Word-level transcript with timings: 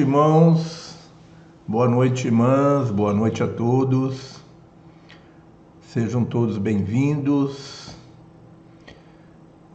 noite, 0.00 0.02
irmãos. 0.02 0.96
Boa 1.66 1.88
noite, 1.88 2.26
irmãs. 2.26 2.90
Boa 2.90 3.12
noite 3.12 3.42
a 3.42 3.46
todos. 3.46 4.40
Sejam 5.80 6.24
todos 6.24 6.56
bem-vindos. 6.56 7.94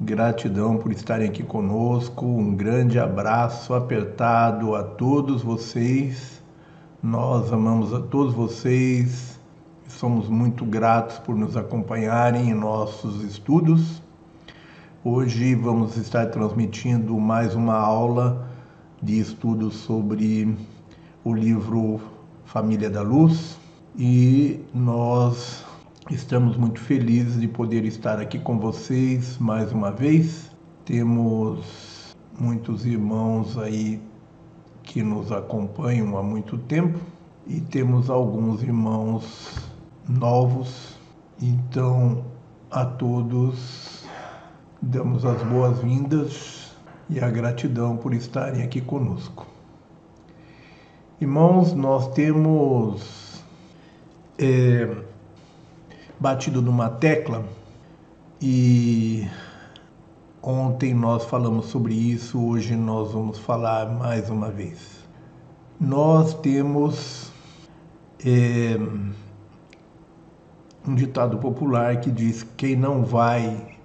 Gratidão 0.02 0.78
por 0.78 0.92
estarem 0.92 1.30
aqui 1.30 1.44
conosco. 1.44 2.26
Um 2.26 2.56
grande 2.56 3.00
abraço 3.00 3.74
apertado 3.74 4.76
a 4.76 4.84
todos 4.84 5.44
vocês. 5.44 6.42
Nós 7.04 7.54
amamos 7.54 7.94
a 7.94 8.00
todos 8.00 8.34
vocês 8.34 9.40
somos 9.88 10.28
muito 10.28 10.66
gratos 10.66 11.20
por 11.20 11.36
nos 11.36 11.56
acompanharem 11.56 12.50
em 12.50 12.54
nossos 12.54 13.24
estudos. 13.24 14.02
Hoje 15.04 15.56
vamos 15.56 15.96
estar 15.96 16.26
transmitindo 16.32 17.18
mais 17.18 17.56
uma 17.56 17.76
aula 17.76 18.45
de 19.06 19.20
estudo 19.20 19.70
sobre 19.70 20.58
o 21.24 21.32
livro 21.32 22.02
Família 22.44 22.90
da 22.90 23.04
Luz 23.04 23.56
e 23.96 24.60
nós 24.74 25.64
estamos 26.10 26.58
muito 26.58 26.80
felizes 26.80 27.40
de 27.40 27.48
poder 27.48 27.86
estar 27.86 28.20
aqui 28.20 28.40
com 28.40 28.58
vocês 28.58 29.38
mais 29.38 29.72
uma 29.72 29.92
vez. 29.92 30.50
Temos 30.86 32.16
muitos 32.40 32.84
irmãos 32.84 33.60
aí 33.60 34.02
que 34.82 35.04
nos 35.04 35.32
acompanham 35.32 36.18
há 36.18 36.24
muito 36.24 36.58
tempo 36.58 36.98
e 37.46 37.62
temos 37.62 38.10
alguns 38.10 38.64
irmãos 38.64 39.70
novos. 40.10 40.98
Então, 41.40 42.26
a 42.72 42.84
todos 42.84 44.04
damos 44.82 45.24
as 45.24 45.44
boas-vindas 45.44 46.55
e 47.10 47.20
a 47.20 47.30
gratidão 47.30 47.98
por 47.98 48.14
estarem 48.14 48.64
aqui 48.64 48.82
conosco. 48.82 49.46
Irmãos, 51.22 51.74
nós 51.74 52.10
temos 52.10 53.44
é, 54.38 54.96
batido 56.20 56.62
numa 56.62 56.90
tecla 56.90 57.46
e 58.42 59.28
ontem 60.42 60.94
nós 60.94 61.26
falamos 61.26 61.68
sobre 61.68 61.94
isso, 61.94 62.44
hoje 62.44 62.76
nós 62.76 63.12
vamos 63.14 63.38
falar 63.38 63.88
mais 63.88 64.30
uma 64.30 64.50
vez. 64.50 65.06
Nós 65.80 66.34
temos 66.34 67.32
é, 68.26 68.78
um 70.88 70.96
ditado 70.96 71.38
popular 71.38 72.00
que 72.00 72.10
diz: 72.10 72.44
quem 72.58 72.76
não 72.76 73.04
vai 73.04 73.78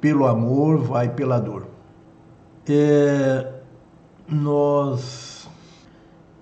pelo 0.00 0.26
amor, 0.26 0.78
vai 0.78 1.08
pela 1.08 1.38
dor 1.38 1.73
é, 2.72 3.52
nós 4.26 5.48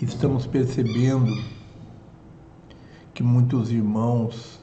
estamos 0.00 0.46
percebendo 0.46 1.42
que 3.12 3.22
muitos 3.22 3.70
irmãos 3.70 4.60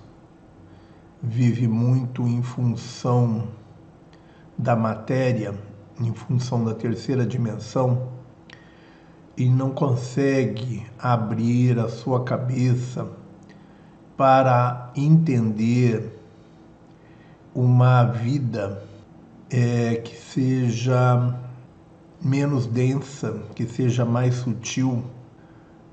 vivem 1.22 1.68
muito 1.68 2.26
em 2.28 2.42
função 2.42 3.50
da 4.58 4.76
matéria, 4.76 5.54
em 6.00 6.14
função 6.14 6.64
da 6.64 6.74
terceira 6.74 7.26
dimensão, 7.26 8.10
e 9.36 9.50
não 9.50 9.72
consegue 9.72 10.86
abrir 10.98 11.78
a 11.80 11.90
sua 11.90 12.24
cabeça 12.24 13.08
para 14.16 14.92
entender 14.96 16.20
uma 17.54 18.04
vida 18.04 18.84
é, 19.50 19.96
que 19.96 20.16
seja 20.16 21.49
menos 22.22 22.66
densa, 22.66 23.42
que 23.56 23.66
seja 23.66 24.04
mais 24.04 24.36
sutil 24.36 25.04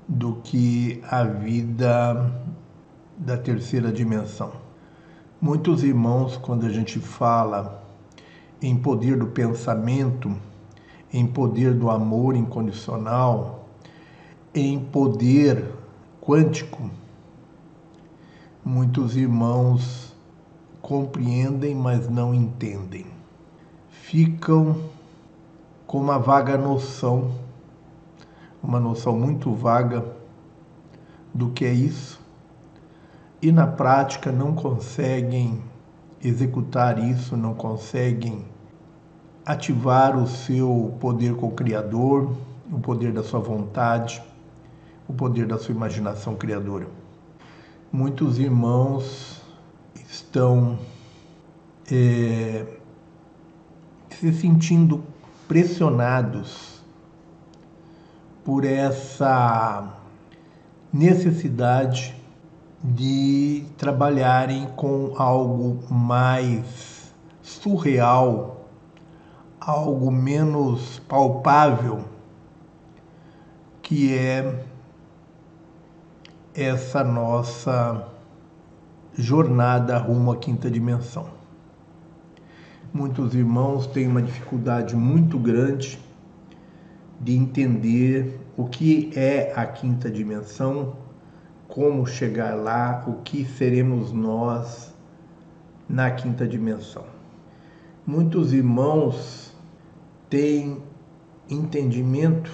do 0.07 0.35
que 0.43 1.01
a 1.09 1.23
vida 1.23 2.31
da 3.17 3.37
terceira 3.37 3.91
dimensão. 3.91 4.51
Muitos 5.39 5.83
irmãos, 5.83 6.37
quando 6.37 6.65
a 6.65 6.69
gente 6.69 6.99
fala 6.99 7.83
em 8.61 8.75
poder 8.75 9.17
do 9.17 9.27
pensamento, 9.27 10.35
em 11.13 11.25
poder 11.25 11.73
do 11.73 11.89
amor 11.89 12.35
incondicional, 12.35 13.67
em 14.53 14.79
poder 14.79 15.65
quântico, 16.21 16.89
muitos 18.65 19.15
irmãos 19.15 20.15
compreendem, 20.81 21.75
mas 21.75 22.09
não 22.09 22.33
entendem. 22.33 23.05
Ficam 23.89 24.86
com 25.87 25.97
uma 25.99 26.19
vaga 26.19 26.57
noção, 26.57 27.31
uma 28.61 28.79
noção 28.79 29.17
muito 29.17 29.53
vaga 29.53 30.03
do 31.33 31.49
que 31.51 31.63
é 31.63 31.71
isso, 31.71 32.19
e 33.41 33.51
na 33.53 33.65
prática 33.65 34.31
não 34.31 34.53
conseguem 34.53 35.63
executar 36.21 36.99
isso, 36.99 37.37
não 37.37 37.53
conseguem 37.53 38.45
ativar 39.45 40.17
o 40.17 40.27
seu 40.27 40.93
poder 40.99 41.35
co-criador, 41.35 42.35
o 42.69 42.79
poder 42.79 43.13
da 43.13 43.23
sua 43.23 43.39
vontade, 43.39 44.21
o 45.07 45.13
poder 45.13 45.47
da 45.47 45.57
sua 45.57 45.73
imaginação 45.73 46.35
criadora. 46.35 46.87
Muitos 47.93 48.39
irmãos 48.39 49.41
estão 49.95 50.77
é, 51.89 52.65
se 54.09 54.33
sentindo 54.33 55.01
pressionados 55.47 56.81
por 58.43 58.65
essa 58.65 59.93
necessidade 60.91 62.15
de 62.83 63.65
trabalharem 63.77 64.67
com 64.75 65.13
algo 65.17 65.91
mais 65.91 67.13
surreal, 67.41 68.67
algo 69.59 70.11
menos 70.11 70.99
palpável, 71.07 72.03
que 73.81 74.13
é 74.15 74.63
essa 76.53 77.03
nossa 77.03 78.07
jornada 79.13 79.97
rumo 79.97 80.31
à 80.31 80.37
quinta 80.37 80.69
dimensão. 80.69 81.36
Muitos 82.97 83.35
irmãos 83.35 83.85
têm 83.85 84.07
uma 84.07 84.23
dificuldade 84.23 84.95
muito 84.95 85.37
grande 85.37 85.99
de 87.21 87.37
entender 87.37 88.41
o 88.57 88.65
que 88.65 89.11
é 89.15 89.53
a 89.55 89.67
quinta 89.67 90.09
dimensão, 90.09 90.95
como 91.67 92.07
chegar 92.07 92.55
lá, 92.55 93.03
o 93.05 93.21
que 93.21 93.45
seremos 93.45 94.11
nós 94.11 94.95
na 95.87 96.09
quinta 96.09 96.47
dimensão. 96.47 97.03
Muitos 98.03 98.51
irmãos 98.51 99.55
têm 100.27 100.81
entendimento, 101.47 102.49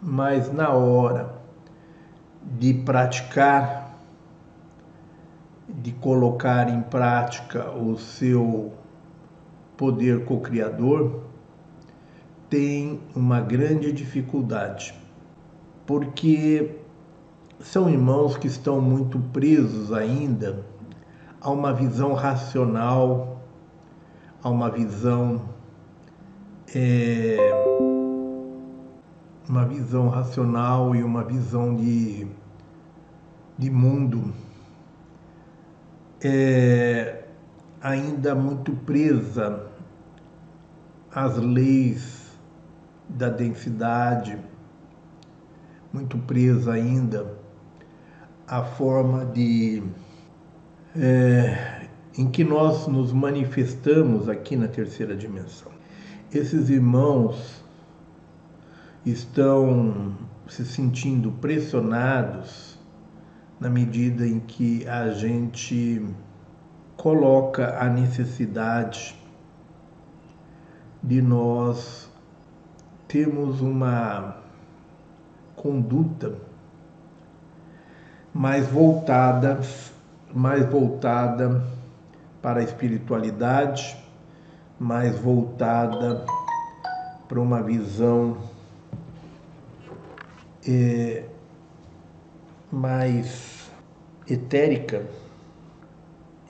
mas 0.00 0.52
na 0.52 0.70
hora 0.70 1.34
de 2.60 2.74
praticar, 2.74 3.98
de 5.68 5.90
colocar 5.90 6.70
em 6.70 6.80
prática 6.80 7.72
o 7.72 7.98
seu 7.98 8.78
poder 9.80 10.26
co-criador 10.26 11.22
tem 12.50 13.00
uma 13.16 13.40
grande 13.40 13.90
dificuldade, 13.90 14.92
porque 15.86 16.76
são 17.60 17.88
irmãos 17.88 18.36
que 18.36 18.46
estão 18.46 18.78
muito 18.78 19.18
presos 19.32 19.90
ainda 19.90 20.66
a 21.40 21.48
uma 21.48 21.72
visão 21.72 22.12
racional, 22.12 23.40
a 24.42 24.50
uma 24.50 24.70
visão 24.70 25.48
é, 26.74 27.38
uma 29.48 29.64
visão 29.64 30.10
racional 30.10 30.94
e 30.94 31.02
uma 31.02 31.24
visão 31.24 31.74
de, 31.74 32.26
de 33.56 33.70
mundo 33.70 34.30
é, 36.22 37.24
ainda 37.80 38.34
muito 38.34 38.72
presa 38.72 39.69
as 41.14 41.36
leis 41.36 42.38
da 43.08 43.28
densidade, 43.28 44.38
muito 45.92 46.16
presa 46.18 46.72
ainda 46.72 47.34
à 48.46 48.62
forma 48.62 49.24
de 49.24 49.82
é, 50.96 51.88
em 52.16 52.28
que 52.30 52.44
nós 52.44 52.86
nos 52.86 53.12
manifestamos 53.12 54.28
aqui 54.28 54.56
na 54.56 54.68
terceira 54.68 55.16
dimensão. 55.16 55.70
Esses 56.32 56.68
irmãos 56.68 57.64
estão 59.04 60.16
se 60.48 60.64
sentindo 60.64 61.32
pressionados 61.32 62.78
na 63.58 63.68
medida 63.68 64.26
em 64.26 64.40
que 64.40 64.86
a 64.86 65.10
gente 65.10 66.04
coloca 66.96 67.78
a 67.78 67.88
necessidade 67.88 69.19
de 71.02 71.22
nós 71.22 72.10
termos 73.08 73.60
uma 73.60 74.36
conduta 75.56 76.34
mais 78.32 78.66
voltada, 78.68 79.60
mais 80.32 80.64
voltada 80.66 81.64
para 82.40 82.60
a 82.60 82.62
espiritualidade, 82.62 83.96
mais 84.78 85.18
voltada 85.18 86.24
para 87.28 87.40
uma 87.40 87.62
visão 87.62 88.38
é, 90.66 91.24
mais 92.70 93.70
etérica. 94.28 95.04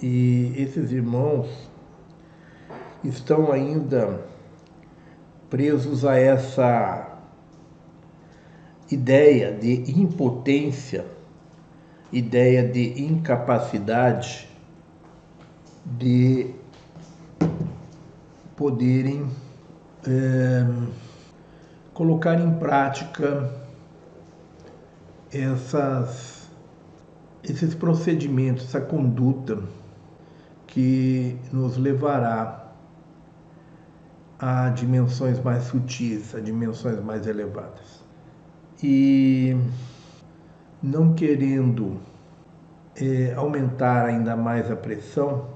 E 0.03 0.53
esses 0.57 0.93
irmãos 0.93 1.71
estão 3.03 3.53
ainda 3.53 4.30
presos 5.51 6.05
a 6.05 6.17
essa 6.17 7.19
ideia 8.91 9.53
de 9.53 10.01
impotência, 10.01 11.05
ideia 12.13 12.67
de 12.67 13.03
incapacidade 13.03 14.49
de 15.85 16.55
poderem 18.57 19.29
é, 20.07 20.67
colocar 21.93 22.41
em 22.41 22.55
prática 22.55 23.53
essas, 25.33 26.49
esses 27.43 27.75
procedimentos, 27.75 28.65
essa 28.65 28.81
conduta 28.81 29.63
que 30.67 31.37
nos 31.53 31.77
levará 31.77 32.60
a 34.41 34.71
dimensões 34.71 35.39
mais 35.43 35.65
sutis, 35.65 36.35
a 36.35 36.41
dimensões 36.41 36.99
mais 37.05 37.27
elevadas. 37.27 38.03
E 38.83 39.55
não 40.83 41.13
querendo 41.13 41.99
é, 42.97 43.35
aumentar 43.35 44.07
ainda 44.07 44.35
mais 44.35 44.71
a 44.71 44.77
pressão, 44.77 45.47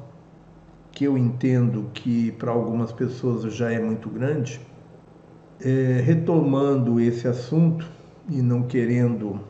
que 0.92 1.04
eu 1.04 1.16
entendo 1.16 1.90
que 1.94 2.32
para 2.32 2.50
algumas 2.50 2.92
pessoas 2.92 3.54
já 3.54 3.72
é 3.72 3.80
muito 3.80 4.10
grande, 4.10 4.60
é, 5.62 6.02
retomando 6.04 7.00
esse 7.00 7.26
assunto 7.26 7.90
e 8.28 8.42
não 8.42 8.64
querendo 8.64 9.40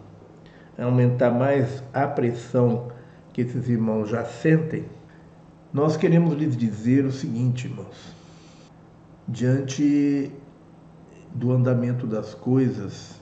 aumentar 0.78 1.32
mais 1.32 1.82
a 1.92 2.06
pressão 2.06 2.88
que 3.32 3.40
esses 3.40 3.68
irmãos 3.68 4.08
já 4.08 4.24
sentem, 4.24 4.84
nós 5.72 5.96
queremos 5.96 6.34
lhes 6.34 6.56
dizer 6.56 7.04
o 7.04 7.10
seguinte, 7.10 7.66
irmãos 7.66 8.13
diante 9.26 10.30
do 11.34 11.50
andamento 11.52 12.06
das 12.06 12.34
coisas, 12.34 13.20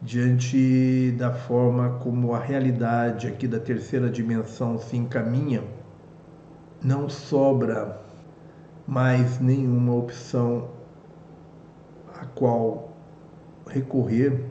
diante 0.00 1.12
da 1.18 1.32
forma 1.32 1.98
como 1.98 2.32
a 2.34 2.38
realidade 2.38 3.26
aqui 3.26 3.48
da 3.48 3.58
terceira 3.58 4.08
dimensão 4.08 4.78
se 4.78 4.96
encaminha, 4.96 5.64
não 6.82 7.08
sobra 7.08 8.00
mais 8.86 9.40
nenhuma 9.40 9.94
opção 9.94 10.70
a 12.14 12.24
qual 12.26 12.96
recorrer 13.66 14.44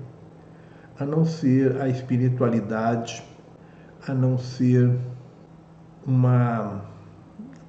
a 1.00 1.06
não 1.06 1.26
ser 1.26 1.82
a 1.82 1.88
espiritualidade, 1.88 3.24
a 4.08 4.14
não 4.14 4.38
ser 4.38 4.98
uma 6.06 6.86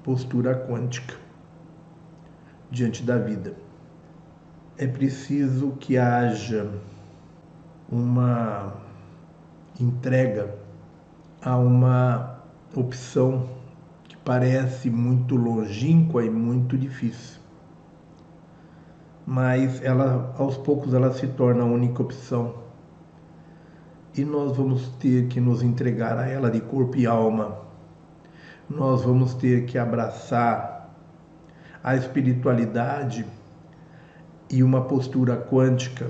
postura 0.03 0.55
quântica 0.67 1.26
diante 2.69 3.03
da 3.03 3.17
vida. 3.17 3.53
É 4.77 4.85
preciso 4.85 5.71
que 5.79 5.97
haja 5.97 6.69
uma 7.89 8.73
entrega 9.79 10.55
a 11.41 11.57
uma 11.57 12.41
opção 12.75 13.47
que 14.07 14.17
parece 14.17 14.89
muito 14.89 15.35
longínqua 15.35 16.23
e 16.23 16.29
muito 16.29 16.77
difícil. 16.77 17.39
Mas 19.25 19.81
ela 19.81 20.33
aos 20.37 20.57
poucos 20.57 20.93
ela 20.93 21.11
se 21.13 21.27
torna 21.27 21.63
a 21.63 21.65
única 21.65 22.01
opção. 22.01 22.55
E 24.15 24.23
nós 24.23 24.55
vamos 24.57 24.87
ter 24.99 25.27
que 25.27 25.39
nos 25.39 25.61
entregar 25.61 26.17
a 26.17 26.27
ela 26.27 26.49
de 26.49 26.61
corpo 26.61 26.97
e 26.97 27.05
alma. 27.05 27.57
Nós 28.69 29.03
vamos 29.03 29.33
ter 29.33 29.65
que 29.65 29.77
abraçar 29.77 30.76
a 31.83 31.95
espiritualidade 31.95 33.25
e 34.49 34.63
uma 34.63 34.81
postura 34.81 35.37
quântica, 35.37 36.09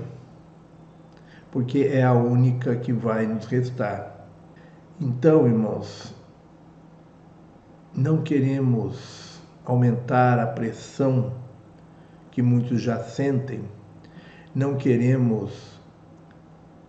porque 1.50 1.88
é 1.92 2.02
a 2.02 2.12
única 2.12 2.76
que 2.76 2.92
vai 2.92 3.26
nos 3.26 3.46
restar. 3.46 4.26
Então, 5.00 5.46
irmãos, 5.46 6.14
não 7.94 8.22
queremos 8.22 9.40
aumentar 9.64 10.38
a 10.38 10.46
pressão 10.46 11.32
que 12.30 12.42
muitos 12.42 12.80
já 12.80 13.02
sentem, 13.02 13.64
não 14.54 14.76
queremos 14.76 15.80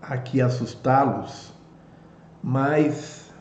aqui 0.01 0.41
assustá-los, 0.41 1.53
mas 2.41 3.31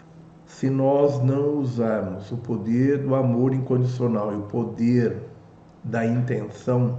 se 0.47 0.69
nós 0.69 1.23
não 1.23 1.59
usarmos 1.59 2.33
o 2.33 2.37
poder 2.37 2.99
do 2.99 3.15
amor 3.15 3.55
incondicional 3.55 4.33
e 4.33 4.37
o 4.37 4.43
poder 4.43 5.28
da 5.83 6.05
intenção, 6.05 6.99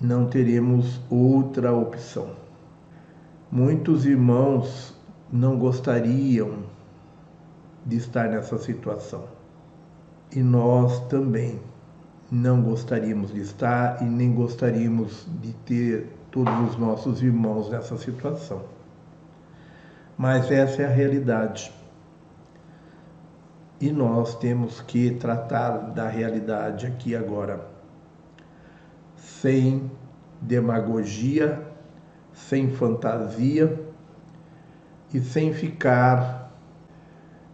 não 0.00 0.26
teremos 0.26 1.00
outra 1.10 1.72
opção. 1.72 2.30
Muitos 3.50 4.04
irmãos 4.04 4.94
não 5.32 5.58
gostariam 5.58 6.64
de 7.84 7.96
estar 7.96 8.28
nessa 8.28 8.58
situação. 8.58 9.24
E 10.34 10.42
nós 10.42 11.00
também 11.08 11.60
não 12.30 12.60
gostaríamos 12.60 13.32
de 13.32 13.40
estar 13.40 14.02
e 14.02 14.04
nem 14.04 14.34
gostaríamos 14.34 15.26
de 15.40 15.52
ter 15.52 16.12
todos 16.30 16.70
os 16.70 16.76
nossos 16.76 17.22
irmãos 17.22 17.70
nessa 17.70 17.96
situação. 17.96 18.62
Mas 20.18 20.50
essa 20.50 20.82
é 20.82 20.86
a 20.86 20.90
realidade. 20.90 21.72
E 23.78 23.90
nós 23.90 24.34
temos 24.36 24.80
que 24.80 25.10
tratar 25.10 25.90
da 25.90 26.08
realidade 26.08 26.86
aqui 26.86 27.14
agora, 27.14 27.68
sem 29.16 29.90
demagogia, 30.40 31.62
sem 32.32 32.70
fantasia 32.70 33.78
e 35.12 35.20
sem 35.20 35.52
ficar 35.52 36.50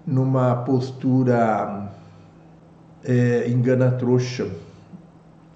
numa 0.07 0.57
postura 0.63 1.91
é, 3.05 3.49
engana-trouxa, 3.49 4.49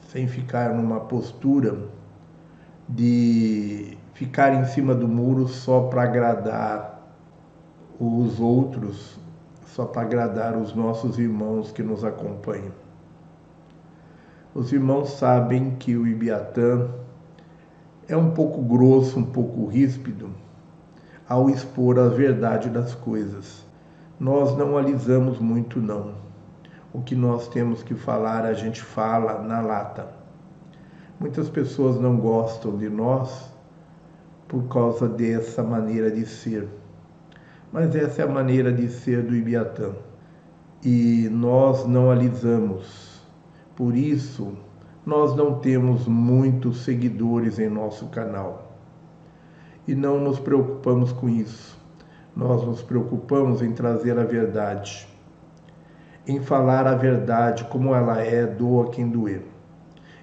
sem 0.08 0.26
ficar 0.26 0.74
numa 0.74 0.98
postura 0.98 1.78
de 2.88 3.96
ficar 4.14 4.52
em 4.52 4.64
cima 4.64 4.96
do 4.96 5.06
muro 5.06 5.46
só 5.46 5.82
para 5.82 6.02
agradar 6.02 7.02
os 8.00 8.40
outros 8.40 9.16
só 9.66 9.84
para 9.84 10.02
agradar 10.02 10.56
os 10.56 10.74
nossos 10.74 11.18
irmãos 11.18 11.70
que 11.72 11.82
nos 11.82 12.04
acompanham. 12.04 12.72
Os 14.54 14.72
irmãos 14.72 15.10
sabem 15.10 15.76
que 15.76 15.96
o 15.96 16.06
Ibiatã 16.06 16.88
é 18.08 18.16
um 18.16 18.30
pouco 18.30 18.62
grosso, 18.62 19.18
um 19.18 19.24
pouco 19.24 19.66
ríspido 19.66 20.30
ao 21.28 21.50
expor 21.50 21.98
a 21.98 22.08
verdade 22.08 22.70
das 22.70 22.94
coisas. 22.94 23.66
Nós 24.18 24.56
não 24.56 24.78
alisamos 24.78 25.38
muito, 25.38 25.80
não. 25.80 26.14
O 26.92 27.02
que 27.02 27.14
nós 27.14 27.48
temos 27.48 27.82
que 27.82 27.94
falar, 27.94 28.46
a 28.46 28.54
gente 28.54 28.80
fala 28.80 29.42
na 29.42 29.60
lata. 29.60 30.08
Muitas 31.18 31.50
pessoas 31.50 32.00
não 32.00 32.16
gostam 32.16 32.76
de 32.76 32.88
nós 32.88 33.52
por 34.46 34.68
causa 34.68 35.08
dessa 35.08 35.62
maneira 35.62 36.10
de 36.10 36.24
ser 36.24 36.68
mas 37.72 37.94
essa 37.94 38.22
é 38.22 38.24
a 38.24 38.28
maneira 38.28 38.72
de 38.72 38.88
ser 38.88 39.22
do 39.22 39.34
Ibiatã. 39.34 39.92
E 40.84 41.28
nós 41.30 41.86
não 41.86 42.10
alisamos. 42.10 43.20
Por 43.74 43.94
isso, 43.96 44.56
nós 45.04 45.36
não 45.36 45.58
temos 45.58 46.06
muitos 46.06 46.84
seguidores 46.84 47.58
em 47.58 47.68
nosso 47.68 48.06
canal. 48.06 48.76
E 49.86 49.94
não 49.94 50.18
nos 50.18 50.38
preocupamos 50.38 51.12
com 51.12 51.28
isso. 51.28 51.76
Nós 52.34 52.64
nos 52.64 52.82
preocupamos 52.82 53.62
em 53.62 53.72
trazer 53.72 54.18
a 54.18 54.24
verdade, 54.24 55.08
em 56.26 56.40
falar 56.40 56.86
a 56.86 56.94
verdade 56.94 57.64
como 57.64 57.94
ela 57.94 58.20
é, 58.20 58.44
doa 58.44 58.90
quem 58.90 59.08
doer. 59.08 59.42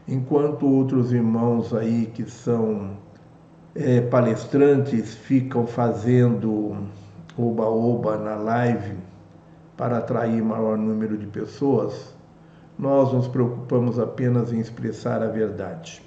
Enquanto 0.07 0.67
outros 0.67 1.13
irmãos 1.13 1.73
aí 1.73 2.05
que 2.13 2.29
são 2.29 2.97
é, 3.73 4.01
palestrantes 4.01 5.15
ficam 5.15 5.65
fazendo 5.65 6.77
oba-oba 7.37 8.17
na 8.17 8.35
live 8.35 8.97
para 9.75 9.97
atrair 9.97 10.41
maior 10.43 10.77
número 10.77 11.17
de 11.17 11.27
pessoas, 11.27 12.13
nós 12.77 13.11
nos 13.13 13.27
preocupamos 13.27 13.99
apenas 13.99 14.51
em 14.51 14.59
expressar 14.59 15.21
a 15.21 15.27
verdade. 15.27 16.01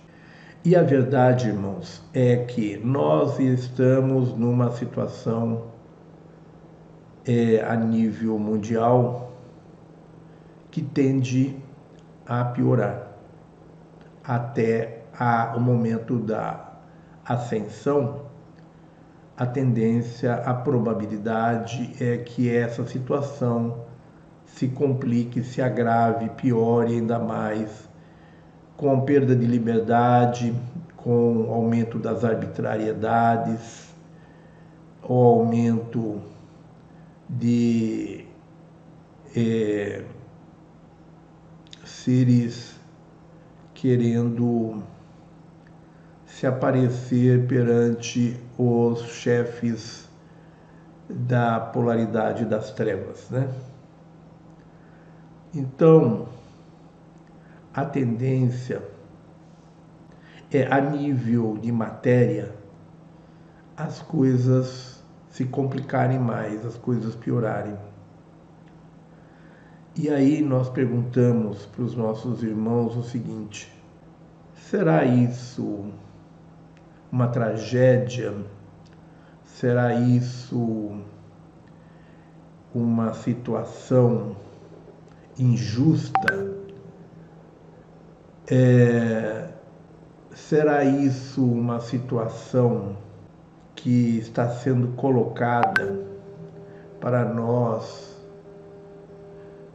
E 0.64 0.74
a 0.74 0.82
verdade, 0.82 1.48
irmãos, 1.48 2.02
é 2.12 2.36
que 2.38 2.76
nós 2.78 3.38
estamos 3.38 4.36
numa 4.36 4.72
situação 4.72 5.64
é, 7.24 7.64
a 7.64 7.76
nível 7.76 8.38
mundial 8.38 9.32
que 10.70 10.82
tende 10.82 11.56
a 12.26 12.44
piorar 12.44 13.12
até 14.24 15.02
a, 15.18 15.54
o 15.56 15.60
momento 15.60 16.18
da 16.18 16.72
ascensão. 17.24 18.25
A 19.38 19.44
tendência, 19.44 20.34
a 20.34 20.54
probabilidade 20.54 21.94
é 22.00 22.16
que 22.16 22.50
essa 22.50 22.86
situação 22.86 23.84
se 24.46 24.68
complique, 24.68 25.42
se 25.42 25.60
agrave, 25.60 26.30
piore 26.30 26.94
ainda 26.94 27.18
mais 27.18 27.86
com 28.76 29.00
perda 29.02 29.36
de 29.36 29.46
liberdade, 29.46 30.54
com 30.96 31.52
aumento 31.52 31.98
das 31.98 32.24
arbitrariedades, 32.24 33.94
o 35.02 35.12
aumento 35.12 36.20
de 37.28 38.24
é, 39.36 40.02
seres 41.84 42.74
querendo 43.74 44.82
se 46.24 46.46
aparecer 46.46 47.46
perante 47.46 48.45
os 48.58 49.02
chefes 49.02 50.08
da 51.08 51.60
polaridade 51.60 52.44
das 52.44 52.72
trevas, 52.72 53.28
né? 53.30 53.48
Então, 55.54 56.28
a 57.72 57.84
tendência 57.84 58.82
é 60.50 60.66
a 60.72 60.80
nível 60.80 61.56
de 61.58 61.70
matéria 61.70 62.54
as 63.76 64.00
coisas 64.00 65.04
se 65.28 65.44
complicarem 65.44 66.18
mais, 66.18 66.64
as 66.64 66.78
coisas 66.78 67.14
piorarem. 67.14 67.76
E 69.94 70.08
aí 70.08 70.40
nós 70.40 70.68
perguntamos 70.70 71.66
para 71.66 71.82
os 71.82 71.94
nossos 71.94 72.42
irmãos 72.42 72.96
o 72.96 73.02
seguinte: 73.02 73.70
será 74.54 75.04
isso 75.04 75.90
uma 77.16 77.28
tragédia? 77.28 78.34
Será 79.42 79.94
isso 79.94 81.00
uma 82.74 83.14
situação 83.14 84.36
injusta? 85.38 86.54
É, 88.50 89.48
será 90.34 90.84
isso 90.84 91.42
uma 91.42 91.80
situação 91.80 92.98
que 93.74 94.18
está 94.18 94.50
sendo 94.50 94.88
colocada 94.88 95.98
para 97.00 97.24
nós 97.24 98.14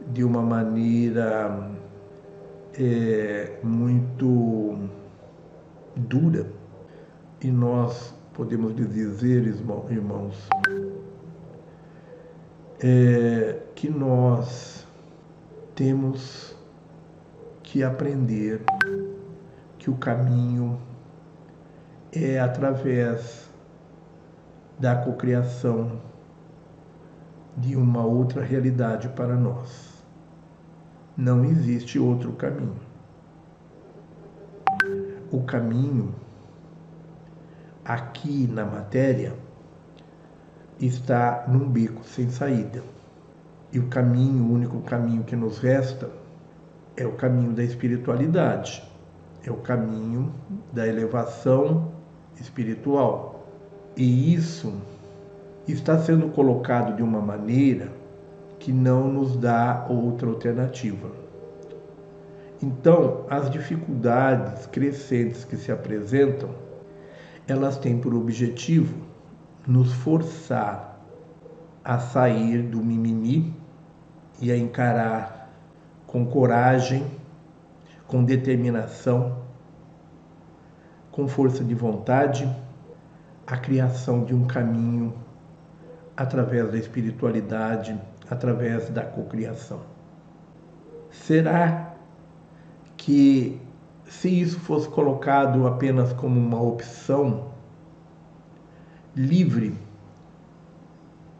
de 0.06 0.22
uma 0.22 0.42
maneira 0.42 1.72
é, 2.78 3.58
muito 3.64 4.88
dura? 5.96 6.61
E 7.42 7.50
nós 7.50 8.14
podemos 8.34 8.72
dizer, 8.76 9.44
irmãos, 9.90 10.48
é, 12.78 13.60
que 13.74 13.90
nós 13.90 14.86
temos 15.74 16.54
que 17.64 17.82
aprender 17.82 18.62
que 19.76 19.90
o 19.90 19.96
caminho 19.96 20.78
é 22.12 22.38
através 22.38 23.50
da 24.78 24.94
cocriação 24.94 26.00
de 27.56 27.74
uma 27.74 28.04
outra 28.04 28.44
realidade 28.44 29.08
para 29.08 29.34
nós. 29.34 30.04
Não 31.16 31.44
existe 31.44 31.98
outro 31.98 32.34
caminho. 32.34 32.80
O 35.32 35.42
caminho 35.42 36.21
aqui 37.84 38.46
na 38.46 38.64
matéria 38.64 39.34
está 40.80 41.44
num 41.48 41.68
beco 41.68 42.04
sem 42.04 42.30
saída. 42.30 42.82
E 43.72 43.78
o 43.78 43.88
caminho, 43.88 44.44
o 44.44 44.52
único 44.52 44.80
caminho 44.82 45.24
que 45.24 45.34
nos 45.34 45.58
resta, 45.58 46.10
é 46.96 47.06
o 47.06 47.12
caminho 47.12 47.52
da 47.52 47.62
espiritualidade, 47.62 48.82
é 49.44 49.50
o 49.50 49.56
caminho 49.56 50.32
da 50.72 50.86
elevação 50.86 51.92
espiritual. 52.38 53.46
E 53.96 54.34
isso 54.34 54.74
está 55.66 55.98
sendo 55.98 56.28
colocado 56.28 56.96
de 56.96 57.02
uma 57.02 57.20
maneira 57.20 57.92
que 58.58 58.72
não 58.72 59.08
nos 59.08 59.36
dá 59.36 59.86
outra 59.88 60.28
alternativa. 60.28 61.10
Então, 62.62 63.26
as 63.28 63.50
dificuldades 63.50 64.66
crescentes 64.66 65.44
que 65.44 65.56
se 65.56 65.72
apresentam, 65.72 66.50
elas 67.46 67.76
têm 67.78 67.98
por 67.98 68.14
objetivo 68.14 68.94
nos 69.66 69.92
forçar 69.92 71.00
a 71.84 71.98
sair 71.98 72.62
do 72.62 72.78
mimimi 72.78 73.54
e 74.40 74.50
a 74.50 74.56
encarar 74.56 75.50
com 76.06 76.26
coragem, 76.26 77.06
com 78.06 78.24
determinação, 78.24 79.42
com 81.10 81.26
força 81.26 81.64
de 81.64 81.74
vontade, 81.74 82.48
a 83.46 83.56
criação 83.56 84.24
de 84.24 84.34
um 84.34 84.46
caminho 84.46 85.14
através 86.16 86.70
da 86.70 86.78
espiritualidade, 86.78 87.98
através 88.30 88.88
da 88.90 89.02
cocriação. 89.02 89.80
Será 91.10 91.94
que 92.96 93.60
se 94.20 94.28
isso 94.40 94.58
fosse 94.60 94.88
colocado 94.88 95.66
apenas 95.66 96.12
como 96.12 96.38
uma 96.38 96.60
opção 96.60 97.46
livre 99.14 99.74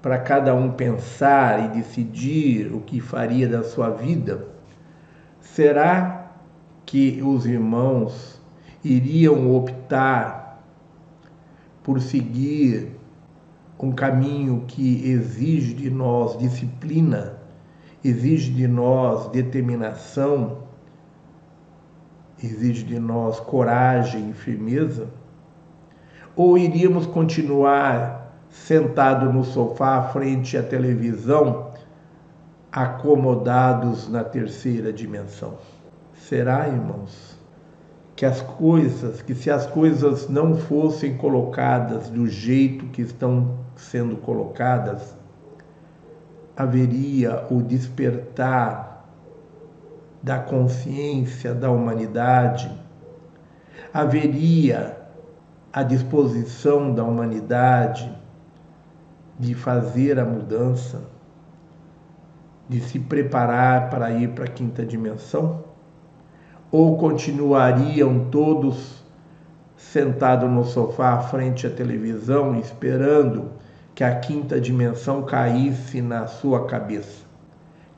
para 0.00 0.19
cada 0.19 0.55
um 0.55 0.71
pensar 0.73 1.64
e 1.64 1.69
decidir 1.79 2.73
o 2.75 2.81
que 2.81 3.00
faria 3.00 3.49
da 3.49 3.62
sua 3.62 3.91
vida, 3.91 4.52
Será 5.43 6.31
que 6.87 7.21
os 7.21 7.45
irmãos 7.45 8.41
iriam 8.83 9.55
optar 9.55 10.62
por 11.83 12.00
seguir 12.00 12.97
um 13.79 13.91
caminho 13.91 14.64
que 14.67 15.11
exige 15.11 15.75
de 15.75 15.91
nós 15.91 16.38
disciplina, 16.38 17.38
exige 18.05 18.52
de 18.52 18.69
nós 18.69 19.29
determinação, 19.29 20.59
exige 22.47 22.85
de 22.85 22.99
nós 22.99 23.41
coragem 23.41 24.31
e 24.31 24.33
firmeza? 24.33 25.09
Ou 26.35 26.57
iríamos 26.57 27.07
continuar 27.07 28.23
sentado 28.49 29.33
no 29.33 29.45
sofá 29.45 30.03
frente 30.13 30.57
à 30.57 30.63
televisão 30.63 31.73
acomodados 32.71 34.09
na 34.09 34.25
terceira 34.25 34.93
dimensão. 34.93 35.59
Será, 36.15 36.67
irmãos, 36.67 37.37
que 38.17 38.25
as 38.25 38.41
coisas, 38.41 39.21
que 39.21 39.35
se 39.35 39.51
as 39.51 39.67
coisas 39.67 40.29
não 40.29 40.55
fossem 40.55 41.17
colocadas 41.17 42.09
do 42.09 42.27
jeito 42.27 42.87
que 42.87 43.03
estão 43.03 43.59
sendo 43.77 44.17
colocadas, 44.17 45.15
haveria 46.57 47.47
o 47.51 47.63
despertar 47.63 48.92
da 50.23 50.38
consciência 50.38 51.52
da 51.52 51.71
humanidade, 51.71 52.71
haveria 53.93 54.97
a 55.73 55.83
disposição 55.83 56.95
da 56.95 57.02
humanidade 57.02 58.11
de 59.38 59.55
fazer 59.55 60.19
a 60.21 60.25
mudança 60.25 61.00
de 62.69 62.81
se 62.81 62.99
preparar 62.99 63.91
para 63.91 64.11
ir 64.12 64.29
para 64.29 64.45
a 64.45 64.49
quinta 64.49 64.85
dimensão? 64.85 65.64
Ou 66.71 66.97
continuariam 66.97 68.26
todos 68.31 69.02
sentados 69.76 70.49
no 70.49 70.64
sofá 70.64 71.19
frente 71.19 71.67
à 71.67 71.71
televisão 71.71 72.55
esperando 72.59 73.50
que 73.95 74.05
a 74.05 74.14
quinta 74.14 74.61
dimensão 74.61 75.23
caísse 75.23 76.00
na 76.00 76.26
sua 76.26 76.67
cabeça? 76.67 77.25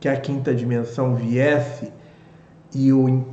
Que 0.01 0.09
a 0.09 0.17
quinta 0.17 0.55
dimensão 0.55 1.15
viesse 1.15 1.93
e 2.75 2.93
o 2.93 3.25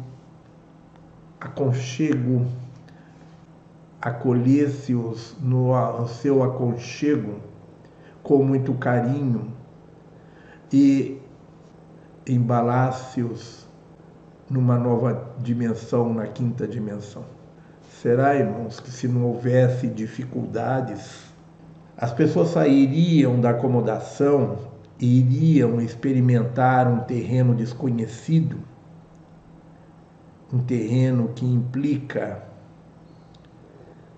aconchego 1.39 2.45
acolhesse-os 4.01 5.35
no 5.41 6.07
seu 6.07 6.43
aconchego 6.43 7.35
com 8.21 8.43
muito 8.43 8.73
carinho 8.75 9.51
e 10.71 11.19
embalasse-os 12.27 13.67
numa 14.49 14.77
nova 14.77 15.33
dimensão, 15.39 16.13
na 16.13 16.27
quinta 16.27 16.67
dimensão. 16.67 17.23
Será, 18.01 18.35
irmãos, 18.35 18.79
que 18.79 18.91
se 18.91 19.07
não 19.07 19.23
houvesse 19.25 19.87
dificuldades, 19.87 21.31
as 21.97 22.11
pessoas 22.11 22.49
sairiam 22.49 23.39
da 23.39 23.51
acomodação 23.51 24.57
e 24.99 25.19
iriam 25.19 25.79
experimentar 25.81 26.87
um 26.87 26.99
terreno 26.99 27.53
desconhecido? 27.55 28.70
Um 30.53 30.59
terreno 30.59 31.29
que 31.29 31.45
implica 31.45 32.43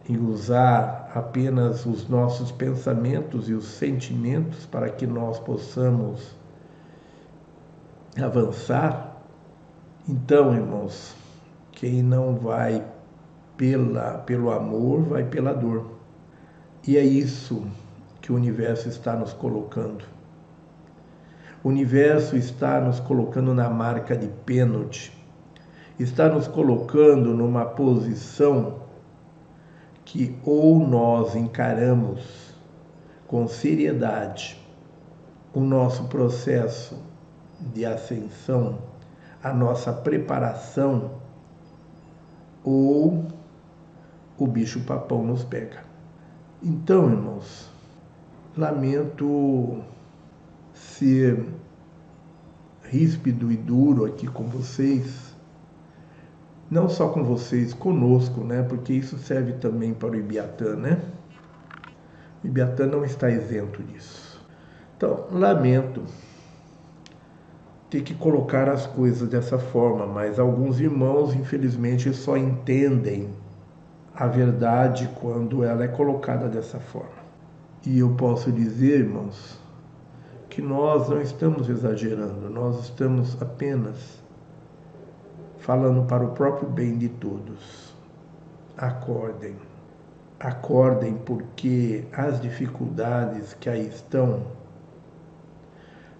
em 0.10 0.18
usar 0.18 1.12
apenas 1.14 1.86
os 1.86 2.10
nossos 2.10 2.52
pensamentos 2.52 3.50
e 3.50 3.54
os 3.54 3.66
sentimentos 3.66 4.66
para 4.66 4.90
que 4.90 5.06
nós 5.08 5.40
possamos 5.40 6.36
avançar. 8.22 9.22
Então, 10.08 10.54
irmãos, 10.54 11.16
quem 11.72 12.04
não 12.04 12.36
vai 12.36 12.86
pela, 13.56 14.18
pelo 14.20 14.52
amor, 14.52 15.04
vai 15.04 15.24
pela 15.24 15.54
dor. 15.54 15.94
E 16.86 16.98
é 16.98 17.04
isso 17.04 17.66
que 18.22 18.32
o 18.32 18.36
universo 18.36 18.90
está 18.90 19.16
nos 19.16 19.32
colocando. 19.34 20.04
O 21.64 21.70
universo 21.70 22.36
está 22.36 22.82
nos 22.82 23.00
colocando 23.00 23.54
na 23.54 23.70
marca 23.70 24.18
de 24.18 24.28
pênalti, 24.28 25.14
está 26.00 26.28
nos 26.28 26.48
colocando 26.48 27.34
numa 27.34 27.66
posição 27.66 28.82
que 30.04 30.36
ou 30.44 30.80
nós 30.80 31.36
encaramos 31.36 32.54
com 33.28 33.48
seriedade 33.48 34.60
o 35.54 35.60
nosso 35.60 36.06
processo 36.06 36.98
de 37.60 37.86
ascensão, 37.86 38.80
a 39.42 39.54
nossa 39.54 39.94
preparação, 39.94 41.12
ou 42.64 43.26
o 44.38 44.48
bicho 44.48 44.82
papão 44.82 45.24
nos 45.24 45.44
pega. 45.44 45.84
Então, 46.62 47.10
irmãos, 47.10 47.70
lamento 48.58 49.82
ser 50.74 51.46
ríspido 52.84 53.52
e 53.52 53.58
duro 53.58 54.06
aqui 54.06 54.28
com 54.28 54.44
vocês, 54.44 55.33
não 56.74 56.90
só 56.90 57.10
com 57.10 57.24
vocês, 57.24 57.72
conosco, 57.72 58.44
né? 58.44 58.64
Porque 58.64 58.94
isso 58.94 59.16
serve 59.20 59.54
também 59.54 59.94
para 59.94 60.10
o 60.10 60.16
Ibiatã, 60.16 60.76
né? 60.76 61.00
O 62.44 62.48
Ibiatã 62.48 62.88
não 62.88 63.06
está 63.06 63.30
isento 63.30 63.84
disso. 63.84 64.42
Então, 64.98 65.28
lamento 65.32 66.02
ter 67.92 68.02
que 68.02 68.16
colocar 68.16 68.68
as 68.68 68.88
coisas 68.88 69.30
dessa 69.30 69.60
forma, 69.60 70.08
mas 70.08 70.40
alguns 70.40 70.80
irmãos, 70.80 71.36
infelizmente, 71.36 72.12
só 72.12 72.36
entendem 72.36 73.30
a 74.16 74.26
verdade 74.26 75.08
quando 75.22 75.64
ela 75.64 75.84
é 75.84 75.88
colocada 75.88 76.50
dessa 76.50 76.80
forma. 76.80 77.22
E 77.86 78.00
eu 78.00 78.16
posso 78.16 78.52
dizer, 78.52 79.02
irmãos, 79.02 79.60
que 80.50 80.60
nós 80.60 81.08
não 81.08 81.22
estamos 81.22 81.70
exagerando, 81.70 82.50
nós 82.50 82.80
estamos 82.80 83.40
apenas 83.40 84.23
falando 85.64 86.06
para 86.06 86.26
o 86.26 86.32
próprio 86.32 86.70
bem 86.70 86.98
de 86.98 87.08
todos. 87.08 87.96
Acordem, 88.78 89.56
acordem, 90.38 91.16
porque 91.16 92.06
as 92.12 92.42
dificuldades 92.42 93.54
que 93.54 93.70
aí 93.70 93.88
estão 93.88 94.46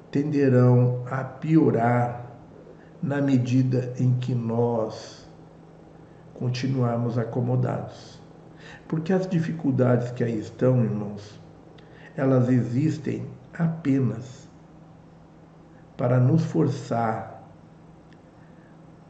tenderão 0.10 1.04
a 1.12 1.24
piorar 1.26 2.26
na 3.02 3.22
medida 3.22 3.94
em 4.00 4.14
que 4.14 4.34
nós 4.34 5.28
continuarmos 6.36 7.18
acomodados. 7.18 8.22
Porque 8.88 9.12
as 9.12 9.28
dificuldades 9.28 10.12
que 10.12 10.24
aí 10.24 10.40
estão, 10.40 10.82
irmãos, 10.86 11.38
elas 12.16 12.48
existem 12.48 13.28
apenas 13.54 14.48
para 15.98 16.18
nos 16.18 16.46
forçar 16.46 17.33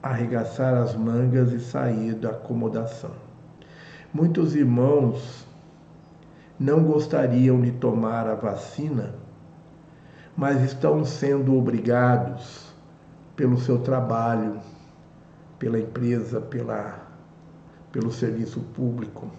arregaçar 0.04 0.74
as 0.74 0.94
mangas 0.98 1.54
e 1.54 1.60
sair 1.62 2.14
da 2.14 2.32
acomodação. 2.32 3.12
Muitos 4.14 4.54
irmãos 4.54 5.48
não 6.60 6.84
gostariam 6.84 7.62
de 7.62 7.72
tomar 7.72 8.28
a 8.28 8.36
vacina, 8.36 9.16
mas 10.36 10.62
estão 10.62 11.06
sendo 11.06 11.56
obrigados 11.56 12.74
pelo 13.34 13.58
seu 13.58 13.80
trabalho, 13.80 14.60
pela 15.58 15.80
empresa, 15.80 16.42
pela, 16.42 17.00
pelo 17.92 18.12
serviço 18.12 18.60
público, 18.76 19.32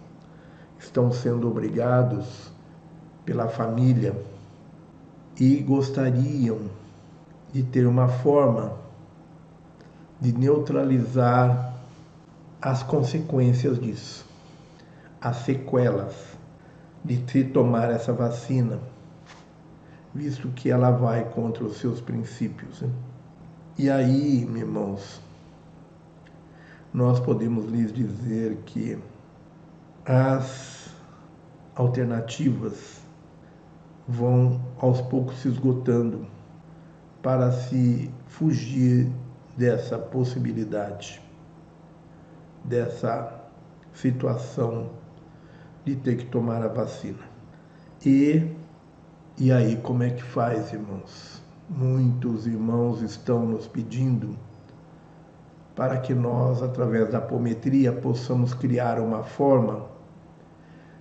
estão 0.79 1.12
sendo 1.12 1.46
obrigados 1.46 2.50
pela 3.24 3.48
família 3.48 4.16
e 5.38 5.57
gostariam 5.57 6.70
de 7.53 7.62
ter 7.62 7.87
uma 7.87 8.09
forma 8.09 8.84
de 10.20 10.33
neutralizar 10.33 11.74
as 12.61 12.83
consequências 12.83 13.79
disso, 13.79 14.27
as 15.20 15.37
sequelas 15.38 16.14
de 17.05 17.22
se 17.31 17.44
tomar 17.44 17.90
essa 17.90 18.12
vacina, 18.12 18.79
visto 20.14 20.48
que 20.48 20.70
ela 20.70 20.90
vai 20.90 21.24
contra 21.24 21.64
os 21.64 21.77
seus 21.77 22.00
princípios. 22.00 22.81
Né? 22.81 22.90
E 23.77 23.90
aí, 23.90 24.46
meus 24.46 24.61
irmãos, 24.61 25.20
nós 26.92 27.20
podemos 27.20 27.66
lhes 27.66 27.92
dizer 27.92 28.57
que 28.64 28.98
as 30.07 30.88
alternativas 31.74 33.00
vão 34.07 34.61
aos 34.79 35.00
poucos 35.00 35.38
se 35.40 35.48
esgotando 35.48 36.27
para 37.20 37.50
se 37.50 38.11
fugir 38.29 39.11
dessa 39.57 39.99
possibilidade, 39.99 41.23
dessa 42.64 43.40
situação 43.93 44.90
de 45.85 45.95
ter 45.97 46.17
que 46.17 46.27
tomar 46.27 46.62
a 46.62 46.69
vacina. 46.69 47.23
E, 48.05 48.51
e 49.38 49.53
aí, 49.53 49.77
como 49.77 50.03
é 50.03 50.11
que 50.11 50.23
faz, 50.23 50.73
irmãos? 50.73 51.43
Muitos 51.69 52.47
irmãos 52.47 53.01
estão 53.01 53.47
nos 53.47 53.67
pedindo 53.67 54.37
para 55.75 55.99
que 55.99 56.14
nós, 56.14 56.62
através 56.62 57.11
da 57.11 57.19
apometria, 57.19 57.93
possamos 57.93 58.55
criar 58.55 58.99
uma 58.99 59.23
forma 59.23 59.87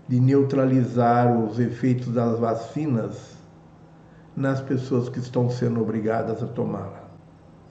de 0.07 0.19
neutralizar 0.19 1.37
os 1.37 1.59
efeitos 1.59 2.07
das 2.13 2.39
vacinas 2.39 3.37
nas 4.35 4.61
pessoas 4.61 5.09
que 5.09 5.19
estão 5.19 5.49
sendo 5.49 5.81
obrigadas 5.81 6.41
a 6.41 6.47
tomá-la 6.47 7.02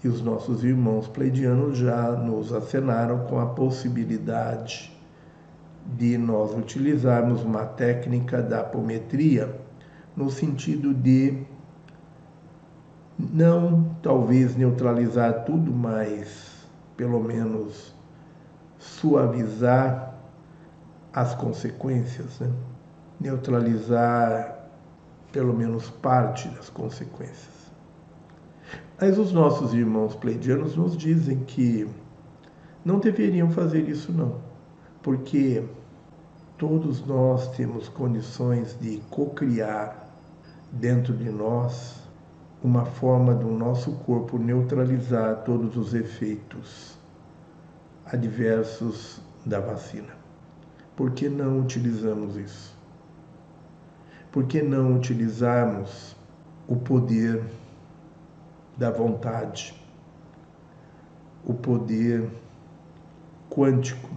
e 0.04 0.08
os 0.08 0.20
nossos 0.20 0.64
irmãos 0.64 1.06
pleidianos 1.06 1.78
já 1.78 2.10
nos 2.12 2.52
acenaram 2.52 3.24
com 3.26 3.38
a 3.38 3.46
possibilidade 3.46 4.92
de 5.86 6.18
nós 6.18 6.56
utilizarmos 6.56 7.42
uma 7.42 7.64
técnica 7.64 8.42
da 8.42 8.60
apometria 8.60 9.60
no 10.16 10.30
sentido 10.30 10.92
de 10.92 11.44
não 13.18 13.94
talvez 14.02 14.56
neutralizar 14.56 15.44
tudo, 15.44 15.72
mas 15.72 16.66
pelo 16.96 17.22
menos 17.22 17.94
suavizar 18.78 20.14
as 21.12 21.34
consequências, 21.34 22.40
né? 22.40 22.50
neutralizar 23.20 24.68
pelo 25.30 25.54
menos 25.54 25.88
parte 25.88 26.48
das 26.48 26.68
consequências. 26.68 27.61
Mas 29.04 29.18
os 29.18 29.32
nossos 29.32 29.74
irmãos 29.74 30.14
pleidianos 30.14 30.76
nos 30.76 30.96
dizem 30.96 31.40
que 31.40 31.88
não 32.84 33.00
deveriam 33.00 33.50
fazer 33.50 33.88
isso 33.88 34.12
não, 34.12 34.36
porque 35.02 35.64
todos 36.56 37.04
nós 37.04 37.48
temos 37.56 37.88
condições 37.88 38.78
de 38.80 39.02
cocriar 39.10 40.08
dentro 40.70 41.12
de 41.16 41.28
nós 41.30 42.08
uma 42.62 42.84
forma 42.84 43.34
do 43.34 43.48
nosso 43.48 43.90
corpo 44.06 44.38
neutralizar 44.38 45.42
todos 45.42 45.76
os 45.76 45.94
efeitos 45.94 46.96
adversos 48.06 49.20
da 49.44 49.58
vacina. 49.58 50.14
Por 50.94 51.10
que 51.10 51.28
não 51.28 51.58
utilizamos 51.58 52.36
isso? 52.36 52.72
Por 54.30 54.44
que 54.44 54.62
não 54.62 54.94
utilizarmos 54.94 56.14
o 56.68 56.76
poder 56.76 57.42
da 58.76 58.90
vontade, 58.90 59.74
o 61.44 61.54
poder 61.54 62.28
quântico 63.50 64.08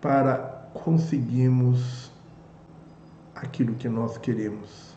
para 0.00 0.36
conseguirmos 0.72 2.10
aquilo 3.34 3.74
que 3.74 3.88
nós 3.88 4.16
queremos. 4.18 4.96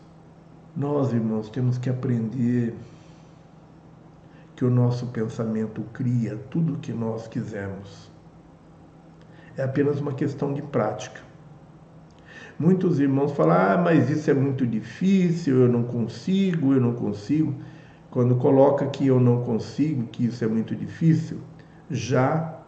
Nós, 0.76 1.12
irmãos, 1.12 1.48
temos 1.48 1.78
que 1.78 1.88
aprender 1.88 2.74
que 4.54 4.64
o 4.64 4.70
nosso 4.70 5.06
pensamento 5.08 5.82
cria 5.92 6.36
tudo 6.50 6.74
o 6.74 6.78
que 6.78 6.92
nós 6.92 7.28
quisermos. 7.28 8.10
é 9.56 9.62
apenas 9.62 10.00
uma 10.00 10.12
questão 10.12 10.52
de 10.52 10.62
prática. 10.62 11.20
Muitos 12.58 13.00
irmãos 13.00 13.32
falam: 13.32 13.54
ah, 13.54 13.78
mas 13.82 14.08
isso 14.08 14.30
é 14.30 14.34
muito 14.34 14.66
difícil, 14.66 15.62
eu 15.62 15.68
não 15.68 15.82
consigo, 15.82 16.72
eu 16.72 16.80
não 16.80 16.94
consigo. 16.94 17.54
Quando 18.16 18.34
coloca 18.36 18.86
que 18.86 19.08
eu 19.08 19.20
não 19.20 19.42
consigo, 19.42 20.06
que 20.06 20.24
isso 20.24 20.42
é 20.42 20.48
muito 20.48 20.74
difícil, 20.74 21.38
já 21.90 22.60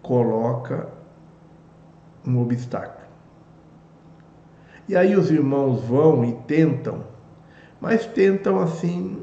coloca 0.00 0.86
um 2.24 2.40
obstáculo. 2.40 3.04
E 4.88 4.94
aí 4.94 5.16
os 5.16 5.28
irmãos 5.28 5.82
vão 5.82 6.24
e 6.24 6.32
tentam, 6.46 7.02
mas 7.80 8.06
tentam 8.06 8.60
assim, 8.60 9.20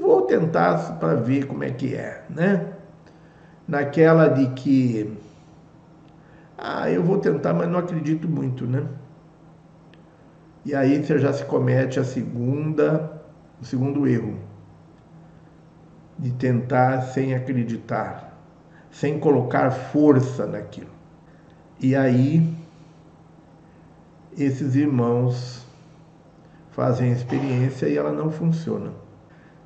vou 0.00 0.22
tentar 0.22 0.96
para 1.00 1.16
ver 1.16 1.48
como 1.48 1.64
é 1.64 1.70
que 1.72 1.96
é, 1.96 2.24
né? 2.30 2.74
Naquela 3.66 4.28
de 4.28 4.46
que, 4.50 5.12
ah, 6.56 6.88
eu 6.88 7.02
vou 7.02 7.18
tentar, 7.18 7.52
mas 7.52 7.68
não 7.68 7.80
acredito 7.80 8.28
muito, 8.28 8.64
né? 8.64 8.86
E 10.64 10.72
aí 10.72 11.04
você 11.04 11.18
já 11.18 11.32
se 11.32 11.44
comete 11.46 11.98
a 11.98 12.04
segunda, 12.04 13.20
o 13.60 13.64
segundo 13.64 14.06
erro, 14.06 14.46
de 16.18 16.32
tentar 16.32 17.02
sem 17.02 17.34
acreditar, 17.34 18.36
sem 18.90 19.18
colocar 19.18 19.70
força 19.70 20.46
naquilo. 20.46 20.90
E 21.80 21.94
aí 21.94 22.56
esses 24.36 24.74
irmãos 24.74 25.64
fazem 26.72 27.10
a 27.10 27.12
experiência 27.12 27.86
e 27.86 27.96
ela 27.96 28.12
não 28.12 28.30
funciona. 28.30 28.90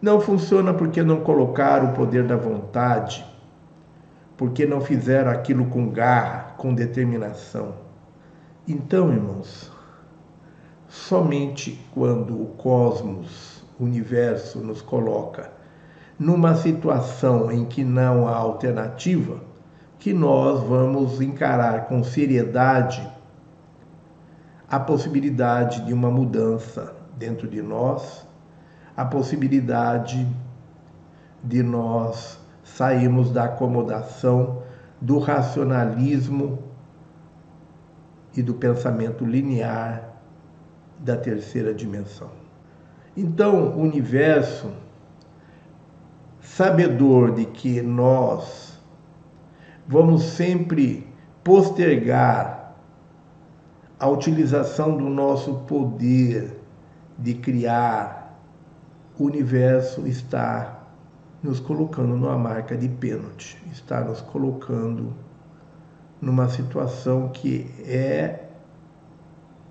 Não 0.00 0.20
funciona 0.20 0.74
porque 0.74 1.02
não 1.02 1.20
colocaram 1.20 1.90
o 1.90 1.94
poder 1.94 2.26
da 2.26 2.36
vontade, 2.36 3.24
porque 4.36 4.66
não 4.66 4.80
fizeram 4.80 5.30
aquilo 5.30 5.66
com 5.66 5.88
garra, 5.88 6.54
com 6.56 6.74
determinação. 6.74 7.74
Então, 8.66 9.12
irmãos, 9.12 9.70
somente 10.88 11.80
quando 11.94 12.40
o 12.40 12.46
cosmos, 12.56 13.62
o 13.78 13.84
universo, 13.84 14.58
nos 14.60 14.82
coloca 14.82 15.61
numa 16.18 16.54
situação 16.54 17.50
em 17.50 17.64
que 17.64 17.82
não 17.84 18.28
há 18.28 18.36
alternativa, 18.36 19.40
que 19.98 20.12
nós 20.12 20.60
vamos 20.62 21.20
encarar 21.20 21.86
com 21.86 22.02
seriedade 22.02 23.08
a 24.68 24.80
possibilidade 24.80 25.84
de 25.84 25.92
uma 25.92 26.10
mudança 26.10 26.94
dentro 27.18 27.46
de 27.46 27.60
nós, 27.60 28.26
a 28.96 29.04
possibilidade 29.04 30.26
de 31.44 31.62
nós 31.62 32.38
sairmos 32.64 33.30
da 33.30 33.44
acomodação 33.44 34.62
do 35.00 35.18
racionalismo 35.18 36.58
e 38.34 38.42
do 38.42 38.54
pensamento 38.54 39.24
linear 39.24 40.08
da 40.98 41.16
terceira 41.16 41.74
dimensão. 41.74 42.30
Então, 43.16 43.76
o 43.76 43.80
universo, 43.80 44.70
sabedor 46.56 47.32
de 47.32 47.46
que 47.46 47.80
nós 47.80 48.78
vamos 49.88 50.22
sempre 50.22 51.06
postergar 51.42 52.74
a 53.98 54.06
utilização 54.06 54.96
do 54.98 55.08
nosso 55.08 55.60
poder 55.60 56.60
de 57.18 57.34
criar 57.34 58.38
o 59.18 59.24
universo 59.24 60.06
está 60.06 60.80
nos 61.42 61.58
colocando 61.58 62.16
numa 62.16 62.36
marca 62.36 62.76
de 62.76 62.88
pênalti, 62.88 63.56
está 63.72 64.02
nos 64.02 64.20
colocando 64.20 65.14
numa 66.20 66.50
situação 66.50 67.30
que 67.30 67.66
é 67.86 68.48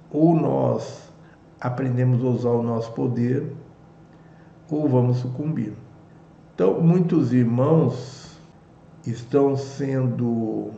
ou 0.09 0.35
nós 0.35 1.11
aprendemos 1.59 2.23
a 2.23 2.27
usar 2.27 2.49
o 2.49 2.63
nosso 2.63 2.91
poder 2.93 3.55
ou 4.69 4.89
vamos 4.89 5.17
sucumbir. 5.17 5.73
Então, 6.53 6.79
muitos 6.81 7.33
irmãos 7.33 8.37
estão 9.05 9.55
sendo 9.55 10.71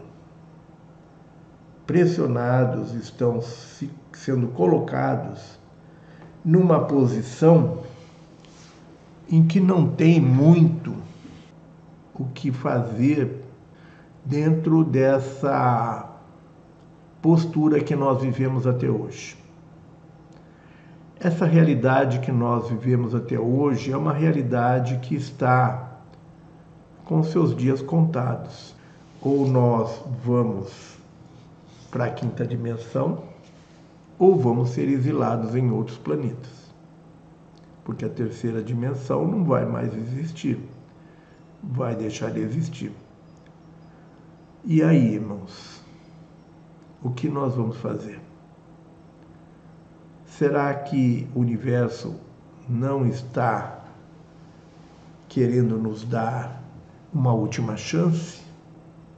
pressionados, 1.85 2.93
estão 2.93 3.41
sendo 4.13 4.47
colocados 4.49 5.59
numa 6.43 6.79
posição 6.79 7.79
em 9.29 9.45
que 9.45 9.59
não 9.59 9.89
tem 9.89 10.21
muito 10.21 10.93
o 12.13 12.25
que 12.25 12.51
fazer 12.51 13.43
dentro 14.23 14.83
dessa 14.83 16.09
postura 17.21 17.83
que 17.83 17.95
nós 17.95 18.21
vivemos 18.21 18.67
até 18.67 18.89
hoje. 18.89 19.42
Essa 21.23 21.45
realidade 21.45 22.19
que 22.19 22.33
nós 22.33 22.67
vivemos 22.67 23.15
até 23.15 23.39
hoje 23.39 23.93
é 23.93 23.95
uma 23.95 24.11
realidade 24.11 24.97
que 24.97 25.15
está 25.15 26.01
com 27.05 27.23
seus 27.23 27.55
dias 27.55 27.81
contados. 27.81 28.75
Ou 29.21 29.47
nós 29.47 30.03
vamos 30.21 30.97
para 31.89 32.07
a 32.07 32.09
quinta 32.09 32.45
dimensão, 32.45 33.23
ou 34.19 34.37
vamos 34.37 34.71
ser 34.71 34.89
exilados 34.89 35.55
em 35.55 35.71
outros 35.71 35.97
planetas. 35.97 36.73
Porque 37.85 38.03
a 38.03 38.09
terceira 38.09 38.61
dimensão 38.61 39.25
não 39.25 39.45
vai 39.45 39.65
mais 39.65 39.95
existir, 39.95 40.59
vai 41.63 41.95
deixar 41.95 42.31
de 42.31 42.41
existir. 42.41 42.91
E 44.65 44.83
aí, 44.83 45.13
irmãos, 45.13 45.81
o 47.01 47.11
que 47.11 47.29
nós 47.29 47.55
vamos 47.55 47.77
fazer? 47.77 48.22
Será 50.37 50.73
que 50.73 51.27
o 51.35 51.41
universo 51.41 52.15
não 52.67 53.05
está 53.05 53.81
querendo 55.29 55.77
nos 55.77 56.03
dar 56.03 56.59
uma 57.13 57.31
última 57.31 57.77
chance? 57.77 58.41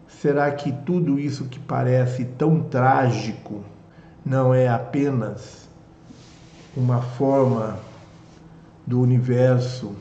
Será 0.09 0.51
que 0.51 0.73
tudo 0.73 1.17
isso 1.17 1.45
que 1.45 1.57
parece 1.57 2.25
tão 2.25 2.61
trágico 2.63 3.63
não 4.25 4.53
é 4.53 4.67
apenas 4.67 5.69
uma 6.75 7.01
forma 7.01 7.79
do 8.85 8.99
universo 8.99 9.95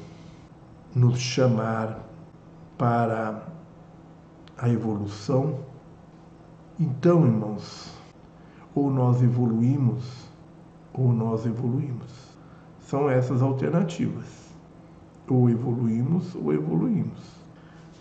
nos 0.92 1.20
chamar 1.20 1.96
para 2.76 3.40
a 4.58 4.68
evolução? 4.68 5.60
Então, 6.76 7.24
irmãos, 7.24 7.88
ou 8.74 8.90
nós 8.90 9.22
evoluímos 9.22 10.23
ou 10.94 11.12
nós 11.12 11.44
evoluímos. 11.44 12.34
São 12.80 13.10
essas 13.10 13.42
alternativas. 13.42 14.24
Ou 15.28 15.50
evoluímos 15.50 16.34
ou 16.34 16.52
evoluímos. 16.52 17.20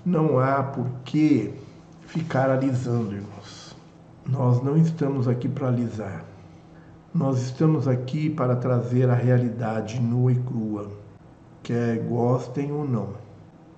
Não 0.06 0.38
há 0.40 0.62
por 0.62 0.88
que 1.04 1.54
ficar 2.06 2.50
alisando, 2.50 3.16
irmãos. 3.16 3.76
Nós 4.26 4.62
não 4.62 4.78
estamos 4.78 5.28
aqui 5.28 5.50
para 5.50 5.68
alisar. 5.68 6.24
Nós 7.14 7.42
estamos 7.42 7.88
aqui 7.88 8.30
para 8.30 8.56
trazer 8.56 9.10
a 9.10 9.14
realidade 9.14 10.02
nua 10.02 10.32
e 10.32 10.36
crua, 10.36 10.90
quer 11.62 12.00
gostem 12.00 12.72
ou 12.72 12.88
não. 12.88 13.10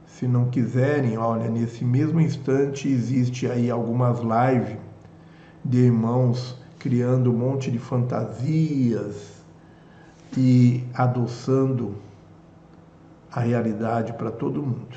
Se 0.06 0.25
não 0.25 0.49
quiserem, 0.49 1.17
olha, 1.17 1.49
nesse 1.49 1.84
mesmo 1.84 2.21
instante 2.21 2.88
existe 2.88 3.45
aí 3.45 3.69
algumas 3.69 4.19
lives 4.19 4.78
de 5.65 5.80
irmãos 5.80 6.58
criando 6.86 7.32
um 7.32 7.36
monte 7.36 7.71
de 7.71 7.80
fantasias 7.80 9.41
e 10.38 10.84
adoçando 10.93 11.95
a 13.32 13.39
realidade 13.39 14.13
para 14.13 14.30
todo 14.30 14.62
mundo. 14.62 14.95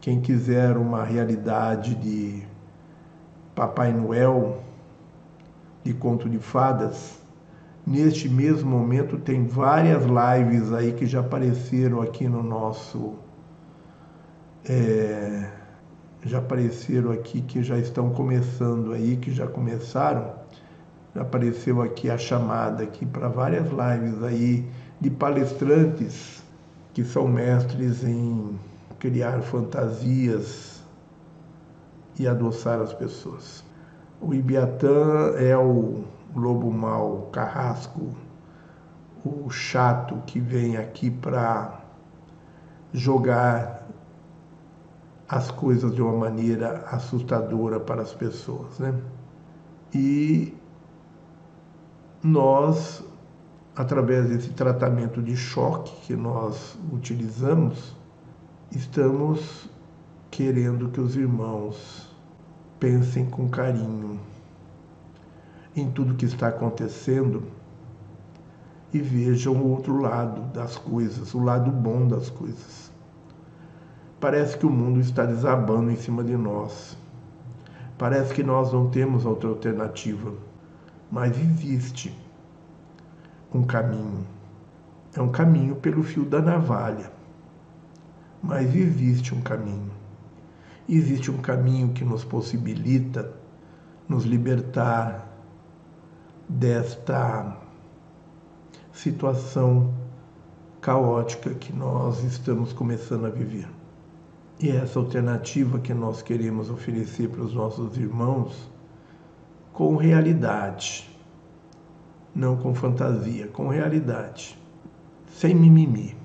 Quem 0.00 0.20
quiser 0.20 0.76
uma 0.76 1.04
realidade 1.04 1.94
de 1.94 2.42
Papai 3.54 3.92
Noel, 3.92 4.60
de 5.84 5.94
conto 5.94 6.28
de 6.28 6.40
fadas, 6.40 7.20
neste 7.86 8.28
mesmo 8.28 8.68
momento 8.68 9.16
tem 9.16 9.46
várias 9.46 10.02
lives 10.02 10.72
aí 10.72 10.92
que 10.92 11.06
já 11.06 11.20
apareceram 11.20 12.02
aqui 12.02 12.26
no 12.26 12.42
nosso. 12.42 13.14
É, 14.68 15.52
já 16.24 16.38
apareceram 16.38 17.12
aqui, 17.12 17.42
que 17.42 17.62
já 17.62 17.78
estão 17.78 18.10
começando 18.10 18.92
aí, 18.92 19.16
que 19.16 19.30
já 19.30 19.46
começaram. 19.46 20.35
Apareceu 21.18 21.82
aqui 21.82 22.10
a 22.10 22.18
chamada 22.18 22.82
aqui 22.82 23.06
para 23.06 23.28
várias 23.28 23.66
lives 23.68 24.22
aí 24.22 24.68
de 25.00 25.10
palestrantes 25.10 26.42
que 26.92 27.04
são 27.04 27.28
mestres 27.28 28.04
em 28.04 28.58
criar 28.98 29.42
fantasias 29.42 30.82
e 32.18 32.26
adoçar 32.26 32.80
as 32.80 32.92
pessoas. 32.94 33.64
O 34.20 34.32
Ibiatã 34.32 35.34
é 35.36 35.56
o 35.56 36.04
lobo 36.34 36.70
mau, 36.70 37.28
carrasco, 37.32 38.14
o 39.24 39.50
chato 39.50 40.22
que 40.26 40.40
vem 40.40 40.76
aqui 40.76 41.10
para 41.10 41.80
jogar 42.92 43.86
as 45.28 45.50
coisas 45.50 45.94
de 45.94 46.00
uma 46.00 46.16
maneira 46.16 46.84
assustadora 46.90 47.80
para 47.80 48.02
as 48.02 48.14
pessoas, 48.14 48.78
né? 48.78 48.94
E 49.92 50.54
nós, 52.26 53.04
através 53.76 54.28
desse 54.28 54.50
tratamento 54.50 55.22
de 55.22 55.36
choque 55.36 55.94
que 56.06 56.16
nós 56.16 56.76
utilizamos, 56.92 57.94
estamos 58.72 59.70
querendo 60.28 60.88
que 60.88 61.00
os 61.00 61.16
irmãos 61.16 62.12
pensem 62.80 63.26
com 63.26 63.48
carinho 63.48 64.20
em 65.74 65.88
tudo 65.88 66.16
que 66.16 66.24
está 66.24 66.48
acontecendo 66.48 67.44
e 68.92 68.98
vejam 68.98 69.54
o 69.54 69.70
outro 69.70 70.00
lado 70.00 70.40
das 70.52 70.76
coisas, 70.76 71.32
o 71.32 71.38
lado 71.38 71.70
bom 71.70 72.08
das 72.08 72.28
coisas. 72.28 72.90
Parece 74.18 74.58
que 74.58 74.66
o 74.66 74.70
mundo 74.70 74.98
está 74.98 75.24
desabando 75.24 75.92
em 75.92 75.96
cima 75.96 76.24
de 76.24 76.36
nós. 76.36 76.96
Parece 77.96 78.34
que 78.34 78.42
nós 78.42 78.72
não 78.72 78.90
temos 78.90 79.24
outra 79.24 79.48
alternativa, 79.48 80.32
mas 81.10 81.38
existe 81.38 82.16
um 83.52 83.62
caminho. 83.62 84.26
É 85.14 85.20
um 85.20 85.30
caminho 85.30 85.76
pelo 85.76 86.02
fio 86.02 86.24
da 86.24 86.40
navalha, 86.42 87.10
mas 88.42 88.74
existe 88.74 89.34
um 89.34 89.40
caminho. 89.40 89.90
Existe 90.88 91.30
um 91.30 91.38
caminho 91.38 91.92
que 91.92 92.04
nos 92.04 92.24
possibilita 92.24 93.32
nos 94.08 94.24
libertar 94.24 95.26
desta 96.48 97.56
situação 98.92 99.92
caótica 100.80 101.50
que 101.54 101.72
nós 101.72 102.22
estamos 102.22 102.72
começando 102.72 103.26
a 103.26 103.30
viver. 103.30 103.68
E 104.60 104.70
essa 104.70 104.98
alternativa 104.98 105.78
que 105.78 105.92
nós 105.92 106.22
queremos 106.22 106.70
oferecer 106.70 107.28
para 107.28 107.42
os 107.42 107.52
nossos 107.52 107.96
irmãos 107.96 108.70
com 109.76 109.94
realidade, 109.94 111.08
não 112.34 112.56
com 112.56 112.74
fantasia, 112.74 113.46
com 113.46 113.68
realidade, 113.68 114.58
sem 115.28 115.54
mimimi. 115.54 116.16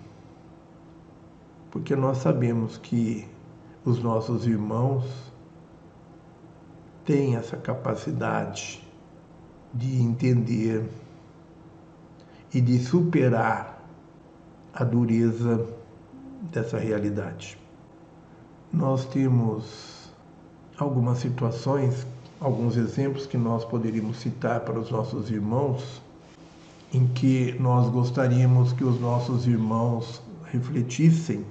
Porque 1.69 1.95
nós 1.95 2.17
sabemos 2.17 2.77
que 2.77 3.27
os 3.85 4.01
nossos 4.01 4.47
irmãos 4.47 5.05
têm 7.05 7.35
essa 7.35 7.57
capacidade 7.57 8.81
de 9.71 10.01
entender 10.01 10.89
e 12.53 12.59
de 12.59 12.79
superar 12.79 13.79
a 14.73 14.83
dureza 14.83 15.67
dessa 16.51 16.79
realidade 16.79 17.61
nós 18.73 19.05
temos 19.05 20.09
algumas 20.77 21.17
situações, 21.17 22.07
alguns 22.41 22.75
exemplos 22.75 23.27
que 23.27 23.37
nós 23.37 23.63
poderíamos 23.63 24.17
citar 24.17 24.61
para 24.61 24.79
os 24.79 24.89
nossos 24.89 25.29
irmãos, 25.29 26.01
em 26.91 27.07
que 27.07 27.55
nós 27.59 27.87
gostaríamos 27.87 28.73
que 28.73 28.83
os 28.83 28.99
nossos 28.99 29.45
irmãos 29.45 30.21
refletissem 30.51 31.45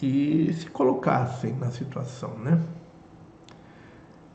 e 0.00 0.52
se 0.52 0.66
colocassem 0.66 1.54
na 1.54 1.70
situação, 1.70 2.34
né? 2.38 2.62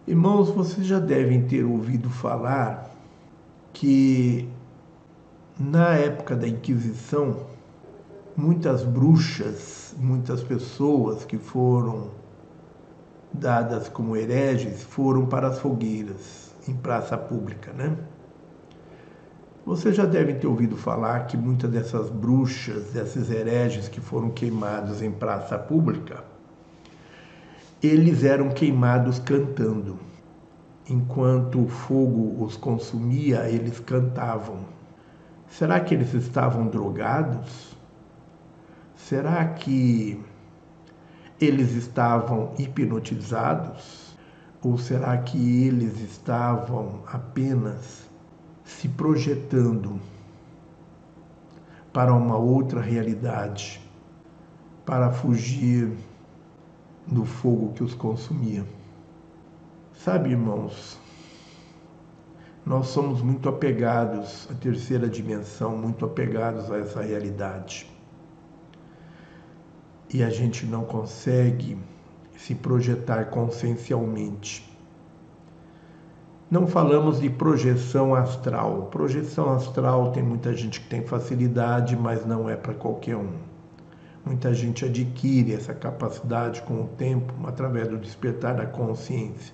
Irmãos, 0.07 0.49
vocês 0.49 0.85
já 0.85 0.99
devem 0.99 1.47
ter 1.47 1.63
ouvido 1.63 2.09
falar 2.09 2.91
que 3.73 4.49
na 5.59 5.93
época 5.95 6.35
da 6.35 6.47
Inquisição, 6.47 7.45
muitas 8.35 8.83
bruxas, 8.83 9.95
muitas 9.97 10.43
pessoas 10.43 11.23
que 11.25 11.37
foram 11.37 12.09
dadas 13.33 13.89
como 13.89 14.15
hereges 14.15 14.83
foram 14.83 15.25
para 15.25 15.47
as 15.47 15.59
fogueiras 15.59 16.53
em 16.67 16.73
praça 16.73 17.17
pública, 17.17 17.71
né? 17.73 17.95
Você 19.65 19.91
já 19.91 20.05
deve 20.05 20.35
ter 20.35 20.45
ouvido 20.45 20.77
falar 20.77 21.25
que 21.25 21.35
muitas 21.35 21.71
dessas 21.71 22.09
bruxas, 22.09 22.91
desses 22.91 23.31
hereges 23.31 23.87
que 23.87 23.99
foram 23.99 24.29
queimados 24.29 25.01
em 25.01 25.11
praça 25.11 25.57
pública, 25.57 26.23
eles 27.81 28.23
eram 28.23 28.49
queimados 28.49 29.17
cantando. 29.19 29.97
Enquanto 30.87 31.63
o 31.63 31.67
fogo 31.67 32.43
os 32.43 32.55
consumia, 32.55 33.49
eles 33.49 33.79
cantavam. 33.79 34.59
Será 35.47 35.79
que 35.79 35.95
eles 35.95 36.13
estavam 36.13 36.67
drogados? 36.67 37.75
Será 38.95 39.45
que 39.45 40.23
eles 41.39 41.71
estavam 41.73 42.53
hipnotizados? 42.57 44.15
Ou 44.61 44.77
será 44.77 45.17
que 45.17 45.65
eles 45.65 45.99
estavam 45.99 47.01
apenas 47.05 48.09
se 48.63 48.89
projetando 48.89 49.99
para 51.93 52.13
uma 52.13 52.37
outra 52.37 52.81
realidade, 52.81 53.79
para 54.85 55.11
fugir 55.11 55.91
do 57.05 57.25
fogo 57.25 57.73
que 57.73 57.83
os 57.83 57.93
consumia? 57.93 58.65
Sabe, 59.93 60.31
irmãos, 60.31 60.99
nós 62.65 62.87
somos 62.87 63.21
muito 63.21 63.47
apegados 63.47 64.47
à 64.49 64.55
terceira 64.55 65.07
dimensão, 65.07 65.77
muito 65.77 66.05
apegados 66.05 66.71
a 66.71 66.79
essa 66.79 67.01
realidade 67.01 67.94
e 70.13 70.23
a 70.23 70.29
gente 70.29 70.65
não 70.65 70.83
consegue 70.83 71.77
se 72.37 72.53
projetar 72.53 73.25
consciencialmente. 73.25 74.71
Não 76.49 76.67
falamos 76.67 77.19
de 77.19 77.29
projeção 77.29 78.13
astral. 78.13 78.83
Projeção 78.91 79.51
astral 79.53 80.11
tem 80.11 80.21
muita 80.21 80.53
gente 80.53 80.79
que 80.79 80.87
tem 80.87 81.01
facilidade, 81.01 81.95
mas 81.95 82.25
não 82.25 82.49
é 82.49 82.55
para 82.55 82.73
qualquer 82.73 83.15
um. 83.15 83.33
Muita 84.23 84.53
gente 84.53 84.85
adquire 84.85 85.53
essa 85.53 85.73
capacidade 85.73 86.61
com 86.61 86.81
o 86.81 86.87
tempo, 86.87 87.33
através 87.45 87.87
do 87.87 87.97
despertar 87.97 88.55
da 88.55 88.65
consciência, 88.65 89.53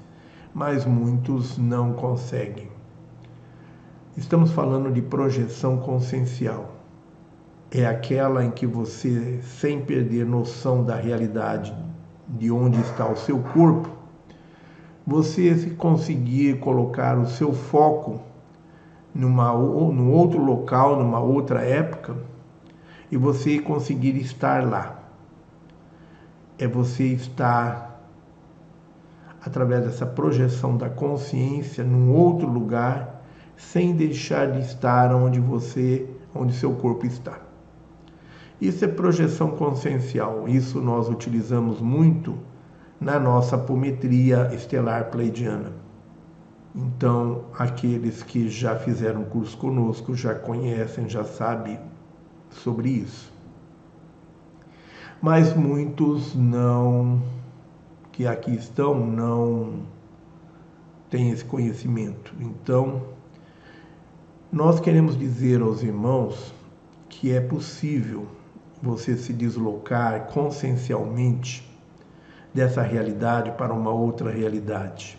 mas 0.53 0.85
muitos 0.85 1.57
não 1.57 1.93
conseguem. 1.93 2.69
Estamos 4.17 4.51
falando 4.51 4.91
de 4.91 5.01
projeção 5.01 5.77
consciencial 5.77 6.80
é 7.73 7.85
aquela 7.85 8.43
em 8.43 8.51
que 8.51 8.67
você, 8.67 9.39
sem 9.41 9.79
perder 9.79 10.25
noção 10.25 10.83
da 10.83 10.95
realidade 10.95 11.73
de 12.27 12.51
onde 12.51 12.77
está 12.81 13.07
o 13.07 13.15
seu 13.15 13.39
corpo, 13.39 13.89
você 15.07 15.55
se 15.55 15.69
conseguir 15.71 16.59
colocar 16.59 17.17
o 17.17 17.25
seu 17.25 17.53
foco 17.53 18.19
numa, 19.15 19.53
num 19.53 20.11
outro 20.11 20.43
local, 20.43 20.97
numa 20.97 21.19
outra 21.19 21.61
época, 21.61 22.17
e 23.09 23.15
você 23.15 23.59
conseguir 23.59 24.17
estar 24.17 24.67
lá. 24.67 24.99
É 26.59 26.67
você 26.67 27.05
estar, 27.05 28.01
através 29.41 29.83
dessa 29.83 30.05
projeção 30.05 30.75
da 30.75 30.89
consciência, 30.89 31.85
num 31.85 32.13
outro 32.13 32.47
lugar, 32.47 33.23
sem 33.55 33.95
deixar 33.95 34.51
de 34.51 34.59
estar 34.59 35.15
onde 35.15 35.39
você, 35.39 36.05
onde 36.35 36.53
seu 36.53 36.73
corpo 36.73 37.05
está. 37.05 37.50
Isso 38.61 38.85
é 38.85 38.87
projeção 38.87 39.49
consciencial. 39.57 40.47
Isso 40.47 40.79
nós 40.79 41.09
utilizamos 41.09 41.81
muito 41.81 42.37
na 42.99 43.19
nossa 43.19 43.55
apometria 43.55 44.53
estelar 44.53 45.09
pleidiana. 45.09 45.73
Então, 46.75 47.45
aqueles 47.57 48.21
que 48.21 48.47
já 48.47 48.75
fizeram 48.75 49.23
curso 49.23 49.57
conosco 49.57 50.13
já 50.13 50.35
conhecem, 50.35 51.09
já 51.09 51.23
sabem 51.23 51.79
sobre 52.51 52.89
isso. 52.89 53.33
Mas 55.19 55.55
muitos 55.55 56.35
não, 56.35 57.19
que 58.11 58.27
aqui 58.27 58.53
estão, 58.53 58.93
não 59.05 59.87
têm 61.09 61.31
esse 61.31 61.43
conhecimento. 61.43 62.33
Então, 62.39 63.01
nós 64.51 64.79
queremos 64.79 65.17
dizer 65.17 65.61
aos 65.61 65.81
irmãos 65.81 66.53
que 67.09 67.31
é 67.31 67.41
possível 67.41 68.27
você 68.81 69.15
se 69.15 69.31
deslocar 69.31 70.27
consciencialmente 70.27 71.69
dessa 72.53 72.81
realidade 72.81 73.51
para 73.51 73.73
uma 73.73 73.91
outra 73.91 74.31
realidade. 74.31 75.17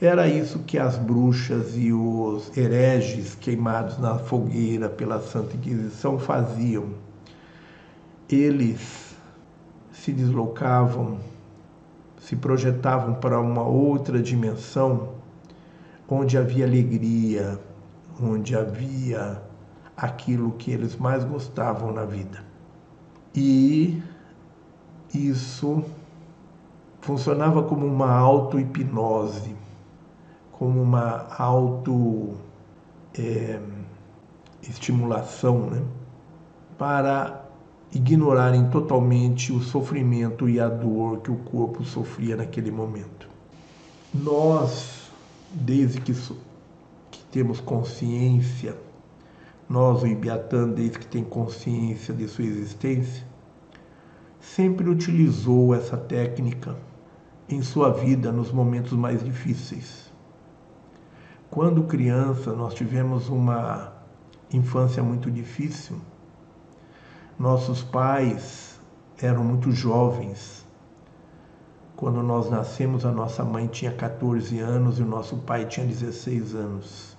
Era 0.00 0.26
isso 0.26 0.60
que 0.60 0.78
as 0.78 0.96
bruxas 0.96 1.76
e 1.76 1.92
os 1.92 2.56
hereges 2.56 3.34
queimados 3.34 3.98
na 3.98 4.18
fogueira 4.18 4.88
pela 4.88 5.20
Santa 5.20 5.56
Inquisição 5.56 6.18
faziam. 6.18 6.94
Eles 8.28 9.14
se 9.92 10.10
deslocavam, 10.10 11.18
se 12.18 12.34
projetavam 12.34 13.14
para 13.14 13.38
uma 13.38 13.62
outra 13.62 14.20
dimensão 14.22 15.10
onde 16.08 16.38
havia 16.38 16.64
alegria, 16.64 17.58
onde 18.20 18.56
havia 18.56 19.42
aquilo 20.00 20.52
que 20.52 20.70
eles 20.70 20.96
mais 20.96 21.22
gostavam 21.24 21.92
na 21.92 22.06
vida. 22.06 22.42
E 23.34 24.02
isso 25.14 25.84
funcionava 27.02 27.62
como 27.62 27.86
uma 27.86 28.10
auto-hipnose. 28.10 29.54
como 30.52 30.82
uma 30.82 31.26
auto 31.38 32.34
é, 33.18 33.58
né? 35.70 35.82
para 36.76 37.44
ignorarem 37.92 38.68
totalmente 38.68 39.52
o 39.52 39.60
sofrimento 39.60 40.48
e 40.48 40.60
a 40.60 40.68
dor 40.68 41.20
que 41.20 41.30
o 41.30 41.36
corpo 41.36 41.82
sofria 41.84 42.36
naquele 42.36 42.70
momento. 42.70 43.28
Nós, 44.12 45.10
desde 45.50 46.00
que, 46.00 46.12
que 46.12 47.24
temos 47.32 47.58
consciência, 47.58 48.76
nós, 49.70 50.02
o 50.02 50.06
Ibiatã, 50.08 50.68
desde 50.68 50.98
que 50.98 51.06
tem 51.06 51.22
consciência 51.22 52.12
de 52.12 52.26
sua 52.26 52.44
existência, 52.44 53.24
sempre 54.40 54.90
utilizou 54.90 55.72
essa 55.72 55.96
técnica 55.96 56.76
em 57.48 57.62
sua 57.62 57.90
vida 57.90 58.32
nos 58.32 58.50
momentos 58.50 58.94
mais 58.94 59.22
difíceis. 59.22 60.10
Quando 61.48 61.84
criança, 61.84 62.52
nós 62.52 62.74
tivemos 62.74 63.28
uma 63.28 63.92
infância 64.52 65.04
muito 65.04 65.30
difícil. 65.30 66.00
Nossos 67.38 67.80
pais 67.80 68.80
eram 69.22 69.44
muito 69.44 69.70
jovens. 69.70 70.66
Quando 71.94 72.24
nós 72.24 72.50
nascemos, 72.50 73.06
a 73.06 73.12
nossa 73.12 73.44
mãe 73.44 73.68
tinha 73.68 73.92
14 73.92 74.58
anos 74.58 74.98
e 74.98 75.02
o 75.04 75.06
nosso 75.06 75.36
pai 75.36 75.64
tinha 75.66 75.86
16 75.86 76.56
anos. 76.56 77.09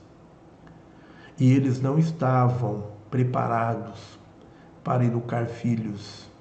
E 1.42 1.52
eles 1.52 1.82
não 1.82 2.00
estavam 2.00 2.86
preparados 3.10 4.18
para 4.82 5.04
educar 5.04 5.48
filhos 5.48 6.32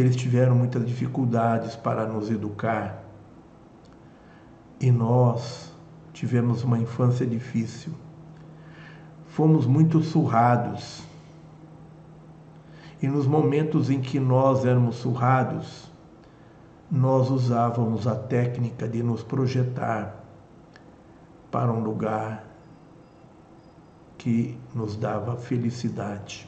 eles 0.00 0.16
tiveram 0.16 0.54
muitas 0.54 0.86
dificuldades 0.86 1.74
para 1.74 2.06
nos 2.06 2.30
educar 2.30 3.02
e 4.80 4.90
nós 4.92 5.74
tivemos 6.12 6.62
uma 6.62 6.78
infância 6.78 7.26
difícil. 7.26 7.92
Fomos 9.26 9.66
muito 9.66 10.00
surrados. 10.02 11.02
E 13.02 13.08
nos 13.08 13.26
momentos 13.26 13.90
em 13.90 14.00
que 14.00 14.18
nós 14.18 14.64
éramos 14.64 14.96
surrados, 14.96 15.90
nós 16.90 17.30
usávamos 17.30 18.06
a 18.06 18.14
técnica 18.14 18.88
de 18.88 19.02
nos 19.02 19.22
projetar 19.22 20.14
para 21.50 21.72
um 21.72 21.80
lugar 21.80 22.44
que 24.18 24.58
nos 24.74 24.96
dava 24.96 25.36
felicidade. 25.36 26.46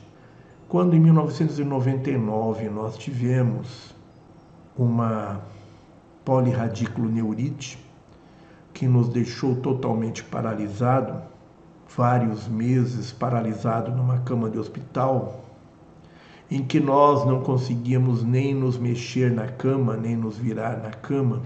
Quando 0.69 0.95
em 0.95 1.01
1999 1.01 2.69
nós 2.69 2.99
tivemos 2.99 3.95
uma 4.77 5.41
polirradiculoneurite 6.25 7.79
que 8.75 8.87
nos 8.87 9.09
deixou 9.09 9.57
totalmente 9.57 10.23
paralisado, 10.25 11.23
vários 11.97 12.47
meses 12.47 13.13
paralisado 13.13 13.91
numa 13.91 14.19
cama 14.19 14.51
de 14.51 14.59
hospital, 14.59 15.45
em 16.51 16.65
que 16.65 16.81
nós 16.81 17.25
não 17.25 17.43
conseguíamos 17.43 18.23
nem 18.25 18.55
nos 18.55 18.77
mexer 18.77 19.31
na 19.33 19.47
cama, 19.47 19.97
nem 19.97 20.17
nos 20.17 20.37
virar 20.37 20.79
na 20.83 20.91
cama, 20.91 21.43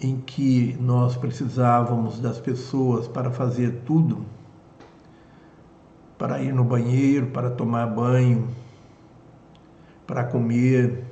em 0.00 0.16
que 0.16 0.76
nós 0.80 1.16
precisávamos 1.16 2.18
das 2.18 2.40
pessoas 2.40 3.06
para 3.06 3.30
fazer 3.30 3.82
tudo 3.84 4.24
para 6.18 6.40
ir 6.42 6.52
no 6.52 6.64
banheiro, 6.64 7.28
para 7.28 7.50
tomar 7.50 7.86
banho, 7.86 8.48
para 10.06 10.24
comer. 10.24 11.04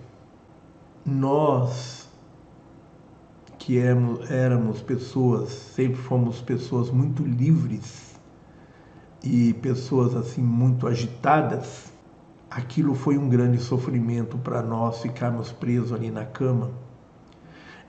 Nós, 1.04 2.08
que 3.58 3.78
éramos, 3.78 4.30
éramos 4.30 4.82
pessoas, 4.82 5.50
sempre 5.50 6.00
fomos 6.00 6.40
pessoas 6.40 6.90
muito 6.90 7.22
livres 7.22 8.10
e 9.22 9.54
pessoas 9.54 10.14
assim 10.14 10.42
muito 10.42 10.86
agitadas, 10.86 11.92
aquilo 12.50 12.94
foi 12.94 13.18
um 13.18 13.28
grande 13.28 13.58
sofrimento 13.58 14.38
para 14.38 14.62
nós 14.62 15.00
ficarmos 15.00 15.52
presos 15.52 15.92
ali 15.92 16.10
na 16.10 16.24
cama. 16.24 16.70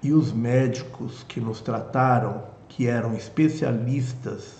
E 0.03 0.13
os 0.13 0.31
médicos 0.31 1.23
que 1.23 1.39
nos 1.39 1.61
trataram, 1.61 2.43
que 2.67 2.87
eram 2.87 3.13
especialistas 3.13 4.55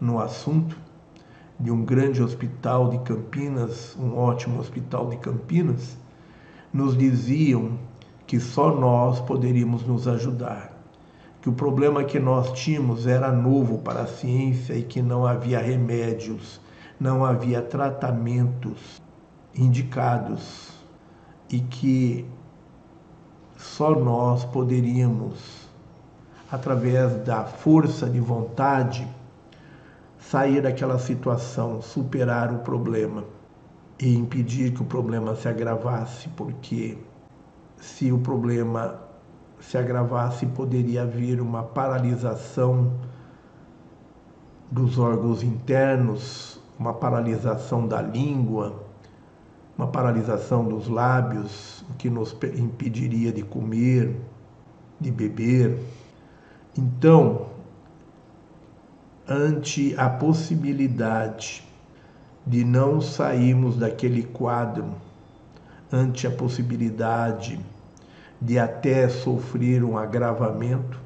no 0.00 0.18
assunto, 0.18 0.76
de 1.60 1.70
um 1.70 1.84
grande 1.84 2.22
hospital 2.22 2.88
de 2.88 2.98
Campinas, 3.00 3.94
um 4.00 4.16
ótimo 4.16 4.58
hospital 4.58 5.10
de 5.10 5.18
Campinas, 5.18 5.96
nos 6.72 6.96
diziam 6.96 7.78
que 8.26 8.40
só 8.40 8.74
nós 8.74 9.20
poderíamos 9.20 9.86
nos 9.86 10.08
ajudar, 10.08 10.72
que 11.42 11.50
o 11.50 11.52
problema 11.52 12.02
que 12.02 12.18
nós 12.18 12.52
tínhamos 12.52 13.06
era 13.06 13.30
novo 13.30 13.78
para 13.78 14.02
a 14.02 14.06
ciência 14.06 14.72
e 14.74 14.82
que 14.82 15.02
não 15.02 15.26
havia 15.26 15.60
remédios, 15.60 16.60
não 16.98 17.24
havia 17.24 17.60
tratamentos 17.60 19.02
indicados 19.54 20.70
e 21.50 21.60
que 21.60 22.24
só 23.58 23.90
nós 23.90 24.44
poderíamos, 24.46 25.68
através 26.50 27.22
da 27.24 27.44
força 27.44 28.08
de 28.08 28.20
vontade, 28.20 29.06
sair 30.20 30.60
daquela 30.60 30.98
situação, 30.98 31.80
superar 31.80 32.52
o 32.52 32.58
problema 32.58 33.24
e 33.98 34.14
impedir 34.14 34.72
que 34.72 34.82
o 34.82 34.84
problema 34.84 35.34
se 35.34 35.48
agravasse, 35.48 36.28
porque 36.30 36.96
se 37.78 38.12
o 38.12 38.18
problema 38.18 39.00
se 39.58 39.76
agravasse, 39.76 40.46
poderia 40.46 41.02
haver 41.02 41.40
uma 41.40 41.62
paralisação 41.62 42.92
dos 44.70 44.98
órgãos 44.98 45.42
internos, 45.42 46.60
uma 46.78 46.94
paralisação 46.94 47.86
da 47.86 48.00
língua, 48.00 48.82
uma 49.76 49.88
paralisação 49.88 50.64
dos 50.64 50.88
lábios, 50.88 51.84
o 51.90 51.94
que 51.94 52.08
nos 52.08 52.36
impediria 52.56 53.32
de 53.32 53.42
comer, 53.42 54.18
de 54.98 55.10
beber. 55.10 55.78
Então, 56.76 57.49
ante 59.30 59.94
a 59.96 60.10
possibilidade 60.10 61.62
de 62.44 62.64
não 62.64 63.00
sairmos 63.00 63.76
daquele 63.76 64.24
quadro, 64.24 64.96
ante 65.92 66.26
a 66.26 66.30
possibilidade 66.32 67.60
de 68.42 68.58
até 68.58 69.08
sofrer 69.08 69.84
um 69.84 69.96
agravamento, 69.96 70.98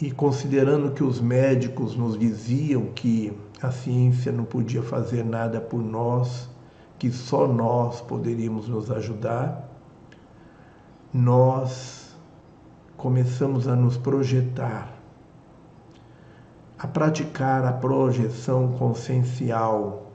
e 0.00 0.10
considerando 0.10 0.90
que 0.90 1.04
os 1.04 1.20
médicos 1.20 1.94
nos 1.94 2.18
diziam 2.18 2.86
que 2.86 3.32
a 3.62 3.70
ciência 3.70 4.32
não 4.32 4.44
podia 4.44 4.82
fazer 4.82 5.24
nada 5.24 5.60
por 5.60 5.80
nós, 5.80 6.50
que 6.98 7.12
só 7.12 7.46
nós 7.46 8.00
poderíamos 8.00 8.68
nos 8.68 8.90
ajudar, 8.90 9.70
nós 11.12 12.16
começamos 12.96 13.68
a 13.68 13.76
nos 13.76 13.96
projetar 13.96 14.93
a 16.84 16.86
praticar 16.86 17.64
a 17.64 17.72
projeção 17.72 18.72
consciencial 18.72 20.12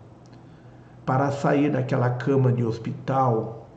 para 1.03 1.31
sair 1.31 1.71
daquela 1.71 2.11
cama 2.11 2.53
de 2.53 2.63
hospital 2.63 3.67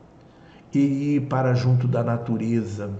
e 0.71 1.15
ir 1.15 1.21
para 1.21 1.55
junto 1.55 1.87
da 1.87 2.03
natureza, 2.03 2.91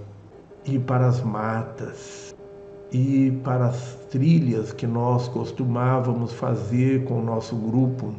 ir 0.66 0.80
para 0.80 1.06
as 1.06 1.22
matas, 1.22 2.36
ir 2.92 3.34
para 3.44 3.68
as 3.68 3.94
trilhas 4.10 4.74
que 4.74 4.88
nós 4.88 5.28
costumávamos 5.28 6.34
fazer 6.34 7.04
com 7.04 7.20
o 7.20 7.24
nosso 7.24 7.56
grupo. 7.56 8.16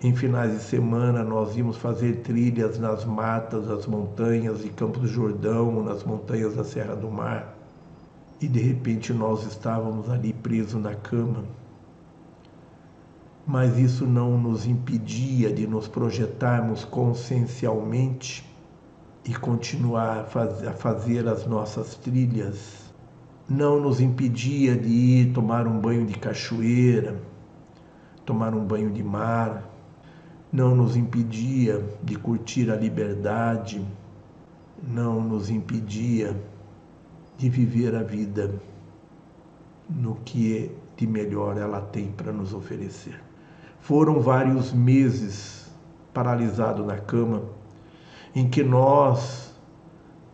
Em 0.00 0.14
finais 0.14 0.52
de 0.52 0.62
semana 0.62 1.24
nós 1.24 1.56
íamos 1.56 1.76
fazer 1.76 2.18
trilhas 2.18 2.78
nas 2.78 3.04
matas, 3.04 3.66
das 3.66 3.84
montanhas 3.84 4.62
de 4.62 4.68
Campos 4.68 5.02
do 5.02 5.08
Jordão, 5.08 5.82
nas 5.82 6.04
montanhas 6.04 6.54
da 6.54 6.62
Serra 6.62 6.94
do 6.94 7.10
Mar 7.10 7.57
e 8.40 8.46
de 8.46 8.60
repente 8.60 9.12
nós 9.12 9.44
estávamos 9.44 10.08
ali 10.08 10.32
presos 10.32 10.80
na 10.80 10.94
cama. 10.94 11.44
Mas 13.46 13.78
isso 13.78 14.06
não 14.06 14.38
nos 14.38 14.66
impedia 14.66 15.52
de 15.52 15.66
nos 15.66 15.88
projetarmos 15.88 16.84
consciencialmente 16.84 18.44
e 19.24 19.34
continuar 19.34 20.28
a 20.66 20.72
fazer 20.72 21.26
as 21.26 21.46
nossas 21.46 21.94
trilhas. 21.94 22.92
Não 23.48 23.80
nos 23.80 24.00
impedia 24.00 24.76
de 24.76 24.88
ir 24.88 25.32
tomar 25.32 25.66
um 25.66 25.80
banho 25.80 26.06
de 26.06 26.14
cachoeira, 26.18 27.20
tomar 28.24 28.54
um 28.54 28.64
banho 28.64 28.90
de 28.90 29.02
mar. 29.02 29.64
Não 30.52 30.76
nos 30.76 30.96
impedia 30.96 31.82
de 32.02 32.16
curtir 32.16 32.70
a 32.70 32.76
liberdade. 32.76 33.82
Não 34.82 35.20
nos 35.22 35.48
impedia 35.48 36.36
de 37.38 37.48
viver 37.48 37.94
a 37.94 38.02
vida 38.02 38.52
no 39.88 40.16
que 40.16 40.70
de 40.96 41.06
melhor 41.06 41.56
ela 41.56 41.80
tem 41.80 42.10
para 42.10 42.32
nos 42.32 42.52
oferecer. 42.52 43.22
Foram 43.80 44.20
vários 44.20 44.72
meses 44.72 45.70
paralisado 46.12 46.84
na 46.84 46.98
cama, 46.98 47.44
em 48.34 48.50
que 48.50 48.64
nós 48.64 49.54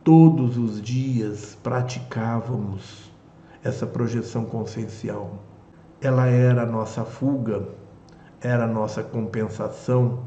todos 0.02 0.56
os 0.56 0.80
dias 0.80 1.56
praticávamos 1.62 3.12
essa 3.62 3.86
projeção 3.86 4.46
consciencial. 4.46 5.38
Ela 6.00 6.26
era 6.26 6.62
a 6.62 6.66
nossa 6.66 7.04
fuga, 7.04 7.68
era 8.40 8.64
a 8.64 8.68
nossa 8.68 9.02
compensação 9.02 10.24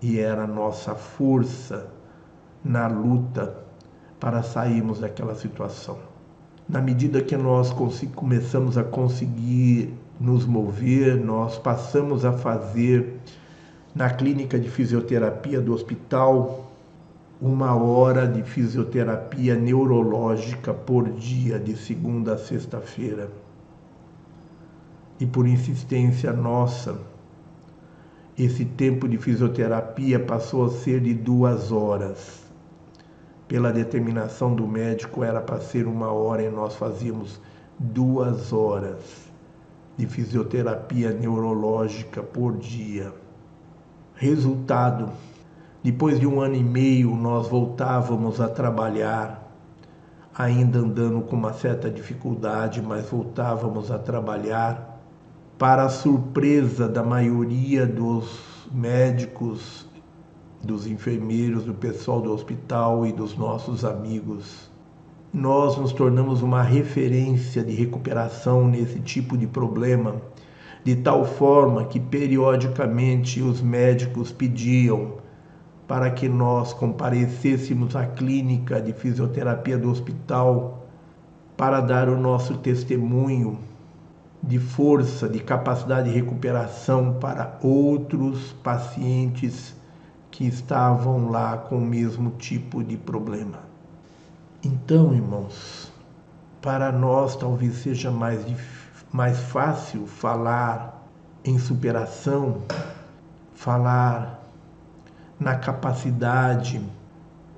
e 0.00 0.18
era 0.20 0.44
a 0.44 0.46
nossa 0.46 0.94
força 0.94 1.90
na 2.62 2.86
luta 2.86 3.64
para 4.20 4.42
sairmos 4.42 5.00
daquela 5.00 5.34
situação. 5.34 5.98
Na 6.68 6.82
medida 6.82 7.22
que 7.22 7.34
nós 7.34 7.74
começamos 8.14 8.76
a 8.76 8.84
conseguir 8.84 9.94
nos 10.20 10.44
mover, 10.44 11.16
nós 11.16 11.56
passamos 11.56 12.26
a 12.26 12.32
fazer 12.32 13.14
na 13.94 14.10
clínica 14.10 14.58
de 14.58 14.68
fisioterapia 14.68 15.62
do 15.62 15.72
hospital 15.72 16.70
uma 17.40 17.74
hora 17.74 18.26
de 18.26 18.42
fisioterapia 18.42 19.54
neurológica 19.54 20.74
por 20.74 21.08
dia, 21.12 21.58
de 21.58 21.74
segunda 21.74 22.34
a 22.34 22.38
sexta-feira. 22.38 23.30
E 25.18 25.24
por 25.24 25.46
insistência 25.46 26.34
nossa, 26.34 26.98
esse 28.36 28.66
tempo 28.66 29.08
de 29.08 29.16
fisioterapia 29.16 30.20
passou 30.20 30.66
a 30.66 30.70
ser 30.70 31.00
de 31.00 31.14
duas 31.14 31.72
horas. 31.72 32.47
Pela 33.48 33.72
determinação 33.72 34.54
do 34.54 34.68
médico, 34.68 35.24
era 35.24 35.40
para 35.40 35.58
ser 35.58 35.86
uma 35.86 36.12
hora 36.12 36.42
e 36.42 36.50
nós 36.50 36.74
fazíamos 36.76 37.40
duas 37.78 38.52
horas 38.52 38.98
de 39.96 40.06
fisioterapia 40.06 41.12
neurológica 41.12 42.22
por 42.22 42.58
dia. 42.58 43.10
Resultado: 44.14 45.10
depois 45.82 46.20
de 46.20 46.26
um 46.26 46.42
ano 46.42 46.56
e 46.56 46.62
meio, 46.62 47.16
nós 47.16 47.48
voltávamos 47.48 48.38
a 48.38 48.48
trabalhar, 48.48 49.50
ainda 50.36 50.80
andando 50.80 51.22
com 51.22 51.34
uma 51.34 51.54
certa 51.54 51.90
dificuldade, 51.90 52.82
mas 52.82 53.08
voltávamos 53.08 53.90
a 53.90 53.98
trabalhar. 53.98 55.00
Para 55.56 55.84
a 55.84 55.88
surpresa 55.88 56.86
da 56.86 57.02
maioria 57.02 57.86
dos 57.86 58.68
médicos, 58.70 59.87
dos 60.62 60.86
enfermeiros, 60.86 61.64
do 61.64 61.74
pessoal 61.74 62.20
do 62.20 62.32
hospital 62.32 63.06
e 63.06 63.12
dos 63.12 63.36
nossos 63.36 63.84
amigos, 63.84 64.70
nós 65.32 65.76
nos 65.76 65.92
tornamos 65.92 66.42
uma 66.42 66.62
referência 66.62 67.62
de 67.62 67.74
recuperação 67.74 68.66
nesse 68.66 68.98
tipo 69.00 69.36
de 69.36 69.46
problema, 69.46 70.16
de 70.82 70.96
tal 70.96 71.24
forma 71.24 71.84
que 71.84 72.00
periodicamente 72.00 73.42
os 73.42 73.60
médicos 73.60 74.32
pediam 74.32 75.18
para 75.86 76.10
que 76.10 76.28
nós 76.28 76.72
comparecêssemos 76.72 77.94
à 77.94 78.06
clínica 78.06 78.80
de 78.80 78.92
fisioterapia 78.92 79.78
do 79.78 79.90
hospital 79.90 80.86
para 81.56 81.80
dar 81.80 82.08
o 82.08 82.18
nosso 82.18 82.58
testemunho 82.58 83.58
de 84.42 84.58
força, 84.58 85.28
de 85.28 85.40
capacidade 85.40 86.08
de 86.08 86.14
recuperação 86.14 87.14
para 87.14 87.58
outros 87.62 88.52
pacientes 88.62 89.77
que 90.38 90.46
estavam 90.46 91.32
lá 91.32 91.56
com 91.56 91.78
o 91.78 91.80
mesmo 91.80 92.30
tipo 92.30 92.84
de 92.84 92.96
problema. 92.96 93.58
Então, 94.62 95.12
irmãos, 95.12 95.92
para 96.62 96.92
nós 96.92 97.34
talvez 97.34 97.78
seja 97.78 98.12
mais, 98.12 98.46
mais 99.10 99.36
fácil 99.36 100.06
falar 100.06 101.04
em 101.44 101.58
superação, 101.58 102.62
falar 103.52 104.40
na 105.40 105.56
capacidade 105.56 106.80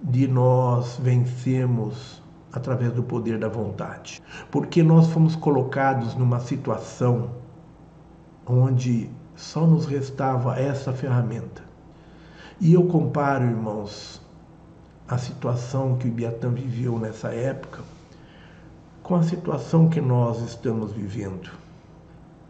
de 0.02 0.26
nós 0.26 0.98
vencermos 1.02 2.22
através 2.50 2.94
do 2.94 3.02
poder 3.02 3.38
da 3.38 3.48
vontade. 3.50 4.22
Porque 4.50 4.82
nós 4.82 5.08
fomos 5.08 5.36
colocados 5.36 6.14
numa 6.14 6.40
situação 6.40 7.28
onde 8.46 9.10
só 9.36 9.66
nos 9.66 9.84
restava 9.84 10.58
essa 10.58 10.94
ferramenta. 10.94 11.68
E 12.60 12.74
eu 12.74 12.84
comparo, 12.84 13.46
irmãos, 13.46 14.20
a 15.08 15.16
situação 15.16 15.96
que 15.96 16.06
o 16.06 16.08
Ibiatã 16.08 16.50
viveu 16.50 16.98
nessa 16.98 17.28
época 17.28 17.80
com 19.02 19.14
a 19.14 19.22
situação 19.22 19.88
que 19.88 19.98
nós 19.98 20.42
estamos 20.42 20.92
vivendo. 20.92 21.50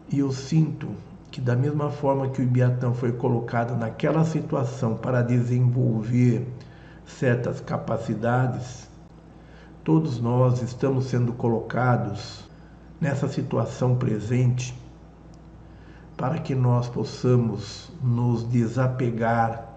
E 0.09 0.19
eu 0.19 0.33
sinto 0.33 0.89
que 1.31 1.41
da 1.41 1.55
mesma 1.55 1.91
forma 1.91 2.29
que 2.29 2.41
o 2.41 2.43
Ibiatã 2.43 2.93
foi 2.93 3.13
colocado 3.13 3.77
naquela 3.77 4.25
situação 4.25 4.97
para 4.97 5.23
desenvolver 5.23 6.45
certas 7.07 7.61
capacidades, 7.61 8.91
todos 9.85 10.21
nós 10.21 10.61
estamos 10.61 11.05
sendo 11.05 11.33
colocados 11.35 12.51
nessa 13.01 13.29
situação 13.29 13.95
presente 13.95 14.77
para 16.17 16.39
que 16.39 16.57
nós 16.57 16.89
possamos 16.89 17.93
nos 18.03 18.43
desapegar 18.43 19.70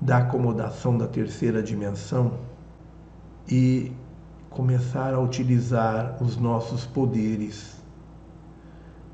da 0.00 0.18
acomodação 0.18 0.96
da 0.96 1.06
terceira 1.06 1.62
dimensão 1.62 2.38
e 3.48 3.92
começar 4.48 5.12
a 5.12 5.20
utilizar 5.20 6.16
os 6.22 6.36
nossos 6.36 6.86
poderes 6.86 7.76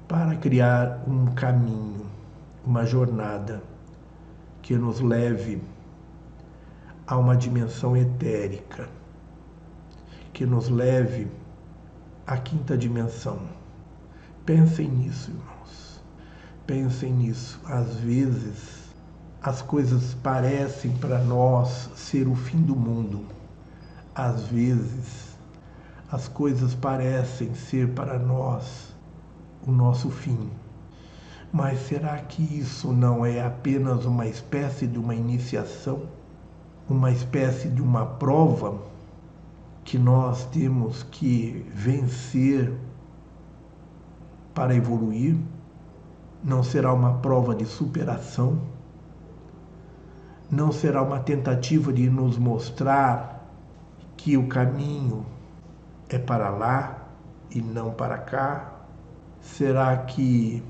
para 0.07 0.37
criar 0.37 1.03
um 1.09 1.27
caminho, 1.35 2.07
uma 2.65 2.87
jornada 2.87 3.63
que 4.63 4.77
nos 4.77 5.01
leve 5.01 5.61
a 7.07 7.17
uma 7.17 7.37
dimensão 7.37 7.97
etérica, 7.97 8.89
que 10.33 10.47
nos 10.47 10.69
leve 10.69 11.29
à 12.27 12.37
quinta 12.37 12.77
dimensão. 12.77 13.41
Pensem 14.45 14.89
nisso, 14.89 15.31
irmãos. 15.31 16.03
Pensem 16.67 17.13
nisso. 17.13 17.61
Às 17.65 17.97
vezes, 17.97 18.86
as 19.43 19.63
coisas 19.63 20.15
parecem 20.15 20.91
para 20.93 21.19
nós 21.19 21.91
ser 21.95 22.27
o 22.27 22.35
fim 22.35 22.63
do 22.63 22.75
mundo. 22.75 23.25
Às 24.15 24.43
vezes, 24.47 25.37
as 26.11 26.27
coisas 26.29 26.75
parecem 26.75 27.55
ser 27.55 27.89
para 27.91 28.19
nós 28.19 28.95
o 29.67 29.71
nosso 29.71 30.11
fim. 30.11 30.51
Mas 31.53 31.81
será 31.87 32.19
que 32.19 32.43
isso 32.43 32.93
não 32.93 33.25
é 33.25 33.45
apenas 33.45 34.05
uma 34.05 34.27
espécie 34.27 34.87
de 34.87 34.99
uma 34.99 35.15
iniciação, 35.15 36.03
uma 36.89 37.11
espécie 37.11 37.69
de 37.69 37.83
uma 37.83 38.07
prova 38.07 38.81
que 39.85 39.99
nós 39.99 40.45
temos 40.47 41.03
que 41.05 41.65
vencer 41.75 42.73
para 44.55 44.75
evoluir? 44.75 45.37
Não 46.43 46.63
será 46.63 46.93
uma 46.93 47.15
prova 47.19 47.55
de 47.55 47.65
superação? 47.65 48.76
Não 50.57 50.73
será 50.73 51.03
uma 51.03 51.21
tentativa 51.21 51.93
de 51.93 52.09
nos 52.09 52.39
mostrar 52.39 53.47
que 54.17 54.39
o 54.39 54.47
caminho 54.49 55.27
é 56.09 56.19
para 56.19 56.49
lá 56.49 56.97
e 57.51 57.61
não 57.61 57.91
para 57.91 58.17
cá? 58.17 58.73
Será 59.39 59.95
que 59.99 60.63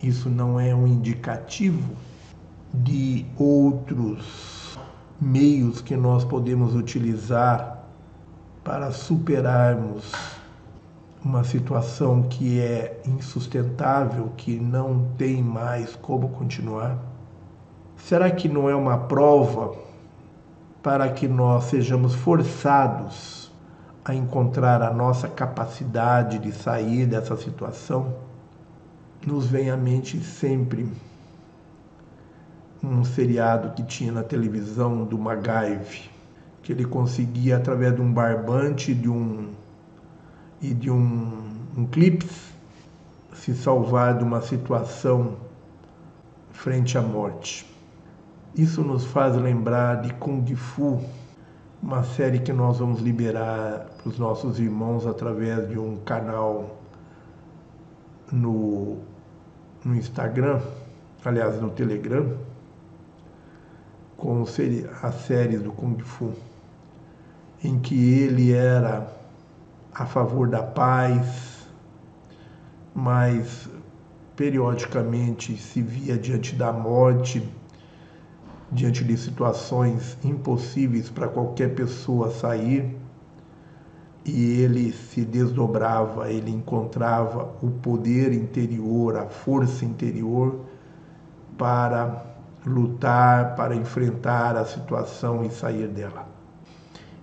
isso 0.00 0.30
não 0.30 0.60
é 0.60 0.72
um 0.72 0.86
indicativo 0.86 1.96
de 2.72 3.26
outros 3.36 4.78
meios 5.20 5.80
que 5.80 5.96
nós 5.96 6.24
podemos 6.24 6.76
utilizar 6.76 7.84
para 8.62 8.92
superarmos 8.92 10.12
uma 11.24 11.42
situação 11.42 12.22
que 12.22 12.60
é 12.60 13.02
insustentável, 13.04 14.32
que 14.36 14.60
não 14.60 15.08
tem 15.18 15.42
mais 15.42 15.96
como 15.96 16.28
continuar? 16.28 17.13
Será 18.04 18.30
que 18.30 18.50
não 18.50 18.68
é 18.68 18.74
uma 18.74 18.98
prova 18.98 19.74
para 20.82 21.08
que 21.08 21.26
nós 21.26 21.64
sejamos 21.64 22.14
forçados 22.14 23.50
a 24.04 24.14
encontrar 24.14 24.82
a 24.82 24.92
nossa 24.92 25.26
capacidade 25.26 26.38
de 26.38 26.52
sair 26.52 27.06
dessa 27.06 27.34
situação, 27.34 28.14
nos 29.26 29.46
vem 29.46 29.70
à 29.70 29.76
mente 29.78 30.22
sempre 30.22 30.86
um 32.82 33.02
seriado 33.04 33.70
que 33.70 33.82
tinha 33.82 34.12
na 34.12 34.22
televisão 34.22 35.06
do 35.06 35.18
MacGyver, 35.18 36.10
que 36.62 36.72
ele 36.72 36.84
conseguia 36.84 37.56
através 37.56 37.94
de 37.94 38.02
um 38.02 38.12
barbante 38.12 38.92
de 38.92 39.08
um 39.08 39.48
e 40.60 40.74
de 40.74 40.90
um, 40.90 41.42
um 41.74 41.86
clips 41.86 42.52
se 43.32 43.54
salvar 43.54 44.18
de 44.18 44.24
uma 44.24 44.42
situação 44.42 45.36
frente 46.52 46.98
à 46.98 47.00
morte. 47.00 47.72
Isso 48.56 48.82
nos 48.82 49.04
faz 49.04 49.34
lembrar 49.34 50.02
de 50.02 50.14
Kung 50.14 50.46
Fu, 50.54 51.00
uma 51.82 52.04
série 52.04 52.38
que 52.38 52.52
nós 52.52 52.78
vamos 52.78 53.00
liberar 53.00 53.88
para 53.98 54.08
os 54.08 54.16
nossos 54.16 54.60
irmãos 54.60 55.08
através 55.08 55.68
de 55.68 55.76
um 55.76 55.96
canal 56.04 56.78
no, 58.30 58.98
no 59.84 59.96
Instagram, 59.96 60.60
aliás, 61.24 61.60
no 61.60 61.68
Telegram, 61.70 62.32
com 64.16 64.44
as 64.44 65.14
séries 65.26 65.60
do 65.60 65.72
Kung 65.72 65.98
Fu, 65.98 66.32
em 67.62 67.80
que 67.80 68.20
ele 68.20 68.52
era 68.52 69.12
a 69.92 70.06
favor 70.06 70.48
da 70.48 70.62
paz, 70.62 71.66
mas 72.94 73.68
periodicamente 74.36 75.56
se 75.56 75.82
via 75.82 76.16
diante 76.16 76.54
da 76.54 76.72
morte, 76.72 77.42
diante 78.74 79.04
de 79.04 79.16
situações 79.16 80.18
impossíveis 80.24 81.08
para 81.08 81.28
qualquer 81.28 81.74
pessoa 81.74 82.30
sair, 82.30 82.98
e 84.24 84.60
ele 84.60 84.90
se 84.92 85.24
desdobrava, 85.24 86.30
ele 86.30 86.50
encontrava 86.50 87.54
o 87.62 87.70
poder 87.70 88.32
interior, 88.32 89.16
a 89.16 89.26
força 89.26 89.84
interior 89.84 90.60
para 91.56 92.24
lutar, 92.66 93.54
para 93.54 93.76
enfrentar 93.76 94.56
a 94.56 94.64
situação 94.64 95.44
e 95.44 95.50
sair 95.50 95.88
dela. 95.88 96.26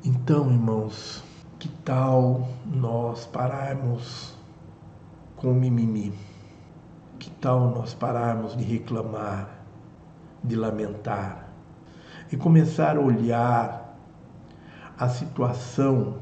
Então, 0.05 0.49
irmãos, 0.49 1.23
que 1.57 1.67
tal 1.83 2.47
nós 2.65 3.25
pararmos 3.25 4.37
com 5.35 5.51
o 5.51 5.55
mimimi? 5.55 6.13
Que 7.17 7.31
tal 7.31 7.71
nós 7.71 7.95
pararmos 7.95 8.55
de 8.55 8.63
reclamar, 8.63 9.49
de 10.43 10.55
lamentar 10.55 11.40
e 12.31 12.37
começar 12.37 12.95
a 12.95 12.99
olhar 13.01 13.97
a 14.97 15.09
situação 15.09 16.17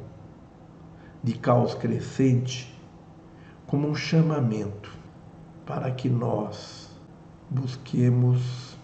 de 1.24 1.34
caos 1.34 1.76
crescente 1.76 2.74
como 3.68 3.88
um 3.88 3.94
chamamento 3.94 4.92
para 5.66 5.92
que 5.92 6.10
nós 6.10 6.90
busquemos 7.50 8.76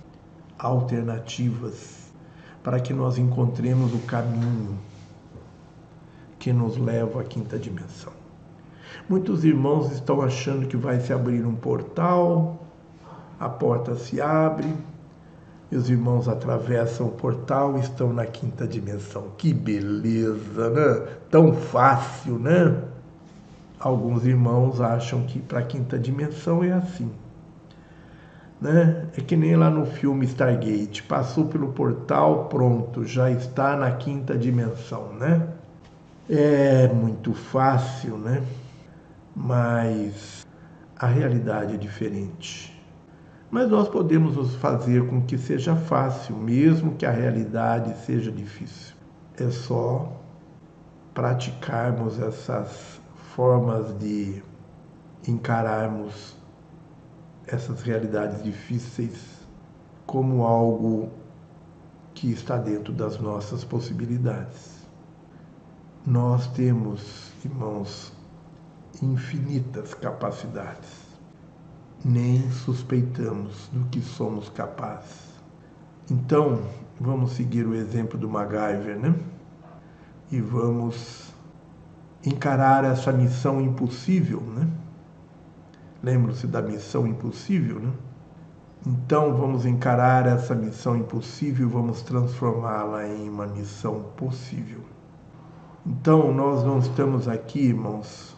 alternativas, 0.59 2.11
para 2.63 2.79
que 2.79 2.93
nós 2.93 3.17
encontremos 3.17 3.93
o 3.93 3.99
caminho 3.99 4.77
que 6.37 6.53
nos 6.53 6.77
leva 6.77 7.21
à 7.21 7.23
quinta 7.23 7.57
dimensão. 7.57 8.13
Muitos 9.09 9.43
irmãos 9.43 9.91
estão 9.91 10.21
achando 10.21 10.67
que 10.67 10.77
vai 10.77 10.99
se 10.99 11.11
abrir 11.11 11.45
um 11.45 11.55
portal, 11.55 12.67
a 13.39 13.49
porta 13.49 13.95
se 13.95 14.21
abre, 14.21 14.71
os 15.75 15.89
irmãos 15.89 16.27
atravessam 16.27 17.07
o 17.07 17.11
portal 17.11 17.77
e 17.77 17.81
estão 17.81 18.13
na 18.13 18.25
quinta 18.25 18.67
dimensão. 18.67 19.31
Que 19.37 19.53
beleza, 19.53 20.69
né? 20.69 21.07
Tão 21.29 21.53
fácil, 21.53 22.37
né? 22.39 22.75
Alguns 23.79 24.25
irmãos 24.25 24.81
acham 24.81 25.23
que 25.23 25.39
para 25.39 25.59
a 25.59 25.63
quinta 25.63 25.97
dimensão 25.97 26.63
é 26.63 26.71
assim. 26.71 27.11
Né? 28.59 29.07
É 29.17 29.21
que 29.21 29.35
nem 29.35 29.55
lá 29.55 29.69
no 29.69 29.85
filme 29.85 30.25
Stargate, 30.25 31.03
passou 31.03 31.45
pelo 31.45 31.73
portal, 31.73 32.45
pronto, 32.45 33.05
já 33.05 33.29
está 33.29 33.75
na 33.75 33.91
quinta 33.91 34.37
dimensão, 34.37 35.13
né? 35.13 35.47
É 36.29 36.87
muito 36.87 37.33
fácil, 37.33 38.17
né? 38.17 38.41
Mas 39.35 40.45
a 40.97 41.07
realidade 41.07 41.75
é 41.75 41.77
diferente. 41.77 42.74
Mas 43.55 43.69
nós 43.69 43.87
podemos 43.87 44.53
fazer 44.55 45.07
com 45.07 45.21
que 45.21 45.37
seja 45.37 45.77
fácil, 45.77 46.35
mesmo 46.35 46.95
que 46.95 47.05
a 47.05 47.09
realidade 47.09 47.97
seja 48.05 48.29
difícil. 48.29 48.93
É 49.37 49.49
só 49.49 50.11
praticarmos 51.13 52.19
essas 52.19 52.99
formas 53.33 53.97
de 53.97 54.43
encararmos 55.25 56.35
essas 57.47 57.81
realidades 57.81 58.43
difíceis 58.43 59.47
como 60.05 60.43
algo 60.43 61.09
que 62.13 62.29
está 62.33 62.57
dentro 62.57 62.91
das 62.91 63.17
nossas 63.19 63.63
possibilidades. 63.63 64.85
Nós 66.05 66.45
temos, 66.47 67.31
irmãos, 67.45 68.11
infinitas 69.01 69.93
capacidades. 69.93 71.04
Nem 72.07 72.51
suspeitamos 72.51 73.67
do 73.73 73.83
que 73.89 73.99
somos 73.99 74.47
capazes. 74.49 75.25
Então, 76.11 76.61
vamos 77.01 77.31
seguir 77.31 77.65
o 77.65 77.73
exemplo 77.73 78.15
do 78.15 78.29
MacGyver, 78.29 78.99
né? 78.99 79.15
E 80.31 80.39
vamos 80.39 81.33
encarar 82.23 82.83
essa 82.85 83.11
missão 83.11 83.59
impossível, 83.59 84.39
né? 84.39 84.69
Lembram-se 86.03 86.45
da 86.45 86.61
missão 86.61 87.07
impossível, 87.07 87.79
né? 87.79 87.91
Então 88.85 89.35
vamos 89.35 89.65
encarar 89.65 90.27
essa 90.27 90.53
missão 90.53 90.95
impossível, 90.95 91.67
vamos 91.67 92.03
transformá-la 92.03 93.07
em 93.07 93.27
uma 93.27 93.47
missão 93.47 94.03
possível. 94.15 94.81
Então, 95.83 96.31
nós 96.31 96.63
não 96.63 96.77
estamos 96.77 97.27
aqui, 97.27 97.61
irmãos, 97.61 98.34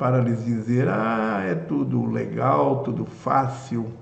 para 0.00 0.18
lhes 0.18 0.42
dizer: 0.42 0.88
ah, 0.88 1.42
é 1.44 1.54
tudo 1.54 2.06
legal, 2.06 2.82
tudo 2.82 3.04
fácil, 3.04 3.92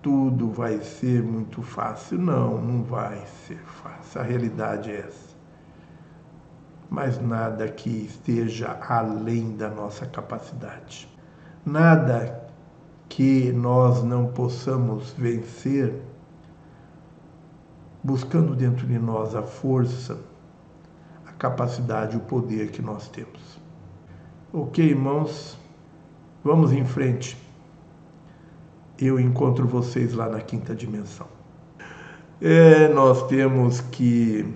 tudo 0.00 0.50
vai 0.50 0.80
ser 0.80 1.22
muito 1.22 1.60
fácil. 1.60 2.18
Não, 2.18 2.58
não 2.58 2.82
vai 2.82 3.22
ser 3.46 3.58
fácil. 3.58 4.22
A 4.22 4.24
realidade 4.24 4.90
é 4.90 5.00
essa. 5.00 5.36
Mas 6.88 7.20
nada 7.20 7.68
que 7.68 7.90
esteja 7.90 8.78
além 8.88 9.54
da 9.54 9.68
nossa 9.68 10.06
capacidade. 10.06 11.06
Nada 11.62 12.48
que 13.06 13.52
nós 13.52 14.02
não 14.02 14.28
possamos 14.28 15.12
vencer 15.12 15.92
buscando 18.02 18.56
dentro 18.56 18.86
de 18.86 18.98
nós 18.98 19.34
a 19.34 19.42
força 19.42 20.18
capacidade, 21.38 22.16
o 22.16 22.20
poder 22.20 22.70
que 22.70 22.82
nós 22.82 23.08
temos. 23.08 23.57
Ok, 24.60 24.84
irmãos, 24.84 25.56
vamos 26.42 26.72
em 26.72 26.84
frente. 26.84 27.36
Eu 28.98 29.20
encontro 29.20 29.68
vocês 29.68 30.14
lá 30.14 30.28
na 30.28 30.40
quinta 30.40 30.74
dimensão. 30.74 31.28
É, 32.40 32.88
nós 32.88 33.24
temos 33.28 33.80
que 33.80 34.52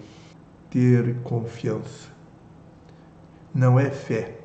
ter 0.69 1.15
confiança. 1.23 2.09
Não 3.55 3.79
é 3.79 3.93
fé, 3.93 4.41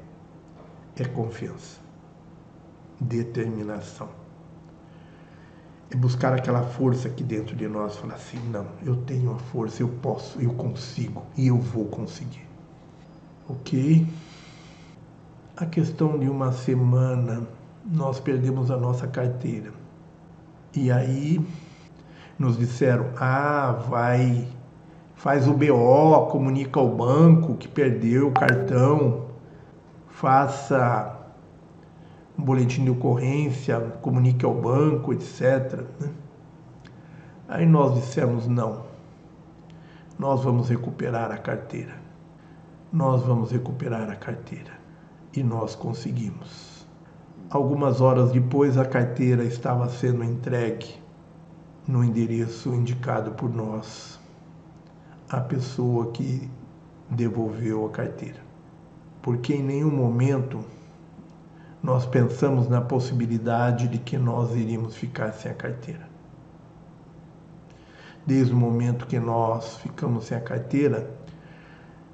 é 0.95 1.05
confiança, 1.05 1.79
determinação 3.01 4.09
é 5.89 5.95
buscar 5.95 6.33
aquela 6.33 6.61
força 6.61 7.07
aqui 7.07 7.23
dentro 7.23 7.55
de 7.55 7.67
nós, 7.67 7.95
falar 7.95 8.13
assim, 8.13 8.37
não, 8.51 8.67
eu 8.85 8.95
tenho 9.05 9.31
a 9.31 9.39
força, 9.39 9.81
eu 9.81 9.87
posso, 9.87 10.39
eu 10.39 10.53
consigo 10.53 11.23
e 11.35 11.47
eu 11.47 11.57
vou 11.57 11.85
conseguir. 11.85 12.45
Ok? 13.49 14.05
A 15.59 15.65
questão 15.65 16.19
de 16.19 16.29
uma 16.29 16.51
semana, 16.51 17.41
nós 17.83 18.19
perdemos 18.19 18.69
a 18.69 18.77
nossa 18.77 19.07
carteira. 19.07 19.71
E 20.75 20.91
aí 20.91 21.43
nos 22.37 22.59
disseram, 22.59 23.07
ah, 23.19 23.71
vai, 23.89 24.47
faz 25.15 25.47
o 25.47 25.53
BO, 25.55 26.27
comunica 26.27 26.79
ao 26.79 26.95
banco 26.95 27.55
que 27.55 27.67
perdeu 27.67 28.27
o 28.27 28.31
cartão, 28.31 29.29
faça 30.09 31.17
um 32.37 32.43
boletim 32.43 32.83
de 32.83 32.91
ocorrência, 32.91 33.79
comunique 34.03 34.45
ao 34.45 34.53
banco, 34.53 35.11
etc. 35.11 35.81
Né? 35.99 36.11
Aí 37.47 37.65
nós 37.65 37.95
dissemos 37.95 38.47
não. 38.47 38.85
Nós 40.19 40.43
vamos 40.43 40.69
recuperar 40.69 41.31
a 41.31 41.37
carteira. 41.39 41.95
Nós 42.93 43.23
vamos 43.23 43.51
recuperar 43.51 44.07
a 44.07 44.15
carteira. 44.15 44.76
E 45.37 45.43
nós 45.43 45.75
conseguimos. 45.75 46.87
Algumas 47.51 48.01
horas 48.01 48.31
depois, 48.31 48.75
a 48.75 48.83
carteira 48.83 49.43
estava 49.43 49.87
sendo 49.87 50.23
entregue 50.23 50.95
no 51.87 52.03
endereço 52.03 52.73
indicado 52.73 53.29
por 53.33 53.53
nós, 53.53 54.19
a 55.29 55.39
pessoa 55.39 56.11
que 56.11 56.49
devolveu 57.07 57.85
a 57.85 57.91
carteira. 57.91 58.39
Porque 59.21 59.53
em 59.53 59.61
nenhum 59.61 59.91
momento 59.91 60.65
nós 61.83 62.03
pensamos 62.07 62.67
na 62.67 62.81
possibilidade 62.81 63.87
de 63.87 63.99
que 63.99 64.17
nós 64.17 64.55
iríamos 64.55 64.95
ficar 64.95 65.33
sem 65.33 65.51
a 65.51 65.53
carteira. 65.53 66.09
Desde 68.25 68.53
o 68.53 68.57
momento 68.57 69.05
que 69.05 69.19
nós 69.19 69.77
ficamos 69.77 70.25
sem 70.25 70.35
a 70.35 70.41
carteira, 70.41 71.15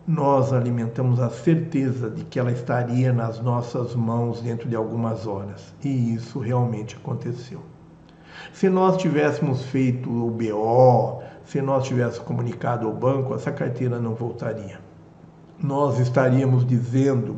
nós 0.05 0.51
alimentamos 0.51 1.21
a 1.21 1.29
certeza 1.29 2.09
de 2.09 2.25
que 2.25 2.37
ela 2.37 2.51
estaria 2.51 3.13
nas 3.13 3.39
nossas 3.39 3.95
mãos 3.95 4.41
dentro 4.41 4.67
de 4.67 4.75
algumas 4.75 5.25
horas. 5.25 5.73
E 5.83 6.13
isso 6.13 6.39
realmente 6.39 6.97
aconteceu. 6.97 7.61
Se 8.51 8.69
nós 8.69 8.97
tivéssemos 8.97 9.63
feito 9.63 10.09
o 10.09 10.29
BO, 10.29 11.23
se 11.45 11.61
nós 11.61 11.85
tivéssemos 11.85 12.19
comunicado 12.19 12.85
ao 12.85 12.93
banco, 12.93 13.33
essa 13.33 13.51
carteira 13.51 13.97
não 13.99 14.13
voltaria. 14.13 14.79
Nós 15.57 15.97
estaríamos 15.99 16.67
dizendo 16.67 17.37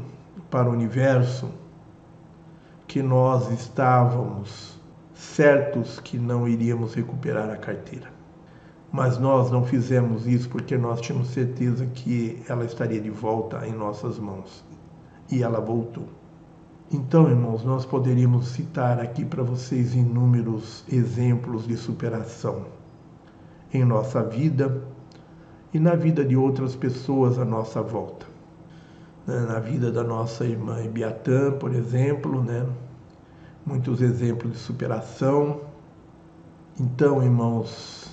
para 0.49 0.67
o 0.67 0.73
universo 0.73 1.49
que 2.87 3.03
nós 3.03 3.51
estávamos 3.51 4.79
certos 5.13 5.99
que 5.99 6.17
não 6.17 6.47
iríamos 6.47 6.95
recuperar 6.95 7.49
a 7.49 7.57
carteira. 7.57 8.14
Mas 8.91 9.17
nós 9.17 9.51
não 9.51 9.63
fizemos 9.65 10.25
isso 10.25 10.47
porque 10.49 10.77
nós 10.77 11.01
tínhamos 11.01 11.29
certeza 11.29 11.85
que 11.85 12.41
ela 12.47 12.63
estaria 12.63 13.01
de 13.01 13.09
volta 13.09 13.65
em 13.67 13.73
nossas 13.73 14.17
mãos. 14.17 14.63
E 15.31 15.43
ela 15.43 15.59
voltou. 15.59 16.07
Então, 16.91 17.29
irmãos, 17.29 17.63
nós 17.63 17.85
poderíamos 17.85 18.49
citar 18.49 18.99
aqui 18.99 19.25
para 19.25 19.43
vocês 19.43 19.95
inúmeros 19.95 20.83
exemplos 20.87 21.67
de 21.67 21.75
superação 21.75 22.67
em 23.73 23.83
nossa 23.83 24.23
vida 24.23 24.83
e 25.73 25.79
na 25.79 25.95
vida 25.95 26.23
de 26.23 26.37
outras 26.37 26.75
pessoas 26.75 27.37
à 27.39 27.43
nossa 27.43 27.81
volta. 27.81 28.25
Né, 29.25 29.39
na 29.41 29.59
vida 29.59 29.91
da 29.91 30.03
nossa 30.03 30.45
irmã 30.45 30.81
Ibiatã, 30.83 31.51
por 31.53 31.73
exemplo, 31.73 32.43
né? 32.43 32.65
muitos 33.65 34.01
exemplos 34.01 34.53
de 34.53 34.59
superação. 34.59 35.61
Então, 36.79 37.23
irmãos, 37.23 38.04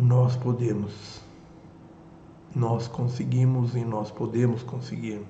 nós 0.00 0.36
podemos, 0.36 1.20
nós 2.54 2.88
conseguimos 2.88 3.76
e 3.76 3.84
nós 3.84 4.10
podemos 4.10 4.62
conseguir 4.62 5.20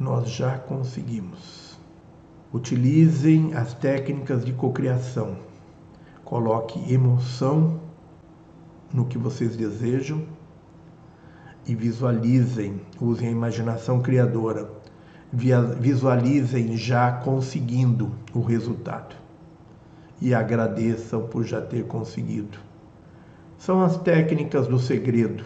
nós 0.00 0.30
já 0.30 0.56
conseguimos. 0.56 1.78
Utilizem 2.54 3.52
as 3.52 3.74
técnicas 3.74 4.46
de 4.46 4.52
cocriação. 4.54 5.36
Coloque 6.24 6.90
emoção 6.90 7.78
no 8.92 9.04
que 9.04 9.18
vocês 9.18 9.54
desejam 9.54 10.24
e 11.66 11.74
visualizem, 11.74 12.80
usem 12.98 13.28
a 13.28 13.32
imaginação 13.32 14.00
criadora. 14.00 14.70
Visualizem 15.32 16.76
já 16.78 17.12
conseguindo 17.12 18.10
o 18.34 18.40
resultado 18.40 19.14
e 20.20 20.34
agradeçam 20.34 21.26
por 21.26 21.44
já 21.44 21.60
ter 21.60 21.86
conseguido. 21.86 22.69
São 23.60 23.82
as 23.82 23.98
técnicas 23.98 24.66
do 24.66 24.78
segredo 24.78 25.44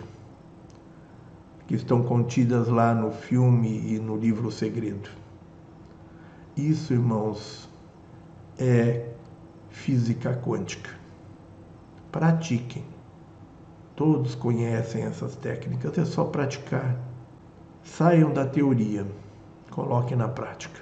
que 1.67 1.75
estão 1.75 2.05
contidas 2.05 2.69
lá 2.69 2.95
no 2.95 3.11
filme 3.11 3.93
e 3.93 3.99
no 3.99 4.17
livro 4.17 4.53
Segredo. 4.53 5.11
Isso, 6.57 6.93
irmãos, 6.93 7.69
é 8.57 9.11
física 9.69 10.33
quântica. 10.33 10.91
Pratiquem. 12.13 12.85
Todos 13.97 14.37
conhecem 14.37 15.03
essas 15.03 15.35
técnicas, 15.35 15.99
é 15.99 16.05
só 16.05 16.23
praticar. 16.23 16.97
Saiam 17.83 18.33
da 18.33 18.47
teoria, 18.47 19.05
coloquem 19.73 20.17
na 20.17 20.29
prática. 20.29 20.81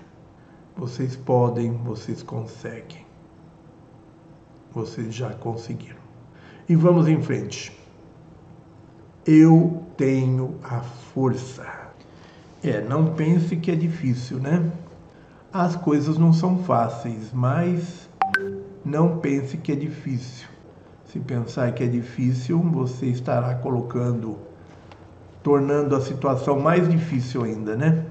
Vocês 0.77 1.17
podem, 1.17 1.73
vocês 1.79 2.23
conseguem. 2.23 3.07
Vocês 4.71 5.15
já 5.15 5.33
conseguiram. 5.33 6.02
E 6.73 6.75
vamos 6.75 7.07
em 7.07 7.21
frente. 7.21 7.71
Eu 9.27 9.85
tenho 9.95 10.55
a 10.65 10.81
força. 10.81 11.67
É, 12.65 12.81
não 12.81 13.13
pense 13.13 13.57
que 13.57 13.71
é 13.71 13.75
difícil, 13.75 14.39
né? 14.39 14.73
As 15.53 15.77
coisas 15.77 16.17
não 16.17 16.33
são 16.33 16.65
fáceis, 16.65 17.31
mas 17.31 18.09
não 18.83 19.19
pense 19.19 19.59
que 19.59 19.71
é 19.71 19.77
difícil. 19.77 20.49
Se 21.05 21.21
pensar 21.21 21.71
que 21.73 21.85
é 21.85 21.87
difícil, 21.87 22.59
você 22.61 23.05
estará 23.05 23.55
colocando, 23.57 24.39
tornando 25.43 25.95
a 25.95 26.01
situação 26.01 26.59
mais 26.59 26.89
difícil 26.89 27.45
ainda, 27.45 27.77
né? 27.77 28.07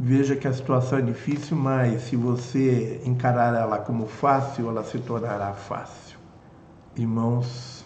Veja 0.00 0.34
que 0.34 0.48
a 0.48 0.52
situação 0.54 0.98
é 0.98 1.02
difícil, 1.02 1.58
mas 1.58 2.04
se 2.04 2.16
você 2.16 3.02
encarar 3.04 3.54
ela 3.54 3.76
como 3.76 4.06
fácil, 4.06 4.70
ela 4.70 4.82
se 4.82 4.98
tornará 4.98 5.52
fácil. 5.52 6.05
Irmãos, 6.98 7.84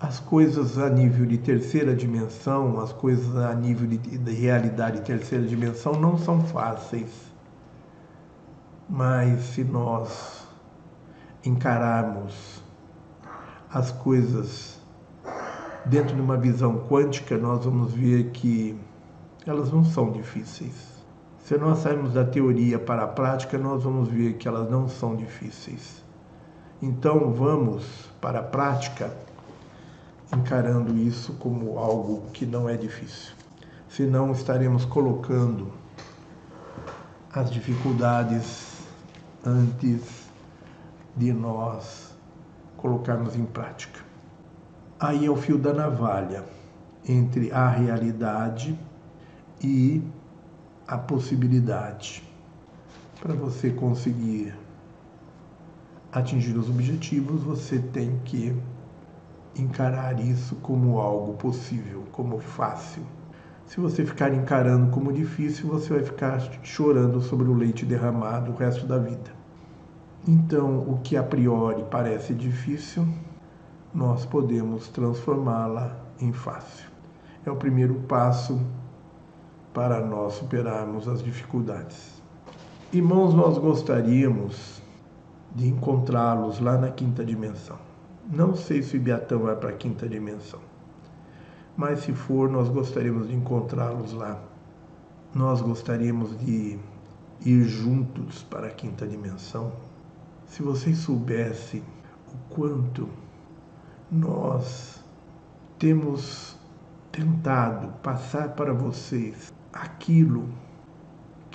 as 0.00 0.18
coisas 0.18 0.78
a 0.78 0.90
nível 0.90 1.24
de 1.26 1.38
terceira 1.38 1.94
dimensão, 1.94 2.80
as 2.80 2.92
coisas 2.92 3.36
a 3.36 3.54
nível 3.54 3.86
de, 3.86 3.96
de 3.96 4.32
realidade 4.32 5.00
terceira 5.02 5.46
dimensão 5.46 5.92
não 5.92 6.18
são 6.18 6.40
fáceis. 6.40 7.10
Mas 8.88 9.40
se 9.42 9.62
nós 9.62 10.44
encararmos 11.44 12.60
as 13.72 13.92
coisas 13.92 14.80
dentro 15.86 16.16
de 16.16 16.20
uma 16.20 16.36
visão 16.36 16.86
quântica, 16.88 17.38
nós 17.38 17.64
vamos 17.64 17.92
ver 17.92 18.30
que 18.30 18.76
elas 19.46 19.70
não 19.70 19.84
são 19.84 20.10
difíceis. 20.10 20.98
Se 21.38 21.56
nós 21.56 21.78
sairmos 21.78 22.12
da 22.12 22.24
teoria 22.24 22.76
para 22.76 23.04
a 23.04 23.08
prática, 23.08 23.56
nós 23.56 23.84
vamos 23.84 24.08
ver 24.08 24.34
que 24.34 24.48
elas 24.48 24.68
não 24.68 24.88
são 24.88 25.14
difíceis. 25.14 26.04
Então 26.82 27.32
vamos 27.32 28.07
para 28.20 28.40
a 28.40 28.42
prática 28.42 29.12
encarando 30.32 30.96
isso 30.96 31.32
como 31.34 31.78
algo 31.78 32.30
que 32.32 32.44
não 32.44 32.68
é 32.68 32.76
difícil. 32.76 33.32
Senão 33.88 34.32
estaremos 34.32 34.84
colocando 34.84 35.72
as 37.32 37.50
dificuldades 37.50 38.78
antes 39.44 40.28
de 41.16 41.32
nós 41.32 42.14
colocarmos 42.76 43.34
em 43.34 43.44
prática. 43.44 44.00
Aí 45.00 45.26
é 45.26 45.30
o 45.30 45.36
fio 45.36 45.58
da 45.58 45.72
navalha 45.72 46.44
entre 47.08 47.50
a 47.52 47.68
realidade 47.68 48.78
e 49.62 50.02
a 50.86 50.98
possibilidade. 50.98 52.22
Para 53.20 53.34
você 53.34 53.70
conseguir 53.70 54.54
atingir 56.12 56.56
os 56.56 56.68
objetivos, 56.68 57.42
você 57.42 57.78
tem 57.78 58.18
que 58.24 58.56
encarar 59.56 60.18
isso 60.20 60.56
como 60.56 60.98
algo 60.98 61.34
possível, 61.34 62.04
como 62.12 62.38
fácil. 62.38 63.02
Se 63.66 63.80
você 63.80 64.04
ficar 64.04 64.32
encarando 64.32 64.90
como 64.90 65.12
difícil, 65.12 65.68
você 65.68 65.94
vai 65.94 66.02
ficar 66.02 66.40
chorando 66.62 67.20
sobre 67.20 67.48
o 67.48 67.54
leite 67.54 67.84
derramado 67.84 68.52
o 68.52 68.56
resto 68.56 68.86
da 68.86 68.98
vida. 68.98 69.30
Então, 70.26 70.78
o 70.80 71.00
que 71.02 71.16
a 71.16 71.22
priori 71.22 71.84
parece 71.90 72.34
difícil, 72.34 73.06
nós 73.92 74.24
podemos 74.24 74.88
transformá-la 74.88 75.96
em 76.20 76.32
fácil. 76.32 76.88
É 77.44 77.50
o 77.50 77.56
primeiro 77.56 77.94
passo 78.08 78.60
para 79.74 80.04
nós 80.04 80.34
superarmos 80.34 81.06
as 81.06 81.22
dificuldades. 81.22 82.22
Irmãos, 82.92 83.34
nós 83.34 83.58
gostaríamos 83.58 84.77
de 85.58 85.66
encontrá-los 85.66 86.60
lá 86.60 86.78
na 86.78 86.88
quinta 86.88 87.24
dimensão. 87.24 87.76
Não 88.30 88.54
sei 88.54 88.80
se 88.80 88.94
o 88.94 88.98
Ibiatã 88.98 89.36
vai 89.38 89.56
para 89.56 89.70
a 89.70 89.72
quinta 89.72 90.08
dimensão, 90.08 90.60
mas 91.76 92.00
se 92.00 92.12
for, 92.12 92.48
nós 92.48 92.68
gostaríamos 92.68 93.26
de 93.26 93.34
encontrá-los 93.34 94.12
lá. 94.12 94.40
Nós 95.34 95.60
gostaríamos 95.60 96.38
de 96.38 96.78
ir 97.44 97.64
juntos 97.64 98.44
para 98.44 98.68
a 98.68 98.70
quinta 98.70 99.06
dimensão. 99.06 99.72
Se 100.46 100.62
vocês 100.62 100.98
soubessem 100.98 101.82
o 102.32 102.54
quanto 102.54 103.08
nós 104.10 105.02
temos 105.76 106.56
tentado 107.10 107.92
passar 108.00 108.50
para 108.50 108.72
vocês 108.72 109.52
aquilo 109.72 110.48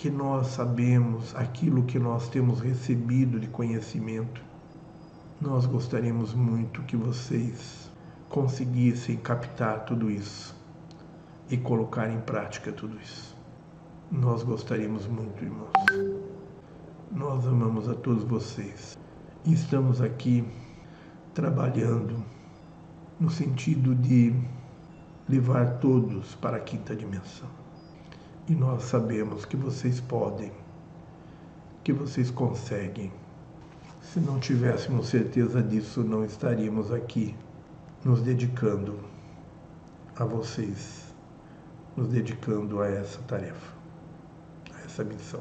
que 0.04 0.10
nós 0.10 0.48
sabemos, 0.48 1.34
aquilo 1.34 1.84
que 1.84 1.98
nós 1.98 2.28
temos 2.28 2.60
recebido 2.60 3.40
de 3.40 3.48
conhecimento 3.48 4.44
nós 5.40 5.66
gostaríamos 5.66 6.34
muito 6.34 6.82
que 6.84 6.98
vocês 6.98 7.90
conseguissem 8.28 9.16
captar 9.16 9.86
tudo 9.86 10.12
isso 10.12 10.54
e 11.50 11.56
colocar 11.56 12.10
em 12.10 12.20
prática 12.20 12.74
tudo 12.74 13.00
isso. 13.00 13.34
Nós 14.12 14.44
gostaríamos 14.44 15.08
muito, 15.08 15.42
irmãos. 15.42 15.72
Nós 17.10 17.48
amamos 17.48 17.88
a 17.88 17.96
todos 17.96 18.26
vocês 18.26 19.00
e 19.46 19.54
estamos 19.54 20.02
aqui 20.02 20.44
trabalhando 21.34 22.22
no 23.18 23.30
sentido 23.30 23.96
de 23.96 24.36
levar 25.30 25.80
todos 25.80 26.36
para 26.36 26.58
a 26.58 26.60
quinta 26.60 26.94
dimensão. 26.94 27.63
E 28.48 28.54
nós 28.54 28.84
sabemos 28.84 29.46
que 29.46 29.56
vocês 29.56 30.00
podem, 30.02 30.52
que 31.84 31.94
vocês 31.94 32.30
conseguem 32.30 33.12
se 34.04 34.20
não 34.20 34.38
tivéssemos 34.38 35.08
certeza 35.08 35.64
disso, 35.64 36.04
não 36.04 36.26
estaríamos 36.26 36.92
aqui 36.92 37.34
nos 38.04 38.22
dedicando 38.22 39.00
a 40.16 40.26
vocês, 40.26 41.16
nos 41.96 42.10
dedicando 42.10 42.82
a 42.82 42.88
essa 42.90 43.20
tarefa, 43.22 43.74
a 44.76 44.86
essa 44.86 45.04
missão. 45.04 45.40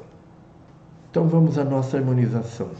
Então 1.11 1.27
vamos 1.27 1.57
à 1.57 1.63
nossa 1.63 1.97
harmonização. 1.97 2.71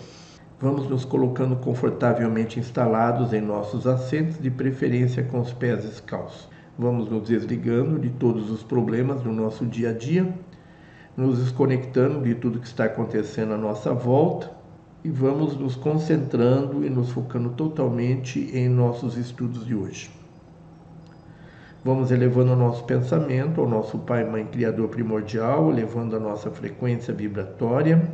Vamos 0.59 0.89
nos 0.89 1.03
colocando 1.03 1.57
confortavelmente 1.57 2.59
instalados 2.59 3.33
em 3.33 3.41
nossos 3.41 3.85
assentos, 3.85 4.39
de 4.39 4.49
preferência 4.49 5.23
com 5.23 5.41
os 5.41 5.51
pés 5.51 5.83
descalços. 5.83 6.49
Vamos 6.77 7.07
nos 7.07 7.27
desligando 7.27 7.99
de 7.99 8.09
todos 8.09 8.49
os 8.49 8.63
problemas 8.63 9.21
do 9.21 9.31
nosso 9.31 9.63
dia 9.63 9.91
a 9.91 9.93
dia, 9.93 10.33
nos 11.15 11.37
desconectando 11.37 12.21
de 12.21 12.33
tudo 12.33 12.59
que 12.59 12.65
está 12.65 12.85
acontecendo 12.85 13.53
à 13.53 13.57
nossa 13.57 13.93
volta 13.93 14.49
e 15.03 15.09
vamos 15.09 15.55
nos 15.55 15.75
concentrando 15.75 16.83
e 16.83 16.89
nos 16.89 17.11
focando 17.11 17.49
totalmente 17.51 18.49
em 18.57 18.67
nossos 18.67 19.17
estudos 19.17 19.67
de 19.67 19.75
hoje. 19.75 20.09
Vamos 21.85 22.09
elevando 22.09 22.53
o 22.53 22.55
nosso 22.55 22.85
pensamento 22.85 23.61
ao 23.61 23.69
nosso 23.69 23.99
Pai, 23.99 24.23
Mãe, 24.23 24.45
Criador 24.45 24.87
primordial, 24.87 25.69
elevando 25.69 26.15
a 26.15 26.19
nossa 26.19 26.49
frequência 26.49 27.13
vibratória. 27.13 28.09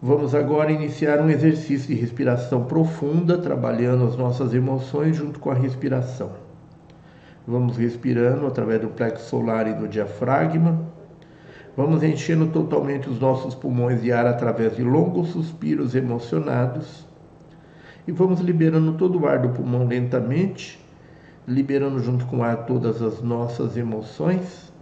Vamos 0.00 0.36
agora 0.36 0.70
iniciar 0.70 1.20
um 1.20 1.30
exercício 1.30 1.88
de 1.88 2.00
respiração 2.00 2.64
profunda, 2.64 3.38
trabalhando 3.38 4.04
as 4.04 4.16
nossas 4.16 4.54
emoções 4.54 5.16
junto 5.16 5.40
com 5.40 5.50
a 5.50 5.54
respiração. 5.54 6.45
Vamos 7.46 7.76
respirando 7.76 8.46
através 8.46 8.80
do 8.80 8.88
plexo 8.88 9.28
solar 9.28 9.68
e 9.68 9.74
do 9.74 9.86
diafragma. 9.86 10.80
Vamos 11.76 12.02
enchendo 12.02 12.46
totalmente 12.48 13.08
os 13.08 13.20
nossos 13.20 13.54
pulmões 13.54 14.02
de 14.02 14.10
ar 14.10 14.26
através 14.26 14.76
de 14.76 14.82
longos 14.82 15.28
suspiros 15.28 15.94
emocionados. 15.94 17.06
E 18.08 18.12
vamos 18.12 18.40
liberando 18.40 18.94
todo 18.94 19.20
o 19.20 19.26
ar 19.26 19.40
do 19.40 19.50
pulmão 19.50 19.86
lentamente 19.86 20.84
liberando 21.46 22.00
junto 22.00 22.26
com 22.26 22.38
o 22.38 22.42
ar 22.42 22.66
todas 22.66 23.00
as 23.00 23.22
nossas 23.22 23.76
emoções, 23.76 24.72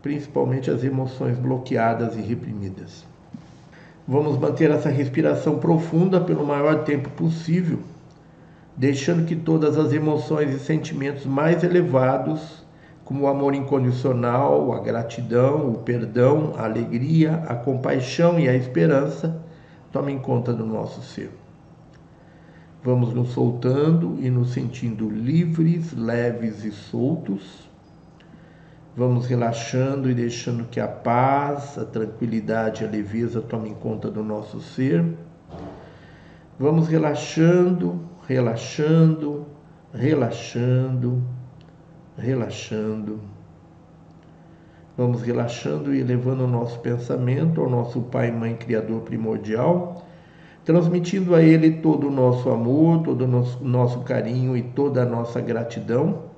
principalmente 0.00 0.70
as 0.70 0.82
emoções 0.82 1.36
bloqueadas 1.38 2.16
e 2.16 2.22
reprimidas. 2.22 3.04
Vamos 4.08 4.38
manter 4.38 4.70
essa 4.70 4.88
respiração 4.88 5.58
profunda 5.58 6.20
pelo 6.20 6.46
maior 6.46 6.84
tempo 6.84 7.10
possível, 7.10 7.80
deixando 8.76 9.24
que 9.24 9.36
todas 9.36 9.78
as 9.78 9.92
emoções 9.92 10.54
e 10.54 10.58
sentimentos 10.58 11.24
mais 11.24 11.62
elevados, 11.62 12.64
como 13.04 13.24
o 13.24 13.26
amor 13.28 13.54
incondicional, 13.54 14.72
a 14.72 14.80
gratidão, 14.80 15.70
o 15.70 15.78
perdão, 15.78 16.54
a 16.56 16.64
alegria, 16.64 17.44
a 17.46 17.54
compaixão 17.54 18.38
e 18.40 18.48
a 18.48 18.54
esperança, 18.54 19.40
tomem 19.92 20.18
conta 20.18 20.52
do 20.52 20.66
nosso 20.66 21.02
ser. 21.02 21.30
Vamos 22.82 23.14
nos 23.14 23.30
soltando 23.30 24.18
e 24.20 24.28
nos 24.28 24.52
sentindo 24.52 25.08
livres, 25.08 25.92
leves 25.92 26.64
e 26.64 26.70
soltos. 26.70 27.70
Vamos 28.96 29.26
relaxando 29.26 30.10
e 30.10 30.14
deixando 30.14 30.64
que 30.64 30.78
a 30.78 30.86
paz, 30.86 31.78
a 31.78 31.84
tranquilidade 31.84 32.84
a 32.84 32.88
leveza 32.88 33.40
tomem 33.40 33.74
conta 33.74 34.10
do 34.10 34.22
nosso 34.22 34.60
ser. 34.60 35.04
Vamos 36.58 36.86
relaxando, 36.88 38.00
relaxando, 38.28 39.46
relaxando, 39.92 41.22
relaxando. 42.16 43.20
Vamos 44.96 45.22
relaxando 45.22 45.94
e 45.94 46.00
elevando 46.00 46.44
o 46.44 46.48
nosso 46.48 46.78
pensamento 46.80 47.60
ao 47.60 47.68
nosso 47.68 48.00
Pai, 48.02 48.30
Mãe, 48.30 48.54
Criador 48.54 49.02
primordial 49.02 50.04
transmitindo 50.64 51.34
a 51.34 51.42
Ele 51.42 51.70
todo 51.70 52.08
o 52.08 52.10
nosso 52.10 52.48
amor, 52.48 53.02
todo 53.02 53.24
o 53.24 53.28
nosso, 53.28 53.62
nosso 53.62 54.00
carinho 54.00 54.56
e 54.56 54.62
toda 54.62 55.02
a 55.02 55.06
nossa 55.06 55.40
gratidão 55.40 56.32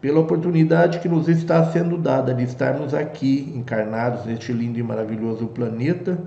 pela 0.00 0.20
oportunidade 0.20 0.98
que 0.98 1.08
nos 1.08 1.28
está 1.28 1.64
sendo 1.70 1.96
dada 1.96 2.34
de 2.34 2.42
estarmos 2.42 2.92
aqui 2.92 3.52
encarnados 3.54 4.26
neste 4.26 4.52
lindo 4.52 4.78
e 4.78 4.82
maravilhoso 4.82 5.46
planeta, 5.46 6.18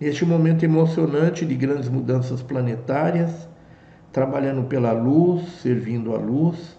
neste 0.00 0.26
momento 0.26 0.64
emocionante 0.64 1.46
de 1.46 1.54
grandes 1.54 1.88
mudanças 1.88 2.42
planetárias, 2.42 3.47
trabalhando 4.12 4.64
pela 4.64 4.92
luz, 4.92 5.60
servindo 5.62 6.14
a 6.14 6.18
luz, 6.18 6.76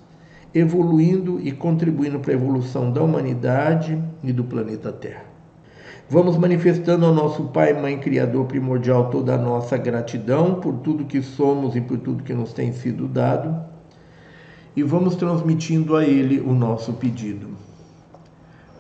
evoluindo 0.53 1.39
e 1.39 1.51
contribuindo 1.51 2.19
para 2.19 2.31
a 2.31 2.35
evolução 2.35 2.91
da 2.91 3.01
humanidade 3.01 4.01
e 4.23 4.33
do 4.33 4.43
planeta 4.43 4.91
Terra. 4.91 5.29
Vamos 6.11 6.37
manifestando 6.37 7.05
ao 7.05 7.13
nosso 7.13 7.43
Pai, 7.49 7.71
Mãe 7.79 7.99
Criador 7.99 8.45
primordial 8.45 9.11
toda 9.11 9.35
a 9.35 9.37
nossa 9.37 9.77
gratidão 9.77 10.55
por 10.55 10.77
tudo 10.77 11.05
que 11.05 11.21
somos 11.21 11.75
e 11.75 11.81
por 11.81 11.99
tudo 11.99 12.23
que 12.23 12.33
nos 12.33 12.51
tem 12.51 12.73
sido 12.73 13.07
dado. 13.07 13.55
E 14.75 14.81
vamos 14.81 15.15
transmitindo 15.15 15.95
a 15.95 16.03
Ele 16.03 16.39
o 16.39 16.51
nosso 16.51 16.93
pedido. 16.93 17.49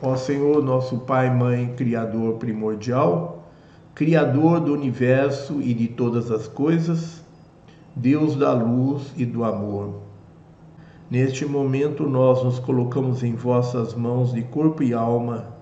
Ó 0.01 0.15
Senhor, 0.15 0.63
nosso 0.63 0.99
Pai, 0.99 1.29
Mãe, 1.29 1.73
Criador 1.75 2.37
primordial, 2.37 3.47
Criador 3.93 4.61
do 4.61 4.73
universo 4.73 5.61
e 5.61 5.71
de 5.73 5.87
todas 5.87 6.31
as 6.31 6.47
coisas, 6.47 7.18
Deus 7.99 8.37
da 8.37 8.53
luz 8.53 9.13
e 9.17 9.25
do 9.25 9.43
amor. 9.43 10.03
Neste 11.11 11.45
momento 11.45 12.07
nós 12.07 12.41
nos 12.41 12.57
colocamos 12.57 13.23
em 13.23 13.35
vossas 13.35 13.93
mãos 13.93 14.31
de 14.31 14.41
corpo 14.41 14.81
e 14.81 14.93
alma 14.93 15.53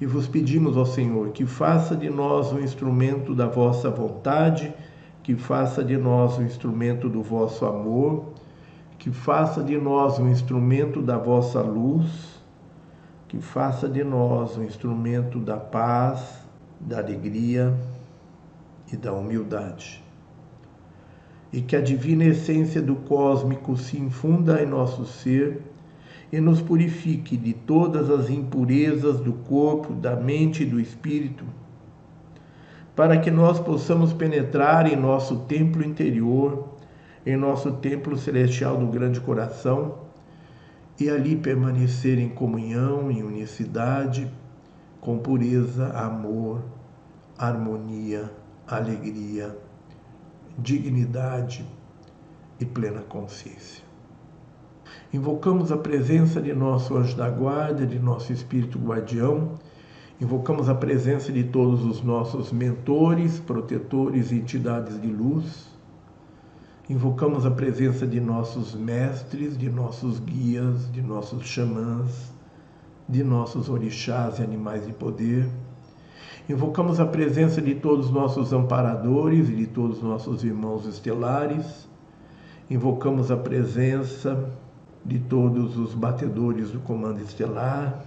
e 0.00 0.06
vos 0.06 0.26
pedimos, 0.26 0.76
ó 0.76 0.84
Senhor, 0.84 1.30
que 1.30 1.46
faça 1.46 1.94
de 1.94 2.10
nós 2.10 2.52
um 2.52 2.58
instrumento 2.58 3.36
da 3.36 3.46
vossa 3.46 3.88
vontade, 3.88 4.74
que 5.22 5.36
faça 5.36 5.84
de 5.84 5.96
nós 5.96 6.36
um 6.38 6.42
instrumento 6.42 7.08
do 7.08 7.22
vosso 7.22 7.64
amor, 7.64 8.32
que 8.98 9.12
faça 9.12 9.62
de 9.62 9.78
nós 9.78 10.18
um 10.18 10.28
instrumento 10.28 11.00
da 11.00 11.16
vossa 11.16 11.60
luz, 11.60 12.42
que 13.28 13.38
faça 13.40 13.88
de 13.88 14.02
nós 14.02 14.58
um 14.58 14.64
instrumento 14.64 15.38
da 15.38 15.56
paz, 15.56 16.44
da 16.80 16.98
alegria 16.98 17.72
e 18.92 18.96
da 18.96 19.12
humildade. 19.12 20.03
E 21.54 21.60
que 21.60 21.76
a 21.76 21.80
divina 21.80 22.24
essência 22.24 22.82
do 22.82 22.96
cósmico 22.96 23.76
se 23.76 23.96
infunda 23.96 24.60
em 24.60 24.66
nosso 24.66 25.06
ser 25.06 25.62
e 26.32 26.40
nos 26.40 26.60
purifique 26.60 27.36
de 27.36 27.52
todas 27.52 28.10
as 28.10 28.28
impurezas 28.28 29.20
do 29.20 29.32
corpo, 29.32 29.92
da 29.92 30.16
mente 30.16 30.64
e 30.64 30.66
do 30.66 30.80
espírito, 30.80 31.44
para 32.96 33.18
que 33.18 33.30
nós 33.30 33.60
possamos 33.60 34.12
penetrar 34.12 34.92
em 34.92 34.96
nosso 34.96 35.44
templo 35.46 35.84
interior, 35.84 36.70
em 37.24 37.36
nosso 37.36 37.70
templo 37.74 38.16
celestial 38.18 38.76
do 38.76 38.88
grande 38.88 39.20
coração, 39.20 39.98
e 40.98 41.08
ali 41.08 41.36
permanecer 41.36 42.18
em 42.18 42.30
comunhão, 42.30 43.12
em 43.12 43.22
unicidade, 43.22 44.28
com 45.00 45.18
pureza, 45.18 45.86
amor, 45.90 46.64
harmonia, 47.38 48.28
alegria, 48.66 49.56
dignidade 50.58 51.64
e 52.60 52.64
plena 52.64 53.00
consciência. 53.02 53.84
Invocamos 55.12 55.70
a 55.70 55.76
presença 55.76 56.40
de 56.42 56.52
nosso 56.52 56.96
anjo 56.96 57.16
da 57.16 57.28
guarda, 57.30 57.86
de 57.86 57.98
nosso 57.98 58.32
espírito 58.32 58.78
guardião. 58.78 59.54
Invocamos 60.20 60.68
a 60.68 60.74
presença 60.74 61.32
de 61.32 61.44
todos 61.44 61.84
os 61.84 62.02
nossos 62.02 62.52
mentores, 62.52 63.38
protetores 63.40 64.32
e 64.32 64.36
entidades 64.36 65.00
de 65.00 65.08
luz. 65.08 65.68
Invocamos 66.88 67.46
a 67.46 67.50
presença 67.50 68.06
de 68.06 68.20
nossos 68.20 68.74
mestres, 68.74 69.56
de 69.56 69.70
nossos 69.70 70.20
guias, 70.20 70.90
de 70.92 71.00
nossos 71.00 71.44
xamãs, 71.46 72.32
de 73.08 73.24
nossos 73.24 73.68
orixás 73.68 74.38
e 74.38 74.42
animais 74.42 74.86
de 74.86 74.92
poder. 74.92 75.48
Invocamos 76.46 77.00
a 77.00 77.06
presença 77.06 77.62
de 77.62 77.74
todos 77.74 78.06
os 78.06 78.12
nossos 78.12 78.52
amparadores 78.52 79.48
e 79.48 79.54
de 79.54 79.66
todos 79.66 79.96
os 79.96 80.02
nossos 80.02 80.44
irmãos 80.44 80.84
estelares. 80.84 81.88
Invocamos 82.68 83.30
a 83.30 83.36
presença 83.36 84.50
de 85.02 85.18
todos 85.18 85.78
os 85.78 85.94
batedores 85.94 86.70
do 86.70 86.80
Comando 86.80 87.20
Estelar. 87.20 88.04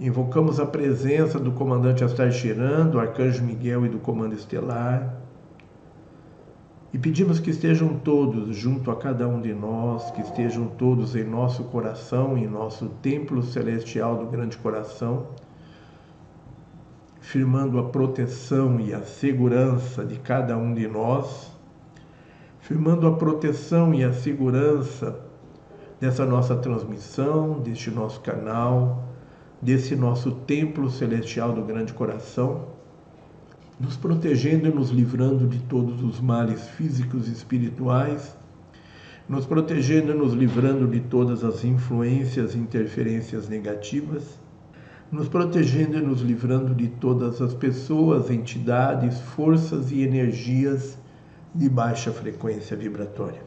Invocamos 0.00 0.58
a 0.58 0.66
presença 0.66 1.38
do 1.38 1.52
comandante 1.52 2.02
Astar 2.02 2.30
do 2.90 2.98
Arcanjo 2.98 3.44
Miguel 3.44 3.86
e 3.86 3.88
do 3.88 3.98
Comando 3.98 4.34
Estelar. 4.34 5.14
E 6.92 6.98
pedimos 6.98 7.38
que 7.38 7.50
estejam 7.50 8.00
todos 8.00 8.56
junto 8.56 8.90
a 8.90 8.96
cada 8.96 9.28
um 9.28 9.40
de 9.40 9.54
nós, 9.54 10.10
que 10.10 10.22
estejam 10.22 10.66
todos 10.66 11.14
em 11.14 11.22
nosso 11.22 11.62
coração, 11.64 12.36
em 12.36 12.48
nosso 12.48 12.88
templo 13.00 13.44
celestial 13.44 14.16
do 14.16 14.26
Grande 14.26 14.56
Coração, 14.58 15.28
firmando 17.22 17.78
a 17.78 17.84
proteção 17.84 18.80
e 18.80 18.92
a 18.92 19.00
segurança 19.00 20.04
de 20.04 20.18
cada 20.18 20.58
um 20.58 20.74
de 20.74 20.88
nós, 20.88 21.52
firmando 22.60 23.06
a 23.06 23.12
proteção 23.12 23.94
e 23.94 24.02
a 24.02 24.12
segurança 24.12 25.20
dessa 26.00 26.26
nossa 26.26 26.56
transmissão, 26.56 27.60
deste 27.60 27.92
nosso 27.92 28.20
canal, 28.20 29.04
desse 29.62 29.94
nosso 29.94 30.32
templo 30.32 30.90
celestial 30.90 31.52
do 31.52 31.62
grande 31.62 31.92
coração, 31.92 32.66
nos 33.78 33.96
protegendo 33.96 34.68
e 34.68 34.74
nos 34.74 34.90
livrando 34.90 35.46
de 35.46 35.60
todos 35.60 36.02
os 36.02 36.20
males 36.20 36.68
físicos 36.70 37.28
e 37.28 37.32
espirituais, 37.32 38.36
nos 39.28 39.46
protegendo 39.46 40.10
e 40.10 40.14
nos 40.14 40.32
livrando 40.32 40.88
de 40.88 40.98
todas 40.98 41.44
as 41.44 41.64
influências 41.64 42.56
e 42.56 42.58
interferências 42.58 43.48
negativas, 43.48 44.41
nos 45.12 45.28
protegendo 45.28 45.98
e 45.98 46.00
nos 46.00 46.22
livrando 46.22 46.74
de 46.74 46.88
todas 46.88 47.42
as 47.42 47.52
pessoas, 47.52 48.30
entidades, 48.30 49.20
forças 49.20 49.92
e 49.92 50.00
energias 50.00 50.96
de 51.54 51.68
baixa 51.68 52.10
frequência 52.10 52.74
vibratória. 52.74 53.42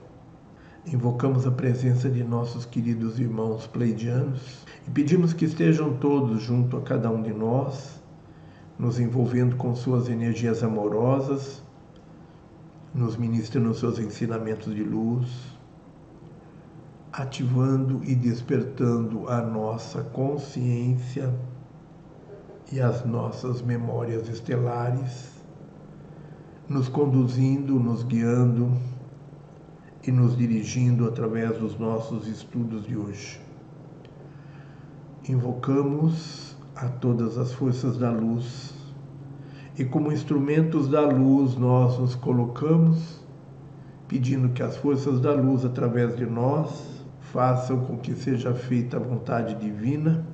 Invocamos 0.85 1.47
a 1.47 1.51
presença 1.51 2.07
de 2.07 2.23
nossos 2.23 2.65
queridos 2.65 3.19
irmãos 3.19 3.65
pleidianos 3.65 4.63
e 4.87 4.91
pedimos 4.91 5.33
que 5.33 5.45
estejam 5.45 5.97
todos 5.97 6.43
junto 6.43 6.77
a 6.77 6.81
cada 6.81 7.09
um 7.09 7.23
de 7.23 7.33
nós, 7.33 7.99
nos 8.77 8.99
envolvendo 8.99 9.55
com 9.55 9.73
suas 9.73 10.07
energias 10.07 10.63
amorosas, 10.63 11.63
nos 12.93 13.17
ministrando 13.17 13.73
seus 13.73 13.97
ensinamentos 13.97 14.75
de 14.75 14.83
luz, 14.83 15.27
ativando 17.11 18.01
e 18.03 18.13
despertando 18.13 19.27
a 19.27 19.41
nossa 19.41 20.03
consciência 20.03 21.33
e 22.71 22.81
as 22.81 23.05
nossas 23.05 23.61
memórias 23.61 24.27
estelares, 24.27 25.31
nos 26.67 26.89
conduzindo, 26.89 27.79
nos 27.79 28.03
guiando 28.03 28.71
e 30.05 30.11
nos 30.11 30.35
dirigindo 30.35 31.07
através 31.07 31.57
dos 31.57 31.77
nossos 31.77 32.27
estudos 32.27 32.85
de 32.85 32.97
hoje. 32.97 33.39
Invocamos 35.27 36.55
a 36.75 36.87
todas 36.87 37.37
as 37.37 37.53
forças 37.53 37.97
da 37.97 38.11
luz 38.11 38.73
e, 39.77 39.83
como 39.83 40.11
instrumentos 40.11 40.87
da 40.87 41.01
luz, 41.01 41.55
nós 41.57 41.99
nos 41.99 42.15
colocamos, 42.15 43.21
pedindo 44.07 44.49
que 44.49 44.63
as 44.63 44.77
forças 44.77 45.19
da 45.19 45.33
luz, 45.33 45.65
através 45.65 46.15
de 46.15 46.25
nós, 46.25 47.03
façam 47.19 47.81
com 47.85 47.97
que 47.97 48.13
seja 48.13 48.53
feita 48.53 48.97
a 48.97 48.99
vontade 48.99 49.55
divina, 49.55 50.25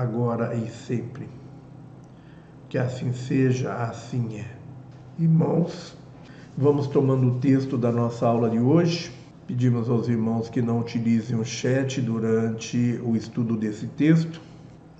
agora 0.00 0.54
e 0.54 0.70
sempre. 0.70 1.28
Que 2.68 2.78
assim 2.78 3.12
seja, 3.12 3.72
assim 3.74 4.38
é. 4.38 4.46
Irmãos, 5.18 5.96
vamos 6.56 6.86
tomando 6.86 7.28
o 7.28 7.38
texto 7.40 7.76
da 7.76 7.92
nossa 7.92 8.26
aula 8.26 8.48
de 8.48 8.58
hoje. 8.58 9.12
Pedimos 9.46 9.90
aos 9.90 10.08
irmãos 10.08 10.48
que 10.48 10.62
não 10.62 10.80
utilizem 10.80 11.38
o 11.38 11.44
chat 11.44 12.00
durante 12.00 13.00
o 13.04 13.14
estudo 13.14 13.56
desse 13.56 13.86
texto. 13.88 14.40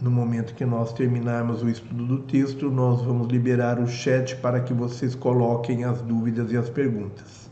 No 0.01 0.11
momento 0.11 0.55
que 0.55 0.65
nós 0.65 0.93
terminarmos 0.93 1.63
o 1.63 1.69
estudo 1.69 2.07
do 2.07 2.19
texto, 2.21 2.71
nós 2.71 3.03
vamos 3.03 3.29
liberar 3.29 3.79
o 3.79 3.87
chat 3.87 4.37
para 4.37 4.61
que 4.61 4.75
vocês 4.75 5.15
coloquem 5.15 5.85
as 5.85 6.01
dúvidas 6.03 6.53
e 6.53 6.57
as 6.57 6.69
perguntas. 6.69 7.50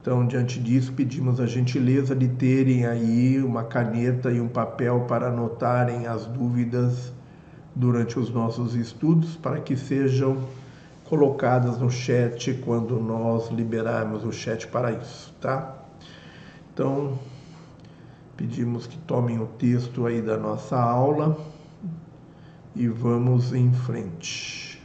Então, 0.00 0.26
diante 0.26 0.58
disso, 0.58 0.92
pedimos 0.94 1.40
a 1.40 1.46
gentileza 1.46 2.16
de 2.16 2.26
terem 2.26 2.86
aí 2.86 3.42
uma 3.42 3.64
caneta 3.64 4.30
e 4.30 4.40
um 4.40 4.48
papel 4.48 5.00
para 5.00 5.28
anotarem 5.28 6.06
as 6.06 6.24
dúvidas 6.24 7.12
durante 7.74 8.18
os 8.18 8.30
nossos 8.30 8.74
estudos, 8.74 9.36
para 9.36 9.60
que 9.60 9.76
sejam 9.76 10.38
colocadas 11.04 11.78
no 11.78 11.90
chat 11.90 12.54
quando 12.64 12.98
nós 12.98 13.50
liberarmos 13.50 14.24
o 14.24 14.32
chat 14.32 14.66
para 14.68 14.92
isso, 14.92 15.34
tá? 15.38 15.76
Então, 16.72 17.18
pedimos 18.36 18.86
que 18.86 18.96
tomem 18.96 19.38
o 19.38 19.46
texto 19.46 20.06
aí 20.06 20.22
da 20.22 20.38
nossa 20.38 20.80
aula 20.80 21.36
e 22.74 22.88
vamos 22.88 23.52
em 23.52 23.70
frente. 23.72 24.80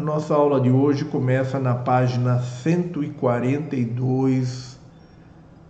Nossa 0.00 0.34
aula 0.34 0.60
de 0.60 0.70
hoje 0.70 1.04
começa 1.04 1.58
na 1.58 1.74
página 1.74 2.40
142 2.40 4.80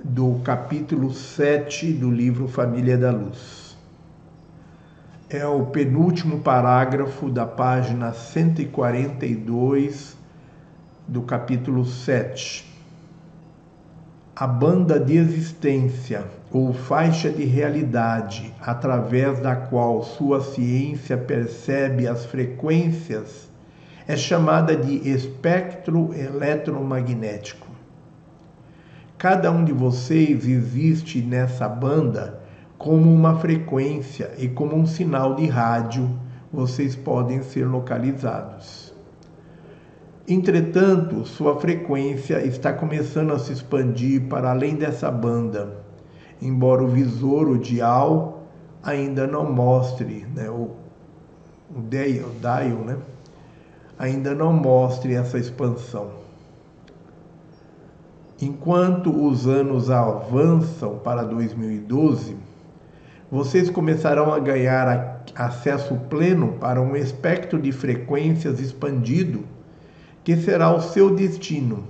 do 0.03 0.41
capítulo 0.45 1.13
7 1.13 1.93
do 1.93 2.09
livro 2.09 2.47
Família 2.47 2.97
da 2.97 3.11
Luz. 3.11 3.77
É 5.29 5.45
o 5.47 5.67
penúltimo 5.67 6.39
parágrafo 6.41 7.29
da 7.29 7.45
página 7.45 8.13
142 8.13 10.17
do 11.09 11.23
capítulo 11.23 11.85
7. 11.85 12.71
A 14.37 14.47
banda 14.47 15.01
de 15.01 15.17
existência 15.17 16.25
ou 16.53 16.73
faixa 16.73 17.31
de 17.31 17.45
realidade 17.45 18.55
através 18.61 19.41
da 19.41 19.57
qual 19.57 20.05
sua 20.05 20.41
ciência 20.41 21.19
percebe 21.19 22.07
as 22.07 22.25
frequências 22.25 23.50
é 24.11 24.17
chamada 24.17 24.75
de 24.75 25.09
espectro 25.09 26.13
eletromagnético. 26.13 27.69
Cada 29.17 29.53
um 29.53 29.65
de 29.65 29.73
vocês 29.73 30.49
existe 30.49 31.23
nessa 31.23 31.69
banda 31.69 32.41
como 32.77 33.09
uma 33.15 33.39
frequência 33.39 34.33
e 34.37 34.49
como 34.49 34.75
um 34.75 34.85
sinal 34.85 35.37
de 35.37 35.47
rádio, 35.47 36.11
vocês 36.53 36.97
podem 36.97 37.41
ser 37.41 37.67
localizados. 37.67 38.93
Entretanto, 40.27 41.25
sua 41.25 41.61
frequência 41.61 42.45
está 42.45 42.73
começando 42.73 43.33
a 43.33 43.39
se 43.39 43.53
expandir 43.53 44.23
para 44.23 44.51
além 44.51 44.75
dessa 44.75 45.09
banda, 45.09 45.85
embora 46.43 46.83
o 46.83 46.89
visor, 46.89 47.49
o 47.49 47.57
dial, 47.57 48.43
ainda 48.83 49.25
não 49.29 49.53
mostre, 49.53 50.27
né, 50.35 50.51
o, 50.51 50.71
o 51.71 51.81
dial, 51.89 52.85
né, 52.85 52.97
ainda 54.01 54.35
não 54.35 54.51
mostre 54.51 55.13
essa 55.13 55.39
expansão. 55.39 56.13
Enquanto 58.41 59.15
os 59.15 59.47
anos 59.47 59.91
avançam 59.91 60.99
para 61.01 61.23
2012, 61.23 62.35
vocês 63.31 63.69
começarão 63.69 64.33
a 64.33 64.39
ganhar 64.39 65.23
acesso 65.35 65.95
pleno 66.09 66.55
para 66.55 66.81
um 66.81 66.97
espectro 66.97 67.61
de 67.61 67.73
frequências 67.73 68.59
expandido 68.59 69.45
que 70.25 70.35
será 70.35 70.75
o 70.75 70.81
seu 70.81 71.15
destino. 71.15 71.85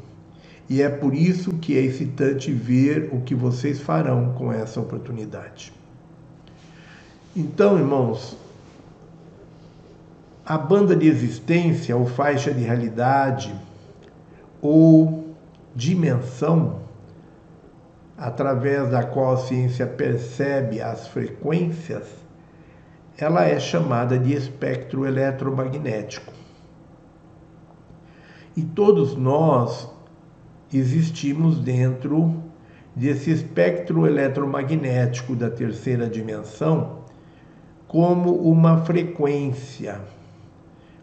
E 0.68 0.82
é 0.82 0.88
por 0.88 1.14
isso 1.14 1.52
que 1.58 1.78
é 1.78 1.80
excitante 1.80 2.50
ver 2.50 3.08
o 3.12 3.20
que 3.20 3.36
vocês 3.36 3.80
farão 3.80 4.34
com 4.34 4.52
essa 4.52 4.80
oportunidade. 4.80 5.72
Então, 7.36 7.78
irmãos, 7.78 8.36
a 10.50 10.58
banda 10.58 10.96
de 10.96 11.06
existência 11.06 11.96
ou 11.96 12.06
faixa 12.06 12.52
de 12.52 12.64
realidade 12.64 13.54
ou 14.60 15.32
dimensão 15.76 16.80
através 18.18 18.90
da 18.90 19.04
qual 19.04 19.34
a 19.34 19.36
ciência 19.36 19.86
percebe 19.86 20.82
as 20.82 21.06
frequências, 21.06 22.08
ela 23.16 23.44
é 23.44 23.60
chamada 23.60 24.18
de 24.18 24.32
espectro 24.32 25.06
eletromagnético. 25.06 26.32
E 28.56 28.62
todos 28.62 29.14
nós 29.14 29.88
existimos 30.74 31.60
dentro 31.60 32.42
desse 32.96 33.30
espectro 33.30 34.04
eletromagnético 34.04 35.36
da 35.36 35.48
terceira 35.48 36.08
dimensão 36.08 37.04
como 37.86 38.34
uma 38.34 38.78
frequência 38.78 40.00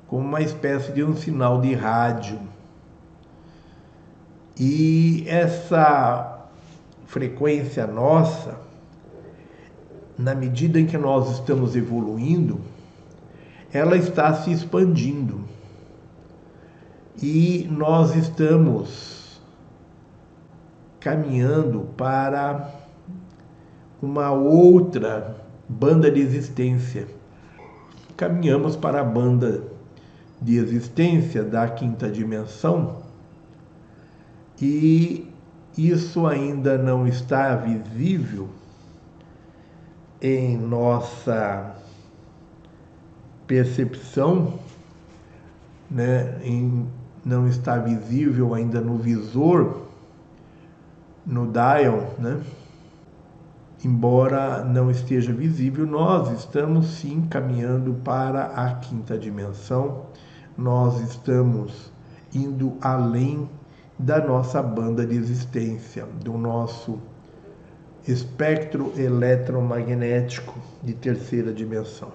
como 0.08 0.26
uma 0.26 0.42
espécie 0.42 0.92
de 0.92 1.04
um 1.04 1.16
sinal 1.16 1.60
de 1.60 1.74
rádio. 1.74 2.40
E 4.60 5.24
essa 5.28 6.48
frequência 7.06 7.86
nossa, 7.86 8.58
na 10.18 10.34
medida 10.34 10.80
em 10.80 10.86
que 10.86 10.98
nós 10.98 11.32
estamos 11.32 11.76
evoluindo, 11.76 12.60
ela 13.72 13.98
está 13.98 14.34
se 14.34 14.52
expandindo. 14.52 15.42
E 17.22 17.68
nós 17.70 18.16
estamos 18.16 19.42
caminhando 21.00 21.82
para 21.98 22.72
uma 24.02 24.32
outra 24.32 25.36
banda 25.68 26.10
de 26.10 26.20
existência. 26.20 27.08
Caminhamos 28.16 28.76
para 28.76 29.02
a 29.02 29.04
banda 29.04 29.77
de 30.42 30.58
existência 30.58 31.44
da 31.44 31.68
quinta 31.68 32.10
dimensão 32.10 33.08
e 34.62 35.32
isso 35.78 36.26
ainda 36.26 36.78
não 36.78 37.08
está 37.08 37.56
visível 37.56 38.50
em 40.20 40.58
nossa 40.58 41.76
percepção, 43.46 44.58
né? 45.90 46.40
Em, 46.44 46.88
não 47.24 47.48
está 47.48 47.78
visível 47.78 48.56
ainda 48.56 48.82
no 48.82 48.98
visor, 48.98 49.84
no 51.24 51.52
dial, 51.52 52.16
né? 52.18 52.42
Embora 53.86 54.64
não 54.64 54.90
esteja 54.90 55.32
visível, 55.32 55.86
nós 55.86 56.32
estamos 56.32 56.88
sim 56.88 57.28
caminhando 57.30 57.94
para 58.04 58.46
a 58.48 58.74
quinta 58.74 59.16
dimensão 59.20 60.07
nós 60.58 61.00
estamos 61.02 61.92
indo 62.34 62.78
além 62.82 63.50
da 63.98 64.26
nossa 64.26 64.62
banda 64.62 65.06
de 65.06 65.16
existência, 65.16 66.06
do 66.24 66.38
nosso 66.38 67.00
espectro 68.08 68.92
eletromagnético 68.98 70.58
de 70.84 70.94
terceira 70.94 71.54
dimensão. 71.54 72.12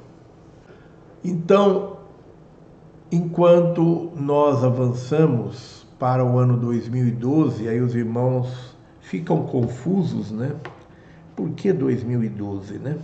Então, 1.25 1.99
enquanto 3.11 4.11
nós 4.17 4.65
avançamos 4.65 5.87
para 5.99 6.25
o 6.25 6.39
ano 6.39 6.57
2012, 6.57 7.69
aí 7.69 7.81
os 7.81 7.95
irmãos 7.95 8.77
ficam 9.01 9.45
confusos, 9.45 10.31
né? 10.31 10.57
por 11.37 11.51
que 11.51 11.73
2012, 11.73 12.79
né? 12.79 12.97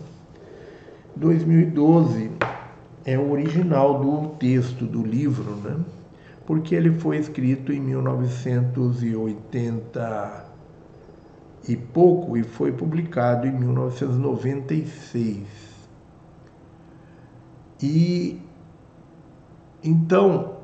2012 1.16 2.30
é 3.08 3.18
o 3.18 3.30
original 3.30 4.00
do 4.00 4.28
texto 4.36 4.84
do 4.84 5.02
livro, 5.02 5.56
né? 5.56 5.78
Porque 6.44 6.74
ele 6.74 6.90
foi 6.98 7.16
escrito 7.16 7.72
em 7.72 7.80
1980 7.80 10.44
e 11.66 11.74
pouco 11.74 12.36
e 12.36 12.42
foi 12.42 12.70
publicado 12.70 13.46
em 13.46 13.52
1996. 13.52 15.46
E 17.82 18.42
então 19.82 20.58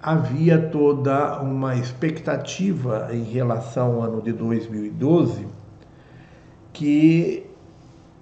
havia 0.00 0.70
toda 0.70 1.42
uma 1.42 1.74
expectativa 1.74 3.08
em 3.12 3.24
relação 3.24 3.94
ao 3.94 4.02
ano 4.02 4.22
de 4.22 4.32
2012 4.32 5.48
que 6.72 7.44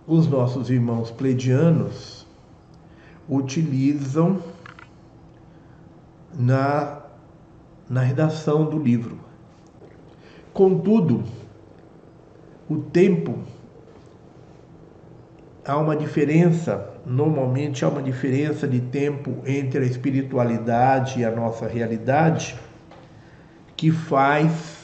os 0.07 0.27
nossos 0.27 0.71
irmãos 0.71 1.11
pleidianos 1.11 2.18
utilizam 3.29 4.43
na, 6.35 7.03
na 7.89 8.01
redação 8.01 8.65
do 8.65 8.79
livro. 8.79 9.19
Contudo, 10.53 11.25
o 12.69 12.77
tempo 12.79 13.39
há 15.65 15.77
uma 15.77 15.95
diferença, 15.95 16.95
normalmente 17.05 17.85
há 17.85 17.89
uma 17.89 18.03
diferença 18.03 18.67
de 18.67 18.81
tempo 18.81 19.43
entre 19.47 19.81
a 19.81 19.87
espiritualidade 19.87 21.21
e 21.21 21.25
a 21.25 21.31
nossa 21.31 21.67
realidade, 21.67 22.57
que 23.77 23.91
faz 23.91 24.79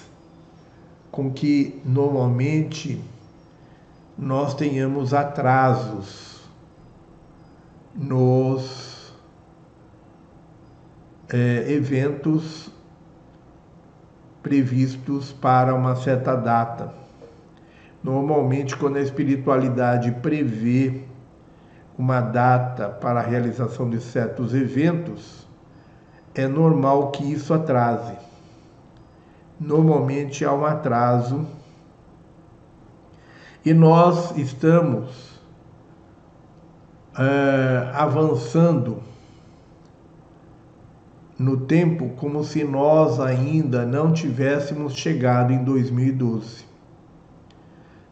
com 1.10 1.32
que 1.32 1.80
normalmente 1.84 3.00
nós 4.16 4.54
tenhamos 4.54 5.14
atrasos 5.14 6.23
nos 7.94 9.14
é, 11.28 11.72
eventos 11.72 12.70
previstos 14.42 15.32
para 15.32 15.74
uma 15.74 15.96
certa 15.96 16.34
data. 16.36 16.92
Normalmente, 18.02 18.76
quando 18.76 18.96
a 18.96 19.00
espiritualidade 19.00 20.10
prevê 20.12 21.04
uma 21.96 22.20
data 22.20 22.88
para 22.88 23.20
a 23.20 23.22
realização 23.22 23.88
de 23.88 24.00
certos 24.00 24.52
eventos, 24.52 25.46
é 26.34 26.46
normal 26.46 27.10
que 27.10 27.32
isso 27.32 27.54
atrase. 27.54 28.14
Normalmente 29.58 30.44
há 30.44 30.52
um 30.52 30.66
atraso 30.66 31.46
e 33.64 33.72
nós 33.72 34.36
estamos 34.36 35.33
é, 37.18 37.90
avançando 37.92 38.98
no 41.38 41.56
tempo 41.56 42.10
como 42.16 42.44
se 42.44 42.64
nós 42.64 43.20
ainda 43.20 43.84
não 43.84 44.12
tivéssemos 44.12 44.94
chegado 44.94 45.52
em 45.52 45.64
2012. 45.64 46.64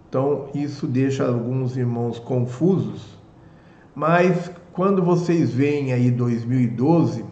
Então, 0.09 0.49
isso 0.55 0.87
deixa 0.87 1.27
alguns 1.27 1.77
irmãos 1.77 2.19
confusos, 2.19 3.17
mas 3.95 4.51
quando 4.73 5.03
vocês 5.03 5.53
veem 5.53 5.93
aí 5.93 6.11
2012, 6.11 7.25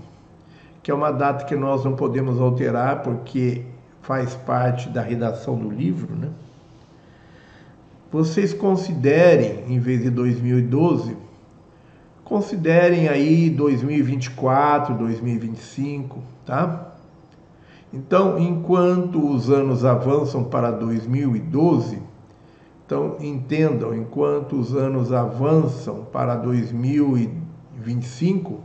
que 0.82 0.90
é 0.90 0.94
uma 0.94 1.10
data 1.10 1.44
que 1.44 1.54
nós 1.56 1.84
não 1.84 1.94
podemos 1.94 2.40
alterar 2.40 3.02
porque 3.02 3.64
faz 4.00 4.34
parte 4.34 4.88
da 4.88 5.02
redação 5.02 5.56
do 5.56 5.68
livro, 5.68 6.14
né? 6.14 6.30
vocês 8.10 8.52
considerem, 8.52 9.64
em 9.68 9.78
vez 9.78 10.02
de 10.02 10.10
2012, 10.10 11.16
considerem 12.30 13.08
aí 13.08 13.50
2024, 13.50 14.94
2025, 14.94 16.22
tá? 16.46 16.92
Então, 17.92 18.38
enquanto 18.38 19.28
os 19.28 19.50
anos 19.50 19.84
avançam 19.84 20.44
para 20.44 20.70
2012, 20.70 21.98
então 22.86 23.16
entendam, 23.18 23.92
enquanto 23.92 24.54
os 24.54 24.76
anos 24.76 25.12
avançam 25.12 26.06
para 26.12 26.36
2025, 26.36 28.60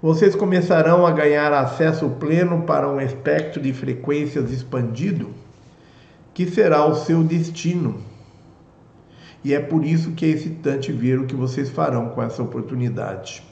vocês 0.00 0.34
começarão 0.34 1.04
a 1.04 1.10
ganhar 1.10 1.52
acesso 1.52 2.08
pleno 2.18 2.62
para 2.62 2.88
um 2.88 2.98
espectro 2.98 3.60
de 3.60 3.74
frequências 3.74 4.50
expandido, 4.50 5.28
que 6.32 6.46
será 6.46 6.86
o 6.86 6.94
seu 6.94 7.22
destino 7.22 8.08
e 9.42 9.54
é 9.54 9.60
por 9.60 9.84
isso 9.84 10.12
que 10.12 10.26
é 10.26 10.28
excitante 10.28 10.92
ver 10.92 11.18
o 11.18 11.26
que 11.26 11.34
vocês 11.34 11.70
farão 11.70 12.10
com 12.10 12.22
essa 12.22 12.42
oportunidade. 12.42 13.42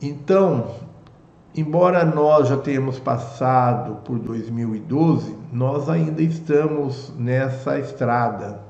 Então, 0.00 0.76
embora 1.54 2.04
nós 2.04 2.48
já 2.48 2.56
tenhamos 2.56 2.98
passado 2.98 3.96
por 4.04 4.18
2012, 4.18 5.34
nós 5.52 5.88
ainda 5.88 6.22
estamos 6.22 7.12
nessa 7.16 7.78
estrada, 7.78 8.60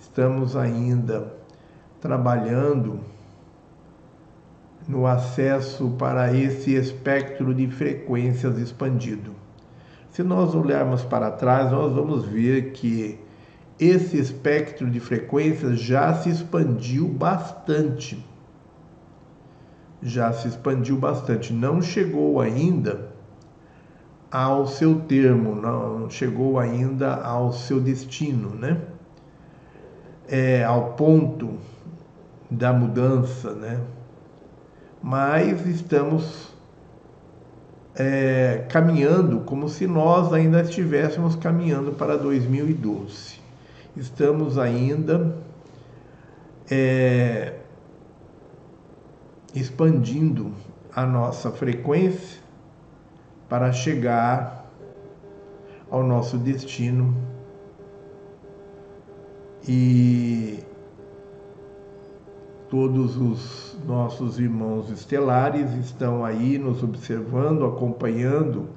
estamos 0.00 0.56
ainda 0.56 1.34
trabalhando 2.00 3.00
no 4.88 5.06
acesso 5.06 5.90
para 5.98 6.34
esse 6.34 6.74
espectro 6.74 7.54
de 7.54 7.68
frequências 7.68 8.58
expandido. 8.58 9.32
Se 10.10 10.22
nós 10.22 10.54
olharmos 10.54 11.02
para 11.02 11.30
trás, 11.30 11.70
nós 11.70 11.92
vamos 11.92 12.24
ver 12.24 12.72
que 12.72 13.18
esse 13.78 14.18
espectro 14.18 14.90
de 14.90 15.00
frequências 15.00 15.80
já 15.80 16.14
se 16.14 16.28
expandiu 16.28 17.08
bastante. 17.08 18.24
Já 20.02 20.32
se 20.32 20.48
expandiu 20.48 20.96
bastante. 20.96 21.52
Não 21.52 21.80
chegou 21.80 22.40
ainda 22.40 23.12
ao 24.30 24.66
seu 24.66 25.00
termo, 25.00 25.54
não 25.54 26.08
chegou 26.08 26.58
ainda 26.58 27.14
ao 27.14 27.52
seu 27.52 27.80
destino, 27.80 28.50
né? 28.50 28.80
É, 30.28 30.64
ao 30.64 30.92
ponto 30.92 31.58
da 32.50 32.72
mudança, 32.72 33.52
né? 33.52 33.80
Mas 35.02 35.66
estamos 35.66 36.52
é, 37.94 38.64
caminhando 38.70 39.40
como 39.40 39.68
se 39.68 39.86
nós 39.86 40.32
ainda 40.32 40.62
estivéssemos 40.62 41.36
caminhando 41.36 41.92
para 41.92 42.16
2012 42.16 43.31
estamos 43.96 44.58
ainda 44.58 45.36
é, 46.70 47.58
expandindo 49.54 50.52
a 50.94 51.04
nossa 51.04 51.50
frequência 51.50 52.40
para 53.48 53.72
chegar 53.72 54.70
ao 55.90 56.02
nosso 56.02 56.38
destino 56.38 57.14
e 59.68 60.60
todos 62.70 63.16
os 63.18 63.78
nossos 63.86 64.38
irmãos 64.38 64.88
estelares 64.90 65.70
estão 65.74 66.24
aí 66.24 66.56
nos 66.56 66.82
observando, 66.82 67.66
acompanhando 67.66 68.70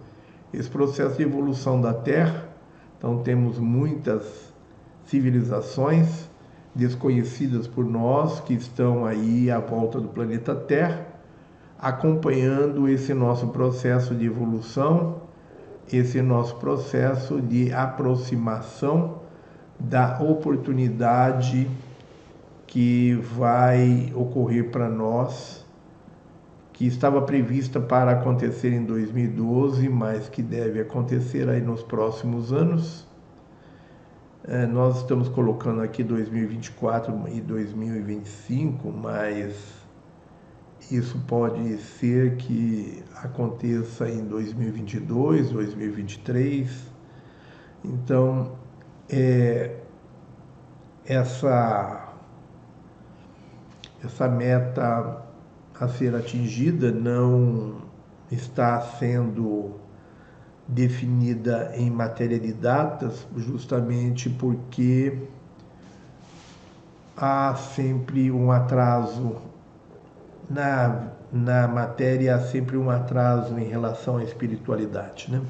esse 0.53 0.69
processo 0.69 1.15
de 1.15 1.23
evolução 1.23 1.79
da 1.79 1.93
Terra. 1.93 2.49
Então 2.97 3.23
temos 3.23 3.57
muitas 3.57 4.44
civilizações 5.05 6.29
desconhecidas 6.73 7.67
por 7.67 7.85
nós 7.85 8.41
que 8.41 8.53
estão 8.53 9.05
aí 9.05 9.49
à 9.49 9.59
volta 9.59 9.99
do 9.99 10.09
planeta 10.09 10.53
Terra, 10.53 11.07
acompanhando 11.79 12.89
esse 12.89 13.13
nosso 13.13 13.47
processo 13.47 14.13
de 14.13 14.25
evolução, 14.25 15.21
esse 15.91 16.21
nosso 16.21 16.55
processo 16.57 17.39
de 17.39 17.71
aproximação 17.71 19.21
da 19.79 20.19
oportunidade 20.21 21.69
que 22.65 23.13
vai 23.37 24.11
ocorrer 24.15 24.69
para 24.69 24.89
nós, 24.89 25.65
que 26.73 26.85
estava 26.85 27.21
prevista 27.21 27.79
para 27.79 28.11
acontecer 28.11 28.73
em 28.73 28.83
2012, 28.83 29.87
mas 29.87 30.27
que 30.27 30.41
deve 30.41 30.81
acontecer 30.81 31.47
aí 31.47 31.61
nos 31.61 31.83
próximos 31.83 32.51
anos 32.51 33.05
é, 34.47 34.65
nós 34.67 34.97
estamos 34.97 35.27
colocando 35.27 35.81
aqui 35.81 36.03
2024 36.03 37.27
e 37.29 37.41
2025, 37.41 38.91
mas 38.91 39.55
isso 40.91 41.17
pode 41.27 41.77
ser 41.79 42.35
que 42.35 43.03
aconteça 43.15 44.07
em 44.07 44.23
2022, 44.25 45.49
2023. 45.49 46.69
Então, 47.83 48.51
é, 49.09 49.77
essa, 51.07 52.13
essa 54.03 54.27
meta 54.27 55.23
a 55.79 55.87
ser 55.87 56.13
atingida 56.13 56.91
não 56.91 57.81
está 58.29 58.79
sendo 58.79 59.84
definida 60.67 61.71
em 61.75 61.89
matéria 61.89 62.39
de 62.39 62.51
datas, 62.51 63.25
justamente 63.37 64.29
porque 64.29 65.17
há 67.15 67.55
sempre 67.55 68.31
um 68.31 68.51
atraso 68.51 69.35
na, 70.49 71.09
na 71.31 71.67
matéria, 71.67 72.35
há 72.35 72.39
sempre 72.39 72.77
um 72.77 72.89
atraso 72.89 73.57
em 73.59 73.65
relação 73.65 74.17
à 74.17 74.23
espiritualidade. 74.23 75.31
Né? 75.31 75.41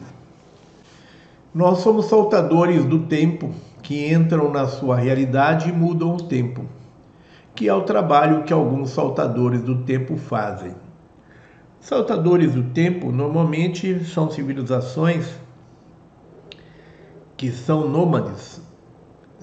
Nós 1.54 1.80
somos 1.80 2.08
saltadores 2.08 2.84
do 2.84 3.08
tempo 3.08 3.52
que 3.82 4.12
entram 4.12 4.52
na 4.52 4.68
sua 4.68 4.98
realidade 4.98 5.70
e 5.70 5.72
mudam 5.72 6.16
o 6.16 6.24
tempo, 6.24 6.66
que 7.54 7.70
é 7.70 7.74
o 7.74 7.84
trabalho 7.84 8.44
que 8.44 8.52
alguns 8.52 8.90
saltadores 8.90 9.62
do 9.62 9.84
tempo 9.84 10.18
fazem. 10.18 10.76
Saltadores 11.86 12.56
do 12.56 12.64
tempo 12.64 13.12
normalmente 13.12 14.04
são 14.06 14.28
civilizações 14.32 15.32
que 17.38 17.52
são 17.52 17.88
nômades 17.88 18.60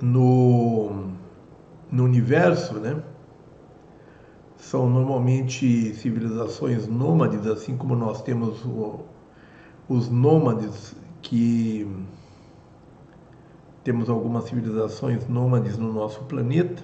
no, 0.01 1.13
no 1.89 2.03
universo, 2.03 2.81
né? 2.81 3.01
São 4.57 4.91
normalmente 4.91 5.95
civilizações 5.95 6.89
nômades, 6.89 7.47
assim 7.47 7.77
como 7.77 7.95
nós 7.95 8.23
temos 8.23 8.65
o, 8.65 9.05
os 9.89 10.09
nômades 10.11 10.97
que 11.23 11.89
temos 13.85 14.11
algumas 14.11 14.47
civilizações 14.47 15.29
nômades 15.29 15.79
no 15.79 15.93
nosso 15.93 16.25
planeta. 16.25 16.83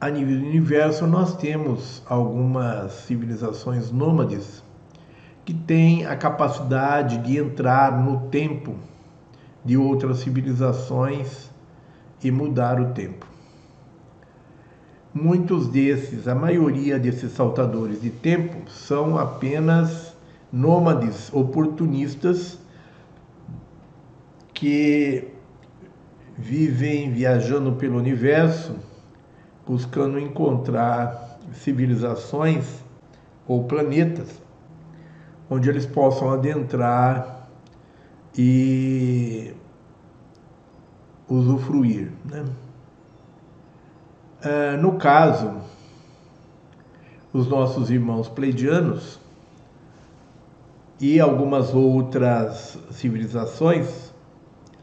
A 0.00 0.08
nível 0.08 0.40
do 0.40 0.46
universo, 0.46 1.06
nós 1.06 1.36
temos 1.36 2.02
algumas 2.06 2.92
civilizações 3.04 3.92
nômades 3.92 4.64
que 5.44 5.52
têm 5.52 6.06
a 6.06 6.16
capacidade 6.16 7.18
de 7.18 7.36
entrar 7.36 8.02
no 8.02 8.28
tempo 8.30 8.76
de 9.62 9.76
outras 9.76 10.20
civilizações 10.20 11.50
e 12.24 12.30
mudar 12.30 12.80
o 12.80 12.94
tempo. 12.94 13.26
Muitos 15.12 15.68
desses, 15.68 16.26
a 16.26 16.34
maioria 16.34 16.98
desses 16.98 17.32
saltadores 17.32 18.00
de 18.00 18.08
tempo, 18.08 18.70
são 18.70 19.18
apenas 19.18 20.16
nômades 20.50 21.30
oportunistas 21.30 22.58
que 24.54 25.28
vivem 26.38 27.12
viajando 27.12 27.72
pelo 27.72 27.98
universo, 27.98 28.88
buscando 29.70 30.18
encontrar 30.18 31.38
civilizações 31.52 32.82
ou 33.46 33.62
planetas 33.68 34.42
onde 35.48 35.70
eles 35.70 35.86
possam 35.86 36.28
adentrar 36.32 37.46
e 38.36 39.54
usufruir. 41.28 42.10
Né? 42.24 42.44
É, 44.42 44.76
no 44.76 44.98
caso, 44.98 45.60
os 47.32 47.46
nossos 47.46 47.92
irmãos 47.92 48.28
pleidianos 48.28 49.20
e 51.00 51.20
algumas 51.20 51.72
outras 51.72 52.76
civilizações 52.90 54.12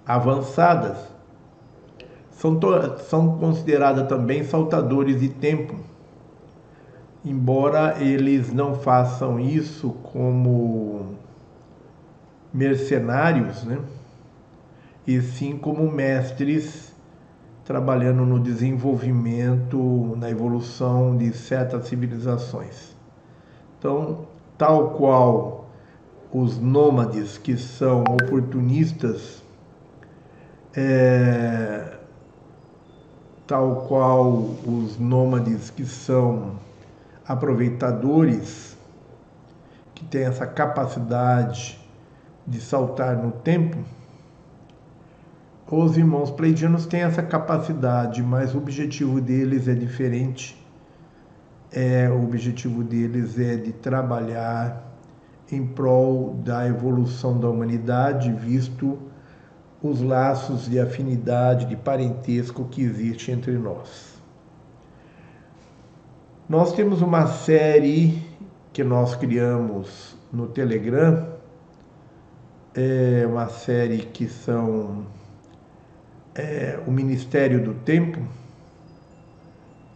avançadas 0.06 0.98
são, 2.38 2.60
são 3.00 3.38
consideradas 3.38 4.08
também 4.08 4.44
saltadores 4.44 5.20
de 5.20 5.30
tempo, 5.30 5.76
embora 7.26 7.98
eles 8.00 8.54
não 8.54 8.76
façam 8.76 9.40
isso 9.40 9.90
como 10.04 11.16
mercenários, 12.54 13.64
né? 13.64 13.80
e 15.06 15.22
sim 15.22 15.58
como 15.58 15.92
mestres 15.92 16.96
trabalhando 17.66 18.26
no 18.26 18.40
desenvolvimento, 18.40 20.16
na 20.18 20.30
evolução 20.30 21.18
de 21.18 21.34
certas 21.34 21.88
civilizações. 21.88 22.96
Então, 23.78 24.28
tal 24.58 24.92
qual 24.92 25.70
os 26.32 26.58
nômades 26.58 27.38
que 27.38 27.58
são 27.58 28.04
oportunistas, 28.04 29.44
é, 30.76 31.97
tal 33.48 33.88
qual 33.88 34.30
os 34.66 35.00
nômades 35.00 35.70
que 35.70 35.86
são 35.86 36.60
aproveitadores, 37.26 38.78
que 39.96 40.04
têm 40.06 40.26
essa 40.26 40.46
capacidade 40.46 41.80
de 42.46 42.60
saltar 42.60 43.16
no 43.16 43.32
tempo, 43.32 43.78
os 45.70 45.98
irmãos 45.98 46.30
pleidianos 46.32 46.86
têm 46.86 47.02
essa 47.02 47.24
capacidade, 47.24 48.22
mas 48.22 48.54
o 48.54 48.58
objetivo 48.58 49.20
deles 49.20 49.68
é 49.68 49.74
diferente. 49.74 50.62
É, 51.72 52.10
o 52.10 52.24
objetivo 52.24 52.84
deles 52.84 53.38
é 53.38 53.58
de 53.58 53.74
trabalhar 53.74 54.86
em 55.52 55.66
prol 55.66 56.36
da 56.36 56.68
evolução 56.68 57.38
da 57.38 57.50
humanidade, 57.50 58.32
visto 58.32 58.98
os 59.82 60.02
laços 60.02 60.70
de 60.70 60.80
afinidade, 60.80 61.66
de 61.66 61.76
parentesco 61.76 62.66
que 62.66 62.82
existe 62.82 63.32
entre 63.32 63.54
nós. 63.54 64.18
Nós 66.50 66.74
temos 66.74 67.02
uma 67.02 67.28
série 67.28 68.22
que 68.74 68.84
nós 68.84 69.16
criamos 69.16 70.16
no 70.32 70.48
Telegram, 70.48 71.28
é 72.74 73.26
uma 73.28 73.50
série 73.50 74.00
que 74.00 74.28
são 74.28 75.06
é, 76.36 76.80
o 76.86 76.92
Ministério 76.92 77.64
do 77.64 77.74
Tempo, 77.74 78.20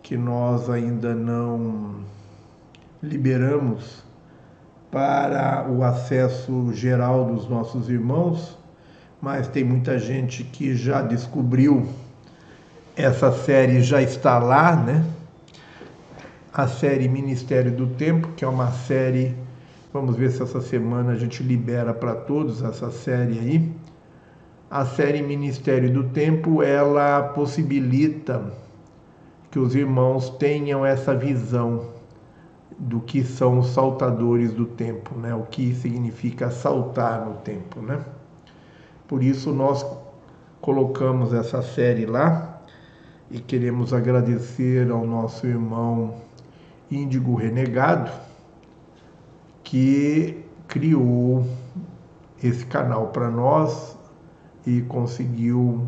que 0.01 0.17
nós 0.17 0.69
ainda 0.69 1.13
não 1.13 2.03
liberamos 3.01 4.03
para 4.91 5.69
o 5.69 5.84
acesso 5.84 6.73
geral 6.73 7.25
dos 7.25 7.47
nossos 7.47 7.89
irmãos, 7.89 8.57
mas 9.22 9.47
tem 9.47 9.63
muita 9.63 9.99
gente 9.99 10.43
que 10.43 10.76
já 10.76 11.01
descobriu 11.01 11.88
essa 12.95 13.31
série 13.31 13.81
já 13.81 14.02
está 14.02 14.39
lá, 14.39 14.76
né? 14.76 15.06
A 16.53 16.68
série 16.68 17.07
Ministério 17.07 17.72
do 17.72 17.88
Tempo, 17.88 18.30
que 18.35 18.43
é 18.43 18.48
uma 18.48 18.72
série, 18.72 19.35
vamos 19.93 20.15
ver 20.15 20.31
se 20.31 20.41
essa 20.43 20.60
semana 20.60 21.14
a 21.14 21.15
gente 21.15 21.41
libera 21.41 21.93
para 21.93 22.14
todos 22.14 22.61
essa 22.61 22.91
série 22.91 23.39
aí. 23.39 23.72
A 24.69 24.85
série 24.85 25.22
Ministério 25.22 25.91
do 25.91 26.06
Tempo, 26.06 26.61
ela 26.61 27.22
possibilita 27.30 28.52
que 29.49 29.60
os 29.60 29.76
irmãos 29.76 30.30
tenham 30.31 30.85
essa 30.85 31.15
visão 31.15 31.89
do 32.77 32.99
que 32.99 33.23
são 33.23 33.60
os 33.60 33.68
saltadores 33.68 34.53
do 34.53 34.65
tempo, 34.65 35.15
né? 35.15 35.35
O 35.35 35.43
que 35.43 35.73
significa 35.76 36.49
saltar 36.49 37.26
no 37.26 37.35
tempo, 37.35 37.81
né? 37.81 38.03
Por 39.11 39.21
isso 39.21 39.51
nós 39.51 39.85
colocamos 40.61 41.33
essa 41.33 41.61
série 41.61 42.05
lá 42.05 42.61
e 43.29 43.41
queremos 43.41 43.91
agradecer 43.91 44.89
ao 44.89 45.05
nosso 45.05 45.45
irmão 45.45 46.15
Índigo 46.89 47.35
Renegado 47.35 48.09
que 49.65 50.45
criou 50.65 51.45
esse 52.41 52.65
canal 52.65 53.07
para 53.07 53.29
nós 53.29 53.97
e 54.65 54.79
conseguiu 54.83 55.85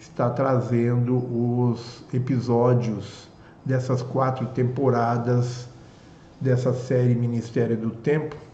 estar 0.00 0.30
trazendo 0.30 1.18
os 1.18 2.02
episódios 2.14 3.28
dessas 3.66 4.00
quatro 4.00 4.46
temporadas 4.46 5.68
dessa 6.40 6.72
série 6.72 7.14
Ministério 7.14 7.76
do 7.76 7.90
Tempo 7.90 8.47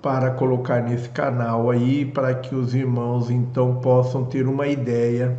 para 0.00 0.30
colocar 0.30 0.82
nesse 0.82 1.08
canal 1.08 1.70
aí 1.70 2.04
para 2.04 2.34
que 2.34 2.54
os 2.54 2.74
irmãos 2.74 3.30
então 3.30 3.76
possam 3.76 4.24
ter 4.24 4.46
uma 4.46 4.66
ideia 4.66 5.36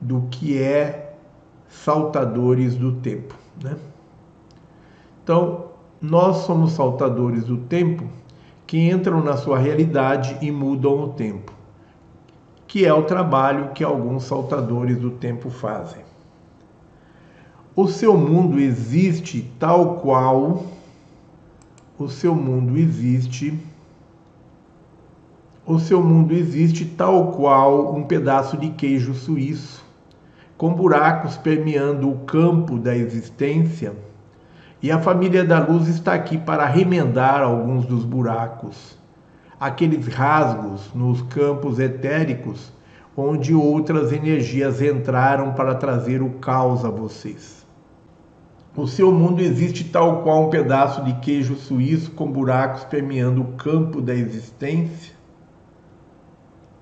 do 0.00 0.22
que 0.30 0.60
é 0.60 1.14
saltadores 1.68 2.76
do 2.76 2.92
tempo, 2.92 3.34
né? 3.62 3.76
Então, 5.22 5.66
nós 6.00 6.38
somos 6.38 6.72
saltadores 6.72 7.44
do 7.44 7.56
tempo 7.56 8.04
que 8.66 8.90
entram 8.90 9.22
na 9.22 9.36
sua 9.36 9.58
realidade 9.58 10.36
e 10.40 10.50
mudam 10.50 11.04
o 11.04 11.08
tempo, 11.10 11.52
que 12.66 12.84
é 12.84 12.92
o 12.92 13.04
trabalho 13.04 13.70
que 13.72 13.84
alguns 13.84 14.24
saltadores 14.24 14.98
do 14.98 15.10
tempo 15.10 15.48
fazem. 15.48 16.02
O 17.74 17.86
seu 17.86 18.16
mundo 18.16 18.58
existe 18.58 19.50
tal 19.58 19.96
qual 19.96 20.64
o 22.02 22.08
seu 22.08 22.34
mundo 22.34 22.76
existe. 22.76 23.58
O 25.64 25.78
seu 25.78 26.02
mundo 26.02 26.32
existe 26.34 26.84
tal 26.84 27.32
qual 27.32 27.94
um 27.94 28.02
pedaço 28.02 28.56
de 28.56 28.70
queijo 28.70 29.14
suíço, 29.14 29.84
com 30.58 30.74
buracos 30.74 31.36
permeando 31.36 32.10
o 32.10 32.18
campo 32.20 32.78
da 32.78 32.96
existência 32.96 33.94
E 34.82 34.90
a 34.90 34.98
família 34.98 35.44
da 35.44 35.64
luz 35.64 35.86
está 35.86 36.14
aqui 36.14 36.36
para 36.36 36.66
remendar 36.66 37.40
alguns 37.40 37.86
dos 37.86 38.04
buracos, 38.04 38.98
aqueles 39.60 40.08
rasgos 40.08 40.90
nos 40.94 41.22
campos 41.22 41.78
etéricos 41.78 42.72
onde 43.16 43.54
outras 43.54 44.10
energias 44.10 44.80
entraram 44.80 45.52
para 45.52 45.74
trazer 45.74 46.22
o 46.22 46.30
caos 46.30 46.84
a 46.84 46.90
vocês. 46.90 47.61
O 48.74 48.86
seu 48.86 49.12
mundo 49.12 49.42
existe 49.42 49.84
tal 49.84 50.22
qual 50.22 50.46
um 50.46 50.50
pedaço 50.50 51.04
de 51.04 51.12
queijo 51.20 51.56
suíço 51.56 52.10
com 52.12 52.32
buracos 52.32 52.84
permeando 52.84 53.42
o 53.42 53.52
campo 53.52 54.00
da 54.00 54.14
existência. 54.14 55.14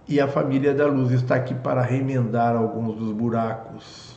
E 0.06 0.20
a 0.20 0.28
família 0.28 0.72
da 0.72 0.86
luz 0.86 1.10
está 1.10 1.34
aqui 1.34 1.52
para 1.52 1.82
remendar 1.82 2.54
alguns 2.54 2.96
dos 2.96 3.12
buracos 3.12 4.16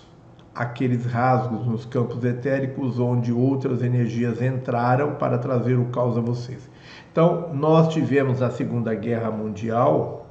aqueles 0.54 1.04
rasgos 1.08 1.66
nos 1.66 1.84
campos 1.84 2.24
etéricos 2.24 3.00
onde 3.00 3.34
outras 3.34 3.82
energias 3.82 4.40
entraram 4.40 5.16
para 5.16 5.40
trazer 5.40 5.80
o 5.80 5.86
caos 5.86 6.16
a 6.16 6.22
vocês. 6.22 6.70
Então, 7.12 7.50
nós 7.56 7.92
tivemos 7.92 8.40
na 8.40 8.52
Segunda 8.52 8.94
Guerra 8.94 9.32
Mundial 9.32 10.28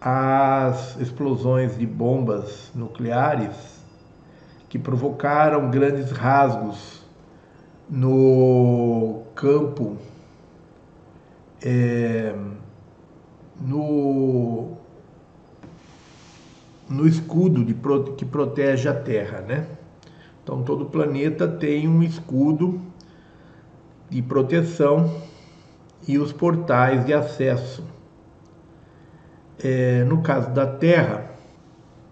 as 0.00 0.98
explosões 0.98 1.76
de 1.76 1.86
bombas 1.86 2.72
nucleares 2.74 3.77
que 4.68 4.78
provocaram 4.78 5.70
grandes 5.70 6.10
rasgos 6.10 7.02
no 7.88 9.22
campo, 9.34 9.96
é, 11.62 12.34
no 13.60 14.76
no 16.88 17.06
escudo 17.06 17.64
de, 17.64 17.74
que 18.16 18.24
protege 18.24 18.88
a 18.88 18.94
Terra, 18.94 19.40
né? 19.42 19.66
Então 20.42 20.62
todo 20.62 20.86
planeta 20.86 21.46
tem 21.46 21.86
um 21.86 22.02
escudo 22.02 22.80
de 24.08 24.22
proteção 24.22 25.14
e 26.06 26.18
os 26.18 26.32
portais 26.32 27.04
de 27.04 27.12
acesso. 27.12 27.84
É, 29.62 30.04
no 30.04 30.22
caso 30.22 30.50
da 30.50 30.66
Terra, 30.66 31.30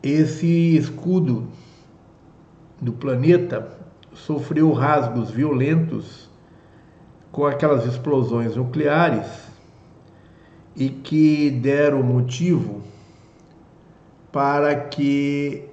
esse 0.02 0.76
escudo 0.76 1.48
do 2.80 2.92
planeta 2.92 3.68
sofreu 4.12 4.72
rasgos 4.72 5.30
violentos 5.30 6.28
com 7.30 7.46
aquelas 7.46 7.84
explosões 7.84 8.56
nucleares 8.56 9.26
e 10.74 10.88
que 10.88 11.50
deram 11.50 12.02
motivo 12.02 12.82
para 14.32 14.74
que 14.74 15.68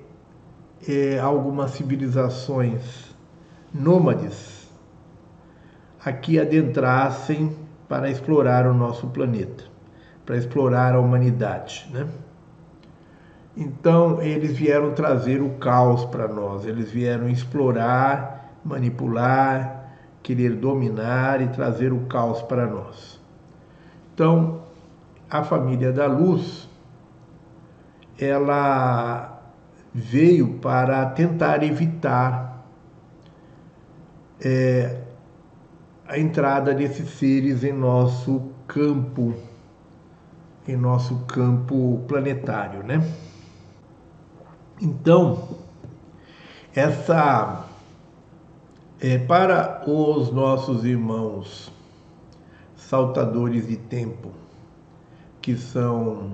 eh, 0.88 1.20
algumas 1.20 1.72
civilizações 1.72 3.14
nômades 3.74 4.70
aqui 6.04 6.40
adentrassem 6.40 7.56
para 7.88 8.10
explorar 8.10 8.68
o 8.68 8.74
nosso 8.74 9.08
planeta, 9.08 9.64
para 10.26 10.38
explorar 10.38 10.96
a 10.96 11.00
humanidade, 11.00 11.90
né? 11.92 12.08
Então 13.56 14.22
eles 14.22 14.58
vieram 14.58 14.94
trazer 14.94 15.42
o 15.42 15.52
caos 15.52 16.06
para 16.06 16.28
nós, 16.28 16.66
eles 16.66 16.92
vieram 16.92 17.30
explorar, 17.30 18.58
manipular, 18.66 19.84
querer 20.24 20.56
dominar 20.56 21.42
e 21.42 21.48
trazer 21.48 21.94
o 21.94 22.06
caos 22.06 22.42
para 22.42 22.66
nós. 22.66 23.20
Então, 24.14 24.62
a 25.30 25.44
família 25.44 25.92
da 25.92 26.08
luz 26.08 26.70
ela 28.18 29.42
veio 29.94 30.56
para 30.60 31.06
tentar 31.08 31.64
evitar 31.64 32.64
é, 34.40 35.02
a 36.08 36.18
entrada 36.18 36.74
desses 36.74 37.10
seres 37.12 37.64
em 37.64 37.74
nosso 37.74 38.52
campo, 38.68 39.34
em 40.68 40.76
nosso 40.76 41.20
campo 41.26 42.04
planetário, 42.08 42.84
né? 42.84 43.04
Então, 44.84 45.48
essa 46.76 47.66
é, 49.00 49.18
para 49.18 49.82
os 49.88 50.30
nossos 50.30 50.84
irmãos 50.84 51.72
saltadores 52.76 53.66
de 53.66 53.78
tempo, 53.78 54.32
que 55.42 55.56
são 55.56 56.34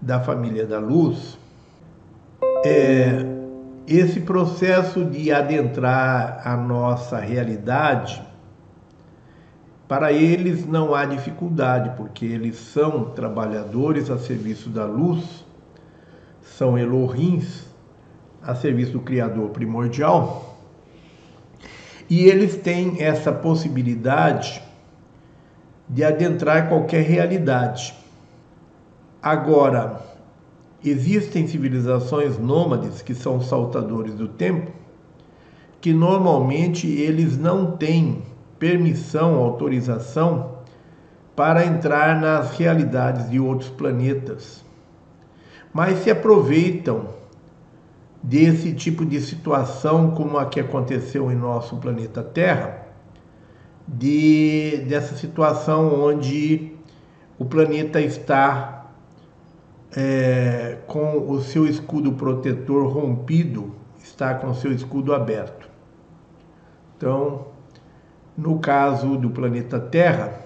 da 0.00 0.20
família 0.20 0.64
da 0.64 0.78
luz, 0.78 1.36
é, 2.64 3.26
esse 3.88 4.20
processo 4.20 5.04
de 5.04 5.32
adentrar 5.32 6.42
a 6.46 6.56
nossa 6.56 7.18
realidade, 7.18 8.22
para 9.88 10.12
eles 10.12 10.64
não 10.64 10.94
há 10.94 11.04
dificuldade, 11.04 11.96
porque 11.96 12.24
eles 12.24 12.54
são 12.54 13.06
trabalhadores 13.06 14.10
a 14.10 14.16
serviço 14.16 14.70
da 14.70 14.84
luz, 14.84 15.41
são 16.56 16.78
Elohims 16.78 17.66
a 18.42 18.54
serviço 18.54 18.92
do 18.92 19.00
Criador 19.00 19.50
primordial, 19.50 20.58
e 22.10 22.24
eles 22.24 22.56
têm 22.56 23.02
essa 23.02 23.32
possibilidade 23.32 24.62
de 25.88 26.04
adentrar 26.04 26.68
qualquer 26.68 27.02
realidade. 27.02 27.94
Agora, 29.22 30.00
existem 30.84 31.46
civilizações 31.46 32.38
nômades 32.38 33.02
que 33.02 33.14
são 33.14 33.40
saltadores 33.40 34.14
do 34.14 34.28
tempo, 34.28 34.72
que 35.80 35.92
normalmente 35.92 36.86
eles 36.86 37.38
não 37.38 37.76
têm 37.76 38.22
permissão, 38.58 39.36
autorização 39.36 40.58
para 41.34 41.64
entrar 41.64 42.20
nas 42.20 42.56
realidades 42.56 43.30
de 43.30 43.40
outros 43.40 43.70
planetas, 43.70 44.64
mas 45.72 46.00
se 46.00 46.10
aproveitam 46.10 47.08
desse 48.22 48.72
tipo 48.72 49.04
de 49.04 49.20
situação 49.20 50.12
como 50.12 50.38
a 50.38 50.46
que 50.46 50.60
aconteceu 50.60 51.30
em 51.30 51.34
nosso 51.34 51.76
planeta 51.76 52.22
Terra, 52.22 52.86
de 53.86 54.84
dessa 54.88 55.16
situação 55.16 56.04
onde 56.04 56.72
o 57.38 57.44
planeta 57.44 58.00
está 58.00 58.92
é, 59.96 60.78
com 60.86 61.28
o 61.28 61.40
seu 61.40 61.66
escudo 61.66 62.12
protetor 62.12 62.86
rompido, 62.86 63.74
está 64.02 64.34
com 64.34 64.50
o 64.50 64.54
seu 64.54 64.72
escudo 64.72 65.12
aberto. 65.12 65.68
Então, 66.96 67.46
no 68.36 68.60
caso 68.60 69.16
do 69.16 69.30
planeta 69.30 69.80
Terra, 69.80 70.40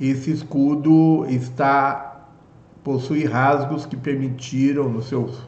esse 0.00 0.32
escudo 0.32 1.24
está 1.26 2.11
possui 2.82 3.24
rasgos 3.24 3.86
que 3.86 3.96
permitiram 3.96 4.88
nos 4.88 5.06
seus, 5.06 5.40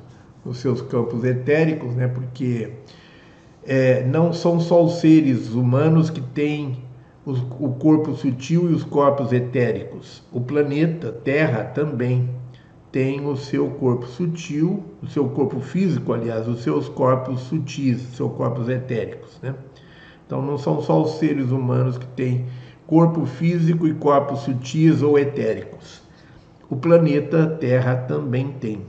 nos 0.44 0.58
seus 0.58 0.80
campos 0.82 1.24
etéricos, 1.24 1.94
né, 1.94 2.08
porque 2.08 2.70
é, 3.64 4.04
não 4.04 4.32
são 4.32 4.60
só 4.60 4.84
os 4.84 5.00
seres 5.00 5.50
humanos 5.50 6.10
que 6.10 6.20
têm 6.20 6.78
os, 7.26 7.40
o 7.58 7.70
corpo 7.70 8.14
sutil 8.14 8.70
e 8.70 8.74
os 8.74 8.84
corpos 8.84 9.32
etéricos. 9.32 10.22
O 10.30 10.40
planeta 10.40 11.10
Terra 11.10 11.64
também 11.64 12.28
tem 12.92 13.26
o 13.26 13.36
seu 13.36 13.70
corpo 13.70 14.06
sutil, 14.06 14.84
o 15.02 15.08
seu 15.08 15.28
corpo 15.28 15.58
físico, 15.58 16.12
aliás, 16.12 16.46
os 16.46 16.62
seus 16.62 16.88
corpos 16.88 17.40
sutis, 17.40 18.00
seus 18.14 18.32
corpos 18.34 18.68
etéricos, 18.68 19.40
né? 19.42 19.54
Então 20.24 20.40
não 20.40 20.56
são 20.56 20.80
só 20.80 21.02
os 21.02 21.18
seres 21.18 21.50
humanos 21.50 21.98
que 21.98 22.06
têm 22.06 22.46
corpo 22.86 23.26
físico 23.26 23.88
e 23.88 23.94
corpos 23.94 24.40
sutis 24.40 25.02
ou 25.02 25.18
etéricos. 25.18 26.03
O 26.74 26.76
planeta 26.76 27.46
Terra 27.46 27.94
também 27.94 28.50
tem. 28.54 28.84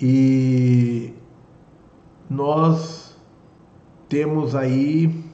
E 0.00 1.14
nós 2.28 3.16
temos 4.08 4.56
aí 4.56 5.24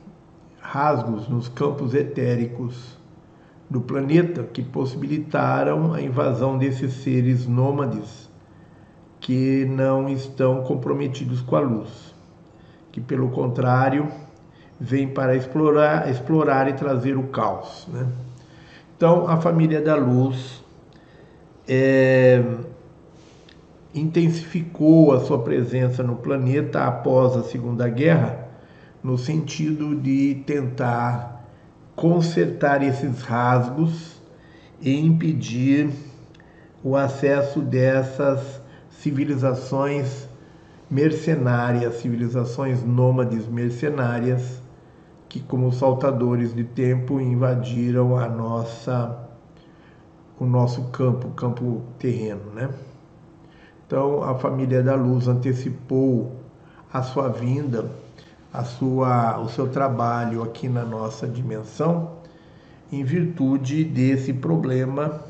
rasgos 0.61 1.27
nos 1.31 1.49
campos 1.49 1.95
etéricos 1.95 2.99
do 3.71 3.81
planeta 3.81 4.43
que 4.43 4.63
possibilitaram 4.63 5.95
a 5.95 6.03
invasão 6.03 6.59
desses 6.59 6.93
seres 6.93 7.47
nômades 7.47 8.29
que 9.19 9.65
não 9.65 10.11
estão 10.11 10.63
comprometidos 10.65 11.41
com 11.41 11.57
a 11.57 11.61
luz, 11.61 12.15
que 12.93 13.01
pelo 13.01 13.31
contrário 13.31 14.13
vêm 14.79 15.09
para 15.09 15.35
explorar, 15.35 16.11
explorar 16.11 16.69
e 16.69 16.75
trazer 16.75 17.17
o 17.17 17.29
caos. 17.29 17.89
Né? 17.91 18.07
Então 19.01 19.27
a 19.27 19.39
família 19.39 19.81
da 19.81 19.97
luz 19.97 20.63
é, 21.67 22.45
intensificou 23.95 25.15
a 25.15 25.21
sua 25.21 25.39
presença 25.39 26.03
no 26.03 26.17
planeta 26.17 26.85
após 26.85 27.35
a 27.35 27.43
Segunda 27.43 27.89
Guerra, 27.89 28.47
no 29.03 29.17
sentido 29.17 29.95
de 29.97 30.43
tentar 30.47 31.47
consertar 31.97 32.83
esses 32.83 33.23
rasgos 33.23 34.21
e 34.83 35.01
impedir 35.01 35.89
o 36.85 36.95
acesso 36.95 37.63
dessas 37.63 38.61
civilizações 38.91 40.29
mercenárias, 40.91 41.95
civilizações 42.03 42.85
nômades 42.85 43.49
mercenárias 43.49 44.60
que, 45.31 45.39
como 45.39 45.73
saltadores 45.73 46.53
de 46.53 46.65
tempo, 46.65 47.21
invadiram 47.21 48.19
a 48.19 48.29
nossa, 48.29 49.17
o 50.39 50.45
nosso 50.45 50.83
campo, 50.91 51.29
o 51.29 51.31
campo 51.31 51.83
terreno, 52.01 52.51
né? 52.53 52.69
Então, 53.87 54.25
a 54.25 54.35
família 54.35 54.83
da 54.83 54.97
Luz 54.97 55.29
antecipou 55.29 56.33
a 56.93 57.01
sua 57.03 57.29
vinda, 57.29 57.89
a 58.53 58.65
sua, 58.65 59.39
o 59.41 59.49
seu 59.49 59.69
trabalho 59.69 60.43
aqui 60.43 60.69
na 60.69 60.85
nossa 60.85 61.29
dimensão, 61.29 62.11
em 62.91 63.05
virtude 63.05 63.85
desse 63.85 64.33
problema 64.33 65.21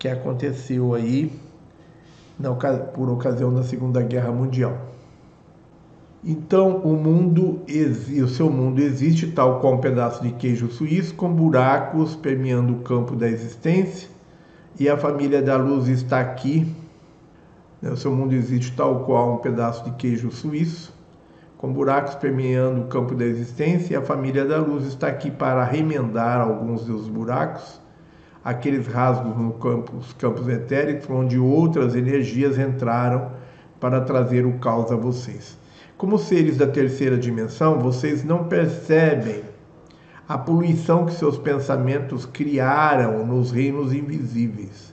que 0.00 0.08
aconteceu 0.08 0.94
aí 0.94 1.32
por 2.92 3.08
ocasião 3.08 3.54
da 3.54 3.62
Segunda 3.62 4.02
Guerra 4.02 4.32
Mundial. 4.32 4.95
Então, 6.28 6.78
o 6.78 6.94
mundo, 6.96 7.60
o 8.20 8.26
seu 8.26 8.50
mundo 8.50 8.80
existe 8.80 9.28
tal 9.28 9.60
qual 9.60 9.74
um 9.74 9.78
pedaço 9.78 10.24
de 10.24 10.32
queijo 10.32 10.68
suíço 10.68 11.14
com 11.14 11.32
buracos 11.32 12.16
permeando 12.16 12.72
o 12.72 12.80
campo 12.80 13.14
da 13.14 13.28
existência, 13.28 14.08
e 14.76 14.88
a 14.88 14.96
família 14.96 15.40
da 15.40 15.56
luz 15.56 15.86
está 15.86 16.18
aqui. 16.18 16.74
Né, 17.80 17.92
o 17.92 17.96
seu 17.96 18.10
mundo 18.10 18.34
existe 18.34 18.74
tal 18.74 19.04
qual 19.04 19.34
um 19.34 19.36
pedaço 19.36 19.84
de 19.84 19.92
queijo 19.92 20.32
suíço 20.32 20.92
com 21.56 21.72
buracos 21.72 22.16
permeando 22.16 22.80
o 22.80 22.86
campo 22.86 23.14
da 23.14 23.24
existência, 23.24 23.94
e 23.94 23.96
a 23.96 24.02
família 24.02 24.44
da 24.44 24.58
luz 24.58 24.84
está 24.84 25.06
aqui 25.06 25.30
para 25.30 25.62
remendar 25.62 26.40
alguns 26.40 26.86
dos 26.86 27.08
buracos, 27.08 27.80
aqueles 28.44 28.88
rasgos 28.88 29.36
no 29.36 29.52
campos, 29.52 30.12
campos 30.14 30.48
etéricos, 30.48 31.08
onde 31.08 31.38
outras 31.38 31.94
energias 31.94 32.58
entraram 32.58 33.30
para 33.78 34.00
trazer 34.00 34.44
o 34.44 34.58
caos 34.58 34.90
a 34.90 34.96
vocês. 34.96 35.64
Como 35.96 36.18
seres 36.18 36.58
da 36.58 36.66
terceira 36.66 37.16
dimensão, 37.16 37.78
vocês 37.78 38.22
não 38.22 38.44
percebem 38.44 39.42
a 40.28 40.36
poluição 40.36 41.06
que 41.06 41.14
seus 41.14 41.38
pensamentos 41.38 42.26
criaram 42.26 43.24
nos 43.26 43.50
reinos 43.50 43.94
invisíveis. 43.94 44.92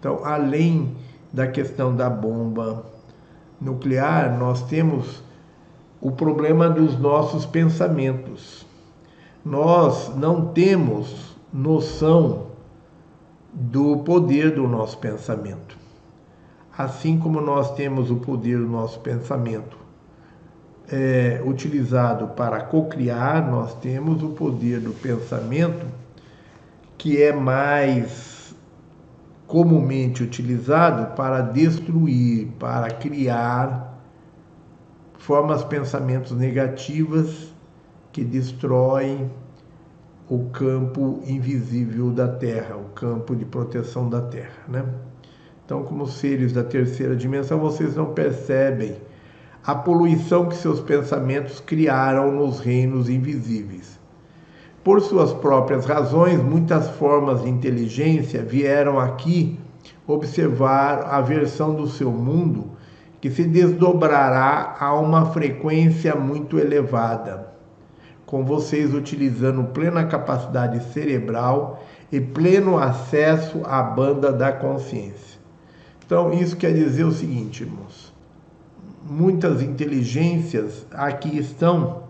Então, 0.00 0.24
além 0.24 0.96
da 1.32 1.46
questão 1.46 1.94
da 1.94 2.10
bomba 2.10 2.84
nuclear, 3.60 4.36
nós 4.36 4.62
temos 4.64 5.22
o 6.00 6.10
problema 6.10 6.68
dos 6.68 6.98
nossos 6.98 7.46
pensamentos. 7.46 8.66
Nós 9.44 10.12
não 10.16 10.46
temos 10.46 11.36
noção 11.52 12.48
do 13.52 13.98
poder 13.98 14.56
do 14.56 14.66
nosso 14.66 14.98
pensamento. 14.98 15.78
Assim 16.76 17.16
como 17.16 17.40
nós 17.40 17.72
temos 17.76 18.10
o 18.10 18.16
poder 18.16 18.58
do 18.58 18.66
nosso 18.66 18.98
pensamento 18.98 19.81
é, 20.90 21.42
utilizado 21.44 22.28
para 22.28 22.60
cocriar, 22.60 23.50
nós 23.50 23.74
temos 23.76 24.22
o 24.22 24.30
poder 24.30 24.80
do 24.80 24.92
pensamento 24.92 25.86
que 26.98 27.20
é 27.22 27.32
mais 27.32 28.54
comumente 29.46 30.22
utilizado 30.22 31.14
para 31.14 31.40
destruir, 31.40 32.48
para 32.58 32.88
criar 32.90 33.98
formas 35.18 35.62
pensamentos 35.62 36.32
negativas 36.32 37.52
que 38.12 38.24
destroem 38.24 39.30
o 40.28 40.46
campo 40.50 41.20
invisível 41.26 42.10
da 42.10 42.28
Terra, 42.28 42.76
o 42.76 42.88
campo 42.94 43.36
de 43.36 43.44
proteção 43.44 44.08
da 44.08 44.22
Terra, 44.22 44.62
né? 44.68 44.84
Então, 45.64 45.82
como 45.84 46.06
seres 46.06 46.52
da 46.52 46.64
terceira 46.64 47.14
dimensão, 47.14 47.58
vocês 47.58 47.96
não 47.96 48.14
percebem 48.14 48.96
a 49.64 49.76
poluição 49.76 50.48
que 50.48 50.56
seus 50.56 50.80
pensamentos 50.80 51.60
criaram 51.60 52.32
nos 52.32 52.58
reinos 52.58 53.08
invisíveis. 53.08 54.00
Por 54.82 55.00
suas 55.00 55.32
próprias 55.32 55.86
razões, 55.86 56.42
muitas 56.42 56.88
formas 56.96 57.42
de 57.42 57.48
inteligência 57.48 58.42
vieram 58.42 58.98
aqui 58.98 59.56
observar 60.04 61.04
a 61.08 61.20
versão 61.20 61.74
do 61.74 61.86
seu 61.86 62.10
mundo 62.10 62.72
que 63.20 63.30
se 63.30 63.44
desdobrará 63.44 64.76
a 64.80 64.98
uma 64.98 65.26
frequência 65.26 66.16
muito 66.16 66.58
elevada, 66.58 67.52
com 68.26 68.44
vocês 68.44 68.92
utilizando 68.92 69.62
plena 69.72 70.06
capacidade 70.06 70.82
cerebral 70.92 71.84
e 72.10 72.20
pleno 72.20 72.76
acesso 72.76 73.60
à 73.64 73.80
banda 73.80 74.32
da 74.32 74.50
consciência. 74.50 75.40
Então, 76.04 76.32
isso 76.32 76.56
quer 76.56 76.74
dizer 76.74 77.04
o 77.04 77.12
seguinte, 77.12 77.62
irmãos 77.62 78.11
muitas 79.08 79.62
inteligências 79.62 80.86
aqui 80.92 81.36
estão, 81.36 82.04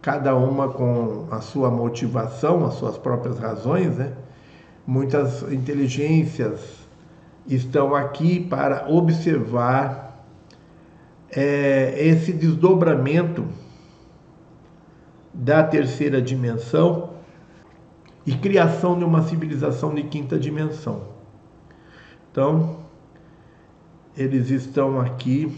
cada 0.00 0.36
uma 0.36 0.68
com 0.68 1.26
a 1.30 1.40
sua 1.40 1.70
motivação, 1.70 2.64
as 2.64 2.74
suas 2.74 2.98
próprias 2.98 3.38
razões, 3.38 3.96
né? 3.96 4.12
Muitas 4.86 5.42
inteligências 5.52 6.60
estão 7.46 7.94
aqui 7.94 8.40
para 8.40 8.88
observar 8.88 10.24
é, 11.30 11.94
esse 11.96 12.32
desdobramento 12.32 13.46
da 15.32 15.62
terceira 15.62 16.20
dimensão 16.20 17.10
e 18.26 18.32
criação 18.34 18.98
de 18.98 19.04
uma 19.04 19.22
civilização 19.22 19.94
de 19.94 20.02
quinta 20.04 20.38
dimensão. 20.38 21.02
Então, 22.30 22.78
eles 24.16 24.50
estão 24.50 25.00
aqui 25.00 25.56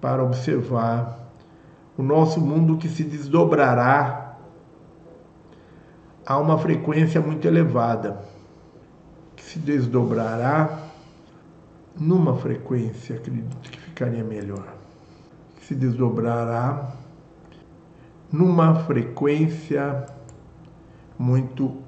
para 0.00 0.22
observar 0.22 1.18
o 1.96 2.02
nosso 2.02 2.40
mundo 2.40 2.76
que 2.76 2.88
se 2.88 3.02
desdobrará 3.02 4.36
a 6.24 6.38
uma 6.38 6.58
frequência 6.58 7.20
muito 7.20 7.46
elevada, 7.46 8.20
que 9.34 9.42
se 9.42 9.58
desdobrará 9.58 10.78
numa 11.98 12.36
frequência, 12.36 13.16
acredito 13.16 13.56
que 13.56 13.80
ficaria 13.80 14.22
melhor, 14.22 14.74
que 15.56 15.64
se 15.64 15.74
desdobrará 15.74 16.92
numa 18.30 18.74
frequência 18.84 20.06
muito 21.18 21.78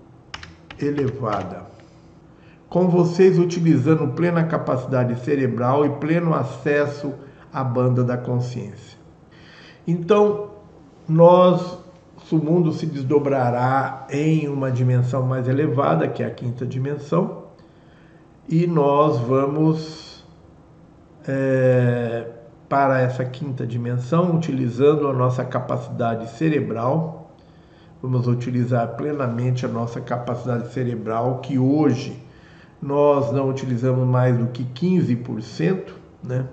elevada. 0.78 1.66
Com 2.68 2.88
vocês 2.88 3.38
utilizando 3.38 4.08
plena 4.14 4.44
capacidade 4.44 5.20
cerebral 5.24 5.84
e 5.84 5.90
pleno 5.98 6.34
acesso 6.34 7.12
a 7.52 7.64
banda 7.64 8.04
da 8.04 8.16
consciência. 8.16 8.98
Então, 9.86 10.50
nós, 11.08 11.78
o 12.30 12.36
mundo 12.36 12.72
se 12.72 12.86
desdobrará 12.86 14.06
em 14.10 14.48
uma 14.48 14.70
dimensão 14.70 15.22
mais 15.24 15.48
elevada, 15.48 16.06
que 16.06 16.22
é 16.22 16.26
a 16.26 16.30
quinta 16.30 16.64
dimensão, 16.64 17.44
e 18.48 18.66
nós 18.66 19.18
vamos 19.18 20.24
é, 21.26 22.26
para 22.68 23.00
essa 23.00 23.24
quinta 23.24 23.66
dimensão 23.66 24.36
utilizando 24.36 25.08
a 25.08 25.12
nossa 25.12 25.44
capacidade 25.44 26.30
cerebral. 26.30 27.32
Vamos 28.00 28.26
utilizar 28.26 28.96
plenamente 28.96 29.66
a 29.66 29.68
nossa 29.68 30.00
capacidade 30.00 30.72
cerebral, 30.72 31.38
que 31.38 31.58
hoje 31.58 32.22
nós 32.80 33.30
não 33.32 33.48
utilizamos 33.50 34.06
mais 34.06 34.38
do 34.38 34.46
que 34.46 34.64
15%, 34.64 35.92
né? 36.22 36.46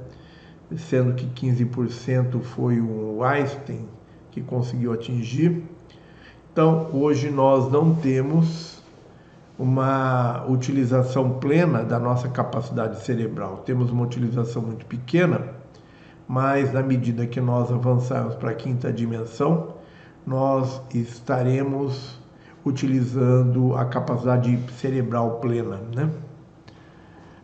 Sendo 0.75 1.13
que 1.13 1.25
15% 1.27 2.41
foi 2.41 2.81
o 2.81 3.23
Einstein 3.23 3.87
que 4.31 4.41
conseguiu 4.41 4.91
atingir. 4.91 5.63
Então, 6.51 6.89
hoje 6.91 7.29
nós 7.29 7.71
não 7.71 7.95
temos 7.95 8.83
uma 9.57 10.45
utilização 10.47 11.39
plena 11.39 11.83
da 11.83 11.99
nossa 11.99 12.27
capacidade 12.29 13.01
cerebral. 13.03 13.57
Temos 13.65 13.89
uma 13.91 14.03
utilização 14.03 14.61
muito 14.61 14.85
pequena, 14.85 15.41
mas 16.27 16.73
na 16.73 16.83
medida 16.83 17.25
que 17.25 17.39
nós 17.39 17.71
avançarmos 17.71 18.35
para 18.35 18.51
a 18.51 18.55
quinta 18.55 18.91
dimensão, 18.91 19.75
nós 20.25 20.81
estaremos 20.93 22.19
utilizando 22.65 23.75
a 23.75 23.85
capacidade 23.85 24.59
cerebral 24.73 25.39
plena, 25.39 25.79
né? 25.95 26.09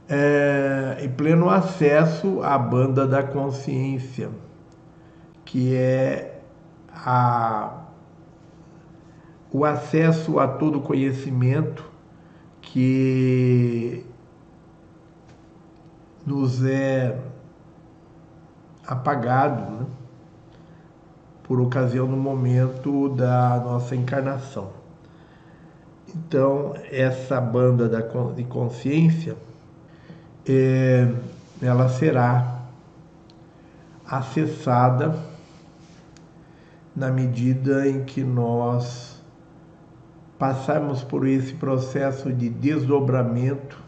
É, 0.10 0.98
em 1.02 1.10
pleno 1.10 1.50
acesso 1.50 2.42
à 2.44 2.58
banda 2.58 3.08
da 3.08 3.24
consciência, 3.24 4.30
que 5.46 5.76
é 5.76 6.42
a, 6.90 7.84
o 9.52 9.64
acesso 9.66 10.40
a 10.40 10.48
todo 10.48 10.82
conhecimento 10.82 11.90
que 12.62 14.06
nos 16.26 16.64
é 16.66 17.20
apagado 18.88 19.72
né, 19.72 19.86
por 21.44 21.60
ocasião 21.60 22.08
do 22.08 22.16
momento 22.16 23.10
da 23.10 23.62
nossa 23.64 23.96
encarnação. 23.96 24.72
Então, 26.16 26.74
essa 26.92 27.42
banda 27.42 27.90
da, 27.90 28.02
de 28.34 28.44
consciência 28.44 29.36
é, 30.48 31.12
ela 31.62 31.90
será 31.90 32.60
acessada 34.06 35.18
na 36.96 37.10
medida 37.10 37.88
em 37.88 38.04
que 38.04 38.24
nós 38.24 39.22
passarmos 40.38 41.04
por 41.04 41.26
esse 41.28 41.54
processo 41.54 42.32
de 42.32 42.50
desdobramento 42.50 43.82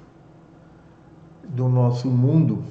do 1.44 1.68
nosso 1.68 2.10
mundo, 2.10 2.64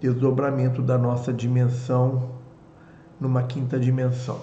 desdobramento 0.00 0.80
da 0.80 0.96
nossa 0.96 1.32
dimensão 1.32 2.30
numa 3.20 3.42
quinta 3.42 3.78
dimensão. 3.78 4.40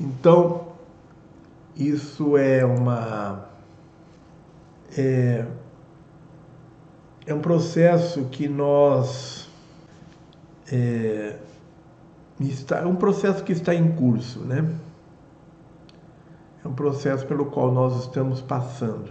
Então, 0.00 0.68
isso 1.76 2.36
é 2.36 2.64
uma 2.64 3.46
é, 4.96 5.46
é 7.26 7.32
um 7.32 7.40
processo 7.40 8.24
que 8.24 8.48
nós 8.48 9.48
é, 10.70 11.36
está, 12.40 12.78
é 12.78 12.86
um 12.86 12.96
processo 12.96 13.44
que 13.44 13.52
está 13.52 13.74
em 13.74 13.92
curso, 13.92 14.40
né? 14.40 14.68
É 16.64 16.68
um 16.68 16.72
processo 16.72 17.26
pelo 17.26 17.46
qual 17.46 17.72
nós 17.72 18.04
estamos 18.04 18.40
passando. 18.40 19.10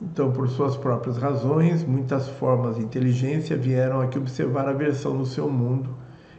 Então, 0.00 0.30
por 0.30 0.48
suas 0.48 0.76
próprias 0.76 1.16
razões, 1.16 1.82
muitas 1.84 2.28
formas 2.28 2.76
de 2.76 2.82
inteligência 2.82 3.56
vieram 3.56 4.00
aqui 4.00 4.18
observar 4.18 4.68
a 4.68 4.72
versão 4.72 5.14
no 5.14 5.24
seu 5.24 5.48
mundo, 5.48 5.96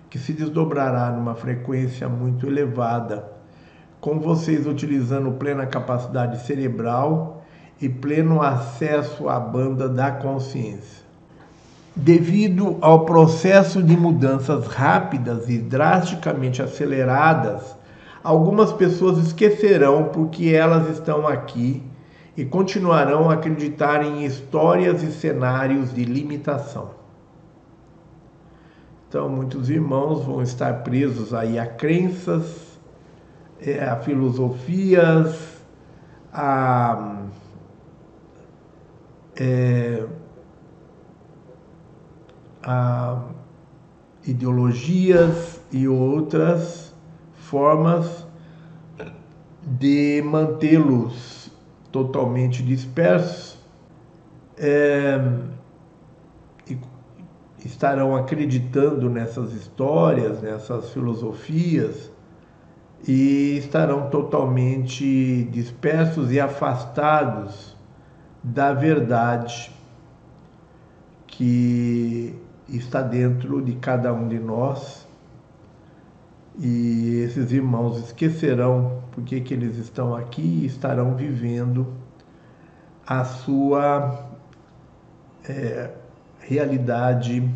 que 0.10 0.20
se 0.20 0.32
desdobrará 0.32 1.12
numa 1.12 1.34
frequência 1.34 2.08
muito 2.08 2.46
elevada, 2.46 3.30
com 4.00 4.20
vocês 4.20 4.68
utilizando 4.68 5.32
plena 5.34 5.66
capacidade 5.66 6.46
cerebral 6.46 7.37
e 7.82 7.88
pleno 7.88 8.42
acesso 8.42 9.30
à 9.30 9.40
banda 9.40 9.88
da 9.88 10.12
consciência. 10.12 11.06
Devido 11.96 12.78
ao 12.80 13.06
processo 13.06 13.82
de 13.82 13.98
mudanças 13.98 14.68
rápidas 14.68 15.50
e 15.50 15.58
drasticamente 15.58 16.62
aceleradas, 16.62 17.76
algumas 18.24 18.72
pessoas 18.72 19.18
esquecerão 19.18 20.06
porque 20.06 20.50
elas 20.50 20.90
estão 20.90 21.28
aqui 21.28 21.82
e 22.36 22.46
continuarão 22.46 23.32
a 23.32 23.34
acreditar 23.34 24.04
em 24.04 24.24
histórias 24.24 25.02
e 25.02 25.12
cenários 25.12 25.92
de 25.92 26.06
limitação. 26.06 26.92
Então, 29.10 29.28
muitos 29.28 29.70
irmãos 29.70 30.24
vão 30.24 30.44
estar 30.44 30.84
presos 30.84 31.34
aí 31.34 31.58
a 31.58 31.66
crenças, 31.66 32.78
é, 33.60 33.84
a 33.84 33.96
filosofias, 33.96 35.58
a 36.32 37.17
é, 39.40 40.06
a 42.64 43.24
ideologias 44.26 45.62
e 45.72 45.88
outras 45.88 46.94
formas 47.34 48.28
de 49.64 50.22
mantê-los 50.26 51.52
totalmente 51.92 52.62
dispersos 52.62 53.58
é, 54.58 55.22
estarão 57.64 58.16
acreditando 58.16 59.10
nessas 59.10 59.54
histórias, 59.54 60.42
nessas 60.42 60.90
filosofias 60.92 62.12
e 63.08 63.58
estarão 63.58 64.10
totalmente 64.10 65.44
dispersos 65.52 66.32
e 66.32 66.40
afastados 66.40 67.77
da 68.54 68.74
verdade 68.74 69.72
que 71.28 72.34
está 72.70 73.02
dentro 73.02 73.62
de 73.62 73.76
cada 73.76 74.14
um 74.14 74.28
de 74.28 74.40
nós. 74.40 75.06
E 76.58 77.22
esses 77.24 77.52
irmãos 77.52 77.98
esquecerão 78.00 79.04
porque 79.12 79.42
que 79.42 79.54
eles 79.54 79.78
estão 79.78 80.16
aqui 80.16 80.42
e 80.42 80.66
estarão 80.66 81.16
vivendo 81.16 81.88
a 83.06 83.24
sua 83.24 84.28
é, 85.48 85.92
realidade 86.40 87.48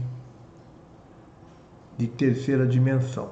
de 1.98 2.08
terceira 2.08 2.68
dimensão. 2.68 3.30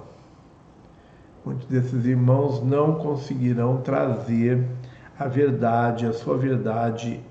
Muitos 1.45 1.67
desses 1.67 2.05
irmãos 2.05 2.63
não 2.63 2.95
conseguirão 2.95 3.81
trazer 3.81 4.67
a 5.17 5.27
verdade, 5.27 6.05
a 6.05 6.13
sua 6.13 6.37
verdade 6.37 7.21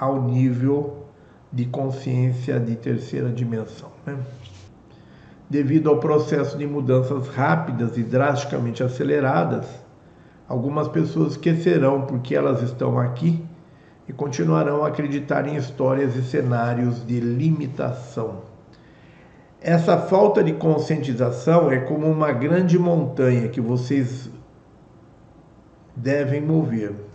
ao 0.00 0.22
nível 0.22 1.04
de 1.52 1.66
consciência 1.66 2.58
de 2.58 2.74
terceira 2.74 3.28
dimensão. 3.28 3.90
Né? 4.06 4.16
Devido 5.48 5.90
ao 5.90 5.98
processo 5.98 6.56
de 6.56 6.66
mudanças 6.66 7.28
rápidas 7.28 7.98
e 7.98 8.02
drasticamente 8.02 8.82
aceleradas, 8.82 9.66
algumas 10.48 10.88
pessoas 10.88 11.32
esquecerão 11.32 12.02
porque 12.02 12.34
elas 12.34 12.62
estão 12.62 12.98
aqui 12.98 13.44
e 14.08 14.12
continuarão 14.12 14.84
a 14.84 14.88
acreditar 14.88 15.46
em 15.46 15.56
histórias 15.56 16.16
e 16.16 16.22
cenários 16.22 17.06
de 17.06 17.20
limitação. 17.20 18.48
Essa 19.60 19.98
falta 19.98 20.42
de 20.42 20.54
conscientização 20.54 21.70
é 21.70 21.80
como 21.80 22.10
uma 22.10 22.32
grande 22.32 22.78
montanha 22.78 23.48
que 23.48 23.60
vocês 23.60 24.30
devem 25.94 26.40
mover 26.40 27.09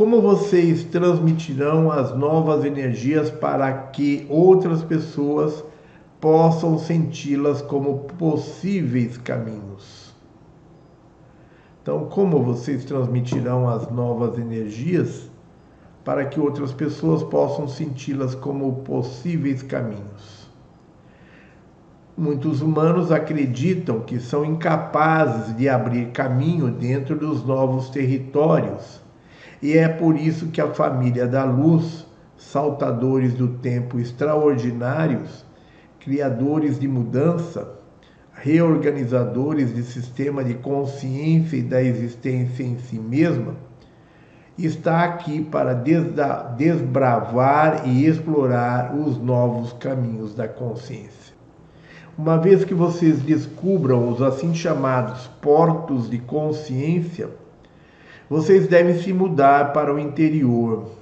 como 0.00 0.22
vocês 0.22 0.82
transmitirão 0.84 1.92
as 1.92 2.16
novas 2.16 2.64
energias 2.64 3.30
para 3.30 3.70
que 3.70 4.26
outras 4.30 4.82
pessoas 4.82 5.62
possam 6.18 6.78
senti-las 6.78 7.60
como 7.60 7.98
possíveis 8.16 9.18
caminhos? 9.18 10.14
Então, 11.82 12.06
como 12.06 12.42
vocês 12.42 12.82
transmitirão 12.86 13.68
as 13.68 13.90
novas 13.90 14.38
energias 14.38 15.30
para 16.02 16.24
que 16.24 16.40
outras 16.40 16.72
pessoas 16.72 17.22
possam 17.22 17.68
senti-las 17.68 18.34
como 18.34 18.76
possíveis 18.76 19.62
caminhos? 19.62 20.48
Muitos 22.16 22.62
humanos 22.62 23.12
acreditam 23.12 24.00
que 24.00 24.18
são 24.18 24.46
incapazes 24.46 25.54
de 25.58 25.68
abrir 25.68 26.06
caminho 26.12 26.70
dentro 26.70 27.14
dos 27.14 27.44
novos 27.44 27.90
territórios 27.90 28.99
e 29.62 29.76
é 29.76 29.88
por 29.88 30.16
isso 30.16 30.48
que 30.48 30.60
a 30.60 30.72
família 30.72 31.26
da 31.26 31.44
luz, 31.44 32.06
saltadores 32.36 33.34
do 33.34 33.48
tempo 33.48 33.98
extraordinários, 33.98 35.44
criadores 35.98 36.78
de 36.78 36.88
mudança, 36.88 37.76
reorganizadores 38.32 39.74
de 39.74 39.82
sistema 39.82 40.42
de 40.42 40.54
consciência 40.54 41.56
e 41.56 41.62
da 41.62 41.82
existência 41.82 42.62
em 42.62 42.78
si 42.78 42.98
mesma, 42.98 43.54
está 44.56 45.04
aqui 45.04 45.42
para 45.42 45.74
desbravar 45.74 47.86
e 47.86 48.06
explorar 48.06 48.94
os 48.94 49.18
novos 49.18 49.74
caminhos 49.74 50.34
da 50.34 50.48
consciência. 50.48 51.34
Uma 52.16 52.38
vez 52.38 52.64
que 52.64 52.74
vocês 52.74 53.20
descubram 53.20 54.10
os 54.10 54.20
assim 54.20 54.54
chamados 54.54 55.26
portos 55.40 56.10
de 56.10 56.18
consciência, 56.18 57.30
vocês 58.30 58.68
devem 58.68 58.96
se 58.96 59.12
mudar 59.12 59.72
para 59.72 59.92
o 59.92 59.98
interior, 59.98 60.92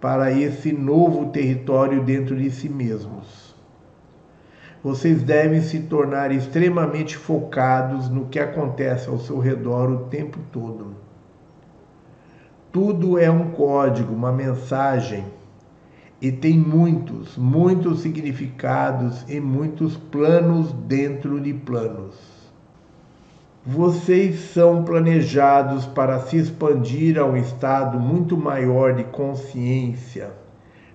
para 0.00 0.30
esse 0.30 0.72
novo 0.72 1.32
território 1.32 2.00
dentro 2.04 2.36
de 2.36 2.48
si 2.48 2.68
mesmos. 2.68 3.56
Vocês 4.84 5.20
devem 5.20 5.60
se 5.60 5.80
tornar 5.80 6.30
extremamente 6.30 7.16
focados 7.16 8.08
no 8.08 8.26
que 8.26 8.38
acontece 8.38 9.08
ao 9.08 9.18
seu 9.18 9.40
redor 9.40 9.90
o 9.90 10.04
tempo 10.04 10.38
todo. 10.52 10.94
Tudo 12.70 13.18
é 13.18 13.28
um 13.28 13.50
código, 13.50 14.14
uma 14.14 14.30
mensagem, 14.30 15.24
e 16.20 16.30
tem 16.30 16.56
muitos, 16.56 17.36
muitos 17.36 17.98
significados 17.98 19.28
e 19.28 19.40
muitos 19.40 19.96
planos 19.96 20.72
dentro 20.72 21.40
de 21.40 21.52
planos. 21.52 22.31
Vocês 23.64 24.50
são 24.52 24.82
planejados 24.82 25.86
para 25.86 26.18
se 26.18 26.36
expandir 26.36 27.16
a 27.16 27.24
um 27.24 27.36
estado 27.36 27.96
muito 27.96 28.36
maior 28.36 28.92
de 28.92 29.04
consciência, 29.04 30.32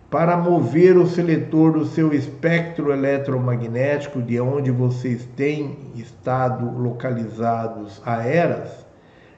para 0.10 0.36
mover 0.36 0.98
o 0.98 1.08
seletor 1.08 1.72
do 1.72 1.86
seu 1.86 2.14
espectro 2.14 2.92
eletromagnético, 2.92 4.22
de 4.22 4.38
onde 4.42 4.70
vocês 4.70 5.24
têm 5.38 5.78
estado 5.96 6.70
localizados 6.78 8.02
há 8.06 8.22
eras, 8.26 8.86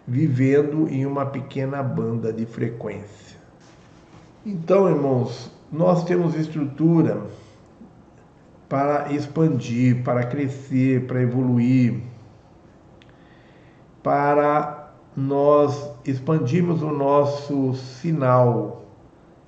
vivendo 0.08 0.90
em 0.90 1.06
uma 1.06 1.28
pequena 1.28 1.84
banda 1.84 2.34
de 2.34 2.48
frequência. 2.48 3.38
Então, 4.44 4.90
irmãos, 4.90 5.52
nós 5.72 6.04
temos 6.04 6.34
estrutura 6.34 7.22
para 8.68 9.14
expandir, 9.14 10.04
para 10.04 10.24
crescer, 10.24 11.06
para 11.06 11.22
evoluir 11.22 12.09
para 14.04 14.92
nós 15.16 15.92
expandirmos 16.06 16.82
o 16.82 16.92
nosso 16.92 17.74
sinal 17.74 18.86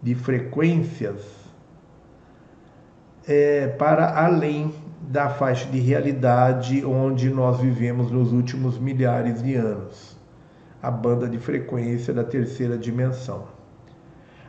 de 0.02 0.15
frequências 0.15 1.41
é, 3.28 3.68
para 3.68 4.18
além 4.26 4.73
da 5.02 5.30
faixa 5.30 5.68
de 5.69 5.80
realidade 5.80 6.86
onde 6.86 7.30
nós 7.30 7.60
vivemos 7.60 8.11
nos 8.11 8.32
últimos 8.32 8.78
milhares 8.78 9.41
de 9.41 9.56
anos 9.56 10.18
a 10.82 10.90
banda 10.90 11.30
de 11.30 11.38
frequência 11.38 12.14
da 12.14 12.23
terceira 12.23 12.78
dimensão. 12.78 13.44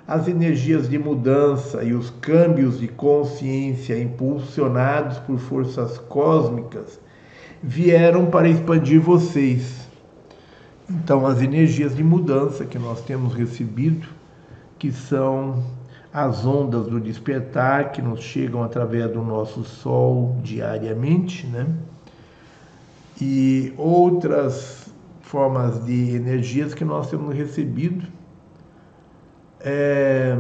As 0.06 0.26
energias 0.26 0.88
de 0.88 0.98
mudança 0.98 1.84
e 1.84 1.92
os 1.92 2.10
câmbios 2.10 2.80
de 2.80 2.88
consciência 2.88 4.00
impulsionados 4.00 5.18
por 5.18 5.38
forças 5.38 5.98
cósmicas 5.98 6.98
vieram 7.62 8.26
para 8.26 8.48
expandir 8.48 9.00
vocês. 9.00 9.81
Então, 10.88 11.26
as 11.26 11.40
energias 11.40 11.94
de 11.94 12.02
mudança 12.02 12.64
que 12.64 12.78
nós 12.78 13.00
temos 13.02 13.34
recebido, 13.34 14.06
que 14.78 14.92
são 14.92 15.62
as 16.12 16.44
ondas 16.44 16.86
do 16.86 17.00
despertar 17.00 17.92
que 17.92 18.02
nos 18.02 18.20
chegam 18.20 18.62
através 18.62 19.10
do 19.10 19.22
nosso 19.22 19.64
Sol 19.64 20.36
diariamente, 20.42 21.46
né? 21.46 21.66
E 23.20 23.72
outras 23.78 24.92
formas 25.20 25.84
de 25.84 26.14
energias 26.14 26.74
que 26.74 26.84
nós 26.84 27.08
temos 27.08 27.34
recebido 27.34 28.04
é, 29.60 30.36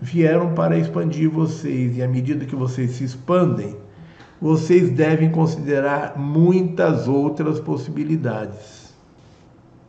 vieram 0.00 0.54
para 0.54 0.76
expandir 0.76 1.30
vocês, 1.30 1.96
e 1.96 2.02
à 2.02 2.08
medida 2.08 2.44
que 2.44 2.56
vocês 2.56 2.90
se 2.92 3.04
expandem, 3.04 3.76
vocês 4.40 4.90
devem 4.90 5.30
considerar 5.30 6.18
muitas 6.18 7.06
outras 7.06 7.60
possibilidades. 7.60 8.79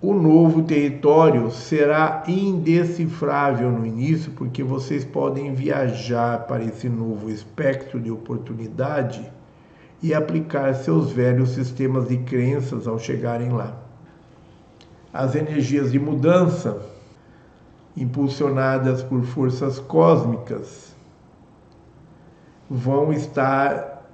O 0.04 0.16
novo 0.16 0.64
território 0.64 1.52
será 1.52 2.24
indecifrável 2.28 3.70
no 3.70 3.86
início, 3.86 4.32
porque 4.32 4.64
vocês 4.64 5.06
podem 5.06 5.54
viajar 5.54 6.48
para 6.48 6.64
esse 6.64 6.90
novo 6.90 7.30
espectro 7.30 8.00
de 8.00 8.10
oportunidade 8.10 9.32
e 10.02 10.12
aplicar 10.12 10.74
seus 10.74 11.12
velhos 11.12 11.50
sistemas 11.50 12.08
de 12.08 12.18
crenças 12.18 12.88
ao 12.88 12.98
chegarem 12.98 13.52
lá. 13.52 13.78
As 15.14 15.36
energias 15.36 15.92
de 15.92 16.00
mudança, 16.00 16.82
impulsionadas 17.96 19.04
por 19.04 19.22
forças 19.22 19.78
cósmicas, 19.78 20.96
vão 22.68 23.14
estar 23.14 24.10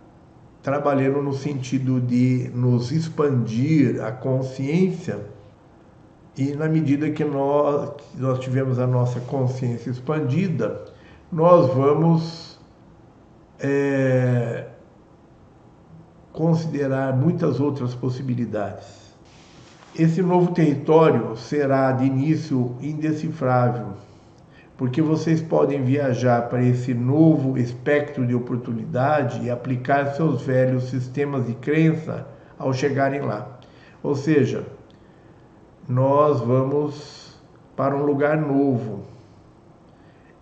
trabalhando 0.61 1.22
no 1.22 1.31
sentido 1.31 2.01
de 2.01 2.51
nos 2.53 2.91
expandir 2.91 4.03
a 4.03 4.11
consciência 4.11 5.36
e 6.38 6.53
na 6.53 6.69
medida 6.69 7.09
que 7.09 7.26
nós, 7.26 7.93
nós 8.15 8.39
tivemos 8.39 8.77
a 8.77 8.85
nossa 8.85 9.19
consciência 9.22 9.89
expandida, 9.89 10.85
nós 11.31 11.73
vamos 11.73 12.59
é, 13.59 14.68
considerar 16.31 17.18
muitas 17.18 17.59
outras 17.59 17.95
possibilidades. 17.95 18.85
Esse 19.97 20.22
novo 20.22 20.53
território 20.53 21.35
será 21.35 21.91
de 21.91 22.05
início 22.05 22.76
indecifrável, 22.80 23.93
porque 24.77 25.01
vocês 25.01 25.41
podem 25.41 25.81
viajar 25.81 26.49
para 26.49 26.64
esse 26.64 26.93
novo 26.93 27.57
espectro 27.57 28.27
de 28.27 28.35
oportunidade 28.35 29.43
e 29.43 29.49
aplicar 29.49 30.14
seus 30.14 30.43
velhos 30.43 30.91
sistemas 30.91 31.47
de 31.47 31.55
crença 31.55 32.27
ao 32.59 32.72
chegarem 32.72 33.22
lá. 33.22 33.57
Ou 34.03 34.15
seja, 34.15 34.77
nós 35.88 36.41
vamos 36.41 37.38
para 37.76 37.95
um 37.95 38.03
lugar 38.03 38.38
novo 38.38 39.03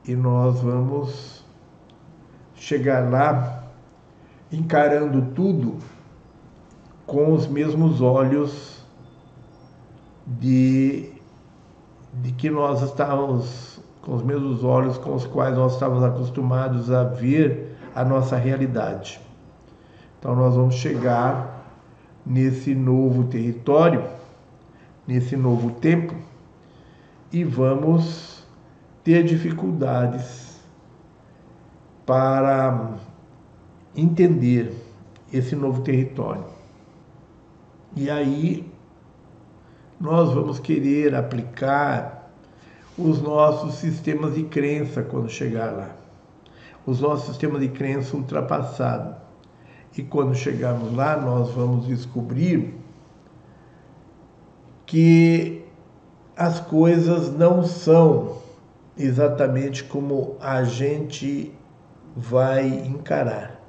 e 0.08 0.16
nós 0.16 0.60
vamos 0.60 1.44
chegar 2.56 3.10
lá 3.10 3.64
encarando 4.52 5.34
tudo 5.34 5.78
com 7.06 7.34
os 7.34 7.48
mesmos 7.48 8.02
olhos 8.02 8.84
de, 10.26 11.12
de 12.14 12.32
que 12.32 12.50
nós 12.50 12.82
estávamos, 12.82 13.80
com 14.02 14.16
os 14.16 14.24
mesmos 14.24 14.64
olhos 14.64 14.98
com 14.98 15.14
os 15.14 15.26
quais 15.28 15.56
nós 15.56 15.74
estávamos 15.74 16.04
acostumados 16.04 16.92
a 16.92 17.04
ver 17.04 17.78
a 17.94 18.04
nossa 18.04 18.36
realidade. 18.36 19.20
Então 20.20 20.36
nós 20.36 20.56
vamos 20.56 20.76
chegar 20.76 21.64
nesse 22.26 22.74
novo 22.74 23.26
território, 23.26 24.04
nesse 25.08 25.36
novo 25.36 25.72
tempo, 25.72 26.16
e 27.32 27.44
vamos 27.44 28.44
ter 29.04 29.24
dificuldades 29.24 30.60
para 32.06 32.98
entender 33.96 34.74
esse 35.32 35.56
novo 35.56 35.82
território. 35.82 36.46
E 37.96 38.10
aí 38.10 38.72
nós 40.00 40.34
vamos 40.34 40.60
querer 40.60 41.16
aplicar 41.16 42.32
os 42.98 43.22
nossos 43.22 43.76
sistemas 43.76 44.36
de 44.36 44.44
crença 44.44 45.02
quando 45.04 45.30
chegar 45.30 45.72
lá. 45.72 45.96
Os 46.86 47.02
nossos 47.02 47.28
sistemas 47.28 47.62
de 47.62 47.70
crença 47.70 48.16
ultrapassados. 48.16 49.16
E 49.98 50.04
quando 50.04 50.36
chegarmos 50.36 50.94
lá, 50.94 51.18
nós 51.18 51.52
vamos 51.52 51.88
descobrir 51.88 52.74
que 54.96 55.62
as 56.38 56.62
coisas 56.62 57.30
não 57.38 57.66
são 57.66 58.38
exatamente 58.98 59.84
como 59.84 60.38
a 60.40 60.64
gente 60.64 61.52
vai 62.16 62.66
encarar. 62.70 63.60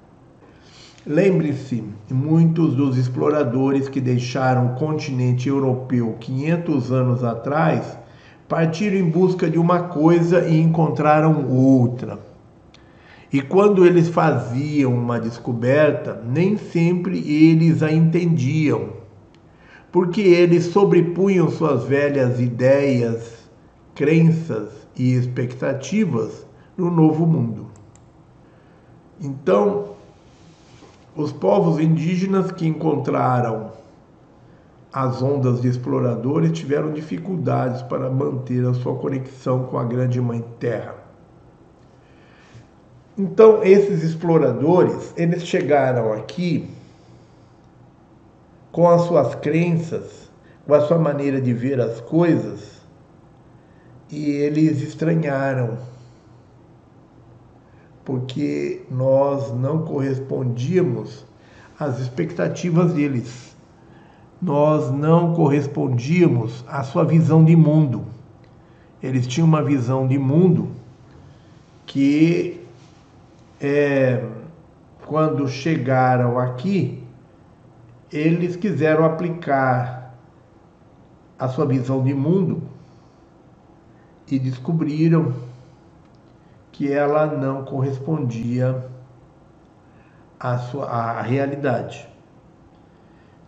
Lembre-se, 1.04 1.82
muitos 2.08 2.76
dos 2.76 2.96
exploradores 2.96 3.88
que 3.88 4.00
deixaram 4.00 4.66
o 4.66 4.74
continente 4.76 5.48
europeu 5.48 6.16
500 6.20 6.92
anos 6.92 7.24
atrás 7.24 7.98
partiram 8.48 8.96
em 8.96 9.10
busca 9.10 9.50
de 9.50 9.58
uma 9.58 9.80
coisa 9.88 10.46
e 10.46 10.60
encontraram 10.60 11.50
outra. 11.50 12.20
E 13.32 13.42
quando 13.42 13.84
eles 13.84 14.08
faziam 14.08 14.94
uma 14.94 15.18
descoberta, 15.18 16.22
nem 16.24 16.56
sempre 16.56 17.18
eles 17.18 17.82
a 17.82 17.90
entendiam, 17.90 19.04
porque 19.96 20.20
eles 20.20 20.64
sobrepunham 20.66 21.48
suas 21.48 21.84
velhas 21.84 22.38
ideias, 22.38 23.48
crenças 23.94 24.68
e 24.94 25.14
expectativas 25.14 26.46
no 26.76 26.90
novo 26.90 27.24
mundo. 27.24 27.68
Então, 29.18 29.92
os 31.16 31.32
povos 31.32 31.80
indígenas 31.80 32.52
que 32.52 32.66
encontraram 32.66 33.72
as 34.92 35.22
ondas 35.22 35.62
de 35.62 35.68
exploradores 35.68 36.52
tiveram 36.52 36.92
dificuldades 36.92 37.80
para 37.80 38.10
manter 38.10 38.66
a 38.66 38.74
sua 38.74 38.96
conexão 38.96 39.64
com 39.64 39.78
a 39.78 39.84
grande 39.84 40.20
mãe 40.20 40.44
terra. 40.60 40.94
Então, 43.16 43.64
esses 43.64 44.02
exploradores, 44.02 45.14
eles 45.16 45.46
chegaram 45.46 46.12
aqui 46.12 46.75
com 48.76 48.86
as 48.90 49.06
suas 49.06 49.34
crenças, 49.36 50.30
com 50.66 50.74
a 50.74 50.82
sua 50.82 50.98
maneira 50.98 51.40
de 51.40 51.54
ver 51.54 51.80
as 51.80 51.98
coisas, 51.98 52.82
e 54.10 54.28
eles 54.32 54.82
estranharam 54.82 55.78
porque 58.04 58.82
nós 58.90 59.50
não 59.54 59.82
correspondíamos 59.82 61.24
às 61.80 61.98
expectativas 62.00 62.92
deles. 62.92 63.56
Nós 64.42 64.90
não 64.92 65.32
correspondíamos 65.32 66.62
à 66.68 66.82
sua 66.82 67.02
visão 67.02 67.42
de 67.42 67.56
mundo. 67.56 68.04
Eles 69.02 69.26
tinham 69.26 69.48
uma 69.48 69.62
visão 69.62 70.06
de 70.06 70.18
mundo 70.18 70.68
que, 71.86 72.60
é, 73.58 74.22
quando 75.06 75.48
chegaram 75.48 76.38
aqui, 76.38 77.05
eles 78.12 78.56
quiseram 78.56 79.04
aplicar 79.04 80.14
a 81.38 81.48
sua 81.48 81.66
visão 81.66 82.02
de 82.02 82.14
mundo 82.14 82.62
e 84.26 84.38
descobriram 84.38 85.34
que 86.72 86.92
ela 86.92 87.26
não 87.26 87.64
correspondia 87.64 88.86
à, 90.38 90.58
sua, 90.58 90.86
à 90.86 91.22
realidade. 91.22 92.08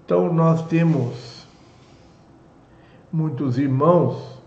Então, 0.05 0.33
nós 0.33 0.67
temos 0.69 1.47
muitos 3.13 3.59
irmãos 3.59 4.39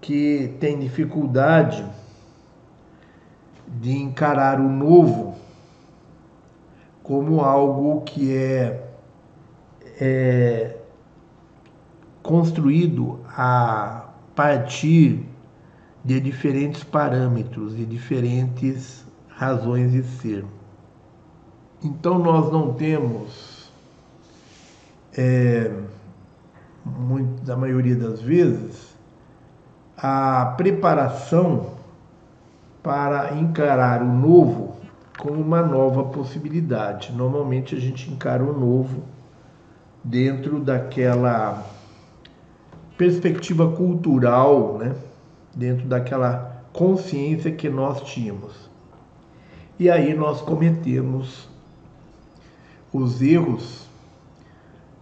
que 0.00 0.56
têm 0.60 0.78
dificuldade 0.78 1.84
de 3.66 3.96
encarar 3.96 4.60
o 4.60 4.68
novo 4.68 5.34
como 7.02 7.42
algo 7.42 8.02
que 8.02 8.36
é, 8.36 8.93
é 10.00 10.76
construído 12.22 13.20
a 13.28 14.08
partir 14.34 15.26
de 16.04 16.20
diferentes 16.20 16.82
parâmetros, 16.82 17.76
de 17.76 17.84
diferentes 17.84 19.04
razões 19.28 19.92
de 19.92 20.02
ser. 20.02 20.44
Então 21.82 22.18
nós 22.18 22.50
não 22.50 22.72
temos, 22.72 23.70
é, 25.16 25.70
muito, 26.84 27.42
da 27.42 27.56
maioria 27.56 27.96
das 27.96 28.20
vezes, 28.20 28.94
a 29.96 30.54
preparação 30.56 31.74
para 32.82 33.34
encarar 33.34 34.02
o 34.02 34.12
novo 34.12 34.76
como 35.18 35.40
uma 35.40 35.62
nova 35.62 36.04
possibilidade. 36.04 37.12
Normalmente 37.12 37.74
a 37.74 37.80
gente 37.80 38.10
encara 38.10 38.42
o 38.42 38.58
novo 38.58 39.02
dentro 40.04 40.60
daquela 40.60 41.64
perspectiva 42.98 43.72
cultural, 43.72 44.76
né? 44.78 44.94
dentro 45.54 45.86
daquela 45.86 46.62
consciência 46.72 47.50
que 47.50 47.70
nós 47.70 48.02
tínhamos. 48.02 48.70
E 49.78 49.90
aí 49.90 50.14
nós 50.14 50.42
cometemos 50.42 51.48
os 52.92 53.22
erros 53.22 53.88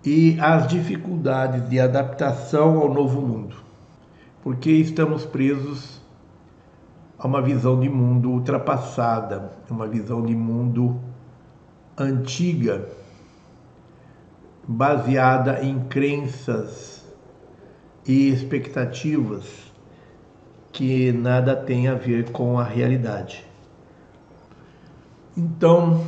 e 0.05 0.39
as 0.41 0.69
dificuldades 0.69 1.69
de 1.69 1.79
adaptação 1.79 2.79
ao 2.79 2.93
novo 2.93 3.21
mundo, 3.21 3.57
porque 4.43 4.71
estamos 4.71 5.27
presos 5.27 6.01
a 7.19 7.27
uma 7.27 7.43
visão 7.43 7.79
de 7.79 7.89
mundo 7.89 8.31
ultrapassada, 8.31 9.53
uma 9.71 9.87
visão 9.87 10.25
de 10.25 10.35
mundo 10.35 11.01
antiga, 11.97 12.89
baseada 14.73 15.63
em 15.63 15.81
crenças 15.81 17.05
e 18.07 18.29
expectativas 18.31 19.45
que 20.73 21.13
nada 21.13 21.55
tem 21.55 21.89
a 21.89 21.95
ver 21.95 22.31
com 22.31 22.59
a 22.59 22.65
realidade. 22.65 23.45
Então, 25.37 26.05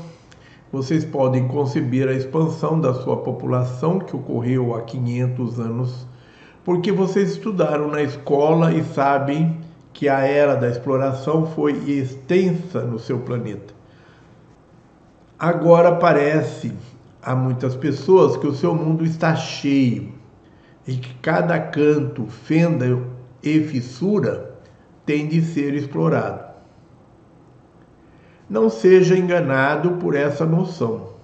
vocês 0.72 1.04
podem 1.04 1.46
conceber 1.46 2.08
a 2.08 2.12
expansão 2.12 2.80
da 2.80 2.94
sua 2.94 3.18
população 3.18 3.98
que 3.98 4.16
ocorreu 4.16 4.74
há 4.74 4.82
500 4.82 5.60
anos, 5.60 6.06
porque 6.64 6.90
vocês 6.90 7.32
estudaram 7.32 7.88
na 7.88 8.02
escola 8.02 8.72
e 8.72 8.82
sabem 8.82 9.60
que 9.92 10.08
a 10.08 10.20
era 10.20 10.56
da 10.56 10.68
exploração 10.68 11.46
foi 11.46 11.72
extensa 11.90 12.82
no 12.82 12.98
seu 12.98 13.20
planeta. 13.20 13.74
Agora 15.38 15.96
parece 15.96 16.72
a 17.24 17.34
muitas 17.34 17.74
pessoas 17.74 18.36
que 18.36 18.46
o 18.46 18.54
seu 18.54 18.74
mundo 18.74 19.02
está 19.02 19.34
cheio 19.34 20.12
e 20.86 20.94
que 20.94 21.14
cada 21.14 21.58
canto, 21.58 22.26
fenda 22.26 23.02
e 23.42 23.60
fissura 23.60 24.58
tem 25.06 25.26
de 25.26 25.40
ser 25.40 25.72
explorado. 25.72 26.44
Não 28.48 28.68
seja 28.68 29.16
enganado 29.16 29.92
por 29.92 30.14
essa 30.14 30.44
noção. 30.44 31.14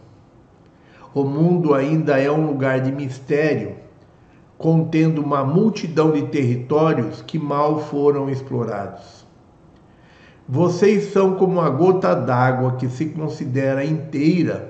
O 1.13 1.23
mundo 1.23 1.75
ainda 1.75 2.19
é 2.19 2.31
um 2.31 2.47
lugar 2.47 2.81
de 2.81 2.91
mistério, 2.91 3.77
contendo 4.57 5.21
uma 5.21 5.45
multidão 5.45 6.13
de 6.13 6.23
territórios 6.29 7.21
que 7.21 7.39
mal 7.39 7.81
foram 7.81 8.31
explorados. 8.31 9.27
Vocês 10.49 11.13
são 11.13 11.35
como 11.35 11.61
a 11.61 11.69
gota 11.69 12.15
d'água 12.15 12.77
que 12.77 12.89
se 12.89 13.07
considera 13.07 13.85
inteira, 13.85 14.70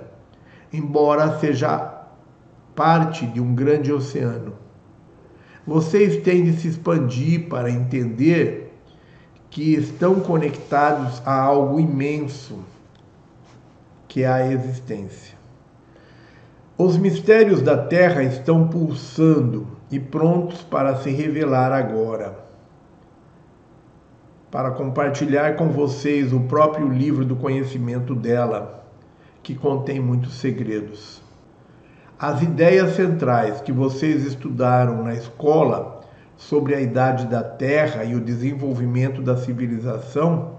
embora 0.73 1.39
seja 1.39 2.01
parte 2.75 3.27
de 3.27 3.41
um 3.41 3.55
grande 3.55 3.93
oceano. 3.93 4.55
Vocês 5.67 6.23
têm 6.23 6.45
de 6.45 6.55
se 6.55 6.69
expandir 6.69 7.49
para 7.49 7.71
entender 7.71 8.73
que 9.51 9.75
estão 9.75 10.21
conectados 10.21 11.21
a 11.27 11.41
algo 11.41 11.79
imenso, 11.79 12.61
que 14.09 14.23
é 14.23 14.29
a 14.29 14.47
existência. 14.47 15.37
Os 16.79 16.97
mistérios 16.97 17.61
da 17.61 17.77
Terra 17.77 18.23
estão 18.23 18.69
pulsando 18.69 19.67
e 19.91 20.01
prontos 20.01 20.63
para 20.63 20.97
se 20.97 21.11
revelar 21.11 21.73
agora. 21.73 22.39
Para 24.51 24.71
compartilhar 24.71 25.57
com 25.57 25.69
vocês 25.69 26.33
o 26.33 26.41
próprio 26.41 26.89
livro 26.89 27.25
do 27.25 27.37
conhecimento 27.37 28.15
dela, 28.15 28.83
que 29.43 29.55
contém 29.55 30.01
muitos 30.01 30.35
segredos. 30.35 31.23
As 32.19 32.43
ideias 32.43 32.97
centrais 32.97 33.61
que 33.61 33.73
vocês 33.73 34.27
estudaram 34.27 35.03
na 35.03 35.15
escola 35.15 36.01
sobre 36.37 36.75
a 36.75 36.81
idade 36.81 37.27
da 37.27 37.43
Terra 37.43 38.05
e 38.05 38.15
o 38.15 38.21
desenvolvimento 38.21 39.23
da 39.23 39.37
civilização 39.37 40.57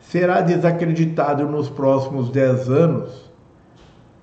será 0.00 0.40
desacreditado 0.40 1.46
nos 1.46 1.68
próximos 1.68 2.30
dez 2.30 2.68
anos, 2.68 3.30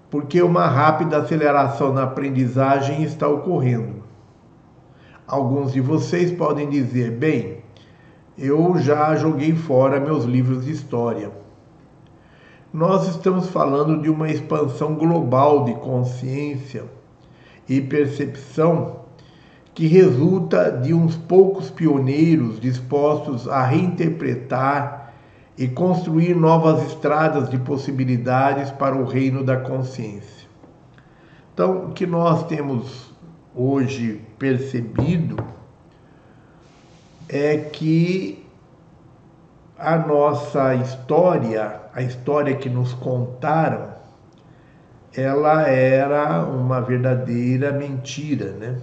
porque 0.09 0.41
uma 0.41 0.67
rápida 0.67 1.17
aceleração 1.17 1.93
na 1.93 2.03
aprendizagem 2.03 3.03
está 3.03 3.27
ocorrendo. 3.27 4.03
Alguns 5.27 5.73
de 5.73 5.81
vocês 5.81 6.31
podem 6.31 6.69
dizer: 6.69 7.11
bem, 7.11 7.59
eu 8.37 8.77
já 8.77 9.15
joguei 9.15 9.55
fora 9.55 9.99
meus 9.99 10.25
livros 10.25 10.65
de 10.65 10.71
história. 10.71 11.44
Nós 12.75 13.07
estamos 13.07 13.47
falando 13.51 14.01
de 14.01 14.09
uma 14.09 14.29
expansão 14.29 14.95
global 14.95 15.63
de 15.63 15.75
consciência 15.75 16.83
e 17.69 17.79
percepção 17.79 18.97
que 19.73 19.87
resulta 19.87 20.69
de 20.73 20.93
uns 20.93 21.15
poucos 21.15 21.71
pioneiros 21.71 22.59
dispostos 22.59 23.47
a 23.47 23.63
reinterpretar 23.63 25.13
e 25.57 25.69
construir 25.69 26.35
novas 26.35 26.85
estradas 26.85 27.49
de 27.49 27.57
possibilidades 27.57 28.71
para 28.71 28.93
o 28.93 29.05
reino 29.05 29.41
da 29.41 29.55
consciência. 29.55 30.45
Então, 31.53 31.85
o 31.85 31.91
que 31.93 32.05
nós 32.05 32.45
temos 32.45 33.09
hoje 33.55 34.19
percebido 34.37 35.37
é 37.29 37.55
que 37.55 38.44
a 39.77 39.97
nossa 39.97 40.75
história, 40.75 41.81
a 41.93 42.01
história 42.01 42.55
que 42.55 42.69
nos 42.69 42.93
contaram, 42.93 43.93
ela 45.13 45.63
era 45.67 46.43
uma 46.45 46.81
verdadeira 46.81 47.71
mentira, 47.71 48.51
né? 48.51 48.77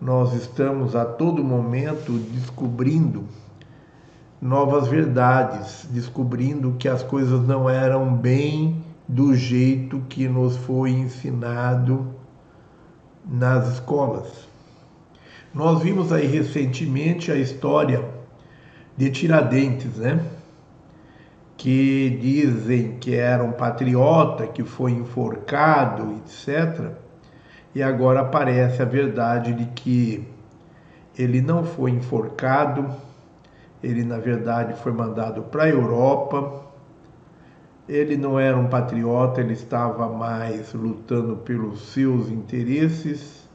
nós 0.00 0.32
estamos 0.32 0.94
a 0.94 1.04
todo 1.04 1.42
momento 1.42 2.12
descobrindo 2.12 3.24
novas 4.40 4.86
verdades, 4.86 5.88
descobrindo 5.90 6.76
que 6.78 6.88
as 6.88 7.02
coisas 7.02 7.44
não 7.46 7.68
eram 7.68 8.14
bem 8.14 8.84
do 9.08 9.34
jeito 9.34 10.00
que 10.08 10.28
nos 10.28 10.56
foi 10.56 10.90
ensinado 10.90 12.14
nas 13.26 13.74
escolas. 13.74 14.46
Nós 15.52 15.82
vimos 15.82 16.12
aí 16.12 16.26
recentemente 16.26 17.32
a 17.32 17.36
história 17.36 18.17
de 18.98 19.10
Tiradentes, 19.10 19.96
né? 19.96 20.20
Que 21.56 22.18
dizem 22.20 22.98
que 22.98 23.16
era 23.16 23.42
um 23.42 23.52
patriota 23.52 24.46
que 24.46 24.62
foi 24.62 24.92
enforcado, 24.92 26.20
etc 26.26 26.92
e 27.74 27.82
agora 27.82 28.22
aparece 28.22 28.82
a 28.82 28.84
verdade 28.84 29.52
de 29.52 29.66
que 29.66 30.26
ele 31.16 31.40
não 31.40 31.64
foi 31.64 31.92
enforcado, 31.92 32.88
ele 33.82 34.04
na 34.04 34.18
verdade 34.18 34.74
foi 34.82 34.92
mandado 34.92 35.42
para 35.42 35.64
a 35.64 35.68
Europa. 35.68 36.64
Ele 37.88 38.16
não 38.16 38.38
era 38.38 38.56
um 38.56 38.66
patriota, 38.66 39.40
ele 39.40 39.52
estava 39.52 40.08
mais 40.08 40.74
lutando 40.74 41.36
pelos 41.36 41.92
seus 41.92 42.28
interesses 42.28 43.48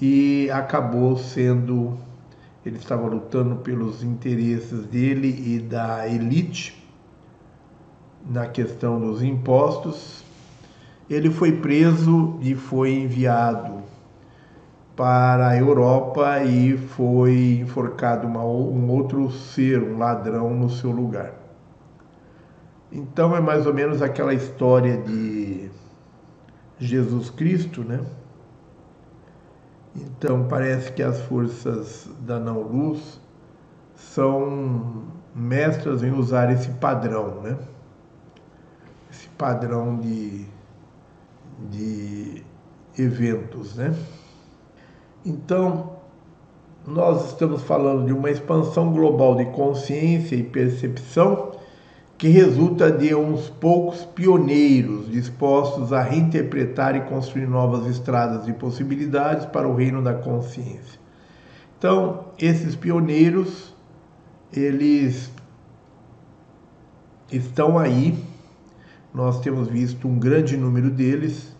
e 0.00 0.48
acabou 0.50 1.16
sendo 1.16 1.98
ele 2.64 2.76
estava 2.76 3.06
lutando 3.06 3.56
pelos 3.56 4.02
interesses 4.02 4.86
dele 4.86 5.28
e 5.28 5.60
da 5.60 6.08
elite 6.08 6.80
na 8.24 8.46
questão 8.46 9.00
dos 9.00 9.22
impostos 9.22 10.22
ele 11.10 11.30
foi 11.30 11.52
preso 11.52 12.38
e 12.40 12.54
foi 12.54 12.94
enviado 12.94 13.82
para 14.96 15.48
a 15.48 15.56
Europa 15.56 16.42
e 16.44 16.76
foi 16.76 17.58
enforcado 17.60 18.26
uma, 18.26 18.44
um 18.44 18.90
outro 18.90 19.30
ser, 19.30 19.82
um 19.82 19.98
ladrão, 19.98 20.54
no 20.54 20.70
seu 20.70 20.90
lugar. 20.90 21.32
Então 22.90 23.34
é 23.34 23.40
mais 23.40 23.66
ou 23.66 23.72
menos 23.72 24.02
aquela 24.02 24.34
história 24.34 24.98
de 24.98 25.70
Jesus 26.78 27.30
Cristo, 27.30 27.82
né? 27.82 28.00
Então 29.94 30.46
parece 30.48 30.92
que 30.92 31.02
as 31.02 31.20
forças 31.22 32.08
da 32.20 32.38
não-luz 32.38 33.20
são 33.94 35.04
mestras 35.34 36.02
em 36.02 36.10
usar 36.10 36.50
esse 36.52 36.70
padrão, 36.72 37.40
né? 37.42 37.58
Esse 39.10 39.28
padrão 39.30 39.98
de 39.98 40.46
de 41.70 42.42
eventos, 42.98 43.76
né? 43.76 43.94
Então, 45.24 45.92
nós 46.86 47.28
estamos 47.28 47.62
falando 47.62 48.06
de 48.06 48.12
uma 48.12 48.30
expansão 48.30 48.92
global 48.92 49.36
de 49.36 49.46
consciência 49.46 50.34
e 50.34 50.42
percepção 50.42 51.51
que 52.22 52.28
resulta 52.28 52.88
de 52.88 53.12
uns 53.16 53.50
poucos 53.50 54.04
pioneiros 54.04 55.10
dispostos 55.10 55.92
a 55.92 56.00
reinterpretar 56.00 56.94
e 56.94 57.00
construir 57.00 57.48
novas 57.48 57.84
estradas 57.88 58.46
de 58.46 58.52
possibilidades 58.52 59.44
para 59.46 59.66
o 59.66 59.74
reino 59.74 60.00
da 60.00 60.14
consciência. 60.14 61.00
Então, 61.76 62.26
esses 62.38 62.76
pioneiros, 62.76 63.74
eles 64.52 65.32
estão 67.32 67.76
aí. 67.76 68.16
Nós 69.12 69.40
temos 69.40 69.66
visto 69.66 70.06
um 70.06 70.16
grande 70.16 70.56
número 70.56 70.90
deles 70.90 71.56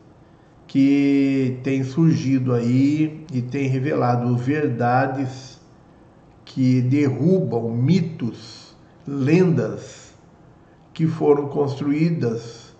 que 0.68 1.58
tem 1.64 1.82
surgido 1.82 2.54
aí 2.54 3.26
e 3.32 3.42
tem 3.42 3.66
revelado 3.66 4.36
verdades 4.36 5.60
que 6.44 6.80
derrubam 6.82 7.68
mitos, 7.68 8.76
lendas 9.04 10.01
que 10.92 11.06
foram 11.06 11.48
construídas 11.48 12.74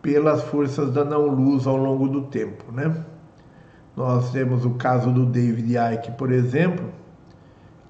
pelas 0.00 0.42
forças 0.44 0.92
da 0.92 1.04
não-luz 1.04 1.66
ao 1.66 1.76
longo 1.76 2.08
do 2.08 2.22
tempo, 2.22 2.70
né? 2.72 3.04
Nós 3.96 4.30
temos 4.30 4.64
o 4.64 4.70
caso 4.70 5.10
do 5.10 5.26
David 5.26 5.74
Icke, 5.76 6.12
por 6.12 6.32
exemplo, 6.32 6.86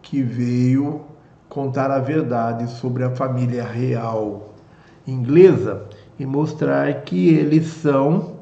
que 0.02 0.22
veio 0.22 1.02
contar 1.48 1.90
a 1.90 1.98
verdade 1.98 2.68
sobre 2.70 3.04
a 3.04 3.10
família 3.10 3.64
real 3.64 4.54
inglesa 5.06 5.86
e 6.18 6.24
mostrar 6.24 7.02
que 7.02 7.28
eles 7.28 7.66
são, 7.66 8.36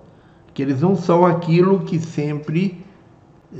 que 0.54 0.62
eles 0.62 0.80
não 0.80 0.94
são 0.94 1.26
aquilo 1.26 1.80
que 1.80 1.98
sempre 1.98 2.84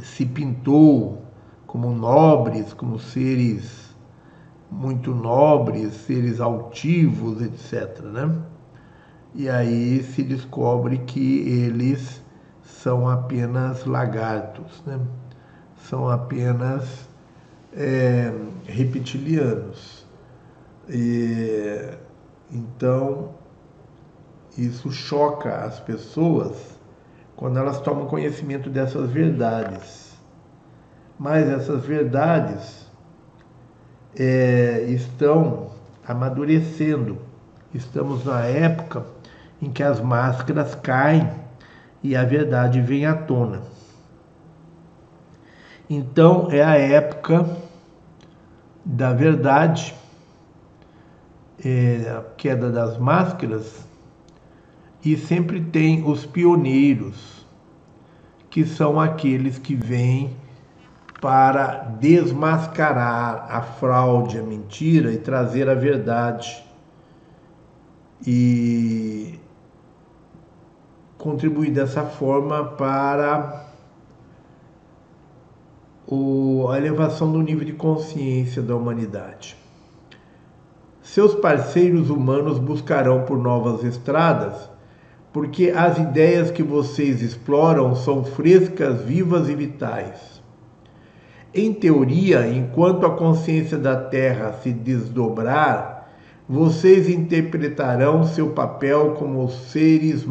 se 0.03 0.25
pintou 0.25 1.23
como 1.67 1.91
nobres, 1.91 2.73
como 2.73 2.99
seres 2.99 3.88
muito 4.70 5.15
nobres, 5.15 5.95
seres 5.95 6.40
altivos, 6.40 7.40
etc. 7.43 8.01
Né? 8.03 8.36
E 9.35 9.49
aí 9.49 10.03
se 10.03 10.23
descobre 10.23 10.99
que 10.99 11.40
eles 11.49 12.23
são 12.62 13.09
apenas 13.09 13.85
lagartos, 13.85 14.82
né? 14.86 15.01
são 15.77 16.09
apenas 16.09 17.09
é, 17.73 18.32
reptilianos. 18.65 20.07
E, 20.89 21.90
então, 22.51 23.35
isso 24.57 24.90
choca 24.90 25.65
as 25.65 25.78
pessoas 25.81 26.78
quando 27.36 27.59
elas 27.59 27.81
tomam 27.81 28.07
conhecimento 28.07 28.69
dessas 28.69 29.11
verdades. 29.11 30.16
Mas 31.19 31.49
essas 31.49 31.85
verdades 31.85 32.88
é, 34.19 34.85
estão 34.89 35.70
amadurecendo. 36.07 37.19
Estamos 37.73 38.24
na 38.24 38.40
época 38.45 39.07
em 39.62 39.70
que 39.70 39.82
as 39.82 40.01
máscaras 40.01 40.74
caem 40.74 41.31
e 42.03 42.16
a 42.16 42.24
verdade 42.24 42.81
vem 42.81 43.07
à 43.07 43.15
tona. 43.15 43.62
Então 45.89 46.49
é 46.51 46.62
a 46.62 46.77
época 46.77 47.49
da 48.85 49.12
verdade, 49.12 49.95
é 51.65 52.16
a 52.16 52.23
queda 52.36 52.70
das 52.70 52.99
máscaras, 52.99 53.86
e 55.05 55.16
sempre 55.16 55.61
tem 55.61 56.05
os 56.05 56.27
pioneiros, 56.27 57.47
que 58.51 58.65
são 58.65 58.99
aqueles 58.99 59.59
que 59.59 59.74
vêm 59.74 60.36
para 61.20 61.97
desmascarar 62.01 63.47
a 63.51 63.61
fraude, 63.61 64.39
a 64.39 64.43
mentira 64.43 65.12
e 65.12 65.19
trazer 65.19 65.69
a 65.69 65.74
verdade 65.74 66.65
e 68.24 69.39
contribuir 71.16 71.73
dessa 71.73 72.05
forma 72.05 72.65
para 72.65 73.66
a 76.11 76.78
elevação 76.78 77.32
do 77.32 77.43
nível 77.43 77.65
de 77.65 77.73
consciência 77.73 78.62
da 78.62 78.77
humanidade. 78.77 79.57
Seus 81.03 81.35
parceiros 81.35 82.11
humanos 82.11 82.59
buscarão 82.59 83.24
por 83.24 83.39
novas 83.39 83.82
estradas, 83.82 84.70
porque 85.32 85.70
as 85.70 85.99
ideias 85.99 86.51
que 86.51 86.62
vocês 86.62 87.23
exploram 87.23 87.95
são 87.97 88.24
frescas, 88.24 89.03
vivas 89.03 89.49
e 89.49 89.55
vitais 89.55 90.38
em 91.55 91.73
teoria, 91.73 92.47
enquanto 92.47 93.07
a 93.07 93.16
consciência 93.16 93.79
da 93.79 93.97
Terra 93.97 94.53
se 94.62 94.70
desdobrar, 94.73 96.11
vocês 96.49 97.09
interpretarão 97.09 98.25
seu 98.25 98.51
papel 98.51 99.15
como 99.15 99.49
seres 99.49 100.25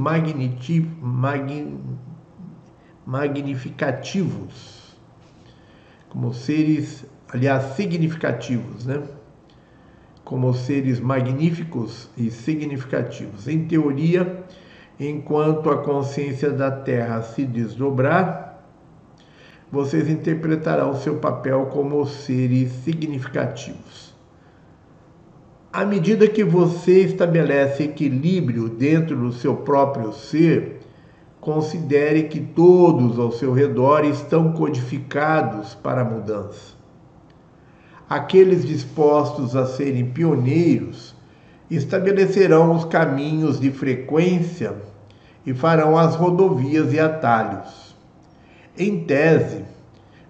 magnificativos, 3.05 4.95
como 6.09 6.33
seres, 6.33 7.05
aliás, 7.29 7.75
significativos, 7.75 8.85
né? 8.85 9.03
Como 10.23 10.53
seres 10.53 10.99
magníficos 10.99 12.09
e 12.17 12.31
significativos. 12.31 13.47
Em 13.47 13.65
teoria, 13.67 14.43
enquanto 14.99 15.69
a 15.69 15.77
consciência 15.83 16.49
da 16.49 16.71
Terra 16.71 17.21
se 17.21 17.45
desdobrar, 17.45 18.46
vocês 19.71 20.09
interpretarão 20.09 20.95
seu 20.95 21.17
papel 21.17 21.65
como 21.65 22.05
seres 22.05 22.71
significativos. 22.85 24.15
À 25.73 25.85
medida 25.85 26.27
que 26.27 26.43
você 26.43 27.01
estabelece 27.01 27.83
equilíbrio 27.83 28.69
dentro 28.69 29.17
do 29.17 29.33
seu 29.33 29.57
próprio 29.57 30.13
ser, 30.13 30.79
considere 31.41 32.23
que 32.23 32.39
todos 32.39 33.19
ao 33.19 33.31
seu 33.31 33.53
redor 33.53 34.05
estão 34.05 34.53
codificados 34.53 35.75
para 35.75 36.01
a 36.01 36.05
mudança. 36.05 36.75
Aqueles 38.09 38.65
dispostos 38.65 39.55
a 39.55 39.65
serem 39.65 40.09
pioneiros 40.11 41.13
estabelecerão 41.69 42.73
os 42.73 42.85
caminhos 42.85 43.59
de 43.59 43.69
frequência 43.69 44.75
e 45.45 45.53
farão 45.53 45.97
as 45.97 46.15
rodovias 46.15 46.93
e 46.93 46.99
atalhos 46.99 47.86
em 48.77 49.03
tese, 49.03 49.65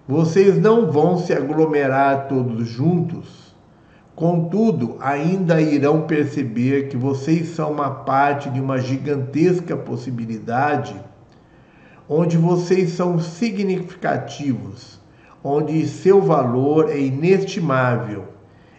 vocês 0.06 0.58
não 0.58 0.90
vão 0.90 1.18
se 1.18 1.32
aglomerar 1.32 2.28
todos 2.28 2.66
juntos, 2.66 3.54
contudo, 4.14 4.96
ainda 5.00 5.60
irão 5.60 6.02
perceber 6.02 6.88
que 6.88 6.96
vocês 6.96 7.48
são 7.50 7.72
uma 7.72 7.90
parte 7.90 8.48
de 8.50 8.60
uma 8.60 8.78
gigantesca 8.78 9.76
possibilidade 9.76 10.94
onde 12.08 12.38
vocês 12.38 12.90
são 12.90 13.18
significativos, 13.18 14.98
onde 15.44 15.86
seu 15.86 16.22
valor 16.22 16.90
é 16.90 16.98
inestimável 16.98 18.24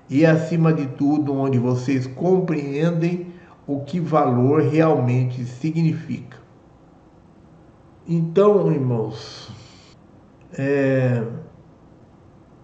e, 0.09 0.25
acima 0.25 0.73
de 0.73 0.87
tudo, 0.87 1.33
onde 1.33 1.59
vocês 1.59 2.07
compreendem 2.07 3.27
o 3.67 3.81
que 3.81 3.99
valor 3.99 4.63
realmente 4.63 5.45
significa. 5.45 6.37
Então, 8.07 8.71
irmãos, 8.71 9.51
é, 10.57 11.23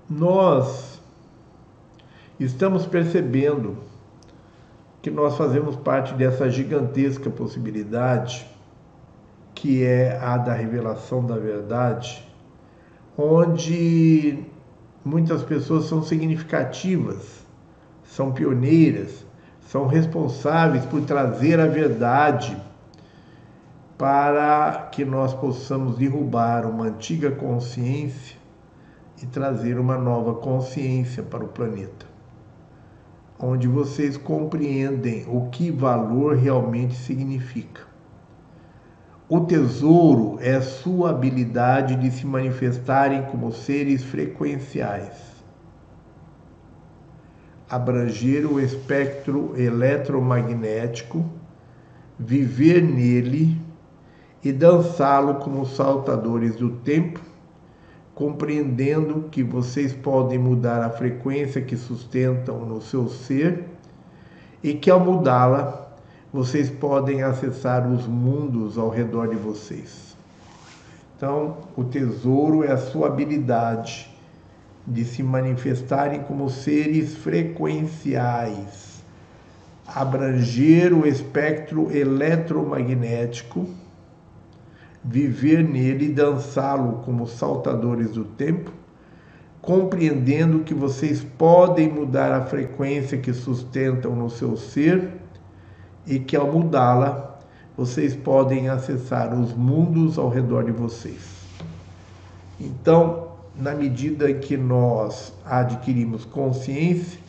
nós 0.10 1.02
estamos 2.40 2.86
percebendo 2.86 3.78
que 5.02 5.12
nós 5.12 5.38
fazemos 5.38 5.76
parte 5.76 6.14
dessa 6.16 6.50
gigantesca 6.50 7.30
possibilidade 7.30 8.48
que 9.54 9.84
é 9.84 10.18
a 10.22 10.38
da 10.38 10.54
revelação 10.54 11.26
da 11.26 11.38
verdade, 11.38 12.28
onde 13.18 14.44
muitas 15.04 15.44
pessoas 15.44 15.86
são 15.86 16.04
significativas, 16.04 17.46
são 18.04 18.34
pioneiras, 18.34 19.26
são 19.62 19.88
responsáveis 19.88 20.86
por 20.86 21.02
trazer 21.02 21.60
a 21.60 21.68
verdade 21.68 22.56
para 23.98 24.90
que 24.92 25.06
nós 25.06 25.34
possamos 25.34 25.98
derrubar 25.98 26.66
uma 26.66 26.86
antiga 26.86 27.32
consciência 27.32 28.38
e 29.22 29.26
trazer 29.26 29.80
uma 29.80 29.98
nova 29.98 30.34
consciência 30.36 31.24
para 31.24 31.46
o 31.46 31.48
planeta, 31.48 32.06
onde 33.40 33.68
vocês 33.68 34.18
compreendem 34.18 35.26
o 35.28 35.50
que 35.50 35.72
valor 35.72 36.36
realmente 36.36 36.96
significa. 36.96 37.84
O 39.30 39.40
tesouro 39.40 40.38
é 40.42 40.60
sua 40.60 41.12
habilidade 41.12 41.96
de 41.96 42.12
se 42.12 42.26
manifestarem 42.28 43.24
como 43.24 43.52
seres 43.52 44.04
frequenciais, 44.04 45.44
abranger 47.70 48.46
o 48.46 48.60
espectro 48.60 49.54
eletromagnético, 49.58 51.26
viver 52.20 52.84
nele 52.84 53.65
e 54.46 54.54
dançá-lo 54.54 55.36
como 55.36 55.66
saltadores 55.66 56.56
do 56.56 56.70
tempo, 56.70 57.20
compreendendo 58.14 59.28
que 59.32 59.42
vocês 59.42 59.92
podem 59.92 60.38
mudar 60.38 60.84
a 60.84 60.90
frequência 60.92 61.64
que 61.64 61.76
sustentam 61.76 62.60
no 62.64 62.80
seu 62.80 63.10
ser 63.10 63.66
e 64.64 64.76
que 64.76 64.92
ao 64.92 65.00
mudá-la, 65.00 65.88
vocês 66.32 66.70
podem 66.70 67.24
acessar 67.24 67.92
os 67.92 68.06
mundos 68.06 68.78
ao 68.78 68.90
redor 68.90 69.30
de 69.30 69.36
vocês. 69.36 70.16
Então, 71.18 71.58
o 71.76 71.84
tesouro 71.84 72.64
é 72.64 72.72
a 72.72 72.78
sua 72.78 73.08
habilidade 73.08 74.16
de 74.86 75.04
se 75.06 75.24
manifestarem 75.24 76.22
como 76.22 76.52
seres 76.52 77.16
frequenciais, 77.16 79.02
abranger 79.88 80.94
o 80.94 81.08
espectro 81.08 81.90
eletromagnético, 81.92 83.68
viver 85.06 85.64
nele 85.64 86.08
e 86.08 86.14
dançá-lo 86.14 87.04
como 87.06 87.28
saltadores 87.28 88.12
do 88.12 88.26
tempo 88.26 88.72
compreendendo 89.66 90.60
que 90.60 90.76
vocês 90.76 91.24
podem 91.24 91.90
mudar 91.92 92.32
a 92.32 92.46
frequência 92.46 93.18
que 93.18 93.34
sustentam 93.34 94.16
no 94.16 94.30
seu 94.30 94.56
ser 94.56 95.10
e 96.06 96.20
que 96.20 96.36
ao 96.36 96.52
mudá-la, 96.52 97.40
vocês 97.76 98.16
podem 98.16 98.70
acessar 98.70 99.34
os 99.34 99.54
mundos 99.56 100.20
ao 100.20 100.30
redor 100.30 100.66
de 100.66 100.72
vocês. 100.72 101.48
Então, 102.60 103.30
na 103.56 103.74
medida 103.74 104.32
que 104.36 104.56
nós 104.56 105.34
adquirimos 105.44 106.26
consciência, 106.26 107.20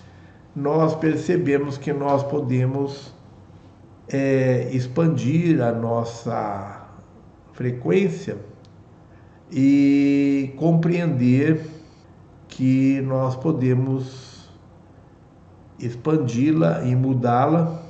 nós 0.55 0.95
percebemos 0.95 1.79
que 1.79 1.93
nós 1.93 2.23
podemos 2.23 3.15
é, 4.09 4.69
expandir 4.73 5.63
a 5.63 5.73
nossa 5.73 6.76
frequência 7.57 8.37
e 9.51 10.53
compreender 10.57 11.67
que 12.47 13.01
nós 13.01 13.35
podemos 13.35 14.49
expandi-la 15.79 16.85
e 16.85 16.95
mudá-la 16.95 17.83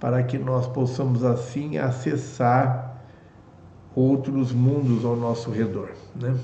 para 0.00 0.22
que 0.22 0.38
nós 0.38 0.66
possamos 0.66 1.24
assim 1.24 1.76
acessar 1.76 3.02
outros 3.94 4.50
mundos 4.52 5.04
ao 5.04 5.16
nosso 5.16 5.50
redor. 5.50 5.90
Né? 6.14 6.34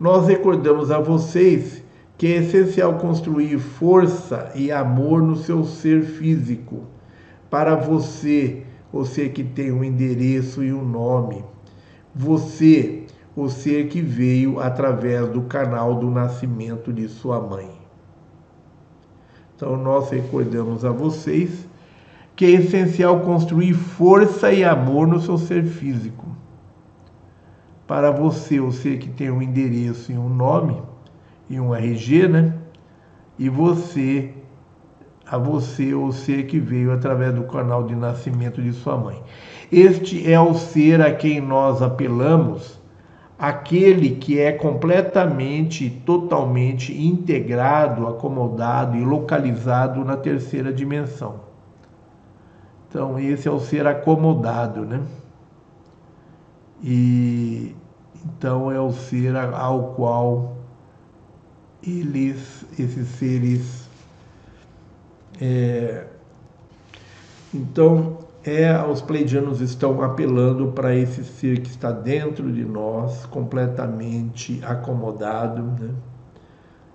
Nós 0.00 0.26
recordamos 0.26 0.90
a 0.90 0.98
vocês 0.98 1.82
que 2.16 2.26
é 2.26 2.36
essencial 2.36 2.94
construir 2.94 3.58
força 3.58 4.50
e 4.54 4.72
amor 4.72 5.22
no 5.22 5.36
seu 5.36 5.64
ser 5.64 6.02
físico, 6.02 6.84
para 7.50 7.74
você, 7.74 8.63
você 8.94 9.28
que 9.28 9.42
tem 9.42 9.72
um 9.72 9.82
endereço 9.82 10.62
e 10.62 10.72
um 10.72 10.84
nome. 10.84 11.44
Você 12.14 13.08
o 13.34 13.48
ser 13.48 13.88
que 13.88 14.00
veio 14.00 14.60
através 14.60 15.28
do 15.30 15.42
canal 15.42 15.96
do 15.96 16.08
nascimento 16.12 16.92
de 16.92 17.08
sua 17.08 17.40
mãe. 17.40 17.68
Então, 19.56 19.76
nós 19.76 20.10
recordamos 20.10 20.84
a 20.84 20.92
vocês 20.92 21.68
que 22.36 22.44
é 22.44 22.50
essencial 22.50 23.18
construir 23.22 23.74
força 23.74 24.52
e 24.52 24.62
amor 24.62 25.08
no 25.08 25.20
seu 25.20 25.38
ser 25.38 25.64
físico. 25.64 26.26
Para 27.88 28.12
você, 28.12 28.60
o 28.60 28.70
ser 28.70 29.00
que 29.00 29.08
tem 29.08 29.28
um 29.28 29.42
endereço 29.42 30.12
e 30.12 30.16
um 30.16 30.28
nome 30.28 30.80
e 31.50 31.58
um 31.58 31.74
RG, 31.74 32.28
né? 32.28 32.54
E 33.40 33.48
você, 33.48 34.32
a 35.34 35.38
você, 35.38 35.94
o 35.94 36.12
ser 36.12 36.46
que 36.46 36.58
veio 36.58 36.92
através 36.92 37.34
do 37.34 37.44
canal 37.44 37.82
de 37.84 37.94
nascimento 37.94 38.62
de 38.62 38.72
sua 38.72 38.96
mãe. 38.96 39.20
Este 39.70 40.30
é 40.30 40.40
o 40.40 40.54
ser 40.54 41.00
a 41.00 41.12
quem 41.12 41.40
nós 41.40 41.82
apelamos 41.82 42.80
aquele 43.38 44.10
que 44.10 44.38
é 44.38 44.52
completamente, 44.52 45.90
totalmente 46.06 46.92
integrado, 46.96 48.06
acomodado 48.06 48.96
e 48.96 49.04
localizado 49.04 50.04
na 50.04 50.16
terceira 50.16 50.72
dimensão. 50.72 51.40
Então, 52.88 53.18
esse 53.18 53.48
é 53.48 53.50
o 53.50 53.58
ser 53.58 53.86
acomodado, 53.86 54.82
né? 54.82 55.02
E 56.80 57.74
então 58.24 58.70
é 58.70 58.80
o 58.80 58.92
ser 58.92 59.34
ao 59.36 59.94
qual 59.94 60.56
eles, 61.82 62.64
esses 62.78 63.08
seres, 63.08 63.83
é, 65.40 66.04
então 67.52 68.18
é 68.44 68.78
os 68.84 69.00
pleidianos 69.00 69.60
estão 69.60 70.02
apelando 70.02 70.68
para 70.72 70.94
esse 70.94 71.24
ser 71.24 71.60
que 71.60 71.70
está 71.70 71.90
dentro 71.90 72.52
de 72.52 72.64
nós, 72.64 73.24
completamente 73.26 74.60
acomodado 74.62 75.62
né? 75.62 75.90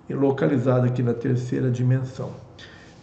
e 0.08 0.14
localizado 0.14 0.86
aqui 0.86 1.02
na 1.02 1.12
terceira 1.12 1.70
dimensão. 1.70 2.30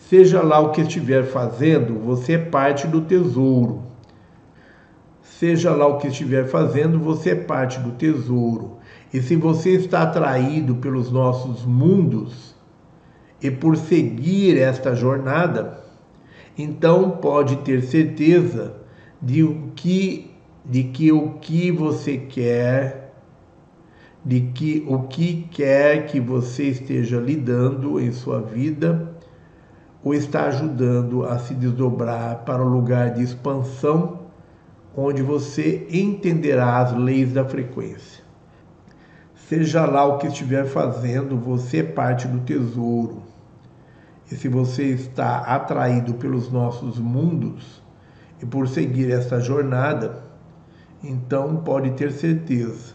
Seja 0.10 0.42
lá 0.42 0.60
o 0.60 0.72
que 0.72 0.82
estiver 0.82 1.26
fazendo, 1.26 2.00
você 2.00 2.34
é 2.34 2.38
parte 2.38 2.88
do 2.88 3.02
tesouro. 3.02 3.84
Seja 5.22 5.72
lá 5.76 5.86
o 5.86 5.98
que 5.98 6.08
estiver 6.08 6.48
fazendo, 6.48 6.98
você 7.00 7.32
é 7.32 7.36
parte 7.36 7.80
do 7.80 7.92
tesouro. 7.92 8.78
E 9.14 9.22
se 9.22 9.36
você 9.36 9.72
está 9.72 10.04
atraído 10.04 10.76
pelos 10.76 11.12
nossos 11.12 11.66
mundos 11.66 12.57
e 13.42 13.52
por 13.52 13.78
seguir 13.78 14.58
esta 14.58 14.96
jornada, 14.96 15.84
então 16.58 17.12
pode 17.12 17.58
ter 17.58 17.84
certeza 17.84 18.76
de 19.22 19.44
o 19.44 19.72
que 19.76 20.32
de 20.66 20.84
que 20.84 21.12
o 21.12 21.34
que 21.40 21.72
você 21.72 22.18
quer 22.18 23.14
de 24.26 24.42
que 24.42 24.86
o 24.88 25.04
que 25.04 25.48
quer 25.50 26.06
que 26.08 26.20
você 26.20 26.64
esteja 26.64 27.18
lidando 27.18 28.00
em 28.00 28.12
sua 28.12 28.42
vida 28.42 29.16
o 30.04 30.14
está 30.14 30.46
ajudando 30.46 31.26
a 31.26 31.40
se 31.40 31.54
desdobrar 31.54 32.44
para 32.44 32.62
o 32.62 32.68
lugar 32.68 33.14
de 33.14 33.24
expansão 33.24 34.28
onde 34.96 35.22
você 35.22 35.88
entenderá 35.92 36.80
as 36.80 36.92
leis 36.98 37.32
da 37.32 37.46
frequência. 37.46 38.24
Seja 39.48 39.86
lá 39.86 40.03
o 40.03 40.18
que 40.18 40.28
estiver 40.28 40.65
fazendo, 40.65 41.38
você 41.38 41.78
é 41.78 41.84
parte 41.84 42.28
do 42.28 42.40
tesouro 42.41 43.24
e 44.30 44.36
se 44.36 44.49
você 44.49 44.88
está 44.88 45.38
atraído 45.38 46.15
pelos 46.15 46.52
nossos 46.52 46.99
mundos 46.99 47.82
e 48.44 48.45
por 48.45 48.68
seguir 48.68 49.10
essa 49.10 49.40
jornada, 49.40 50.22
então 51.02 51.56
pode 51.64 51.91
ter 51.91 52.11
certeza 52.11 52.94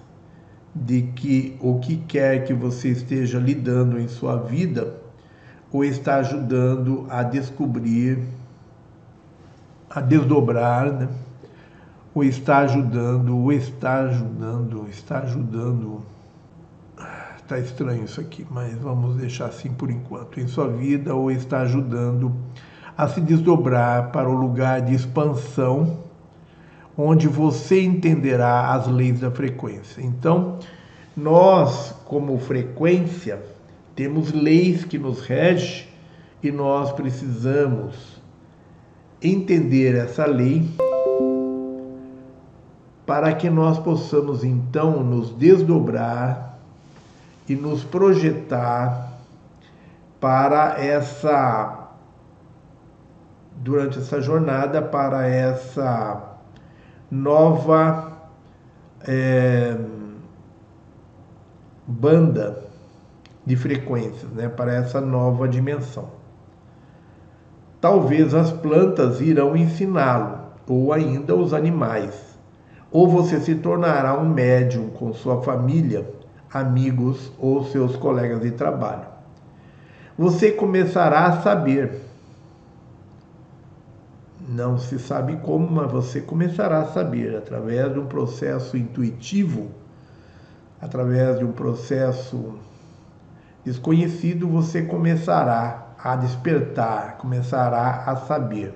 de 0.75 1.01
que 1.17 1.57
o 1.59 1.79
que 1.79 1.97
quer 1.97 2.45
que 2.45 2.53
você 2.53 2.89
esteja 2.89 3.39
lidando 3.39 3.99
em 3.99 4.07
sua 4.07 4.37
vida 4.37 5.01
o 5.73 5.83
está 5.83 6.17
ajudando 6.17 7.07
a 7.09 7.23
descobrir, 7.23 8.19
a 9.89 10.03
desdobrar, 10.03 10.93
né? 10.93 11.09
o 12.15 12.23
está 12.23 12.59
ajudando, 12.59 13.39
o 13.39 13.51
está 13.51 14.01
ajudando, 14.01 14.87
está 14.91 15.21
ajudando 15.21 16.13
está 17.53 17.59
estranho 17.59 18.05
isso 18.05 18.21
aqui, 18.21 18.47
mas 18.51 18.75
vamos 18.79 19.17
deixar 19.17 19.47
assim 19.47 19.71
por 19.71 19.91
enquanto. 19.91 20.41
Em 20.41 20.47
sua 20.47 20.69
vida, 20.69 21.15
ou 21.15 21.31
está 21.31 21.61
ajudando 21.61 22.35
a 22.97 23.07
se 23.07 23.21
desdobrar 23.21 24.11
para 24.11 24.29
o 24.29 24.33
lugar 24.33 24.81
de 24.81 24.95
expansão, 24.95 25.99
onde 26.97 27.29
você 27.29 27.83
entenderá 27.83 28.73
as 28.73 28.87
leis 28.87 29.21
da 29.21 29.31
frequência. 29.31 30.01
Então, 30.01 30.59
nós, 31.15 31.95
como 32.07 32.39
frequência, 32.39 33.43
temos 33.95 34.33
leis 34.33 34.85
que 34.85 34.99
nos 34.99 35.21
regem 35.21 35.89
e 36.43 36.51
nós 36.51 36.91
precisamos 36.93 38.23
entender 39.21 39.95
essa 39.95 40.25
lei 40.25 40.69
para 43.05 43.35
que 43.35 43.51
nós 43.51 43.79
possamos 43.79 44.43
então 44.43 45.03
nos 45.03 45.31
desdobrar 45.35 46.52
e 47.49 47.55
nos 47.55 47.85
projetar 47.85 49.13
para 50.21 50.77
essa 50.79 51.89
durante 53.57 53.99
essa 53.99 54.21
jornada 54.21 54.83
para 54.83 55.27
essa 55.27 56.39
nova 57.11 58.13
é, 59.07 59.77
banda 61.87 62.63
de 63.45 63.57
frequências, 63.57 64.31
né, 64.33 64.49
para 64.49 64.73
essa 64.75 65.01
nova 65.01 65.49
dimensão. 65.49 66.09
Talvez 67.81 68.33
as 68.33 68.53
plantas 68.53 69.21
irão 69.21 69.57
ensiná-lo, 69.57 70.39
ou 70.69 70.93
ainda 70.93 71.35
os 71.35 71.53
animais. 71.53 72.15
Ou 72.91 73.09
você 73.09 73.41
se 73.41 73.57
tornará 73.57 74.19
um 74.19 74.29
médium 74.29 74.91
com 74.91 75.13
sua 75.13 75.43
família 75.43 76.09
amigos 76.53 77.33
ou 77.39 77.65
seus 77.65 77.97
colegas 77.97 78.43
de 78.43 78.51
trabalho. 78.51 79.07
Você 80.19 80.53
começará 80.53 81.27
a 81.27 81.43
saber. 81.43 82.01
Não 84.49 84.77
se 84.77 84.99
sabe 84.99 85.37
como, 85.37 85.71
mas 85.71 85.91
você 85.91 86.21
começará 86.21 86.81
a 86.81 86.87
saber 86.87 87.37
através 87.37 87.93
de 87.93 87.99
um 87.99 88.07
processo 88.07 88.77
intuitivo, 88.77 89.71
através 90.81 91.39
de 91.39 91.45
um 91.45 91.53
processo 91.53 92.59
desconhecido, 93.65 94.49
você 94.49 94.83
começará 94.83 95.95
a 96.03 96.17
despertar, 96.17 97.17
começará 97.19 98.03
a 98.07 98.17
saber. 98.17 98.75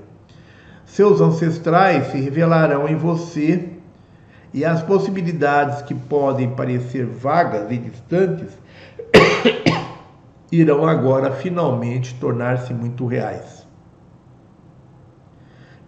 Seus 0.87 1.21
ancestrais 1.21 2.13
se 2.13 2.21
revelarão 2.21 2.89
em 2.89 2.95
você 2.95 3.76
e 4.57 4.65
as 4.65 4.83
possibilidades 4.83 5.83
que 5.83 5.95
podem 5.95 6.49
parecer 6.55 7.05
vagas 7.05 7.71
e 7.71 7.77
distantes 7.77 8.57
irão 10.51 10.89
agora 10.89 11.31
finalmente 11.31 12.19
tornar-se 12.19 12.73
muito 12.73 13.05
reais. 13.05 13.67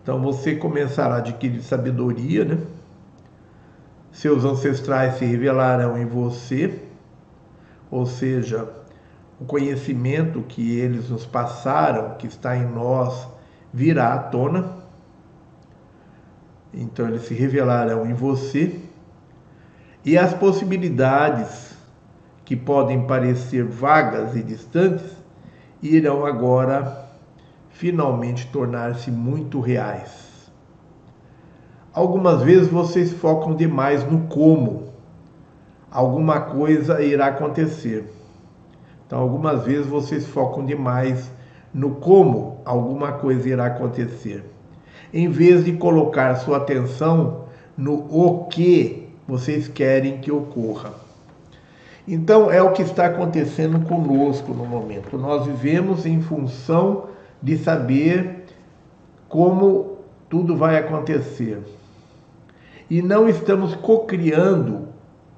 Então 0.02 0.20
você 0.20 0.54
começará 0.54 1.14
a 1.14 1.18
adquirir 1.18 1.62
sabedoria, 1.62 2.44
né? 2.44 2.58
Seus 4.12 4.44
ancestrais 4.44 5.14
se 5.14 5.24
revelarão 5.24 5.96
em 5.96 6.04
você, 6.04 6.78
ou 7.90 8.04
seja, 8.04 8.68
o 9.40 9.46
conhecimento 9.46 10.42
que 10.42 10.78
eles 10.78 11.08
nos 11.08 11.24
passaram, 11.24 12.16
que 12.18 12.26
está 12.26 12.54
em 12.54 12.66
nós, 12.66 13.26
virá 13.72 14.12
à 14.12 14.18
tona. 14.18 14.76
Então 16.78 17.08
eles 17.08 17.22
se 17.22 17.34
revelarão 17.34 18.06
em 18.06 18.14
você. 18.14 18.80
E 20.04 20.16
as 20.16 20.32
possibilidades 20.32 21.76
que 22.44 22.54
podem 22.54 23.04
parecer 23.04 23.64
vagas 23.64 24.36
e 24.36 24.42
distantes 24.42 25.04
irão 25.82 26.24
agora 26.24 27.06
finalmente 27.70 28.46
tornar-se 28.46 29.10
muito 29.10 29.60
reais. 29.60 30.50
Algumas 31.92 32.42
vezes 32.42 32.68
vocês 32.68 33.12
focam 33.12 33.56
demais 33.56 34.08
no 34.08 34.28
como. 34.28 34.88
Alguma 35.90 36.40
coisa 36.40 37.02
irá 37.02 37.26
acontecer. 37.26 38.08
Então, 39.04 39.18
algumas 39.18 39.64
vezes 39.64 39.86
vocês 39.86 40.26
focam 40.26 40.64
demais 40.64 41.30
no 41.72 41.96
como 41.96 42.60
alguma 42.64 43.12
coisa 43.12 43.48
irá 43.48 43.66
acontecer, 43.66 44.44
em 45.12 45.28
vez 45.28 45.64
de 45.64 45.72
colocar 45.72 46.34
sua 46.36 46.58
atenção 46.58 47.44
no 47.76 48.06
o 48.10 48.46
que 48.46 49.08
vocês 49.26 49.68
querem 49.68 50.18
que 50.18 50.32
ocorra. 50.32 50.92
Então, 52.06 52.50
é 52.50 52.62
o 52.62 52.72
que 52.72 52.82
está 52.82 53.06
acontecendo 53.06 53.80
conosco 53.86 54.54
no 54.54 54.64
momento. 54.64 55.18
Nós 55.18 55.44
vivemos 55.44 56.06
em 56.06 56.22
função 56.22 57.08
de 57.42 57.58
saber 57.58 58.46
como 59.28 59.98
tudo 60.28 60.56
vai 60.56 60.78
acontecer. 60.78 61.60
E 62.88 63.02
não 63.02 63.28
estamos 63.28 63.74
cocriando 63.74 64.88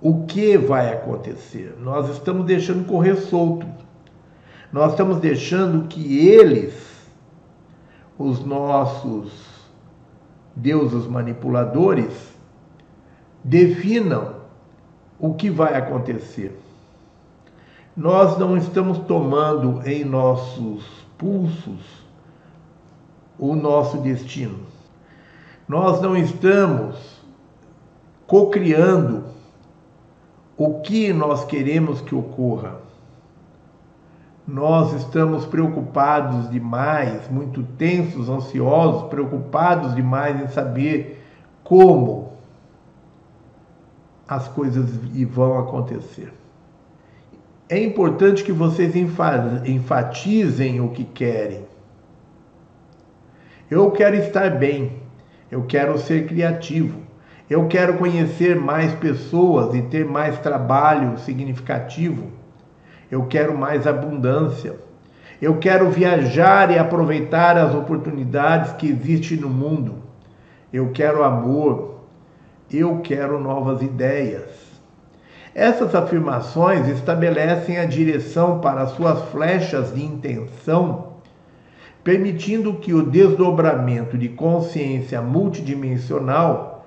o 0.01 0.25
que 0.25 0.57
vai 0.57 0.93
acontecer. 0.93 1.77
Nós 1.81 2.09
estamos 2.09 2.47
deixando 2.47 2.87
correr 2.87 3.17
solto. 3.17 3.67
Nós 4.73 4.93
estamos 4.93 5.19
deixando 5.19 5.89
que 5.89 6.29
eles, 6.29 6.73
os 8.17 8.45
nossos 8.45 9.50
deuses 10.61 11.07
manipuladores, 11.07 12.13
definam 13.43 14.35
o 15.19 15.35
que 15.35 15.51
vai 15.51 15.75
acontecer. 15.75 16.59
Nós 17.97 18.39
não 18.39 18.57
estamos 18.57 18.99
tomando 18.99 19.83
em 19.87 20.05
nossos 20.05 20.85
pulsos 21.19 21.81
o 23.39 23.55
nosso 23.55 23.99
destino. 23.99 24.59
Nós 25.67 26.01
não 26.01 26.17
estamos 26.17 26.97
cocriando 28.27 29.25
o 30.57 30.81
que 30.81 31.13
nós 31.13 31.45
queremos 31.45 32.01
que 32.01 32.15
ocorra. 32.15 32.90
Nós 34.53 34.93
estamos 34.95 35.47
preocupados 35.47 36.51
demais, 36.51 37.29
muito 37.31 37.63
tensos, 37.63 38.29
ansiosos, 38.29 39.09
preocupados 39.09 39.95
demais 39.95 40.43
em 40.43 40.49
saber 40.49 41.25
como 41.63 42.33
as 44.27 44.49
coisas 44.49 44.91
vão 45.27 45.57
acontecer. 45.57 46.33
É 47.69 47.81
importante 47.81 48.43
que 48.43 48.51
vocês 48.51 48.97
enfatizem 48.97 50.81
o 50.81 50.89
que 50.89 51.05
querem. 51.05 51.65
Eu 53.71 53.89
quero 53.93 54.17
estar 54.17 54.51
bem, 54.59 55.01
eu 55.49 55.63
quero 55.63 55.97
ser 55.97 56.27
criativo, 56.27 56.99
eu 57.49 57.69
quero 57.69 57.99
conhecer 57.99 58.57
mais 58.57 58.93
pessoas 58.95 59.77
e 59.77 59.83
ter 59.83 60.05
mais 60.05 60.41
trabalho 60.41 61.17
significativo. 61.19 62.40
Eu 63.11 63.27
quero 63.27 63.57
mais 63.57 63.87
abundância. 63.87 64.77
Eu 65.43 65.57
quero 65.57 65.91
viajar 65.91 66.71
e 66.71 66.79
aproveitar 66.79 67.57
as 67.57 67.75
oportunidades 67.75 68.73
que 68.75 68.89
existem 68.89 69.39
no 69.39 69.49
mundo. 69.49 69.97
Eu 70.73 70.91
quero 70.93 71.25
amor. 71.25 72.01
Eu 72.71 73.01
quero 73.03 73.41
novas 73.41 73.83
ideias. 73.83 74.71
Essas 75.53 75.95
afirmações 75.95 76.87
estabelecem 76.87 77.79
a 77.79 77.85
direção 77.85 78.61
para 78.61 78.87
suas 78.87 79.21
flechas 79.31 79.93
de 79.93 80.05
intenção, 80.05 81.15
permitindo 82.05 82.75
que 82.75 82.95
o 82.95 83.03
desdobramento 83.03 84.17
de 84.17 84.29
consciência 84.29 85.21
multidimensional 85.21 86.87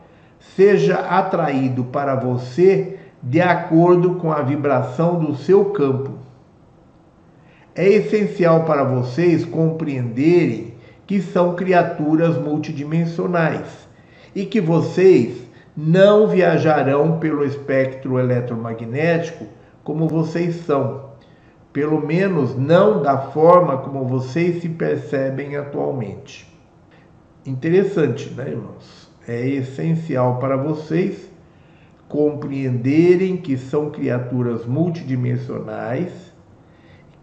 seja 0.56 0.96
atraído 0.96 1.84
para 1.86 2.16
você 2.16 2.98
de 3.22 3.42
acordo 3.42 4.16
com 4.16 4.32
a 4.32 4.42
vibração 4.42 5.20
do 5.20 5.36
seu 5.36 5.66
campo. 5.66 6.13
É 7.76 7.88
essencial 7.88 8.66
para 8.66 8.84
vocês 8.84 9.46
compreenderem 9.46 10.74
que 11.08 11.22
são 11.22 11.56
criaturas 11.56 12.38
multidimensionais 12.38 13.88
e 14.36 14.46
que 14.46 14.62
vocês 14.62 15.44
não 15.76 16.28
viajarão 16.28 17.20
pelo 17.20 17.44
espectro 17.44 18.20
eletromagnético 18.20 19.46
como 19.84 20.08
vocês 20.08 20.56
são, 20.66 21.10
pelo 21.72 22.00
menos 22.06 22.56
não 22.56 23.02
da 23.02 23.18
forma 23.18 23.78
como 23.78 24.06
vocês 24.06 24.62
se 24.62 24.70
percebem 24.70 25.56
atualmente. 25.58 26.48
Interessante, 27.46 28.30
né, 28.34 28.50
irmãos? 28.50 29.04
é 29.28 29.48
essencial 29.48 30.38
para 30.38 30.58
vocês 30.58 31.30
compreenderem 32.08 33.38
que 33.38 33.58
são 33.58 33.90
criaturas 33.90 34.66
multidimensionais, 34.66 36.12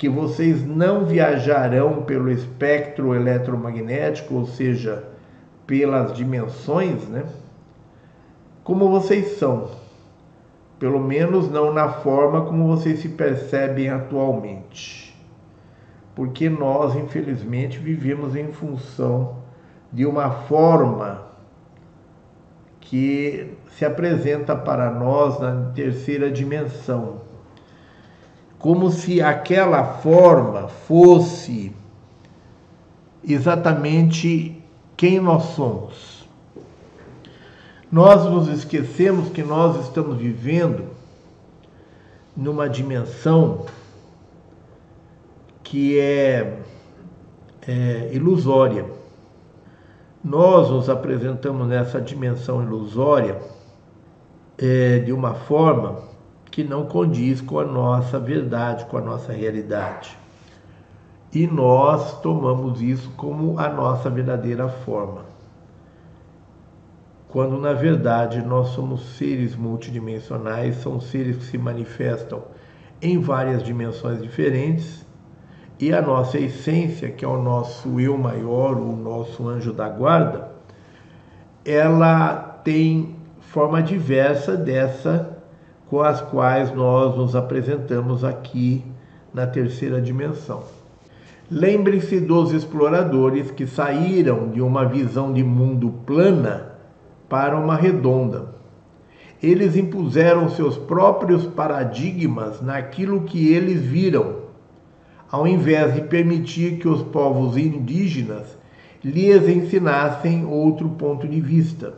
que 0.01 0.09
vocês 0.09 0.65
não 0.65 1.05
viajarão 1.05 2.05
pelo 2.05 2.31
espectro 2.31 3.15
eletromagnético, 3.15 4.35
ou 4.35 4.47
seja, 4.47 5.05
pelas 5.67 6.15
dimensões, 6.15 7.07
né? 7.07 7.27
Como 8.65 8.89
vocês 8.89 9.37
são, 9.37 9.69
pelo 10.79 10.99
menos 10.99 11.51
não 11.51 11.71
na 11.75 11.91
forma 11.91 12.47
como 12.47 12.67
vocês 12.67 13.01
se 13.01 13.11
percebem 13.11 13.91
atualmente. 13.91 15.15
Porque 16.15 16.49
nós, 16.49 16.97
infelizmente, 16.97 17.79
vivemos 17.79 18.35
em 18.35 18.51
função 18.55 19.37
de 19.93 20.07
uma 20.07 20.31
forma 20.31 21.27
que 22.81 23.55
se 23.73 23.85
apresenta 23.85 24.57
para 24.57 24.91
nós 24.91 25.39
na 25.39 25.73
terceira 25.75 26.31
dimensão, 26.31 27.29
como 28.61 28.91
se 28.91 29.21
aquela 29.21 29.83
forma 29.85 30.69
fosse 30.69 31.75
exatamente 33.27 34.63
quem 34.97 35.19
nós 35.19 35.43
somos. 35.57 36.29
Nós 37.91 38.25
nos 38.25 38.47
esquecemos 38.47 39.31
que 39.31 39.43
nós 39.43 39.85
estamos 39.85 40.17
vivendo 40.17 40.85
numa 42.37 42.69
dimensão 42.69 43.67
que 45.65 45.99
é, 45.99 46.61
é 47.67 48.11
ilusória 48.13 49.01
nós 50.23 50.69
nos 50.69 50.91
apresentamos 50.91 51.67
nessa 51.67 51.99
dimensão 51.99 52.63
ilusória 52.63 53.41
é, 54.59 54.99
de 54.99 55.13
uma 55.13 55.35
forma 55.35 56.10
que 56.51 56.65
não 56.65 56.87
condiz 56.87 57.41
com 57.41 57.59
a 57.59 57.65
nossa 57.65 58.19
verdade, 58.19 58.85
com 58.87 58.97
a 58.97 59.01
nossa 59.01 59.33
realidade. 59.33 60.17
E 61.33 61.47
nós 61.47 62.21
tomamos 62.21 62.83
isso 62.83 63.11
como 63.17 63.59
a 63.59 63.69
nossa 63.69 64.11
verdadeira 64.11 64.69
forma. 64.69 65.25
Quando 67.29 67.61
na 67.61 67.73
verdade 67.73 68.43
nós 68.43 68.69
somos 68.71 69.17
seres 69.17 69.55
multidimensionais, 69.55 70.77
são 70.77 71.01
seres 71.01 71.37
que 71.37 71.45
se 71.45 71.57
manifestam 71.57 72.43
em 73.01 73.19
várias 73.21 73.63
dimensões 73.63 74.21
diferentes 74.21 75.07
e 75.79 75.95
a 75.95 76.03
nossa 76.03 76.39
essência, 76.39 77.11
que 77.11 77.25
é 77.25 77.29
o 77.29 77.41
nosso 77.41 78.01
eu 78.01 78.19
maior, 78.19 78.77
o 78.77 78.97
nosso 78.97 79.49
anjo 79.49 79.73
da 79.73 79.89
guarda, 79.89 80.51
ela 81.65 82.37
tem 82.65 83.17
forma 83.41 83.81
diversa 83.83 84.57
dessa 84.57 85.40
com 85.91 86.01
as 86.01 86.21
quais 86.21 86.73
nós 86.73 87.17
nos 87.17 87.35
apresentamos 87.35 88.23
aqui 88.23 88.85
na 89.35 89.45
terceira 89.45 90.01
dimensão. 90.01 90.63
Lembre-se 91.51 92.21
dos 92.21 92.53
exploradores 92.53 93.51
que 93.51 93.67
saíram 93.67 94.51
de 94.51 94.63
uma 94.63 94.85
visão 94.85 95.33
de 95.33 95.43
mundo 95.43 95.93
plana 96.07 96.75
para 97.29 97.59
uma 97.59 97.75
redonda. 97.75 98.55
Eles 99.43 99.75
impuseram 99.75 100.49
seus 100.49 100.79
próprios 100.79 101.45
paradigmas 101.45 102.61
naquilo 102.61 103.23
que 103.23 103.53
eles 103.53 103.81
viram, 103.81 104.37
ao 105.29 105.45
invés 105.45 105.93
de 105.93 106.03
permitir 106.03 106.79
que 106.79 106.87
os 106.87 107.03
povos 107.03 107.57
indígenas 107.57 108.57
lhes 109.03 109.49
ensinassem 109.49 110.47
outro 110.47 110.89
ponto 110.91 111.27
de 111.27 111.41
vista. 111.41 111.95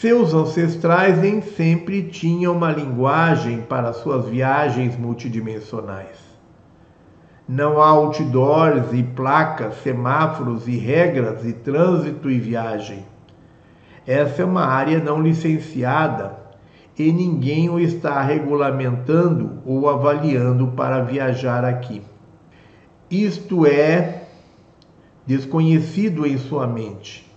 Seus 0.00 0.32
ancestrais 0.32 1.18
nem 1.18 1.42
sempre 1.42 2.04
tinham 2.04 2.56
uma 2.56 2.72
linguagem 2.72 3.60
para 3.60 3.92
suas 3.92 4.24
viagens 4.24 4.96
multidimensionais. 4.96 6.16
Não 7.46 7.78
há 7.78 7.88
outdoors 7.88 8.94
e 8.94 9.02
placas, 9.02 9.74
semáforos 9.82 10.66
e 10.66 10.78
regras 10.78 11.42
de 11.42 11.52
trânsito 11.52 12.30
e 12.30 12.40
viagem. 12.40 13.04
Essa 14.06 14.40
é 14.40 14.44
uma 14.46 14.64
área 14.64 14.98
não 15.04 15.20
licenciada 15.20 16.34
e 16.98 17.12
ninguém 17.12 17.68
o 17.68 17.78
está 17.78 18.22
regulamentando 18.22 19.58
ou 19.66 19.86
avaliando 19.86 20.68
para 20.68 21.02
viajar 21.02 21.62
aqui. 21.62 22.00
Isto 23.10 23.66
é 23.66 24.22
desconhecido 25.26 26.26
em 26.26 26.38
sua 26.38 26.66
mente. 26.66 27.29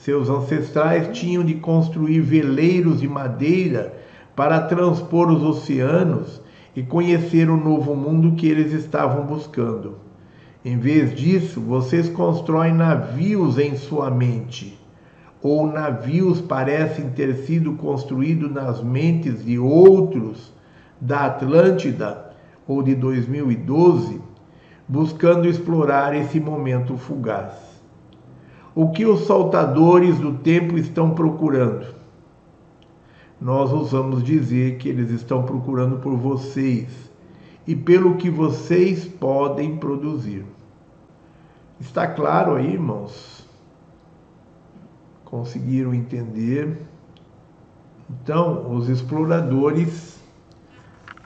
Seus 0.00 0.30
ancestrais 0.30 1.08
tinham 1.12 1.44
de 1.44 1.56
construir 1.56 2.22
veleiros 2.22 3.00
de 3.00 3.06
madeira 3.06 4.00
para 4.34 4.62
transpor 4.62 5.30
os 5.30 5.42
oceanos 5.42 6.40
e 6.74 6.82
conhecer 6.82 7.50
o 7.50 7.56
novo 7.58 7.94
mundo 7.94 8.34
que 8.34 8.48
eles 8.48 8.72
estavam 8.72 9.26
buscando. 9.26 9.98
Em 10.64 10.78
vez 10.78 11.14
disso, 11.14 11.60
vocês 11.60 12.08
constroem 12.08 12.72
navios 12.72 13.58
em 13.58 13.76
sua 13.76 14.10
mente, 14.10 14.78
ou 15.42 15.66
navios 15.66 16.40
parecem 16.40 17.10
ter 17.10 17.34
sido 17.44 17.74
construídos 17.74 18.50
nas 18.50 18.82
mentes 18.82 19.44
de 19.44 19.58
outros 19.58 20.50
da 20.98 21.26
Atlântida 21.26 22.32
ou 22.66 22.82
de 22.82 22.94
2012, 22.94 24.18
buscando 24.88 25.46
explorar 25.46 26.16
esse 26.16 26.40
momento 26.40 26.96
fugaz. 26.96 27.69
O 28.74 28.90
que 28.90 29.04
os 29.04 29.26
saltadores 29.26 30.18
do 30.18 30.34
tempo 30.34 30.78
estão 30.78 31.10
procurando? 31.10 32.00
nós 33.40 33.72
ousamos 33.72 34.22
dizer 34.22 34.76
que 34.76 34.88
eles 34.88 35.10
estão 35.10 35.42
procurando 35.44 35.96
por 35.98 36.14
vocês 36.14 36.88
e 37.66 37.74
pelo 37.74 38.16
que 38.16 38.28
vocês 38.28 39.06
podem 39.06 39.78
produzir. 39.78 40.44
Está 41.80 42.06
claro 42.06 42.56
aí, 42.56 42.74
irmãos? 42.74 43.48
Conseguiram 45.24 45.94
entender? 45.94 46.82
Então, 48.10 48.74
os 48.74 48.88
exploradores 48.88 50.20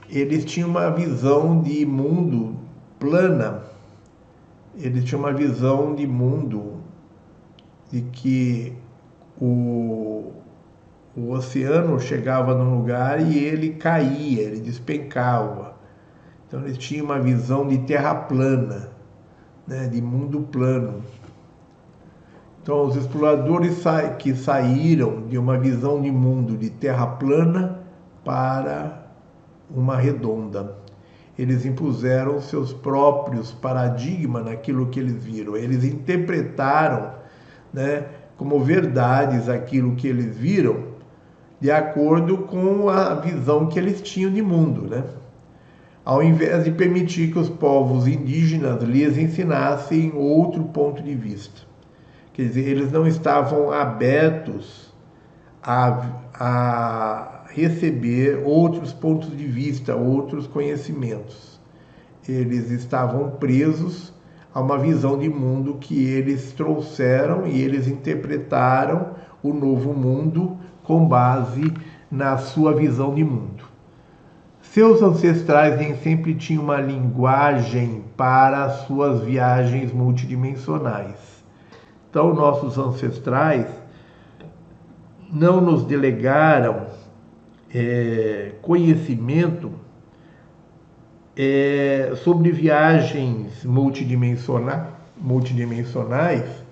eles 0.07 0.45
tinham 0.45 0.69
uma 0.69 0.89
visão 0.91 1.61
de 1.61 1.85
mundo 1.85 2.55
plana. 2.99 3.63
Eles 4.77 5.03
tinham 5.03 5.19
uma 5.19 5.33
visão 5.33 5.95
de 5.95 6.05
mundo 6.07 6.74
de 7.95 8.01
que 8.01 8.73
o 9.39 10.33
o 11.17 11.31
oceano 11.31 11.97
chegava 11.97 12.53
num 12.53 12.75
lugar 12.75 13.21
e 13.21 13.37
ele 13.37 13.69
caía, 13.69 14.41
ele 14.41 14.59
despencava. 14.59 15.73
Então 16.45 16.61
eles 16.61 16.77
tinham 16.77 17.05
uma 17.05 17.19
visão 17.19 17.65
de 17.67 17.77
terra 17.79 18.13
plana, 18.13 18.89
né, 19.65 19.87
de 19.87 20.01
mundo 20.01 20.41
plano. 20.51 21.01
Então 22.61 22.85
os 22.85 22.97
exploradores 22.97 23.81
que 24.19 24.35
saíram 24.35 25.25
de 25.27 25.37
uma 25.37 25.57
visão 25.57 26.01
de 26.01 26.11
mundo 26.11 26.57
de 26.57 26.69
terra 26.69 27.07
plana 27.07 27.79
para 28.25 29.07
uma 29.69 29.95
redonda. 29.95 30.75
Eles 31.37 31.65
impuseram 31.65 32.41
seus 32.41 32.73
próprios 32.73 33.51
paradigmas 33.51 34.45
naquilo 34.45 34.87
que 34.87 34.99
eles 34.99 35.23
viram. 35.23 35.55
Eles 35.55 35.83
interpretaram, 35.83 37.11
né, 37.75 38.05
como 38.37 38.59
verdades 38.59 39.49
aquilo 39.49 39.95
que 39.95 40.07
eles 40.07 40.37
viram 40.37 40.95
de 41.59 41.71
acordo 41.71 42.39
com 42.39 42.89
a 42.89 43.15
visão 43.15 43.67
que 43.67 43.77
eles 43.77 44.01
tinham 44.01 44.31
de 44.31 44.41
mundo, 44.41 44.89
né? 44.89 45.03
Ao 46.03 46.21
invés 46.21 46.63
de 46.63 46.71
permitir 46.71 47.31
que 47.31 47.39
os 47.39 47.49
povos 47.49 48.07
indígenas 48.07 48.83
lhes 48.83 49.17
ensinassem 49.17 50.11
outro 50.15 50.63
ponto 50.65 51.01
de 51.01 51.15
vista. 51.15 51.61
Quer 52.33 52.43
dizer, 52.43 52.67
eles 52.67 52.91
não 52.91 53.07
estavam 53.07 53.71
abertos 53.71 54.93
a, 55.63 56.05
a 56.33 57.45
receber 57.49 58.43
outros 58.45 58.93
pontos 58.93 59.35
de 59.35 59.47
vista, 59.47 59.95
outros 59.95 60.45
conhecimentos. 60.45 61.59
Eles 62.27 62.69
estavam 62.69 63.31
presos 63.31 64.13
a 64.55 64.61
uma 64.61 64.77
visão 64.77 65.19
de 65.19 65.27
mundo 65.27 65.75
que 65.81 66.01
eles 66.05 66.53
trouxeram 66.53 67.45
e 67.45 67.59
eles 67.59 67.89
interpretaram 67.89 69.09
o 69.43 69.53
novo 69.53 69.93
mundo 69.93 70.57
com 70.81 71.05
base 71.05 71.73
na 72.09 72.37
sua 72.37 72.73
visão 72.73 73.13
de 73.13 73.21
mundo. 73.21 73.65
Seus 74.61 75.01
ancestrais 75.01 75.77
nem 75.77 75.97
sempre 75.97 76.33
tinham 76.33 76.63
uma 76.63 76.79
linguagem 76.79 78.05
para 78.15 78.69
suas 78.69 79.21
viagens 79.21 79.91
multidimensionais. 79.91 81.43
Então, 82.09 82.33
nossos 82.33 82.77
ancestrais 82.77 83.67
não 85.29 85.59
nos 85.59 85.83
delegaram 85.83 86.87
é, 87.73 88.53
conhecimento 88.61 89.73
é, 91.37 92.13
sobre 92.23 92.51
viagens 92.51 93.63
multidimensionais, 93.63 94.87
multidimensionais 95.17 96.65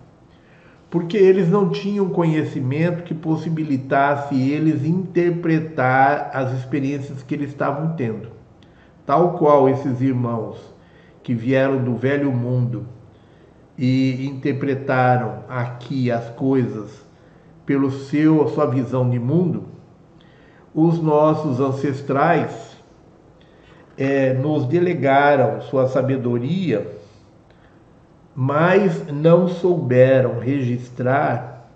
porque 0.94 1.18
eles 1.18 1.50
não 1.50 1.72
tinham 1.72 2.08
conhecimento 2.10 3.02
que 3.02 3.16
possibilitasse 3.16 4.36
eles 4.36 4.86
interpretar 4.86 6.30
as 6.32 6.54
experiências 6.54 7.24
que 7.24 7.34
eles 7.34 7.50
estavam 7.50 7.96
tendo. 7.96 8.30
Tal 9.04 9.34
qual 9.34 9.68
esses 9.68 10.02
irmãos 10.02 10.72
que 11.24 11.34
vieram 11.34 11.84
do 11.84 11.96
velho 11.96 12.32
mundo 12.32 12.86
e 13.76 14.28
interpretaram 14.28 15.40
aqui 15.50 16.12
as 16.12 16.30
coisas 16.30 17.04
pelo 17.66 17.90
seu 17.90 18.48
sua 18.50 18.68
visão 18.68 19.10
de 19.10 19.18
mundo, 19.18 19.64
os 20.76 21.02
nossos 21.02 21.60
ancestrais 21.60 22.73
é, 23.98 24.34
nos 24.34 24.66
delegaram 24.66 25.62
sua 25.62 25.88
sabedoria 25.88 27.02
mas 28.36 29.06
não 29.08 29.48
souberam 29.48 30.40
registrar 30.40 31.68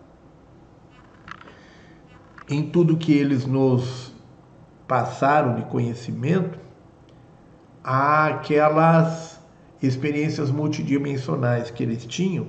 em 2.49 2.69
tudo 2.69 2.97
que 2.97 3.13
eles 3.13 3.45
nos 3.45 4.13
passaram 4.87 5.55
de 5.55 5.63
conhecimento 5.63 6.57
aquelas 7.83 9.39
experiências 9.81 10.49
multidimensionais 10.49 11.69
que 11.69 11.83
eles 11.83 12.05
tinham, 12.05 12.47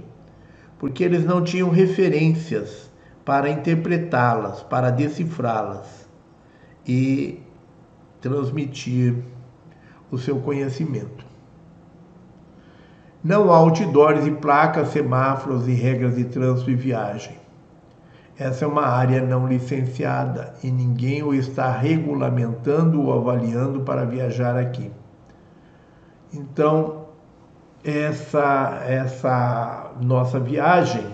porque 0.78 1.05
eles 1.05 1.24
não 1.24 1.45
tinham 1.45 1.69
referências 1.69 2.90
para 3.24 3.51
interpretá-las, 3.51 4.62
para 4.62 4.90
decifrá-las 4.90 6.09
e 6.86 7.43
transmitir 8.20 9.23
o 10.10 10.18
seu 10.18 10.39
conhecimento. 10.40 11.26
Não 13.22 13.52
há 13.52 13.56
outdoors 13.56 14.26
e 14.26 14.30
placas, 14.30 14.89
semáforos 14.89 15.66
e 15.66 15.72
regras 15.72 16.16
de 16.16 16.24
trânsito 16.24 16.70
e 16.70 16.74
viagem. 16.74 17.36
Essa 18.39 18.64
é 18.64 18.68
uma 18.68 18.86
área 18.86 19.20
não 19.20 19.48
licenciada 19.48 20.55
e 20.62 20.70
ninguém 20.70 21.24
o 21.24 21.35
está 21.35 21.72
regulamentando 21.72 23.02
ou 23.02 23.12
avaliando 23.12 23.80
para 23.80 24.05
viajar 24.05 24.56
aqui. 24.56 24.93
Então, 26.32 27.06
essa, 27.82 28.80
essa 28.86 29.90
nossa 30.01 30.39
viagem, 30.39 31.05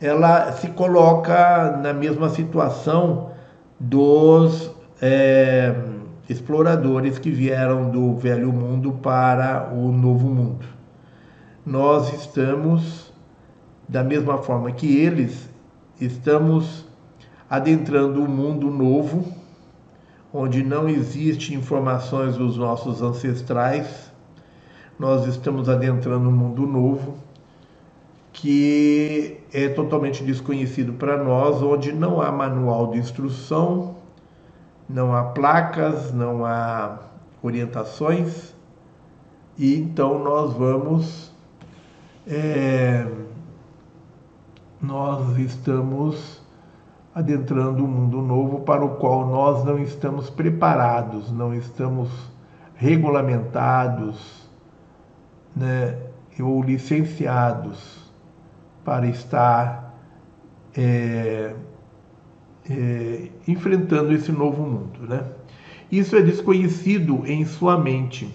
ela 0.00 0.50
se 0.52 0.68
coloca 0.68 1.76
na 1.80 1.92
mesma 1.92 2.28
situação 2.28 3.30
dos 3.78 4.70
é, 5.00 5.74
exploradores 6.28 7.18
que 7.18 7.30
vieram 7.30 7.90
do 7.90 8.14
velho 8.16 8.52
mundo 8.52 8.92
para 8.92 9.72
o 9.72 9.90
novo 9.90 10.28
mundo. 10.28 10.66
Nós 11.64 12.12
estamos, 12.12 13.12
da 13.88 14.04
mesma 14.04 14.38
forma 14.38 14.70
que 14.72 14.98
eles, 14.98 15.48
estamos 16.00 16.86
adentrando 17.48 18.20
um 18.20 18.28
mundo 18.28 18.70
novo, 18.70 19.24
onde 20.32 20.62
não 20.62 20.88
existe 20.88 21.54
informações 21.54 22.36
dos 22.36 22.58
nossos 22.58 23.00
ancestrais, 23.00 24.12
nós 24.98 25.26
estamos 25.26 25.68
adentrando 25.68 26.28
um 26.28 26.32
mundo 26.32 26.66
novo 26.66 27.16
que 28.32 29.38
é 29.52 29.68
totalmente 29.68 30.22
desconhecido 30.22 30.92
para 30.92 31.22
nós, 31.22 31.62
onde 31.62 31.92
não 31.92 32.20
há 32.20 32.30
manual 32.30 32.90
de 32.90 32.98
instrução, 32.98 33.96
não 34.88 35.14
há 35.14 35.24
placas, 35.24 36.12
não 36.12 36.44
há 36.44 36.98
orientações, 37.42 38.54
e 39.56 39.76
então 39.76 40.22
nós 40.22 40.52
vamos. 40.54 41.32
É, 42.26 43.06
nós 44.80 45.36
estamos 45.38 46.40
adentrando 47.14 47.84
um 47.84 47.88
mundo 47.88 48.22
novo 48.22 48.60
para 48.60 48.84
o 48.84 48.96
qual 48.96 49.26
nós 49.26 49.64
não 49.64 49.78
estamos 49.78 50.30
preparados, 50.30 51.32
não 51.32 51.52
estamos 51.52 52.08
regulamentados 52.76 54.48
né, 55.56 55.98
ou 56.40 56.62
licenciados 56.62 58.08
para 58.84 59.08
estar 59.08 59.94
é, 60.76 61.54
é, 62.70 63.28
enfrentando 63.46 64.12
esse 64.12 64.32
novo 64.32 64.62
mundo. 64.62 65.06
Né? 65.08 65.24
Isso 65.90 66.16
é 66.16 66.22
desconhecido 66.22 67.22
em 67.26 67.44
sua 67.44 67.78
mente. 67.78 68.28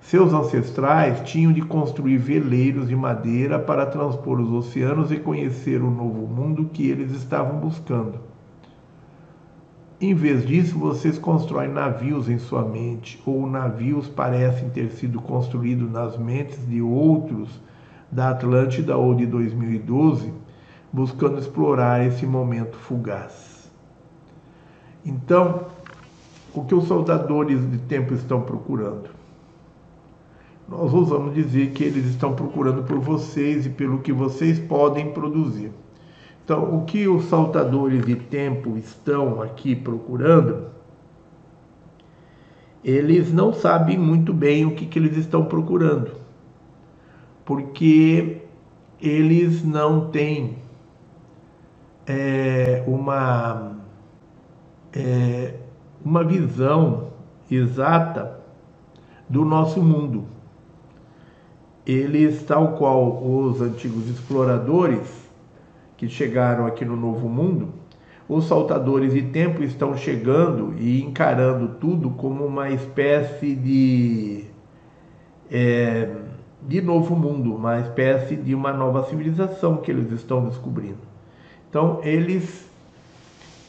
Seus 0.00 0.32
ancestrais 0.32 1.20
tinham 1.22 1.52
de 1.52 1.62
construir 1.62 2.18
veleiros 2.18 2.88
de 2.88 2.96
madeira 2.96 3.58
para 3.58 3.86
transpor 3.86 4.40
os 4.40 4.50
oceanos 4.50 5.12
e 5.12 5.16
conhecer 5.16 5.80
o 5.80 5.90
novo 5.90 6.26
mundo 6.26 6.68
que 6.72 6.88
eles 6.88 7.12
estavam 7.12 7.58
buscando. 7.58 8.18
Em 10.00 10.12
vez 10.14 10.44
disso, 10.44 10.76
vocês 10.76 11.16
constroem 11.16 11.70
navios 11.70 12.28
em 12.28 12.36
sua 12.36 12.64
mente, 12.64 13.22
ou 13.24 13.48
navios 13.48 14.08
parecem 14.08 14.68
ter 14.68 14.90
sido 14.90 15.20
construídos 15.20 15.88
nas 15.88 16.18
mentes 16.18 16.68
de 16.68 16.82
outros 16.82 17.48
da 18.10 18.30
Atlântida 18.30 18.96
ou 18.96 19.14
de 19.14 19.24
2012, 19.24 20.32
buscando 20.92 21.38
explorar 21.38 22.06
esse 22.06 22.26
momento 22.26 22.76
fugaz. 22.76 23.70
Então, 25.04 25.66
o 26.54 26.64
que 26.64 26.74
os 26.74 26.84
soldadores 26.84 27.68
de 27.70 27.78
tempo 27.78 28.12
estão 28.12 28.42
procurando? 28.42 29.08
Nós 30.68 30.92
ousamos 30.92 31.34
dizer 31.34 31.70
que 31.70 31.82
eles 31.82 32.06
estão 32.06 32.34
procurando 32.34 32.82
por 32.82 32.98
vocês 32.98 33.66
e 33.66 33.70
pelo 33.70 33.98
que 33.98 34.12
vocês 34.12 34.58
podem 34.58 35.12
produzir. 35.12 35.72
Então, 36.44 36.76
o 36.76 36.84
que 36.84 37.08
os 37.08 37.24
saltadores 37.24 38.04
de 38.04 38.16
tempo 38.16 38.76
estão 38.76 39.40
aqui 39.40 39.74
procurando, 39.74 40.66
eles 42.84 43.32
não 43.32 43.52
sabem 43.52 43.96
muito 43.96 44.32
bem 44.32 44.66
o 44.66 44.74
que, 44.74 44.86
que 44.86 44.98
eles 44.98 45.16
estão 45.16 45.44
procurando, 45.44 46.12
porque 47.44 48.42
eles 49.00 49.64
não 49.64 50.10
têm 50.10 50.61
é, 52.06 52.82
uma, 52.86 53.76
é, 54.92 55.54
uma 56.04 56.24
visão 56.24 57.08
exata 57.50 58.40
do 59.28 59.44
nosso 59.44 59.82
mundo. 59.82 60.24
Eles, 61.86 62.42
tal 62.44 62.76
qual 62.76 63.22
os 63.24 63.60
antigos 63.60 64.08
exploradores, 64.08 65.22
que 65.96 66.08
chegaram 66.08 66.66
aqui 66.66 66.84
no 66.84 66.96
Novo 66.96 67.28
Mundo, 67.28 67.68
os 68.28 68.46
saltadores 68.46 69.12
de 69.12 69.22
tempo 69.22 69.62
estão 69.62 69.96
chegando 69.96 70.74
e 70.78 71.02
encarando 71.02 71.76
tudo 71.80 72.10
como 72.10 72.44
uma 72.44 72.70
espécie 72.70 73.54
de 73.54 74.46
é, 75.50 76.08
de 76.62 76.80
novo 76.80 77.14
mundo, 77.14 77.54
uma 77.54 77.80
espécie 77.80 78.36
de 78.36 78.54
uma 78.54 78.72
nova 78.72 79.04
civilização 79.04 79.76
que 79.76 79.90
eles 79.90 80.10
estão 80.12 80.44
descobrindo. 80.48 81.11
Então 81.72 82.00
eles 82.02 82.70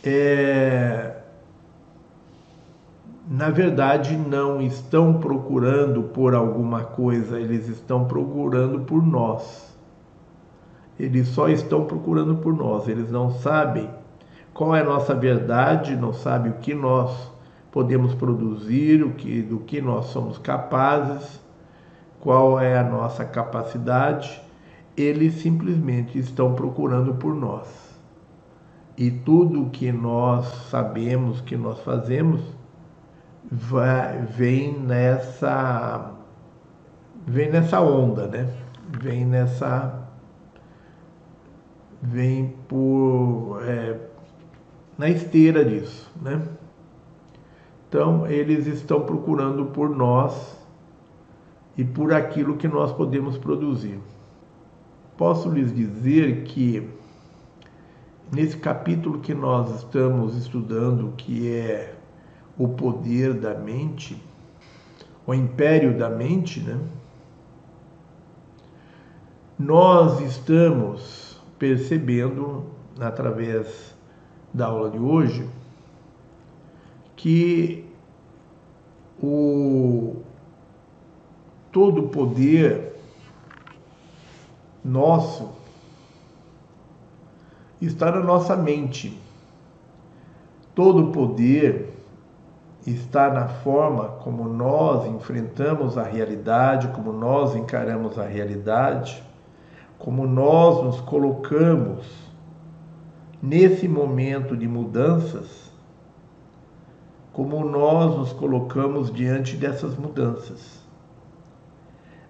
é, 0.03 1.21
na 3.25 3.49
verdade 3.49 4.17
não 4.17 4.61
estão 4.61 5.13
procurando 5.13 6.03
por 6.03 6.35
alguma 6.35 6.83
coisa, 6.83 7.39
eles 7.39 7.69
estão 7.69 8.03
procurando 8.03 8.81
por 8.81 9.01
nós. 9.01 9.73
Eles 10.99 11.29
só 11.29 11.47
estão 11.47 11.85
procurando 11.85 12.35
por 12.35 12.53
nós, 12.53 12.89
eles 12.89 13.09
não 13.09 13.31
sabem 13.31 13.89
qual 14.53 14.75
é 14.75 14.81
a 14.81 14.83
nossa 14.83 15.15
verdade, 15.15 15.95
não 15.95 16.11
sabem 16.11 16.51
o 16.51 16.55
que 16.55 16.73
nós 16.73 17.31
podemos 17.71 18.13
produzir, 18.13 19.01
o 19.01 19.11
que, 19.11 19.41
do 19.41 19.59
que 19.59 19.79
nós 19.79 20.07
somos 20.07 20.37
capazes, 20.37 21.39
qual 22.19 22.59
é 22.59 22.77
a 22.77 22.83
nossa 22.83 23.23
capacidade. 23.23 24.41
Eles 24.97 25.35
simplesmente 25.35 26.19
estão 26.19 26.53
procurando 26.53 27.13
por 27.13 27.33
nós. 27.33 27.82
E 28.97 29.09
tudo 29.09 29.69
que 29.71 29.91
nós 29.91 30.45
sabemos, 30.69 31.41
que 31.41 31.57
nós 31.57 31.79
fazemos, 31.79 32.41
vem 34.29 34.77
nessa 34.79 36.11
vem 37.25 37.49
nessa 37.49 37.81
onda, 37.81 38.27
né? 38.27 38.53
Vem 39.01 39.25
nessa 39.25 39.99
vem 42.01 42.53
por 42.67 43.61
é, 43.63 43.99
na 44.97 45.09
esteira 45.09 45.65
disso, 45.65 46.11
né? 46.21 46.41
Então 47.87 48.27
eles 48.27 48.67
estão 48.67 49.01
procurando 49.01 49.65
por 49.67 49.89
nós 49.89 50.57
e 51.77 51.83
por 51.83 52.13
aquilo 52.13 52.57
que 52.57 52.67
nós 52.67 52.91
podemos 52.91 53.37
produzir. 53.37 53.99
Posso 55.17 55.49
lhes 55.49 55.73
dizer 55.73 56.43
que 56.43 56.89
nesse 58.33 58.57
capítulo 58.57 59.19
que 59.19 59.33
nós 59.33 59.69
estamos 59.75 60.35
estudando, 60.35 61.13
que 61.15 61.53
é 61.53 61.93
o 62.57 62.67
poder 62.67 63.35
da 63.35 63.53
mente, 63.53 64.19
o 65.25 65.33
império 65.33 65.95
da 65.95 66.09
mente, 66.09 66.59
né? 66.59 66.79
Nós 69.57 70.19
estamos 70.19 71.39
percebendo 71.59 72.65
através 72.99 73.95
da 74.51 74.65
aula 74.65 74.89
de 74.89 74.97
hoje 74.97 75.47
que 77.15 77.85
o 79.21 80.17
todo 81.71 82.09
poder 82.09 82.95
nosso 84.83 85.62
está 87.85 88.11
na 88.11 88.19
nossa 88.19 88.55
mente. 88.55 89.19
Todo 90.75 91.09
o 91.09 91.11
poder 91.11 91.93
está 92.85 93.29
na 93.29 93.47
forma 93.47 94.09
como 94.23 94.47
nós 94.47 95.07
enfrentamos 95.07 95.97
a 95.97 96.03
realidade, 96.03 96.89
como 96.89 97.13
nós 97.13 97.55
encaramos 97.55 98.17
a 98.17 98.25
realidade 98.25 99.23
como 100.03 100.27
nós 100.27 100.83
nos 100.83 100.99
colocamos 100.99 102.05
nesse 103.41 103.87
momento 103.87 104.53
de 104.53 104.67
mudanças, 104.67 105.71
como 107.31 107.63
nós 107.63 108.13
nos 108.17 108.33
colocamos 108.33 109.09
diante 109.09 109.55
dessas 109.55 109.97
mudanças. 109.97 110.83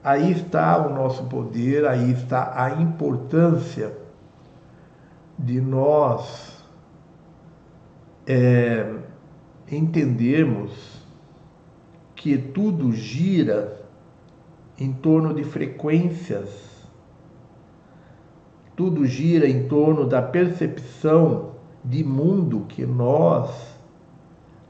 Aí 0.04 0.34
está 0.34 0.86
o 0.86 0.94
nosso 0.94 1.24
poder, 1.24 1.88
aí 1.88 2.12
está 2.12 2.54
a 2.64 2.80
importância 2.80 3.92
de 5.38 5.60
nós 5.60 6.64
é, 8.26 8.95
entendermos 9.72 11.03
que 12.15 12.38
tudo 12.38 12.91
gira 12.93 13.81
em 14.77 14.93
torno 14.93 15.34
de 15.34 15.43
frequências 15.43 16.73
tudo 18.76 19.05
gira 19.05 19.47
em 19.47 19.68
torno 19.68 20.07
da 20.07 20.22
percepção 20.22 21.51
de 21.84 22.03
mundo 22.03 22.65
que 22.68 22.85
nós 22.85 23.77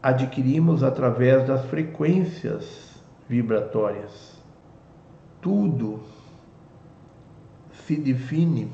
adquirimos 0.02 0.84
através 0.84 1.48
das 1.48 1.66
frequências 1.66 3.02
vibratórias. 3.30 4.38
Tudo 5.42 6.02
se 7.86 7.96
define 7.96 8.70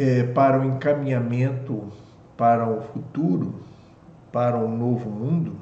é, 0.00 0.22
para 0.24 0.58
o 0.58 0.64
encaminhamento 0.64 1.92
para 2.40 2.66
o 2.66 2.80
futuro, 2.80 3.60
para 4.32 4.56
um 4.56 4.74
novo 4.74 5.10
mundo. 5.10 5.60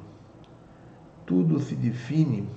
Tudo 1.27 1.59
se 1.59 1.75
define 1.75 2.49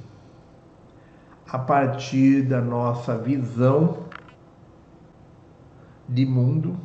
a 1.50 1.58
partir 1.58 2.44
da 2.44 2.62
nossa 2.62 3.18
visão 3.18 4.06
de 6.08 6.24
mundo 6.24 6.78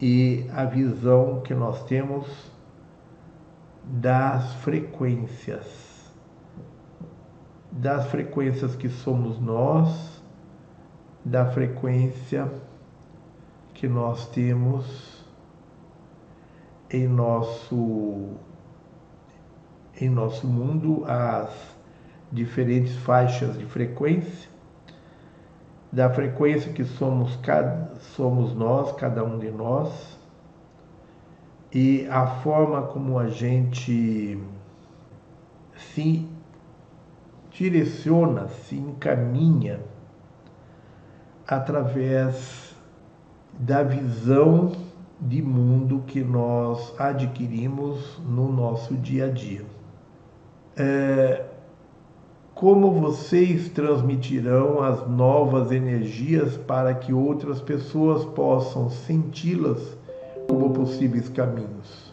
e 0.00 0.50
a 0.52 0.64
visão 0.64 1.40
que 1.42 1.54
nós 1.54 1.84
temos 1.84 2.26
das 3.84 4.54
frequências. 4.54 5.92
das 7.70 8.06
frequências 8.08 8.74
que 8.74 8.88
somos 8.88 9.40
nós, 9.40 10.20
da 11.24 11.46
frequência 11.46 12.50
que 13.82 13.88
nós 13.88 14.28
temos 14.28 15.26
em 16.88 17.08
nosso 17.08 18.36
em 20.00 20.08
nosso 20.08 20.46
mundo 20.46 21.04
as 21.04 21.50
diferentes 22.30 22.94
faixas 22.98 23.58
de 23.58 23.66
frequência 23.66 24.48
da 25.90 26.08
frequência 26.08 26.72
que 26.72 26.84
somos 26.84 27.34
cada, 27.42 27.96
somos 28.14 28.54
nós, 28.54 28.92
cada 28.92 29.24
um 29.24 29.36
de 29.36 29.50
nós, 29.50 30.16
e 31.72 32.06
a 32.08 32.24
forma 32.24 32.82
como 32.82 33.18
a 33.18 33.28
gente 33.30 34.40
se 35.74 36.30
direciona, 37.50 38.46
se 38.46 38.76
encaminha 38.76 39.80
através 41.48 42.61
da 43.62 43.84
visão 43.84 44.72
de 45.20 45.40
mundo 45.40 46.02
que 46.04 46.20
nós 46.20 46.92
adquirimos 46.98 48.18
no 48.26 48.52
nosso 48.52 48.94
dia 48.96 49.26
a 49.26 49.28
dia. 49.28 49.64
É, 50.76 51.44
como 52.56 52.90
vocês 52.90 53.68
transmitirão 53.68 54.82
as 54.82 55.08
novas 55.08 55.70
energias 55.70 56.56
para 56.56 56.92
que 56.92 57.12
outras 57.12 57.60
pessoas 57.60 58.24
possam 58.24 58.90
senti-las 58.90 59.96
como 60.48 60.70
possíveis 60.70 61.28
caminhos? 61.28 62.12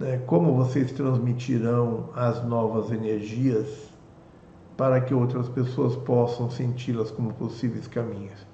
Né? 0.00 0.22
Como 0.26 0.54
vocês 0.54 0.90
transmitirão 0.92 2.08
as 2.16 2.42
novas 2.42 2.90
energias 2.90 3.90
para 4.74 5.02
que 5.02 5.12
outras 5.12 5.50
pessoas 5.50 5.94
possam 5.96 6.48
senti-las 6.50 7.10
como 7.10 7.34
possíveis 7.34 7.86
caminhos? 7.86 8.51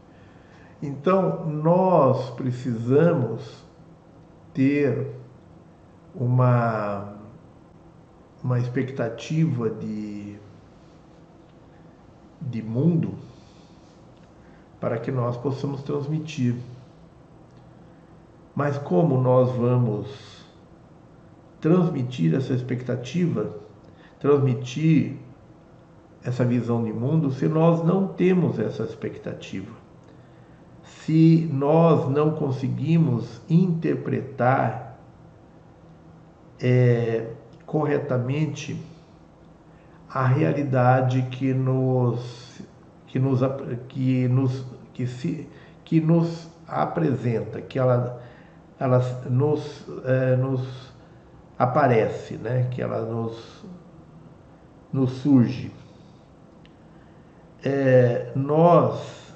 Então, 0.81 1.47
nós 1.47 2.31
precisamos 2.31 3.65
ter 4.55 5.15
uma 6.15 7.19
uma 8.43 8.59
expectativa 8.59 9.69
de, 9.69 10.37
de 12.41 12.63
mundo 12.63 13.15
para 14.81 14.99
que 14.99 15.11
nós 15.11 15.37
possamos 15.37 15.83
transmitir. 15.83 16.55
Mas 18.55 18.79
como 18.79 19.21
nós 19.21 19.51
vamos 19.57 20.09
transmitir 21.61 22.35
essa 22.35 22.53
expectativa, 22.53 23.57
transmitir 24.21 25.17
essa 26.23 26.45
visão 26.45 26.85
de 26.85 26.93
mundo 26.93 27.31
se 27.33 27.49
nós 27.49 27.85
não 27.85 28.09
temos 28.09 28.59
essa 28.59 28.85
expectativa? 28.85 29.78
Se 31.09 31.49
nós 31.51 32.07
não 32.11 32.33
conseguimos 32.33 33.41
interpretar 33.49 34.99
é, 36.61 37.31
corretamente 37.65 38.79
a 40.07 40.27
realidade 40.27 41.23
que 41.31 41.55
nos 41.55 42.61
que 43.07 43.19
nos 43.19 43.41
que 43.89 44.29
nos 44.29 44.67
que 44.93 45.07
se 45.07 45.49
que 45.83 45.99
nos 45.99 46.47
apresenta, 46.67 47.63
que 47.63 47.79
ela 47.79 48.21
ela 48.79 48.99
nos 49.31 49.87
é, 50.05 50.37
nos 50.37 50.93
aparece, 51.59 52.37
né? 52.37 52.69
Que 52.71 52.83
ela 52.83 53.01
nos 53.07 53.65
nos 54.93 55.13
surge. 55.13 55.73
É, 57.65 58.31
nós 58.37 59.28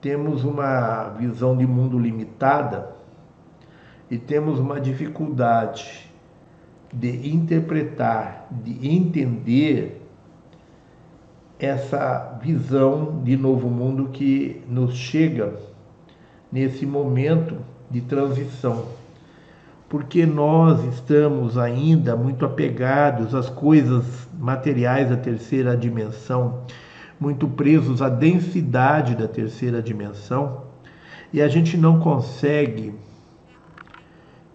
temos 0.00 0.44
uma 0.44 1.10
visão 1.10 1.56
de 1.56 1.66
mundo 1.66 1.98
limitada 1.98 2.94
e 4.10 4.18
temos 4.18 4.58
uma 4.58 4.80
dificuldade 4.80 6.10
de 6.92 7.32
interpretar, 7.32 8.48
de 8.50 8.88
entender 8.88 10.00
essa 11.58 12.38
visão 12.42 13.22
de 13.22 13.36
novo 13.36 13.68
mundo 13.68 14.08
que 14.08 14.62
nos 14.66 14.94
chega 14.94 15.54
nesse 16.50 16.86
momento 16.86 17.56
de 17.90 18.00
transição. 18.00 18.86
Porque 19.88 20.24
nós 20.24 20.82
estamos 20.94 21.58
ainda 21.58 22.16
muito 22.16 22.46
apegados 22.46 23.34
às 23.34 23.50
coisas 23.50 24.04
materiais 24.38 25.10
da 25.10 25.16
terceira 25.16 25.76
dimensão, 25.76 26.62
muito 27.20 27.46
presos 27.46 28.00
à 28.00 28.08
densidade 28.08 29.14
da 29.14 29.28
terceira 29.28 29.82
dimensão, 29.82 30.62
e 31.32 31.42
a 31.42 31.48
gente 31.48 31.76
não 31.76 32.00
consegue 32.00 32.94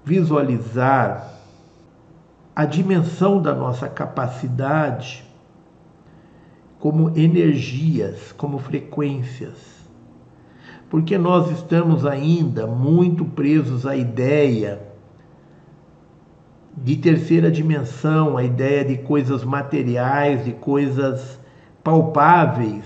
visualizar 0.04 1.34
a 2.56 2.66
dimensão 2.66 3.42
da 3.42 3.54
nossa 3.54 3.88
capacidade 3.88 5.24
como 6.80 7.18
energias, 7.18 8.32
como 8.32 8.58
frequências. 8.58 9.76
Porque 10.90 11.18
nós 11.18 11.52
estamos 11.52 12.06
ainda 12.06 12.66
muito 12.66 13.26
presos 13.26 13.86
à 13.86 13.96
ideia 13.96 14.82
de 16.78 16.96
terceira 16.98 17.50
dimensão, 17.50 18.38
a 18.38 18.44
ideia 18.44 18.84
de 18.84 18.98
coisas 18.98 19.44
materiais, 19.44 20.46
de 20.46 20.52
coisas 20.52 21.40
palpáveis, 21.86 22.84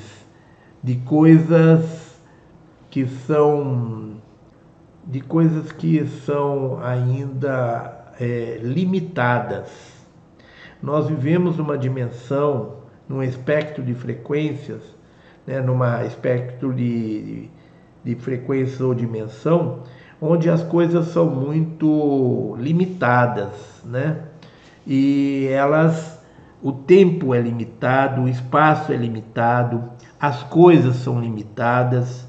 de 0.83 0.97
coisas 0.97 2.19
que 2.91 3.07
são 3.07 4.17
de 5.07 5.21
coisas 5.21 5.71
que 5.71 6.05
são 6.05 6.79
ainda 6.83 8.11
é, 8.19 8.59
limitadas. 8.61 9.69
Nós 10.83 11.07
vivemos 11.07 11.57
numa 11.57 11.77
dimensão, 11.77 12.75
num 13.07 13.23
espectro 13.23 13.81
de 13.81 13.95
frequências, 13.95 14.83
né, 15.47 15.61
numa 15.61 16.05
espectro 16.05 16.71
de, 16.73 17.49
de 18.03 18.15
frequência 18.15 18.85
ou 18.85 18.93
dimensão, 18.93 19.83
onde 20.21 20.47
as 20.49 20.61
coisas 20.61 21.07
são 21.07 21.25
muito 21.25 22.55
limitadas, 22.59 23.81
né? 23.83 24.25
E 24.85 25.47
elas, 25.49 26.18
o 26.61 26.71
tempo 26.71 27.33
é 27.33 27.39
limitado, 27.39 28.23
o 28.23 28.27
espaço 28.27 28.91
é 28.91 28.95
limitado, 28.95 29.83
as 30.19 30.43
coisas 30.43 30.97
são 30.97 31.19
limitadas. 31.19 32.27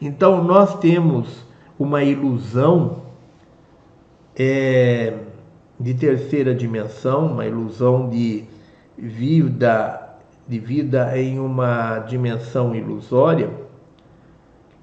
Então 0.00 0.42
nós 0.44 0.78
temos 0.78 1.44
uma 1.78 2.02
ilusão 2.02 3.02
é, 4.36 5.14
de 5.78 5.94
terceira 5.94 6.54
dimensão, 6.54 7.26
uma 7.26 7.46
ilusão 7.46 8.08
de 8.08 8.44
vida, 8.96 10.16
de 10.46 10.58
vida 10.58 11.18
em 11.18 11.38
uma 11.40 11.98
dimensão 12.00 12.74
ilusória 12.74 13.50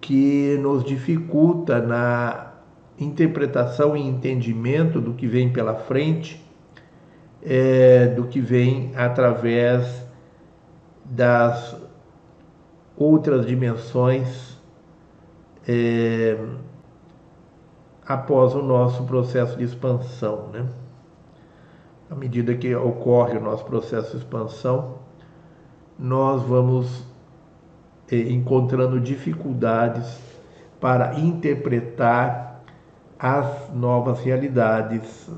que 0.02 0.58
nos 0.60 0.84
dificulta 0.84 1.80
na 1.80 2.52
interpretação 3.00 3.96
e 3.96 4.02
entendimento 4.02 5.00
do 5.00 5.14
que 5.14 5.28
vem 5.28 5.50
pela 5.50 5.76
frente, 5.76 6.44
é, 7.44 8.08
do 8.08 8.26
que 8.26 8.40
vem 8.40 8.92
através 8.96 10.06
das 11.04 11.76
outras 12.96 13.46
dimensões 13.46 14.58
é, 15.68 16.38
após 18.08 18.54
o 18.56 18.62
nosso 18.62 19.04
processo 19.04 19.58
de 19.58 19.64
expansão. 19.64 20.50
Né? 20.52 20.66
À 22.10 22.16
medida 22.16 22.54
que 22.56 22.76
ocorre 22.76 23.38
o 23.38 23.42
nosso 23.42 23.66
processo 23.66 24.12
de 24.12 24.18
expansão, 24.18 25.00
nós 25.98 26.42
vamos 26.44 27.06
eh, 28.12 28.32
encontrando 28.32 29.00
dificuldades 29.00 30.20
para 30.80 31.20
interpretar 31.20 32.64
as 33.18 33.70
novas 33.74 34.20
realidades 34.22 35.30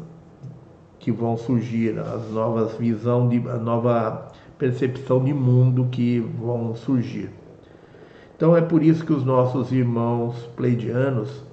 que 1.03 1.11
vão 1.11 1.35
surgir, 1.35 1.99
as 1.99 2.29
novas 2.31 2.77
visão 2.77 3.27
de 3.27 3.37
a 3.49 3.57
nova 3.57 4.31
percepção 4.57 5.21
de 5.21 5.33
mundo 5.33 5.89
que 5.91 6.21
vão 6.21 6.73
surgir. 6.75 7.29
Então 8.37 8.55
é 8.55 8.61
por 8.61 8.81
isso 8.81 9.05
que 9.05 9.11
os 9.11 9.25
nossos 9.25 9.73
irmãos 9.73 10.49
pleidianos 10.55 11.43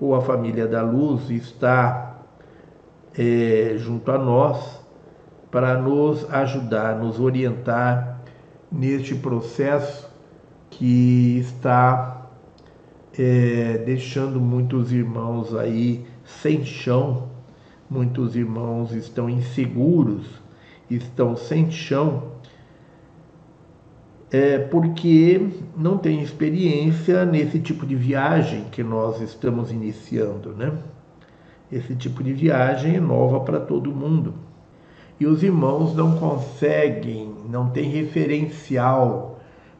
ou 0.00 0.14
a 0.14 0.22
família 0.22 0.66
da 0.66 0.80
luz 0.80 1.28
está 1.28 2.22
é, 3.14 3.74
junto 3.76 4.10
a 4.10 4.16
nós 4.16 4.80
para 5.50 5.76
nos 5.76 6.24
ajudar, 6.32 6.96
nos 6.96 7.20
orientar 7.20 8.22
neste 8.72 9.14
processo 9.14 10.10
que 10.70 11.40
está 11.40 12.26
é, 13.18 13.82
deixando 13.84 14.40
muitos 14.40 14.94
irmãos 14.94 15.54
aí 15.54 16.06
sem 16.24 16.64
chão, 16.64 17.33
muitos 17.90 18.34
irmãos 18.36 18.92
estão 18.92 19.28
inseguros 19.28 20.42
estão 20.90 21.36
sem 21.36 21.70
chão 21.70 22.34
é 24.30 24.58
porque 24.58 25.48
não 25.76 25.96
tem 25.96 26.20
experiência 26.20 27.24
nesse 27.24 27.60
tipo 27.60 27.86
de 27.86 27.94
viagem 27.94 28.64
que 28.64 28.82
nós 28.82 29.20
estamos 29.20 29.70
iniciando, 29.70 30.50
né? 30.50 30.72
Esse 31.70 31.94
tipo 31.94 32.22
de 32.22 32.32
viagem 32.32 32.96
é 32.96 33.00
nova 33.00 33.40
para 33.40 33.60
todo 33.60 33.94
mundo. 33.94 34.34
E 35.20 35.26
os 35.26 35.42
irmãos 35.44 35.94
não 35.94 36.16
conseguem, 36.16 37.32
não 37.48 37.70
têm 37.70 37.88
referencial 37.88 39.38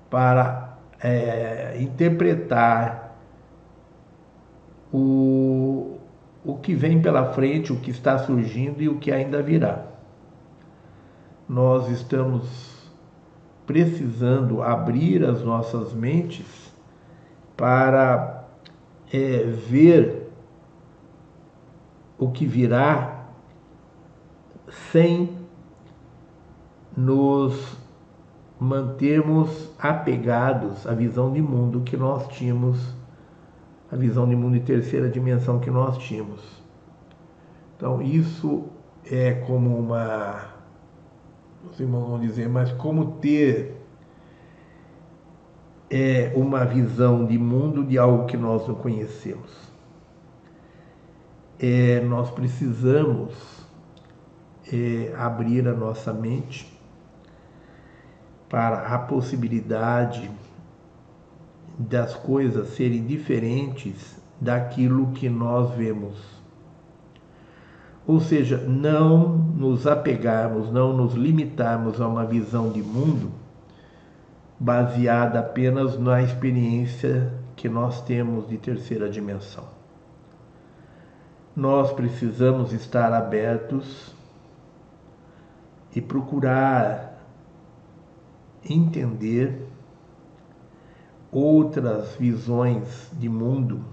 para 0.08 0.78
é, 1.02 1.76
interpretar 1.80 3.16
o, 4.92 5.93
o 6.44 6.56
que 6.56 6.74
vem 6.74 7.00
pela 7.00 7.32
frente, 7.32 7.72
o 7.72 7.80
que 7.80 7.90
está 7.90 8.18
surgindo 8.18 8.82
e 8.82 8.88
o 8.88 8.98
que 8.98 9.10
ainda 9.10 9.42
virá. 9.42 9.86
Nós 11.48 11.88
estamos 11.88 12.74
precisando 13.66 14.62
abrir 14.62 15.24
as 15.24 15.42
nossas 15.42 15.94
mentes 15.94 16.72
para 17.56 18.44
é, 19.12 19.38
ver 19.44 20.30
o 22.18 22.30
que 22.30 22.46
virá 22.46 23.26
sem 24.92 25.38
nos 26.96 27.76
mantermos 28.58 29.70
apegados 29.78 30.86
à 30.86 30.94
visão 30.94 31.32
de 31.32 31.42
mundo 31.42 31.82
que 31.82 31.96
nós 31.96 32.28
tínhamos, 32.28 32.78
a 33.90 33.96
visão 33.96 34.28
de 34.28 34.34
mundo 34.34 34.54
de 34.54 34.64
terceira 34.64 35.08
dimensão 35.08 35.58
que 35.60 35.70
nós 35.70 35.98
tínhamos. 35.98 36.40
Então, 37.76 38.00
isso 38.00 38.64
é 39.04 39.32
como 39.32 39.76
uma 39.78 40.54
os 41.70 41.80
irmãos 41.80 42.08
vão 42.08 42.20
dizer, 42.20 42.48
mas 42.48 42.70
como 42.72 43.12
ter 43.12 43.80
é, 45.90 46.32
uma 46.34 46.64
visão 46.64 47.24
de 47.24 47.38
mundo 47.38 47.84
de 47.84 47.98
algo 47.98 48.26
que 48.26 48.36
nós 48.36 48.66
não 48.68 48.74
conhecemos? 48.74 49.50
É, 51.58 52.00
nós 52.00 52.30
precisamos 52.30 53.32
é, 54.72 55.14
abrir 55.16 55.66
a 55.66 55.72
nossa 55.72 56.12
mente 56.12 56.78
para 58.48 58.94
a 58.94 58.98
possibilidade 58.98 60.30
das 61.78 62.14
coisas 62.14 62.68
serem 62.68 63.04
diferentes 63.04 64.20
daquilo 64.40 65.12
que 65.12 65.28
nós 65.28 65.74
vemos. 65.74 66.16
Ou 68.06 68.20
seja, 68.20 68.58
não 68.58 69.28
nos 69.28 69.86
apegarmos, 69.86 70.70
não 70.70 70.94
nos 70.94 71.14
limitarmos 71.14 72.00
a 72.00 72.06
uma 72.06 72.24
visão 72.24 72.70
de 72.70 72.82
mundo 72.82 73.32
baseada 74.60 75.40
apenas 75.40 75.98
na 75.98 76.22
experiência 76.22 77.32
que 77.56 77.68
nós 77.68 78.02
temos 78.02 78.48
de 78.48 78.58
terceira 78.58 79.08
dimensão. 79.08 79.64
Nós 81.56 81.92
precisamos 81.92 82.72
estar 82.72 83.12
abertos 83.12 84.14
e 85.94 86.00
procurar 86.00 87.22
entender 88.68 89.66
outras 91.34 92.14
visões 92.14 93.10
de 93.12 93.28
mundo, 93.28 93.84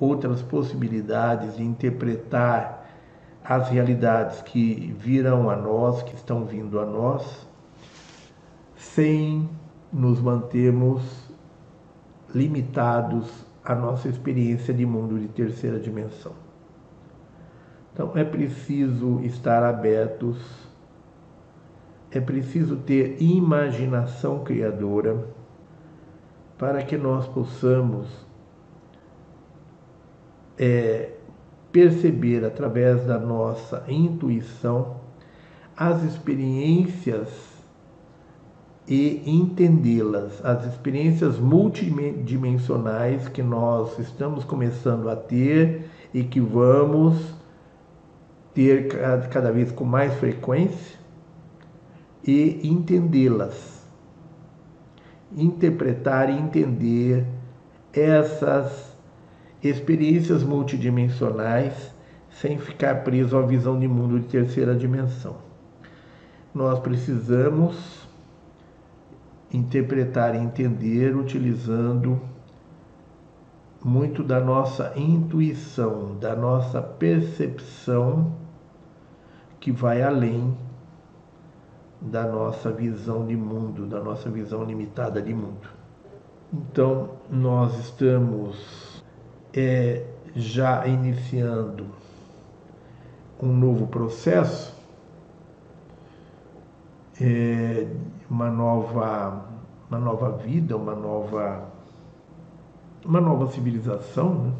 outras 0.00 0.40
possibilidades 0.40 1.56
de 1.56 1.62
interpretar 1.62 2.88
as 3.44 3.68
realidades 3.68 4.40
que 4.40 4.96
virão 4.98 5.50
a 5.50 5.54
nós, 5.54 6.02
que 6.02 6.14
estão 6.14 6.46
vindo 6.46 6.80
a 6.80 6.86
nós, 6.86 7.46
sem 8.74 9.48
nos 9.92 10.18
mantermos 10.18 11.02
limitados 12.34 13.30
à 13.62 13.74
nossa 13.74 14.08
experiência 14.08 14.72
de 14.72 14.86
mundo 14.86 15.18
de 15.18 15.28
terceira 15.28 15.78
dimensão. 15.78 16.32
Então 17.92 18.12
é 18.14 18.24
preciso 18.24 19.20
estar 19.20 19.62
abertos, 19.62 20.38
é 22.10 22.20
preciso 22.20 22.76
ter 22.76 23.20
imaginação 23.20 24.42
criadora 24.42 25.35
para 26.58 26.82
que 26.82 26.96
nós 26.96 27.26
possamos 27.26 28.08
é, 30.58 31.12
perceber 31.70 32.44
através 32.44 33.04
da 33.04 33.18
nossa 33.18 33.84
intuição 33.88 34.96
as 35.76 36.02
experiências 36.02 37.28
e 38.88 39.22
entendê-las, 39.26 40.42
as 40.44 40.64
experiências 40.64 41.38
multidimensionais 41.38 43.28
que 43.28 43.42
nós 43.42 43.98
estamos 43.98 44.44
começando 44.44 45.10
a 45.10 45.16
ter 45.16 45.90
e 46.14 46.22
que 46.22 46.40
vamos 46.40 47.34
ter 48.54 48.88
cada 49.30 49.52
vez 49.52 49.70
com 49.70 49.84
mais 49.84 50.14
frequência 50.14 50.96
e 52.26 52.66
entendê-las, 52.66 53.75
interpretar 55.34 56.28
e 56.30 56.38
entender 56.38 57.26
essas 57.92 58.94
experiências 59.62 60.42
multidimensionais 60.42 61.94
sem 62.30 62.58
ficar 62.58 63.02
preso 63.02 63.36
à 63.36 63.42
visão 63.42 63.78
de 63.78 63.88
mundo 63.88 64.20
de 64.20 64.26
terceira 64.26 64.74
dimensão. 64.74 65.36
Nós 66.54 66.78
precisamos 66.78 68.06
interpretar 69.52 70.34
e 70.34 70.38
entender 70.38 71.16
utilizando 71.16 72.20
muito 73.82 74.22
da 74.22 74.40
nossa 74.40 74.92
intuição, 74.96 76.16
da 76.18 76.34
nossa 76.34 76.82
percepção 76.82 78.32
que 79.60 79.70
vai 79.70 80.02
além 80.02 80.56
da 82.00 82.26
nossa 82.26 82.70
visão 82.70 83.26
de 83.26 83.36
mundo, 83.36 83.86
da 83.86 84.00
nossa 84.00 84.28
visão 84.30 84.64
limitada 84.64 85.20
de 85.20 85.34
mundo. 85.34 85.68
Então, 86.52 87.10
nós 87.30 87.78
estamos 87.78 89.02
é, 89.52 90.04
já 90.34 90.86
iniciando 90.86 91.86
um 93.42 93.48
novo 93.48 93.86
processo, 93.86 94.74
é, 97.20 97.86
uma 98.30 98.50
nova 98.50 99.44
uma 99.88 99.98
nova 100.00 100.32
vida, 100.32 100.76
uma 100.76 100.94
nova 100.94 101.64
uma 103.04 103.20
nova 103.20 103.46
civilização, 103.52 104.34
né? 104.34 104.52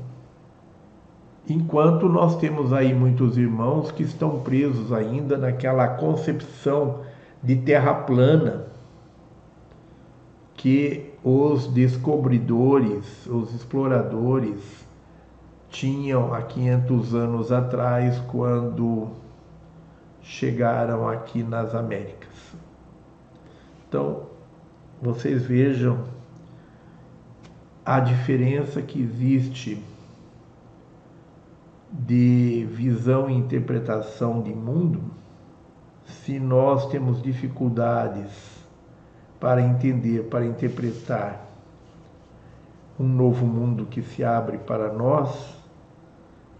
enquanto 1.49 2.09
nós 2.09 2.37
temos 2.37 2.73
aí 2.73 2.95
muitos 2.95 3.37
irmãos 3.37 3.91
que 3.91 4.05
estão 4.05 4.41
presos 4.41 4.93
ainda 4.93 5.37
naquela 5.37 5.89
concepção 5.89 7.01
de 7.43 7.57
terra 7.57 7.95
plana 7.95 8.67
que 10.55 11.13
os 11.23 11.67
descobridores, 11.69 13.27
os 13.27 13.55
exploradores 13.55 14.87
tinham 15.69 16.33
há 16.33 16.43
500 16.43 17.15
anos 17.15 17.53
atrás, 17.53 18.19
quando 18.29 19.09
chegaram 20.23 21.09
aqui 21.09 21.43
nas 21.43 21.75
Américas. 21.75 22.35
Então, 23.89 24.23
vocês 25.01 25.43
vejam 25.45 26.05
a 27.85 28.01
diferença 28.01 28.83
que 28.83 29.01
existe 29.01 29.81
de 31.93 32.67
visão 32.71 33.31
e 33.31 33.35
interpretação 33.35 34.43
de 34.43 34.53
mundo 34.53 35.16
se 36.07 36.39
nós 36.39 36.87
temos 36.89 37.23
dificuldades 37.23 38.31
para 39.39 39.61
entender, 39.61 40.25
para 40.25 40.47
interpretar 40.47 41.45
um 42.99 43.07
novo 43.07 43.45
mundo 43.45 43.87
que 43.87 44.03
se 44.03 44.25
abre 44.25 44.59
para 44.59 44.93
nós, 44.93 45.57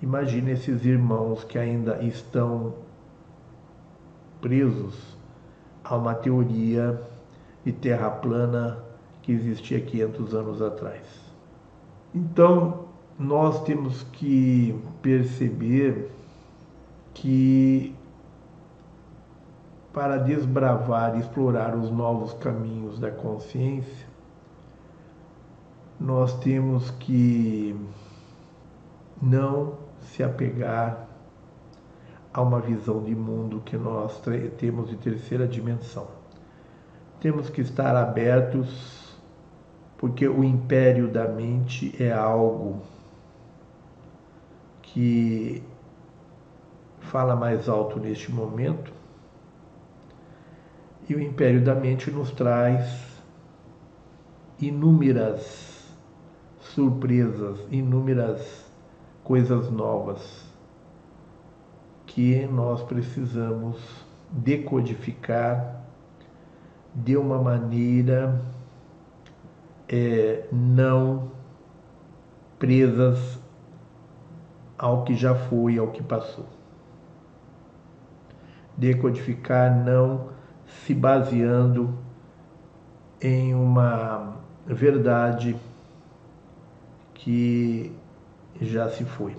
Imagine 0.03 0.53
esses 0.53 0.85
irmãos 0.85 1.43
que 1.43 1.59
ainda 1.59 2.03
estão 2.03 2.75
presos 4.43 5.17
a 5.83 5.97
uma 5.97 6.15
teoria 6.15 7.01
de 7.65 7.73
terra 7.73 8.11
plana 8.11 8.79
que 9.23 9.33
existia 9.33 9.81
500 9.81 10.35
anos 10.35 10.61
atrás. 10.61 11.03
Então, 12.15 12.85
nós 13.19 13.63
temos 13.65 14.03
que 14.13 14.79
perceber 15.01 16.11
que 17.15 17.95
para 19.97 20.19
desbravar 20.19 21.17
e 21.17 21.21
explorar 21.21 21.75
os 21.75 21.91
novos 21.91 22.35
caminhos 22.35 22.99
da 22.99 23.11
consciência, 23.11 24.07
nós 25.99 26.39
temos 26.41 26.91
que 26.91 27.75
não 29.23 29.79
se 30.03 30.23
apegar 30.23 31.09
a 32.31 32.43
uma 32.43 32.61
visão 32.61 33.03
de 33.03 33.15
mundo 33.15 33.63
que 33.65 33.79
nós 33.79 34.21
temos 34.59 34.91
de 34.91 34.97
terceira 34.97 35.49
dimensão. 35.49 36.07
Temos 37.19 37.49
que 37.49 37.63
estar 37.63 37.97
abertos, 37.97 39.17
porque 39.97 40.29
o 40.29 40.45
império 40.45 41.09
da 41.09 41.27
mente 41.27 41.97
é 41.99 42.13
algo 42.13 42.83
que 44.83 45.63
fala 47.01 47.35
mais 47.35 47.67
alto 47.67 47.99
neste 47.99 48.31
momento. 48.31 48.96
E 51.09 51.15
o 51.15 51.21
império 51.21 51.63
da 51.63 51.75
mente 51.75 52.11
nos 52.11 52.33
traz 52.33 53.23
inúmeras 54.61 55.95
surpresas, 56.61 57.61
inúmeras 57.71 58.67
coisas 59.23 59.71
novas 59.71 60.47
que 62.07 62.47
nós 62.47 62.83
precisamos 62.83 63.79
decodificar 64.31 65.83
de 66.95 67.17
uma 67.17 67.41
maneira 67.41 68.41
é, 69.89 70.47
não 70.51 71.31
presas 72.59 73.39
ao 74.79 75.05
que 75.05 75.15
já 75.15 75.35
foi, 75.35 75.79
ao 75.79 75.89
que 75.89 76.03
passou. 76.03 76.47
Decodificar 78.77 79.75
não 79.85 80.36
se 80.67 80.95
baseando 80.95 81.99
em 83.21 83.55
uma 83.55 84.37
verdade 84.67 85.57
que 87.15 87.93
já 88.61 88.89
se 88.89 89.05
foi. 89.05 89.37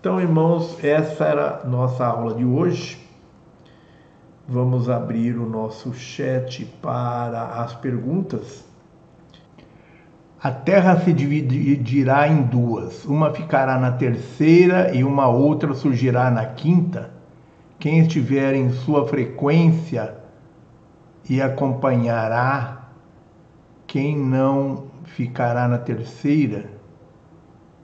Então, 0.00 0.20
irmãos, 0.20 0.82
essa 0.82 1.24
era 1.24 1.64
nossa 1.64 2.04
aula 2.04 2.34
de 2.34 2.44
hoje. 2.44 3.00
Vamos 4.48 4.90
abrir 4.90 5.38
o 5.38 5.48
nosso 5.48 5.94
chat 5.94 6.64
para 6.82 7.62
as 7.62 7.74
perguntas. 7.74 8.64
A 10.42 10.50
Terra 10.50 10.98
se 11.00 11.12
dividirá 11.12 12.26
em 12.26 12.42
duas. 12.42 13.04
Uma 13.04 13.32
ficará 13.32 13.78
na 13.78 13.92
terceira 13.92 14.92
e 14.92 15.04
uma 15.04 15.28
outra 15.28 15.72
surgirá 15.72 16.32
na 16.32 16.46
quinta. 16.46 17.10
Quem 17.82 17.98
estiver 17.98 18.54
em 18.54 18.70
sua 18.70 19.08
frequência 19.08 20.14
e 21.28 21.42
acompanhará, 21.42 22.90
quem 23.88 24.16
não 24.16 24.84
ficará 25.02 25.66
na 25.66 25.78
terceira. 25.78 26.70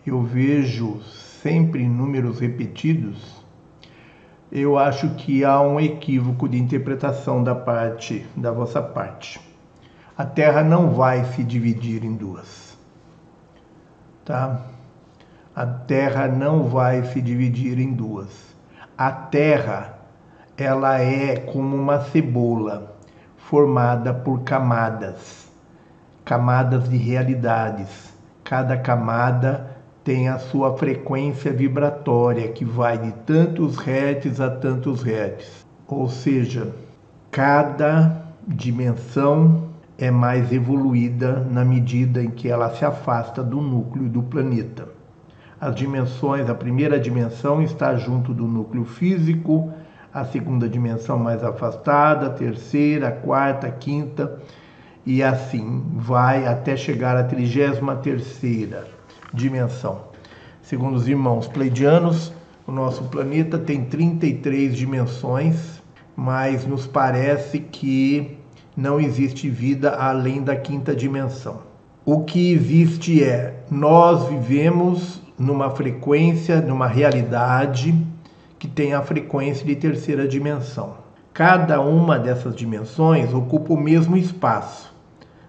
Eu 0.06 0.22
vejo 0.22 1.00
sempre 1.42 1.88
números 1.88 2.38
repetidos, 2.38 3.44
eu 4.52 4.78
acho 4.78 5.16
que 5.16 5.44
há 5.44 5.60
um 5.60 5.80
equívoco 5.80 6.48
de 6.48 6.58
interpretação 6.58 7.42
da 7.42 7.56
parte 7.56 8.24
da 8.36 8.52
vossa 8.52 8.80
parte. 8.80 9.40
A 10.16 10.24
Terra 10.24 10.62
não 10.62 10.90
vai 10.90 11.24
se 11.24 11.42
dividir 11.42 12.04
em 12.04 12.14
duas. 12.14 12.78
Tá? 14.24 14.64
A 15.56 15.66
Terra 15.66 16.28
não 16.28 16.68
vai 16.68 17.02
se 17.06 17.20
dividir 17.20 17.80
em 17.80 17.92
duas. 17.92 18.47
A 19.00 19.12
Terra, 19.12 19.96
ela 20.56 20.98
é 20.98 21.36
como 21.36 21.76
uma 21.76 22.00
cebola 22.00 22.96
formada 23.36 24.12
por 24.12 24.40
camadas, 24.40 25.48
camadas 26.24 26.88
de 26.88 26.96
realidades. 26.96 28.12
Cada 28.42 28.76
camada 28.76 29.70
tem 30.02 30.28
a 30.28 30.36
sua 30.40 30.76
frequência 30.76 31.52
vibratória, 31.52 32.48
que 32.48 32.64
vai 32.64 32.98
de 32.98 33.12
tantos 33.24 33.76
hertz 33.78 34.40
a 34.40 34.50
tantos 34.50 35.04
hertz. 35.04 35.64
Ou 35.86 36.08
seja, 36.08 36.74
cada 37.30 38.20
dimensão 38.48 39.68
é 39.96 40.10
mais 40.10 40.52
evoluída 40.52 41.46
na 41.48 41.64
medida 41.64 42.20
em 42.20 42.30
que 42.30 42.48
ela 42.48 42.74
se 42.74 42.84
afasta 42.84 43.44
do 43.44 43.60
núcleo 43.60 44.08
do 44.08 44.24
planeta. 44.24 44.97
As 45.60 45.74
dimensões, 45.74 46.48
a 46.48 46.54
primeira 46.54 47.00
dimensão 47.00 47.60
está 47.60 47.96
junto 47.96 48.32
do 48.32 48.46
núcleo 48.46 48.84
físico, 48.84 49.72
a 50.14 50.24
segunda 50.24 50.68
dimensão 50.68 51.18
mais 51.18 51.42
afastada, 51.42 52.26
a 52.26 52.30
terceira, 52.30 53.08
a 53.08 53.12
quarta, 53.12 53.66
a 53.66 53.70
quinta, 53.70 54.40
e 55.04 55.22
assim 55.22 55.82
vai 55.94 56.46
até 56.46 56.76
chegar 56.76 57.16
à 57.16 57.24
trigésima 57.24 57.96
terceira 57.96 58.86
dimensão. 59.34 60.02
Segundo 60.62 60.94
os 60.94 61.08
irmãos 61.08 61.48
pleidianos, 61.48 62.32
o 62.66 62.70
nosso 62.70 63.02
planeta 63.04 63.58
tem 63.58 63.84
33 63.84 64.76
dimensões, 64.76 65.82
mas 66.14 66.66
nos 66.66 66.86
parece 66.86 67.58
que 67.58 68.38
não 68.76 69.00
existe 69.00 69.50
vida 69.50 69.96
além 69.96 70.42
da 70.42 70.54
quinta 70.54 70.94
dimensão. 70.94 71.62
O 72.04 72.24
que 72.24 72.52
existe 72.52 73.24
é 73.24 73.64
nós 73.70 74.28
vivemos 74.28 75.20
numa 75.38 75.70
frequência, 75.70 76.60
numa 76.60 76.86
realidade 76.86 77.94
que 78.58 78.66
tem 78.66 78.92
a 78.92 79.02
frequência 79.02 79.64
de 79.64 79.76
terceira 79.76 80.26
dimensão. 80.26 80.96
Cada 81.32 81.80
uma 81.80 82.18
dessas 82.18 82.56
dimensões 82.56 83.32
ocupa 83.32 83.72
o 83.72 83.80
mesmo 83.80 84.16
espaço. 84.16 84.92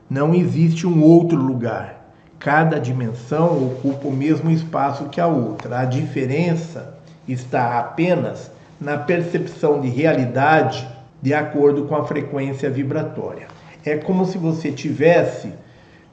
Não 0.10 0.36
existe 0.36 0.86
um 0.86 1.04
outro 1.04 1.38
lugar 1.38 2.00
cada 2.40 2.80
dimensão 2.80 3.66
ocupa 3.66 4.08
o 4.08 4.14
mesmo 4.14 4.50
espaço 4.50 5.10
que 5.10 5.20
a 5.20 5.28
outra. 5.28 5.80
A 5.80 5.86
diferença 5.86 6.98
está 7.28 7.78
apenas 7.78 8.50
na 8.80 8.98
percepção 8.98 9.82
de 9.82 9.90
realidade 9.90 10.88
de 11.22 11.34
acordo 11.34 11.84
com 11.84 11.98
a 11.98 12.06
frequência 12.06 12.70
vibratória. 12.70 13.48
É 13.86 13.98
como 13.98 14.26
se 14.26 14.38
você 14.38 14.72
tivesse 14.72 15.52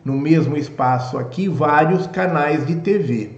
no 0.04 0.14
mesmo 0.14 0.56
espaço 0.56 1.16
aqui 1.16 1.48
vários 1.48 2.08
canais 2.08 2.66
de 2.66 2.74
TV. 2.76 3.35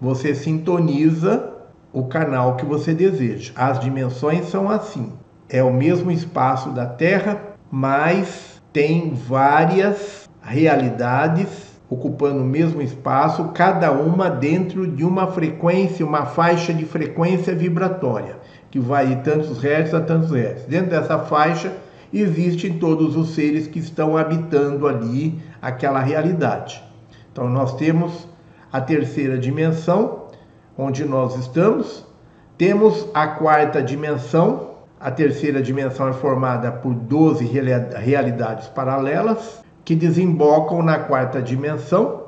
Você 0.00 0.34
sintoniza 0.34 1.52
o 1.92 2.04
canal 2.04 2.56
que 2.56 2.64
você 2.64 2.94
deseja. 2.94 3.52
As 3.56 3.80
dimensões 3.80 4.48
são 4.48 4.70
assim. 4.70 5.12
É 5.48 5.62
o 5.62 5.72
mesmo 5.72 6.10
espaço 6.10 6.70
da 6.70 6.86
Terra, 6.86 7.40
mas 7.70 8.62
tem 8.72 9.14
várias 9.14 10.28
realidades 10.40 11.68
ocupando 11.90 12.42
o 12.42 12.46
mesmo 12.46 12.82
espaço, 12.82 13.48
cada 13.54 13.90
uma 13.90 14.28
dentro 14.28 14.86
de 14.86 15.04
uma 15.04 15.26
frequência, 15.28 16.04
uma 16.04 16.26
faixa 16.26 16.72
de 16.72 16.84
frequência 16.84 17.54
vibratória, 17.54 18.36
que 18.70 18.78
vai 18.78 19.06
de 19.06 19.16
tantos 19.16 19.62
hertz 19.62 19.94
a 19.94 20.00
tantos 20.00 20.30
hertz. 20.30 20.64
Dentro 20.66 20.90
dessa 20.90 21.18
faixa 21.18 21.72
existem 22.12 22.78
todos 22.78 23.16
os 23.16 23.34
seres 23.34 23.66
que 23.66 23.78
estão 23.78 24.16
habitando 24.16 24.86
ali 24.86 25.40
aquela 25.62 26.00
realidade. 26.00 26.82
Então 27.32 27.48
nós 27.48 27.74
temos 27.76 28.28
a 28.72 28.80
terceira 28.80 29.38
dimensão, 29.38 30.26
onde 30.76 31.04
nós 31.04 31.36
estamos, 31.36 32.04
temos 32.56 33.06
a 33.14 33.26
quarta 33.26 33.82
dimensão, 33.82 34.70
a 35.00 35.10
terceira 35.10 35.62
dimensão 35.62 36.08
é 36.08 36.12
formada 36.12 36.72
por 36.72 36.92
12 36.92 37.44
realidades 37.44 38.68
paralelas, 38.68 39.62
que 39.84 39.94
desembocam 39.94 40.82
na 40.82 40.98
quarta 40.98 41.40
dimensão, 41.40 42.24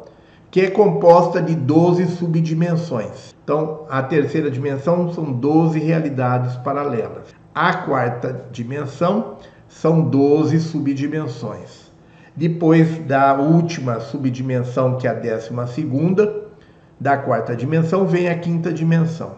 que 0.51 0.63
é 0.63 0.71
composta 0.71 1.43
de 1.43 1.55
12 1.55 2.07
subdimensões. 2.17 3.35
Então, 3.45 3.87
a 3.89 4.03
terceira 4.03 4.51
dimensão 4.51 5.13
são 5.13 5.33
12 5.33 5.79
realidades 5.79 6.57
paralelas. 6.57 7.35
A 7.55 7.75
quarta 7.75 8.47
dimensão 8.51 9.37
são 9.69 10.03
12 10.03 10.61
subdimensões. 10.61 11.80
Depois 12.41 12.97
da 13.01 13.35
última 13.35 14.01
subdimensão, 14.01 14.97
que 14.97 15.07
é 15.07 15.11
a 15.11 15.13
décima 15.13 15.67
segunda, 15.67 16.47
da 16.99 17.19
quarta 17.19 17.55
dimensão, 17.55 18.07
vem 18.07 18.31
a 18.31 18.39
quinta 18.39 18.73
dimensão. 18.73 19.33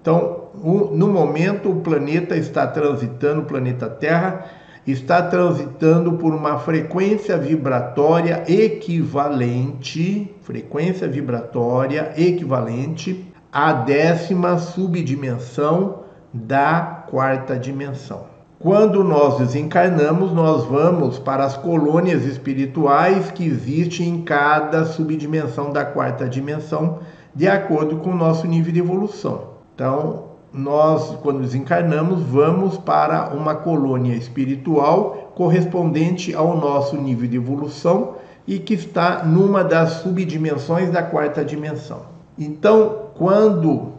Então, 0.00 0.44
no 0.54 1.08
momento, 1.08 1.68
o 1.68 1.80
planeta 1.80 2.36
está 2.36 2.64
transitando, 2.64 3.40
o 3.40 3.44
planeta 3.44 3.88
Terra, 3.88 4.46
está 4.86 5.20
transitando 5.20 6.12
por 6.12 6.32
uma 6.32 6.60
frequência 6.60 7.36
vibratória 7.36 8.44
equivalente, 8.46 10.32
frequência 10.42 11.08
vibratória 11.08 12.12
equivalente 12.16 13.32
à 13.50 13.72
décima 13.72 14.58
subdimensão 14.58 16.04
da 16.32 17.04
quarta 17.10 17.58
dimensão. 17.58 18.31
Quando 18.62 19.02
nós 19.02 19.38
desencarnamos, 19.38 20.32
nós 20.32 20.64
vamos 20.64 21.18
para 21.18 21.44
as 21.44 21.56
colônias 21.56 22.24
espirituais 22.24 23.28
que 23.32 23.44
existem 23.44 24.08
em 24.08 24.22
cada 24.22 24.84
subdimensão 24.84 25.72
da 25.72 25.84
quarta 25.84 26.28
dimensão, 26.28 27.00
de 27.34 27.48
acordo 27.48 27.96
com 27.96 28.10
o 28.10 28.16
nosso 28.16 28.46
nível 28.46 28.72
de 28.72 28.78
evolução. 28.78 29.48
Então, 29.74 30.26
nós, 30.52 31.18
quando 31.24 31.40
desencarnamos, 31.40 32.22
vamos 32.22 32.78
para 32.78 33.34
uma 33.34 33.56
colônia 33.56 34.14
espiritual 34.14 35.32
correspondente 35.34 36.32
ao 36.32 36.56
nosso 36.56 36.96
nível 36.96 37.28
de 37.28 37.38
evolução 37.38 38.14
e 38.46 38.60
que 38.60 38.74
está 38.74 39.24
numa 39.24 39.64
das 39.64 39.94
subdimensões 39.94 40.88
da 40.88 41.02
quarta 41.02 41.44
dimensão. 41.44 42.02
Então, 42.38 43.06
quando 43.16 43.94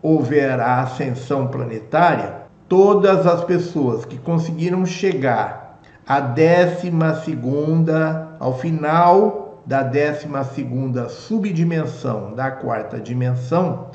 houver 0.00 0.58
a 0.58 0.80
ascensão 0.80 1.48
planetária, 1.48 2.39
todas 2.70 3.26
as 3.26 3.42
pessoas 3.42 4.04
que 4.04 4.16
conseguiram 4.16 4.86
chegar 4.86 5.80
à 6.06 6.20
décima 6.20 7.16
segunda, 7.16 8.36
ao 8.38 8.56
final 8.56 9.60
da 9.66 9.82
décima 9.82 10.44
segunda 10.44 11.08
subdimensão 11.08 12.32
da 12.32 12.48
quarta 12.48 13.00
dimensão, 13.00 13.90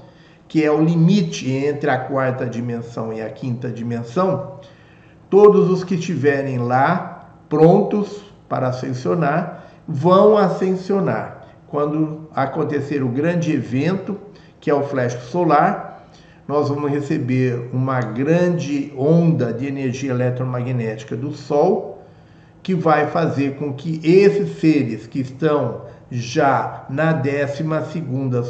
que 0.45 0.61
é 0.61 0.69
o 0.69 0.84
limite 0.84 1.49
entre 1.49 1.89
a 1.89 1.97
quarta 1.97 2.45
dimensão 2.45 3.14
e 3.14 3.22
a 3.22 3.30
quinta 3.30 3.69
dimensão, 3.69 4.60
todos 5.30 5.69
os 5.69 5.85
que 5.85 5.95
estiverem 5.95 6.57
lá 6.57 7.30
prontos 7.47 8.26
para 8.49 8.68
ascensionar 8.68 9.68
vão 9.88 10.38
ascensionar. 10.38 11.45
Quando 11.68 12.27
acontecer 12.35 13.02
o 13.02 13.07
grande 13.07 13.53
evento, 13.53 14.19
que 14.60 14.69
é 14.69 14.73
o 14.73 14.84
flash 14.84 15.14
solar, 15.30 15.94
nós 16.47 16.69
vamos 16.69 16.91
receber 16.91 17.69
uma 17.73 17.99
grande 17.99 18.93
onda 18.95 19.51
de 19.51 19.65
energia 19.65 20.11
eletromagnética 20.11 21.15
do 21.15 21.31
Sol, 21.31 22.03
que 22.61 22.76
vai 22.76 23.07
fazer 23.07 23.55
com 23.55 23.73
que 23.73 23.99
esses 24.03 24.59
seres 24.59 25.07
que 25.07 25.19
estão 25.22 25.81
já 26.11 26.85
na 26.89 27.13
12 27.13 27.63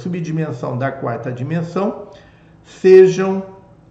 subdimensão 0.02 0.78
da 0.78 0.92
quarta 0.92 1.32
dimensão 1.32 2.08
sejam 2.64 3.44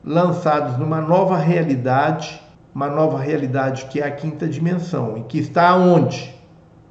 lançados 0.05 0.79
numa 0.79 1.01
nova 1.01 1.39
realidade, 1.39 2.43
uma 2.75 2.89
nova 2.89 3.19
realidade 3.19 3.87
que 3.87 4.01
é 4.01 4.07
a 4.07 4.11
quinta 4.11 4.47
dimensão, 4.47 5.17
e 5.17 5.23
que 5.23 5.39
está 5.39 5.75
onde? 5.77 6.35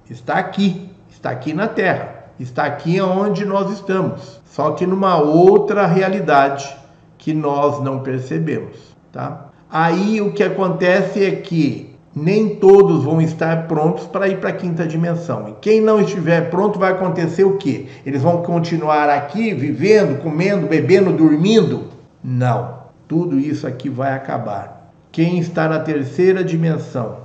Está 0.10 0.35
aqui, 0.35 0.90
está 1.10 1.30
aqui 1.30 1.53
na 1.53 1.68
Terra, 1.68 2.26
está 2.40 2.64
aqui 2.64 2.99
onde 3.02 3.45
nós 3.45 3.72
estamos, 3.72 4.41
só 4.45 4.72
que 4.72 4.85
numa 4.88 5.18
outra 5.18 5.85
realidade 5.85 6.83
que 7.24 7.34
nós 7.34 7.82
não 7.82 8.00
percebemos, 8.00 8.76
tá? 9.10 9.45
Aí 9.72 10.20
o 10.20 10.34
que 10.34 10.44
acontece 10.44 11.24
é 11.24 11.32
que 11.32 11.95
nem 12.14 12.58
todos 12.58 13.06
vão 13.06 13.22
estar 13.22 13.66
prontos 13.66 14.06
para 14.06 14.28
ir 14.28 14.40
para 14.40 14.50
a 14.50 14.54
quinta 14.54 14.86
dimensão. 14.86 15.48
E 15.48 15.54
quem 15.54 15.80
não 15.80 16.02
estiver 16.02 16.50
pronto 16.50 16.78
vai 16.78 16.91
acontecer 16.91 17.45
o 17.45 17.56
quê? 17.56 17.88
Eles 18.06 18.22
vão 18.22 18.41
continuar 18.41 19.10
aqui 19.10 19.54
vivendo, 19.54 20.22
comendo, 20.22 20.68
bebendo, 20.68 21.14
dormindo? 21.14 21.86
Não. 22.22 22.84
Tudo 23.08 23.40
isso 23.40 23.66
aqui 23.66 23.88
vai 23.88 24.14
acabar. 24.14 24.91
Quem 25.10 25.40
está 25.40 25.70
na 25.70 25.80
terceira 25.80 26.44
dimensão 26.44 27.20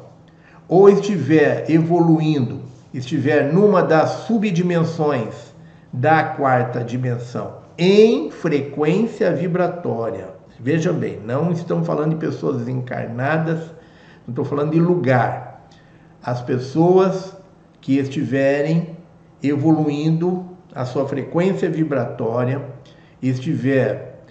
ou 0.68 0.88
estiver 0.88 1.68
evoluindo, 1.68 2.60
estiver 2.94 3.52
numa 3.52 3.82
das 3.82 4.10
subdimensões 4.28 5.34
da 5.92 6.22
quarta 6.22 6.84
dimensão 6.84 7.67
em 7.78 8.30
frequência 8.30 9.32
vibratória. 9.32 10.28
Vejam 10.58 10.92
bem, 10.94 11.20
não 11.24 11.52
estamos 11.52 11.86
falando 11.86 12.10
de 12.10 12.16
pessoas 12.16 12.66
encarnadas 12.68 13.78
não 14.28 14.32
estou 14.32 14.44
falando 14.44 14.72
de 14.72 14.78
lugar. 14.78 15.62
As 16.22 16.42
pessoas 16.42 17.34
que 17.80 17.98
estiverem 17.98 18.94
evoluindo 19.42 20.44
a 20.74 20.84
sua 20.84 21.08
frequência 21.08 21.70
vibratória, 21.70 22.62
estiver 23.22 24.22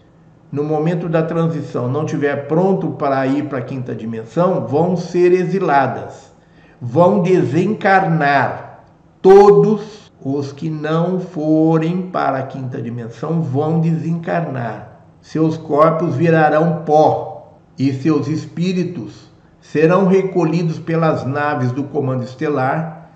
no 0.52 0.64
momento 0.64 1.10
da 1.10 1.24
transição, 1.24 1.90
não 1.90 2.06
estiver 2.06 2.48
pronto 2.48 2.92
para 2.92 3.26
ir 3.26 3.46
para 3.46 3.58
a 3.58 3.62
quinta 3.62 3.96
dimensão, 3.96 4.68
vão 4.68 4.96
ser 4.96 5.32
exiladas, 5.32 6.32
vão 6.80 7.24
desencarnar. 7.24 8.84
Todos 9.20 10.07
os 10.24 10.52
que 10.52 10.70
não 10.70 11.20
forem 11.20 12.10
para 12.10 12.40
a 12.40 12.44
quinta 12.44 12.82
dimensão 12.82 13.42
vão 13.42 13.80
desencarnar. 13.80 15.02
Seus 15.22 15.58
corpos 15.58 16.16
virarão 16.16 16.84
pó 16.86 17.58
e 17.78 17.94
seus 17.94 18.28
espíritos 18.28 19.28
serão 19.62 20.08
recolhidos 20.08 20.80
pelas 20.80 21.26
naves 21.26 21.72
do 21.72 21.84
Comando 21.84 22.24
Estelar 22.24 23.12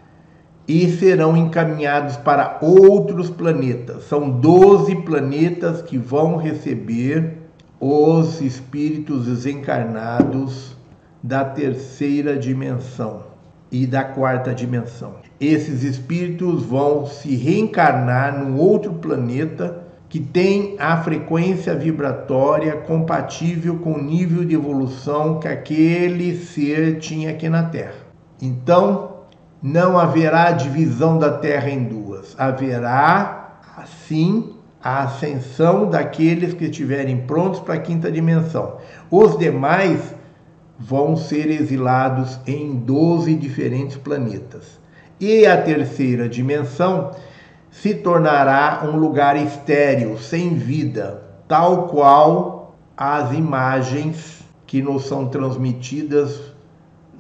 e 0.67 0.89
serão 0.91 1.35
encaminhados 1.35 2.17
para 2.17 2.59
outros 2.61 3.30
planetas. 3.30 4.03
São 4.03 4.30
12 4.30 4.97
planetas 4.97 5.81
que 5.81 5.97
vão 5.97 6.35
receber 6.35 7.38
os 7.80 8.41
espíritos 8.41 9.25
desencarnados 9.25 10.77
da 11.23 11.43
terceira 11.43 12.38
dimensão 12.38 13.23
e 13.71 13.88
da 13.88 14.03
quarta 14.03 14.53
dimensão. 14.53 15.30
Esses 15.41 15.81
espíritos 15.81 16.63
vão 16.63 17.07
se 17.07 17.35
reencarnar 17.35 18.37
num 18.37 18.59
outro 18.59 18.93
planeta 18.93 19.87
que 20.07 20.19
tem 20.19 20.75
a 20.77 20.97
frequência 20.97 21.73
vibratória 21.73 22.75
compatível 22.75 23.79
com 23.79 23.93
o 23.93 24.03
nível 24.03 24.45
de 24.45 24.53
evolução 24.53 25.39
que 25.39 25.47
aquele 25.47 26.37
ser 26.37 26.99
tinha 26.99 27.31
aqui 27.31 27.49
na 27.49 27.63
Terra. 27.63 27.95
Então, 28.39 29.21
não 29.63 29.97
haverá 29.97 30.51
divisão 30.51 31.17
da 31.17 31.31
Terra 31.31 31.71
em 31.71 31.85
duas. 31.85 32.35
Haverá, 32.37 33.61
assim, 33.75 34.53
a 34.79 35.05
ascensão 35.05 35.89
daqueles 35.89 36.53
que 36.53 36.65
estiverem 36.65 37.17
prontos 37.25 37.61
para 37.61 37.73
a 37.73 37.79
quinta 37.79 38.11
dimensão. 38.11 38.77
Os 39.09 39.39
demais 39.39 40.13
vão 40.77 41.15
ser 41.15 41.49
exilados 41.49 42.39
em 42.45 42.75
12 42.75 43.33
diferentes 43.33 43.97
planetas. 43.97 44.80
E 45.22 45.45
a 45.45 45.61
terceira 45.61 46.27
dimensão 46.27 47.11
se 47.69 47.93
tornará 47.93 48.82
um 48.83 48.98
lugar 48.98 49.35
estéril, 49.35 50.17
sem 50.17 50.56
vida, 50.56 51.22
tal 51.48 51.85
qual 51.90 52.75
as 52.98 53.32
imagens 53.32 54.43
que 54.66 54.82
nos 54.82 55.06
são 55.06 55.27
transmitidas 55.27 56.51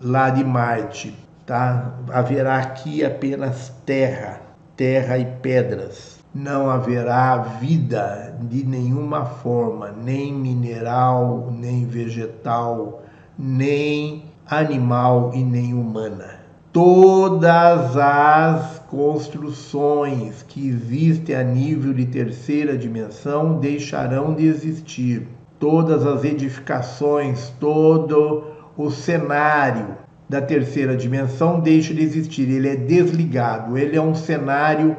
lá 0.01 0.31
de 0.31 0.43
Marte. 0.43 1.15
Tá? 1.45 1.93
Haverá 2.11 2.57
aqui 2.57 3.05
apenas 3.05 3.71
terra, 3.85 4.41
terra 4.75 5.19
e 5.19 5.25
pedras. 5.39 6.17
Não 6.33 6.71
haverá 6.71 7.37
vida 7.37 8.35
de 8.41 8.65
nenhuma 8.65 9.25
forma, 9.25 9.91
nem 9.91 10.33
mineral, 10.33 11.53
nem 11.55 11.85
vegetal, 11.85 13.03
nem 13.37 14.25
animal 14.47 15.29
e 15.35 15.43
nem 15.43 15.75
humana 15.75 16.40
todas 16.71 17.97
as 17.97 18.79
construções 18.89 20.43
que 20.43 20.67
existem 20.67 21.35
a 21.35 21.43
nível 21.43 21.93
de 21.93 22.05
terceira 22.05 22.77
dimensão 22.77 23.59
deixarão 23.59 24.33
de 24.33 24.45
existir. 24.45 25.27
Todas 25.59 26.05
as 26.05 26.23
edificações, 26.23 27.53
todo 27.59 28.43
o 28.75 28.89
cenário 28.89 29.97
da 30.27 30.41
terceira 30.41 30.95
dimensão 30.95 31.59
deixa 31.59 31.93
de 31.93 32.01
existir. 32.01 32.49
Ele 32.49 32.69
é 32.69 32.75
desligado. 32.75 33.77
Ele 33.77 33.97
é 33.97 34.01
um 34.01 34.15
cenário, 34.15 34.95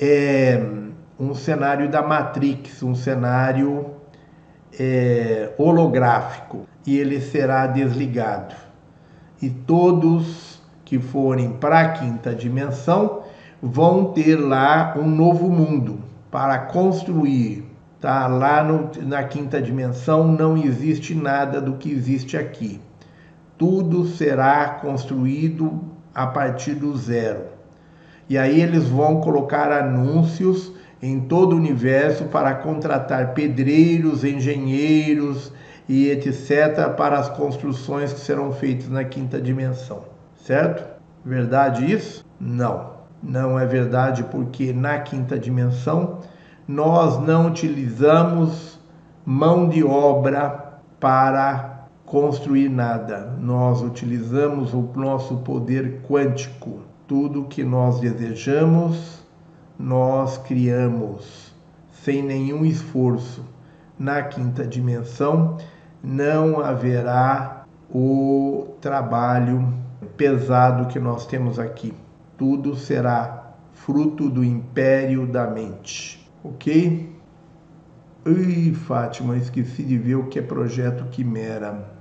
é, 0.00 0.64
um 1.18 1.34
cenário 1.34 1.88
da 1.90 2.02
Matrix, 2.02 2.82
um 2.82 2.94
cenário 2.94 3.90
é, 4.78 5.52
holográfico. 5.58 6.66
E 6.86 6.96
ele 6.96 7.20
será 7.20 7.66
desligado. 7.66 8.54
E 9.42 9.50
todos 9.50 10.53
que 10.84 10.98
forem 10.98 11.50
para 11.52 11.80
a 11.80 11.88
quinta 11.90 12.34
dimensão 12.34 13.22
vão 13.62 14.12
ter 14.12 14.36
lá 14.36 14.94
um 14.96 15.08
novo 15.08 15.48
mundo 15.48 16.00
para 16.30 16.58
construir. 16.58 17.64
Tá? 18.00 18.26
Lá 18.26 18.62
no, 18.62 18.90
na 19.06 19.24
quinta 19.24 19.62
dimensão 19.62 20.28
não 20.30 20.56
existe 20.56 21.14
nada 21.14 21.60
do 21.60 21.74
que 21.74 21.90
existe 21.90 22.36
aqui. 22.36 22.80
Tudo 23.56 24.04
será 24.04 24.68
construído 24.68 25.80
a 26.14 26.26
partir 26.26 26.74
do 26.74 26.94
zero. 26.96 27.44
E 28.28 28.36
aí 28.36 28.60
eles 28.60 28.88
vão 28.88 29.20
colocar 29.20 29.72
anúncios 29.72 30.72
em 31.00 31.20
todo 31.20 31.54
o 31.54 31.56
universo 31.56 32.24
para 32.24 32.54
contratar 32.54 33.32
pedreiros, 33.32 34.24
engenheiros 34.24 35.52
e 35.88 36.10
etc. 36.10 36.90
para 36.96 37.18
as 37.18 37.28
construções 37.30 38.12
que 38.12 38.20
serão 38.20 38.52
feitas 38.52 38.88
na 38.88 39.04
quinta 39.04 39.40
dimensão 39.40 40.13
certo? 40.44 40.84
Verdade 41.24 41.90
isso? 41.90 42.24
Não, 42.38 42.90
não 43.22 43.58
é 43.58 43.64
verdade 43.64 44.22
porque 44.24 44.74
na 44.74 44.98
quinta 44.98 45.38
dimensão 45.38 46.18
nós 46.68 47.18
não 47.18 47.48
utilizamos 47.48 48.78
mão 49.24 49.66
de 49.66 49.82
obra 49.82 50.80
para 51.00 51.86
construir 52.04 52.68
nada. 52.68 53.34
Nós 53.40 53.80
utilizamos 53.80 54.74
o 54.74 54.82
nosso 54.94 55.38
poder 55.38 56.02
quântico. 56.06 56.80
Tudo 57.06 57.44
que 57.44 57.64
nós 57.64 58.00
desejamos, 58.00 59.24
nós 59.78 60.36
criamos 60.38 61.54
sem 61.90 62.22
nenhum 62.22 62.66
esforço. 62.66 63.42
Na 63.98 64.22
quinta 64.22 64.66
dimensão 64.66 65.56
não 66.02 66.60
haverá 66.60 67.64
o 67.90 68.74
trabalho 68.80 69.83
pesado 70.16 70.88
que 70.88 70.98
nós 70.98 71.26
temos 71.26 71.58
aqui. 71.58 71.92
Tudo 72.36 72.74
será 72.76 73.54
fruto 73.72 74.28
do 74.28 74.44
império 74.44 75.26
da 75.26 75.46
mente, 75.46 76.28
ok? 76.42 77.14
Ui, 78.26 78.72
Fátima, 78.72 79.36
esqueci 79.36 79.82
de 79.82 79.98
ver 79.98 80.14
o 80.14 80.26
que 80.28 80.38
é 80.38 80.42
projeto 80.42 81.04
Quimera. 81.10 81.92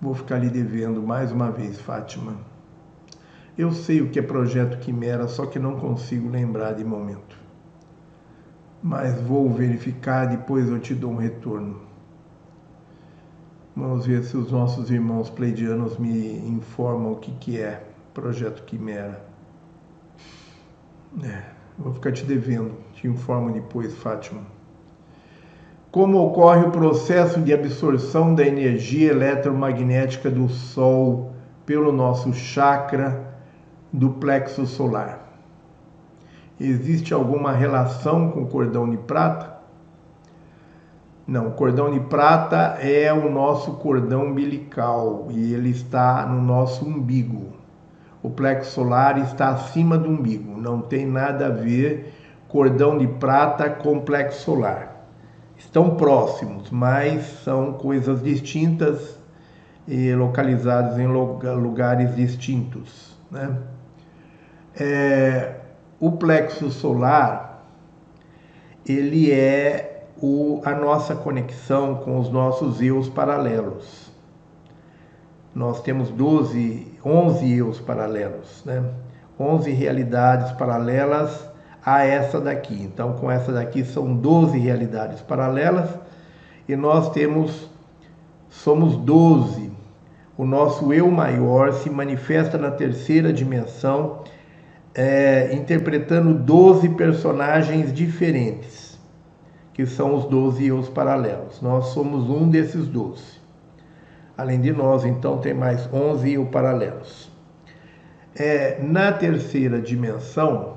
Vou 0.00 0.14
ficar 0.14 0.38
lhe 0.38 0.50
devendo 0.50 1.02
mais 1.02 1.32
uma 1.32 1.50
vez, 1.50 1.80
Fátima. 1.80 2.36
Eu 3.56 3.72
sei 3.72 4.00
o 4.00 4.10
que 4.10 4.18
é 4.18 4.22
projeto 4.22 4.78
Quimera, 4.78 5.26
só 5.28 5.46
que 5.46 5.58
não 5.58 5.78
consigo 5.78 6.28
lembrar 6.28 6.72
de 6.72 6.84
momento. 6.84 7.38
Mas 8.82 9.20
vou 9.20 9.50
verificar, 9.50 10.26
depois 10.26 10.68
eu 10.68 10.78
te 10.78 10.94
dou 10.94 11.12
um 11.12 11.16
retorno. 11.16 11.89
Vamos 13.76 14.06
ver 14.06 14.24
se 14.24 14.36
os 14.36 14.50
nossos 14.50 14.90
irmãos 14.90 15.30
pleidianos 15.30 15.96
me 15.96 16.38
informam 16.48 17.12
o 17.12 17.16
que, 17.16 17.30
que 17.32 17.60
é 17.60 17.84
projeto 18.12 18.64
Quimera. 18.64 19.24
É. 21.22 21.60
Vou 21.78 21.94
ficar 21.94 22.12
te 22.12 22.24
devendo, 22.24 22.74
te 22.92 23.06
informo 23.06 23.50
depois, 23.52 23.94
Fátima. 23.94 24.42
Como 25.90 26.18
ocorre 26.18 26.66
o 26.66 26.70
processo 26.70 27.40
de 27.40 27.54
absorção 27.54 28.34
da 28.34 28.46
energia 28.46 29.10
eletromagnética 29.10 30.30
do 30.30 30.48
Sol 30.48 31.32
pelo 31.64 31.90
nosso 31.90 32.34
chakra 32.34 33.34
do 33.90 34.10
plexo 34.10 34.66
solar? 34.66 35.26
Existe 36.60 37.14
alguma 37.14 37.52
relação 37.52 38.30
com 38.30 38.42
o 38.42 38.46
cordão 38.46 38.88
de 38.90 38.98
prata? 38.98 39.59
Não, 41.30 41.48
o 41.48 41.52
cordão 41.52 41.92
de 41.92 42.00
prata 42.00 42.76
é 42.80 43.12
o 43.12 43.30
nosso 43.30 43.74
cordão 43.74 44.26
umbilical 44.26 45.28
e 45.30 45.54
ele 45.54 45.70
está 45.70 46.26
no 46.26 46.42
nosso 46.42 46.84
umbigo 46.84 47.60
o 48.22 48.28
plexo 48.28 48.72
solar 48.72 49.18
está 49.18 49.48
acima 49.48 49.96
do 49.96 50.08
umbigo, 50.08 50.60
não 50.60 50.80
tem 50.80 51.06
nada 51.06 51.46
a 51.46 51.50
ver 51.50 52.12
cordão 52.48 52.98
de 52.98 53.06
prata 53.06 53.70
com 53.70 54.00
plexo 54.00 54.42
solar. 54.42 55.06
Estão 55.56 55.96
próximos, 55.96 56.70
mas 56.70 57.24
são 57.44 57.74
coisas 57.74 58.22
distintas 58.22 59.18
e 59.86 60.12
localizadas 60.14 60.98
em 60.98 61.06
lugares 61.06 62.14
distintos. 62.14 63.16
Né? 63.30 63.56
É, 64.78 65.54
o 65.98 66.12
plexo 66.12 66.70
solar 66.70 67.62
ele 68.86 69.30
é 69.30 69.89
o, 70.20 70.60
a 70.64 70.74
nossa 70.74 71.14
conexão 71.14 71.96
com 71.96 72.18
os 72.18 72.30
nossos 72.30 72.80
eus 72.80 73.08
paralelos. 73.08 74.10
Nós 75.54 75.82
temos 75.82 76.10
12 76.10 76.90
11 77.04 77.52
eus 77.52 77.80
paralelos, 77.80 78.62
né? 78.64 78.84
11 79.38 79.70
realidades 79.70 80.52
paralelas 80.52 81.48
a 81.84 82.04
essa 82.04 82.38
daqui. 82.40 82.74
Então, 82.82 83.14
com 83.14 83.30
essa 83.30 83.52
daqui 83.52 83.84
são 83.84 84.14
12 84.14 84.58
realidades 84.58 85.20
paralelas 85.22 85.88
e 86.68 86.76
nós 86.76 87.10
temos 87.10 87.68
somos 88.50 88.96
12. 88.96 89.70
O 90.36 90.44
nosso 90.44 90.92
eu 90.92 91.10
maior 91.10 91.72
se 91.72 91.88
manifesta 91.88 92.58
na 92.58 92.70
terceira 92.70 93.32
dimensão, 93.32 94.24
é, 94.94 95.54
interpretando 95.54 96.34
12 96.34 96.90
personagens 96.90 97.92
diferentes, 97.92 98.79
que 99.80 99.86
são 99.86 100.14
os 100.14 100.26
12 100.26 100.66
eus 100.66 100.90
paralelos. 100.90 101.62
Nós 101.62 101.86
somos 101.86 102.28
um 102.28 102.50
desses 102.50 102.86
12. 102.86 103.40
Além 104.36 104.60
de 104.60 104.72
nós, 104.72 105.06
então, 105.06 105.38
tem 105.38 105.54
mais 105.54 105.88
11 105.90 106.36
o 106.36 106.44
paralelos. 106.46 107.30
É, 108.36 108.78
na 108.82 109.10
terceira 109.10 109.80
dimensão, 109.80 110.76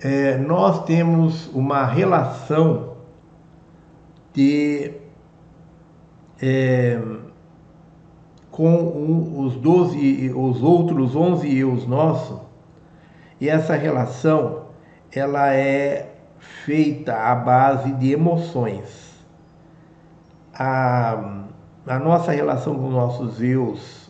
é, 0.00 0.38
nós 0.38 0.84
temos 0.86 1.48
uma 1.54 1.84
relação 1.84 2.94
de 4.32 4.92
é, 6.40 6.98
com 8.50 8.74
um, 8.74 9.40
os 9.40 9.54
12, 9.56 10.32
os 10.34 10.62
outros 10.62 11.14
11 11.14 11.58
eus 11.58 11.86
nossos, 11.86 12.40
e 13.38 13.50
essa 13.50 13.74
relação 13.74 14.64
ela 15.12 15.52
é 15.52 16.13
feita 16.64 17.14
à 17.14 17.34
base 17.34 17.92
de 17.92 18.12
emoções 18.12 19.04
a, 20.56 21.42
a 21.86 21.98
nossa 21.98 22.32
relação 22.32 22.76
com 22.76 22.90
nossos 22.90 23.42
eus 23.42 24.08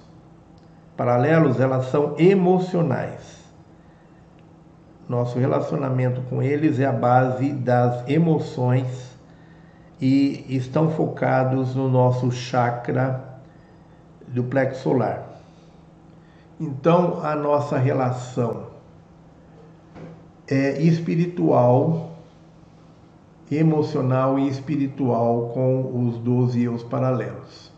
paralelos, 0.97 1.59
elas 1.59 1.87
são 1.87 2.15
emocionais. 2.19 3.43
Nosso 5.09 5.39
relacionamento 5.39 6.23
com 6.23 6.43
eles 6.43 6.79
é 6.79 6.87
a 6.87 6.93
base 6.93 7.53
das 7.53 8.09
emoções 8.09 9.19
e 10.01 10.45
estão 10.49 10.91
focados 10.91 11.75
no 11.75 11.89
nosso 11.89 12.31
chakra 12.31 13.23
do 14.29 14.45
plexo 14.45 14.83
solar. 14.83 15.23
Então, 16.59 17.25
a 17.25 17.35
nossa 17.35 17.77
relação 17.77 18.69
é 20.49 20.81
espiritual 20.81 22.14
emocional 23.51 24.39
e 24.39 24.49
espiritual 24.49 25.51
com 25.53 26.07
os 26.07 26.19
12 26.19 26.63
eus 26.63 26.83
paralelos. 26.83 27.73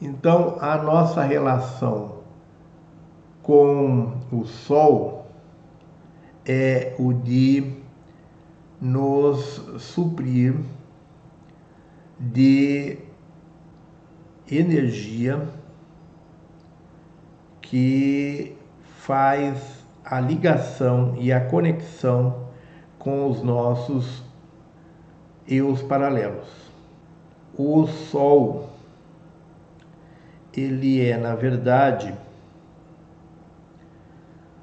Então, 0.00 0.56
a 0.60 0.76
nossa 0.78 1.22
relação 1.22 2.20
com 3.42 4.12
o 4.32 4.44
Sol 4.44 5.26
é 6.46 6.94
o 6.98 7.12
de 7.12 7.74
nos 8.80 9.62
suprir 9.78 10.54
de 12.18 12.98
energia 14.50 15.48
que 17.60 18.56
faz 18.82 19.84
a 20.04 20.18
ligação 20.18 21.14
e 21.18 21.32
a 21.32 21.40
conexão 21.40 22.48
com 22.98 23.30
os 23.30 23.42
nossos 23.42 24.29
e 25.50 25.60
os 25.60 25.82
paralelos. 25.82 26.48
O 27.58 27.84
Sol, 27.88 28.70
ele 30.56 31.04
é, 31.04 31.18
na 31.18 31.34
verdade, 31.34 32.14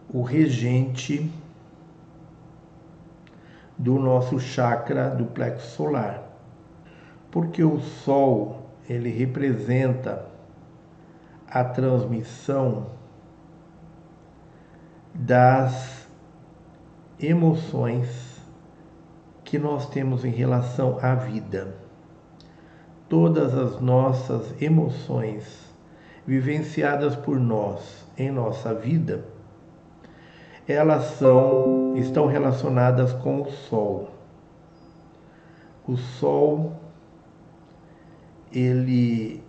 o 0.09 0.22
regente 0.22 1.30
do 3.77 3.99
nosso 3.99 4.40
chakra 4.40 5.09
do 5.09 5.25
plexo 5.25 5.75
solar. 5.75 6.24
Porque 7.30 7.61
o 7.61 7.82
Sol, 7.82 8.72
ele 8.90 9.09
representa 9.09 10.25
a 11.49 11.66
transmissão 11.66 12.88
das 15.14 16.07
emoções 17.19 18.26
que 19.48 19.58
nós 19.58 19.88
temos 19.88 20.26
em 20.26 20.30
relação 20.30 21.00
à 21.01 21.16
vida. 21.16 21.74
Todas 23.08 23.58
as 23.58 23.80
nossas 23.80 24.61
emoções 24.61 25.74
vivenciadas 26.26 27.16
por 27.16 27.40
nós 27.40 28.06
em 28.17 28.30
nossa 28.30 28.74
vida, 28.74 29.24
elas 30.67 31.06
são 31.17 31.95
estão 31.95 32.27
relacionadas 32.27 33.14
com 33.14 33.42
o 33.42 33.50
sol. 33.50 34.09
O 35.88 35.95
sol 35.95 36.76
ele 38.51 39.42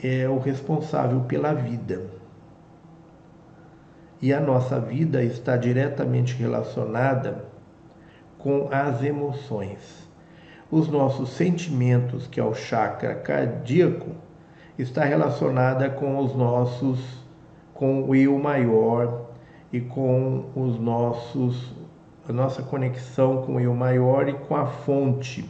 é 0.00 0.28
o 0.28 0.38
responsável 0.38 1.22
pela 1.22 1.52
vida. 1.52 2.06
E 4.20 4.32
a 4.32 4.38
nossa 4.38 4.78
vida 4.78 5.24
está 5.24 5.56
diretamente 5.56 6.36
relacionada 6.36 7.50
com 8.42 8.68
as 8.70 9.02
emoções. 9.02 10.08
Os 10.70 10.88
nossos 10.88 11.30
sentimentos, 11.30 12.26
que 12.26 12.40
é 12.40 12.44
o 12.44 12.54
chakra 12.54 13.14
cardíaco, 13.14 14.10
está 14.78 15.04
relacionada 15.04 15.88
com 15.90 16.18
os 16.18 16.34
nossos 16.34 17.22
com 17.74 18.02
o 18.04 18.14
eu 18.14 18.38
maior 18.38 19.30
e 19.72 19.80
com 19.80 20.50
os 20.54 20.78
nossos 20.78 21.74
a 22.28 22.32
nossa 22.32 22.62
conexão 22.62 23.42
com 23.42 23.56
o 23.56 23.60
eu 23.60 23.74
maior 23.74 24.28
e 24.28 24.34
com 24.34 24.54
a 24.54 24.66
fonte. 24.66 25.48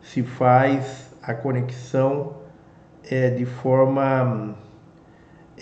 Se 0.00 0.22
faz 0.22 1.12
a 1.22 1.34
conexão 1.34 2.36
é, 3.10 3.30
de 3.30 3.44
forma 3.44 4.54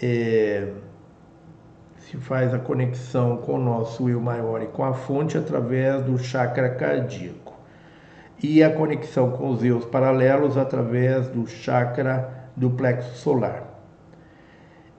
é, 0.00 0.72
se 2.02 2.16
faz 2.16 2.52
a 2.54 2.58
conexão 2.58 3.38
com 3.38 3.54
o 3.54 3.62
nosso 3.62 4.08
eu 4.08 4.20
maior 4.20 4.62
e 4.62 4.66
com 4.66 4.84
a 4.84 4.92
fonte 4.92 5.38
através 5.38 6.04
do 6.04 6.18
chakra 6.18 6.70
cardíaco. 6.74 7.54
E 8.42 8.62
a 8.62 8.70
conexão 8.70 9.30
com 9.30 9.50
os 9.50 9.64
eus 9.64 9.84
paralelos 9.84 10.56
através 10.56 11.28
do 11.28 11.46
chakra 11.46 12.48
do 12.56 12.70
plexo 12.70 13.16
solar. 13.16 13.64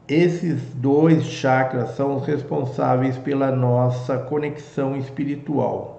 Esses 0.07 0.61
dois 0.75 1.23
chakras 1.23 1.91
são 1.91 2.17
os 2.17 2.25
responsáveis 2.25 3.17
pela 3.17 3.51
nossa 3.51 4.17
conexão 4.17 4.95
espiritual. 4.97 5.93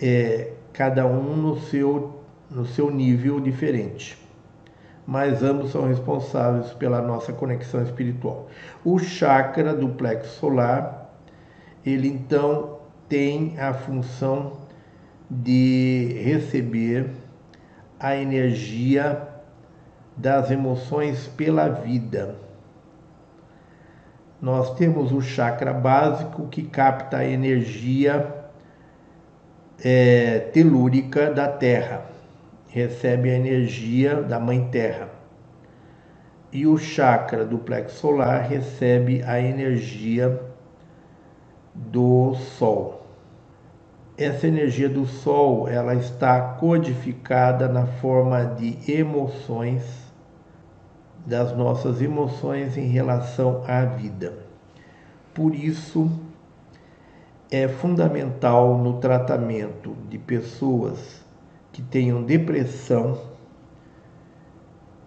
é, 0.00 0.52
cada 0.72 1.06
um 1.06 1.36
no 1.36 1.60
seu, 1.60 2.20
no 2.50 2.66
seu 2.66 2.90
nível 2.90 3.40
diferente. 3.40 4.18
Mas 5.06 5.42
ambos 5.42 5.70
são 5.70 5.86
responsáveis 5.86 6.72
pela 6.72 7.02
nossa 7.02 7.32
conexão 7.32 7.82
espiritual. 7.82 8.48
O 8.84 8.98
chakra 8.98 9.74
do 9.74 9.90
plexo 9.90 10.38
solar, 10.38 11.14
ele 11.84 12.08
então 12.08 12.78
tem 13.08 13.58
a 13.60 13.74
função 13.74 14.64
de 15.30 16.20
receber 16.22 17.10
a 18.00 18.16
energia 18.16 19.28
das 20.16 20.50
emoções 20.50 21.26
pela 21.28 21.68
vida. 21.68 22.36
Nós 24.40 24.74
temos 24.74 25.10
o 25.12 25.20
chakra 25.20 25.72
básico 25.72 26.48
que 26.48 26.62
capta 26.62 27.18
a 27.18 27.24
energia 27.24 28.44
é, 29.82 30.38
telúrica 30.52 31.32
da 31.32 31.48
Terra, 31.48 32.02
recebe 32.74 33.30
a 33.30 33.34
energia 33.34 34.20
da 34.20 34.40
Mãe 34.40 34.66
Terra. 34.68 35.08
E 36.50 36.66
o 36.66 36.76
chakra 36.76 37.44
do 37.44 37.56
plexo 37.56 38.00
solar 38.00 38.48
recebe 38.48 39.22
a 39.22 39.40
energia 39.40 40.42
do 41.72 42.34
Sol. 42.34 43.06
Essa 44.18 44.48
energia 44.48 44.88
do 44.88 45.06
Sol, 45.06 45.68
ela 45.68 45.94
está 45.94 46.40
codificada 46.58 47.68
na 47.68 47.86
forma 47.86 48.44
de 48.44 48.76
emoções, 48.90 49.84
das 51.24 51.56
nossas 51.56 52.02
emoções 52.02 52.76
em 52.76 52.88
relação 52.88 53.62
à 53.68 53.84
vida. 53.84 54.32
Por 55.32 55.54
isso, 55.54 56.10
é 57.52 57.68
fundamental 57.68 58.76
no 58.76 58.98
tratamento 58.98 59.96
de 60.10 60.18
pessoas 60.18 61.23
que 61.74 61.82
tenham 61.82 62.22
depressão, 62.22 63.20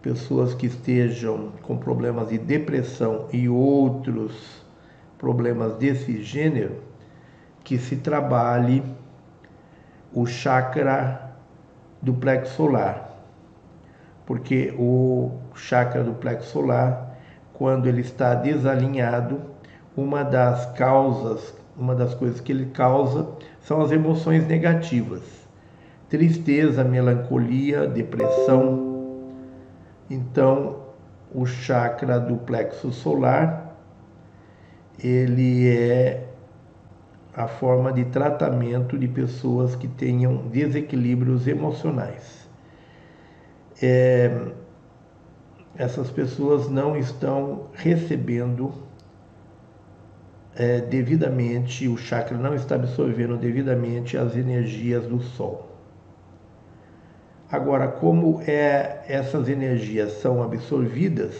pessoas 0.01 0.53
que 0.53 0.67
estejam 0.67 1.53
com 1.63 1.77
problemas 1.77 2.27
de 2.27 2.37
depressão 2.37 3.29
e 3.31 3.47
outros 3.47 4.63
problemas 5.17 5.77
desse 5.77 6.21
gênero, 6.21 6.83
que 7.63 7.77
se 7.77 7.95
trabalhe 7.95 8.83
o 10.13 10.25
chakra 10.25 11.37
do 12.01 12.13
plexo 12.13 12.55
solar. 12.55 13.17
Porque 14.25 14.75
o 14.77 15.31
chakra 15.55 16.03
do 16.03 16.15
plexo 16.15 16.51
solar, 16.51 17.17
quando 17.53 17.87
ele 17.87 18.01
está 18.01 18.35
desalinhado, 18.35 19.39
uma 19.95 20.21
das 20.21 20.65
causas 20.73 21.55
uma 21.77 21.93
das 21.93 22.15
coisas 22.15 22.41
que 22.41 22.51
ele 22.51 22.65
causa 22.71 23.29
são 23.61 23.81
as 23.81 23.91
emoções 23.91 24.47
negativas. 24.47 25.46
Tristeza, 26.09 26.83
melancolia, 26.83 27.87
depressão. 27.87 29.29
Então, 30.09 30.83
o 31.33 31.45
chakra 31.45 32.19
do 32.19 32.37
plexo 32.37 32.91
solar, 32.91 33.75
ele 35.03 35.67
é 35.67 36.27
a 37.35 37.47
forma 37.47 37.93
de 37.93 38.05
tratamento 38.05 38.97
de 38.97 39.07
pessoas 39.07 39.75
que 39.75 39.87
tenham 39.87 40.47
desequilíbrios 40.47 41.47
emocionais. 41.47 42.49
É, 43.81 44.47
essas 45.77 46.09
pessoas 46.09 46.67
não 46.67 46.97
estão 46.97 47.67
recebendo 47.73 48.73
é, 50.55 50.81
devidamente, 50.81 51.87
o 51.87 51.95
chakra 51.95 52.35
não 52.35 52.55
está 52.55 52.73
absorvendo 52.73 53.37
devidamente 53.37 54.17
as 54.17 54.35
energias 54.35 55.05
do 55.05 55.21
Sol. 55.21 55.66
Agora, 57.49 57.87
como 57.87 58.41
é, 58.45 59.03
essas 59.07 59.47
energias 59.47 60.13
são 60.21 60.43
absorvidas, 60.43 61.33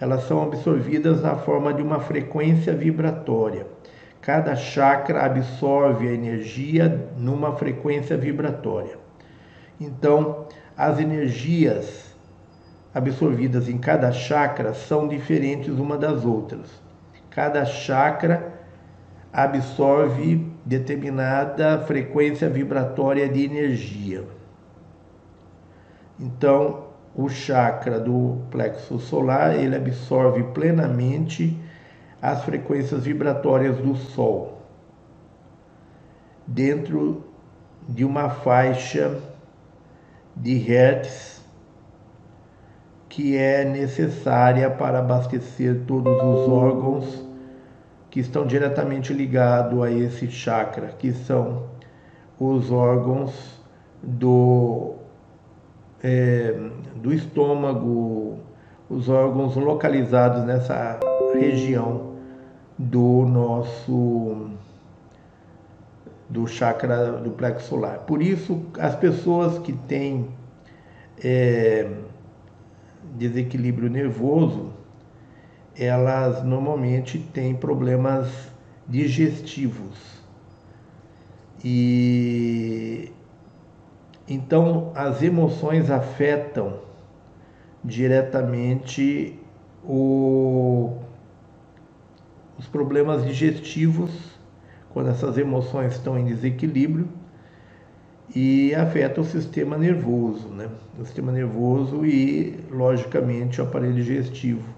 elas 0.00 0.24
são 0.24 0.42
absorvidas 0.42 1.22
na 1.22 1.36
forma 1.36 1.72
de 1.72 1.80
uma 1.80 2.00
frequência 2.00 2.74
vibratória. 2.74 3.64
Cada 4.20 4.56
chakra 4.56 5.24
absorve 5.24 6.08
a 6.08 6.12
energia 6.12 7.08
numa 7.16 7.52
frequência 7.52 8.16
vibratória. 8.16 8.98
Então, 9.80 10.48
as 10.76 10.98
energias 10.98 12.16
absorvidas 12.92 13.68
em 13.68 13.78
cada 13.78 14.10
chakra 14.10 14.74
são 14.74 15.06
diferentes 15.06 15.78
uma 15.78 15.96
das 15.96 16.24
outras. 16.24 16.82
Cada 17.30 17.64
chakra 17.64 18.52
absorve 19.32 20.50
determinada 20.64 21.78
frequência 21.82 22.48
vibratória 22.48 23.28
de 23.28 23.44
energia. 23.44 24.35
Então, 26.18 26.86
o 27.14 27.28
chakra 27.28 27.98
do 28.00 28.42
plexo 28.50 28.98
solar, 28.98 29.56
ele 29.56 29.76
absorve 29.76 30.42
plenamente 30.54 31.58
as 32.20 32.42
frequências 32.44 33.04
vibratórias 33.04 33.76
do 33.78 33.94
Sol, 33.94 34.62
dentro 36.46 37.24
de 37.88 38.04
uma 38.04 38.30
faixa 38.30 39.20
de 40.34 40.54
hertz 40.54 41.36
que 43.08 43.36
é 43.36 43.64
necessária 43.64 44.70
para 44.70 44.98
abastecer 44.98 45.84
todos 45.86 46.12
os 46.12 46.48
órgãos 46.48 47.24
que 48.10 48.20
estão 48.20 48.46
diretamente 48.46 49.12
ligados 49.12 49.82
a 49.82 49.90
esse 49.90 50.30
chakra, 50.30 50.88
que 50.88 51.12
são 51.12 51.64
os 52.38 52.70
órgãos 52.70 53.62
do, 54.02 54.96
é, 56.02 56.54
do 56.94 57.12
estômago, 57.12 58.38
os 58.88 59.08
órgãos 59.08 59.56
localizados 59.56 60.44
nessa 60.44 60.98
região 61.32 62.14
do 62.78 63.24
nosso 63.26 64.50
do 66.28 66.46
chakra 66.46 67.12
do 67.12 67.30
plexo 67.30 67.68
solar. 67.68 68.00
Por 68.00 68.20
isso, 68.20 68.66
as 68.78 68.96
pessoas 68.96 69.58
que 69.60 69.72
têm 69.72 70.28
é, 71.22 71.88
desequilíbrio 73.14 73.88
nervoso, 73.88 74.72
elas 75.78 76.42
normalmente 76.42 77.18
têm 77.18 77.54
problemas 77.54 78.28
digestivos. 78.88 80.16
E 81.64 83.12
então 84.28 84.92
as 84.94 85.22
emoções 85.22 85.90
afetam 85.90 86.80
diretamente 87.84 89.38
o, 89.84 90.98
os 92.58 92.66
problemas 92.66 93.24
digestivos 93.24 94.10
quando 94.92 95.10
essas 95.10 95.38
emoções 95.38 95.92
estão 95.92 96.18
em 96.18 96.24
desequilíbrio 96.24 97.08
e 98.34 98.74
afeta 98.74 99.20
o 99.20 99.24
sistema 99.24 99.78
nervoso, 99.78 100.48
né? 100.48 100.68
O 100.98 101.04
sistema 101.04 101.30
nervoso 101.30 102.04
e, 102.04 102.58
logicamente, 102.70 103.60
o 103.60 103.64
aparelho 103.64 103.94
digestivo 103.94 104.76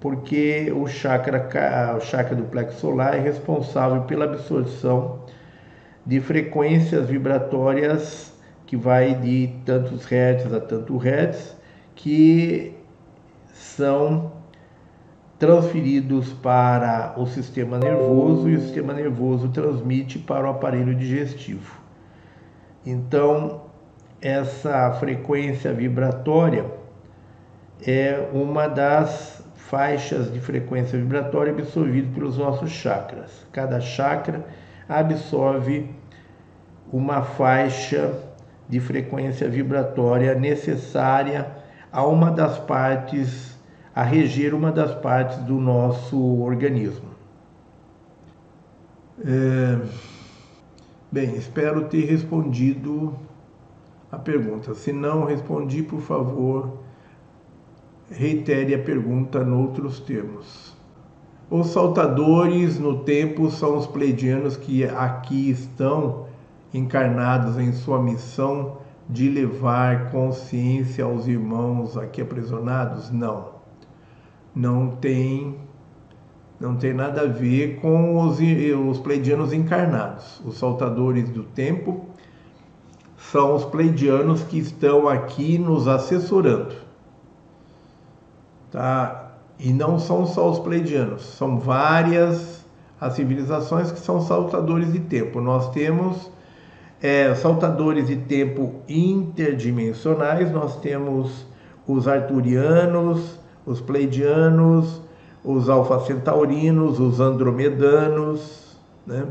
porque 0.00 0.72
o 0.72 0.86
chakra, 0.86 1.96
o 1.96 2.00
chakra 2.00 2.36
do 2.36 2.44
plexo 2.44 2.80
solar 2.80 3.14
é 3.14 3.20
responsável 3.20 4.02
pela 4.02 4.24
absorção 4.24 5.20
de 6.04 6.20
frequências 6.20 7.08
vibratórias 7.08 8.32
que 8.66 8.76
vai 8.76 9.14
de 9.14 9.54
tantos 9.64 10.04
hertz 10.04 10.52
a 10.52 10.60
tanto 10.60 10.96
hertz, 10.96 11.56
que 11.94 12.74
são 13.52 14.32
transferidos 15.38 16.32
para 16.32 17.14
o 17.16 17.26
sistema 17.26 17.78
nervoso 17.78 18.48
e 18.48 18.56
o 18.56 18.60
sistema 18.60 18.92
nervoso 18.92 19.48
transmite 19.48 20.18
para 20.18 20.46
o 20.46 20.50
aparelho 20.50 20.94
digestivo. 20.94 21.80
Então, 22.84 23.62
essa 24.20 24.92
frequência 24.94 25.72
vibratória 25.72 26.64
é 27.86 28.28
uma 28.32 28.66
das 28.66 29.44
faixas 29.54 30.32
de 30.32 30.40
frequência 30.40 30.98
vibratória 30.98 31.52
absorvidas 31.52 32.14
pelos 32.14 32.38
nossos 32.38 32.70
chakras. 32.70 33.46
Cada 33.52 33.80
chakra 33.80 34.44
absorve 34.88 35.90
uma 36.92 37.22
faixa 37.22 38.14
de 38.68 38.80
frequência 38.80 39.48
vibratória 39.48 40.34
necessária 40.34 41.50
a 41.92 42.04
uma 42.04 42.30
das 42.30 42.58
partes, 42.58 43.58
a 43.94 44.02
reger 44.02 44.54
uma 44.54 44.72
das 44.72 44.94
partes 44.94 45.38
do 45.38 45.54
nosso 45.54 46.18
organismo. 46.42 47.10
É... 49.24 49.78
Bem, 51.10 51.36
espero 51.36 51.84
ter 51.84 52.04
respondido 52.04 53.14
a 54.10 54.18
pergunta. 54.18 54.74
Se 54.74 54.92
não 54.92 55.24
respondi, 55.24 55.82
por 55.82 56.00
favor, 56.00 56.80
reitere 58.10 58.74
a 58.74 58.78
pergunta 58.78 59.42
noutros 59.44 60.00
termos. 60.00 60.76
Os 61.48 61.68
saltadores 61.68 62.78
no 62.78 63.04
tempo 63.04 63.50
são 63.50 63.76
os 63.78 63.86
pleidianos 63.86 64.56
que 64.56 64.84
aqui 64.84 65.50
estão 65.50 66.25
encarnados 66.72 67.58
em 67.58 67.72
sua 67.72 68.02
missão 68.02 68.78
de 69.08 69.28
levar 69.28 70.10
consciência 70.10 71.04
aos 71.04 71.26
irmãos 71.26 71.96
aqui 71.96 72.20
aprisionados? 72.20 73.10
Não. 73.10 73.56
Não 74.54 74.90
tem 74.96 75.58
não 76.58 76.74
tem 76.74 76.94
nada 76.94 77.22
a 77.22 77.26
ver 77.26 77.80
com 77.80 78.18
os, 78.18 78.38
os 78.88 78.98
pleidianos 78.98 79.52
encarnados. 79.52 80.40
Os 80.42 80.56
saltadores 80.56 81.28
do 81.28 81.42
tempo 81.42 82.06
são 83.18 83.54
os 83.54 83.64
pleidianos 83.64 84.42
que 84.42 84.58
estão 84.58 85.06
aqui 85.06 85.58
nos 85.58 85.86
assessorando. 85.86 86.74
Tá? 88.70 89.32
E 89.58 89.72
não 89.72 89.98
são 89.98 90.26
só 90.26 90.50
os 90.50 90.58
pleidianos, 90.58 91.22
são 91.22 91.58
várias 91.58 92.64
as 92.98 93.12
civilizações 93.12 93.92
que 93.92 94.00
são 94.00 94.20
saltadores 94.22 94.92
de 94.92 95.00
tempo. 95.00 95.40
Nós 95.40 95.70
temos 95.70 96.30
é, 97.02 97.34
saltadores 97.34 98.06
de 98.06 98.16
tempo 98.16 98.76
interdimensionais, 98.88 100.50
nós 100.50 100.76
temos 100.80 101.46
os 101.86 102.08
arturianos, 102.08 103.38
os 103.64 103.80
pleidianos, 103.80 105.00
os 105.44 105.68
alfa-centaurinos, 105.68 106.98
os 106.98 107.20
andromedanos, 107.20 108.76
né? 109.06 109.26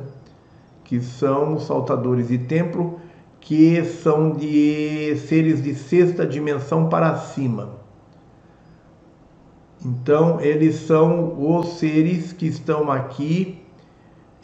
que 0.84 1.02
são 1.02 1.60
saltadores 1.60 2.27
de 2.27 2.38
tempo, 2.38 3.00
que 3.42 3.84
são 3.84 4.32
de 4.32 5.16
seres 5.27 5.61
de 5.61 5.76
sexta 5.76 6.26
dimensão 6.26 6.88
para 6.88 7.16
cima. 7.18 7.69
Então, 9.84 10.40
eles 10.40 10.76
são 10.76 11.35
os 11.38 11.77
seres 11.77 12.32
que 12.32 12.48
estão 12.48 12.92
aqui 12.92 13.65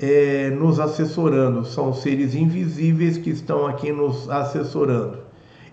é, 0.01 0.49
nos 0.49 0.79
assessorando, 0.79 1.63
são 1.63 1.93
seres 1.93 2.33
invisíveis 2.33 3.17
que 3.17 3.29
estão 3.29 3.67
aqui 3.67 3.91
nos 3.91 4.27
assessorando. 4.29 5.19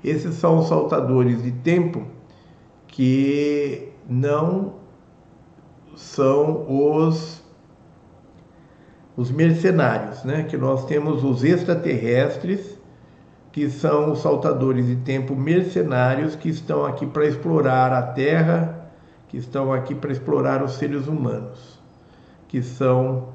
Esses 0.04 0.34
são 0.34 0.58
os 0.58 0.68
saltadores 0.68 1.42
de 1.42 1.50
tempo 1.50 2.06
que 2.86 3.88
não 4.08 4.74
são 5.96 6.66
os 6.68 7.38
os 9.16 9.32
mercenários, 9.32 10.22
né? 10.22 10.44
Que 10.44 10.56
nós 10.56 10.84
temos 10.84 11.24
os 11.24 11.42
extraterrestres, 11.42 12.78
que 13.50 13.68
são 13.68 14.12
os 14.12 14.20
saltadores 14.20 14.86
de 14.86 14.94
tempo 14.94 15.34
mercenários 15.34 16.36
que 16.36 16.48
estão 16.48 16.86
aqui 16.86 17.04
para 17.04 17.26
explorar 17.26 17.92
a 17.92 18.00
Terra, 18.00 18.92
que 19.26 19.36
estão 19.36 19.72
aqui 19.72 19.92
para 19.92 20.12
explorar 20.12 20.62
os 20.62 20.74
seres 20.74 21.08
humanos, 21.08 21.80
que 22.46 22.62
são 22.62 23.30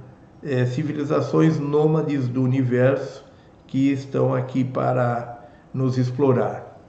é, 0.45 0.65
civilizações 0.65 1.59
nômades 1.59 2.27
do 2.27 2.41
universo 2.43 3.23
que 3.67 3.91
estão 3.91 4.33
aqui 4.33 4.63
para 4.63 5.47
nos 5.73 5.97
explorar. 5.97 6.79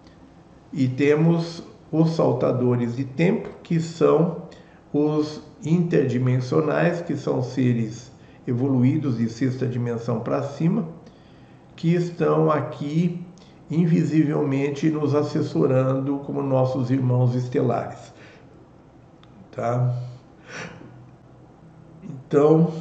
E 0.72 0.88
temos 0.88 1.62
os 1.90 2.10
saltadores 2.10 2.96
de 2.96 3.04
tempo, 3.04 3.48
que 3.62 3.80
são 3.80 4.48
os 4.92 5.40
interdimensionais, 5.64 7.00
que 7.00 7.16
são 7.16 7.42
seres 7.42 8.12
evoluídos 8.46 9.16
de 9.18 9.28
sexta 9.28 9.66
dimensão 9.66 10.20
para 10.20 10.42
cima, 10.42 10.86
que 11.76 11.94
estão 11.94 12.50
aqui 12.50 13.24
invisivelmente 13.70 14.90
nos 14.90 15.14
assessorando 15.14 16.18
como 16.18 16.42
nossos 16.42 16.90
irmãos 16.90 17.34
estelares. 17.34 18.12
Tá? 19.50 19.94
Então, 22.02 22.72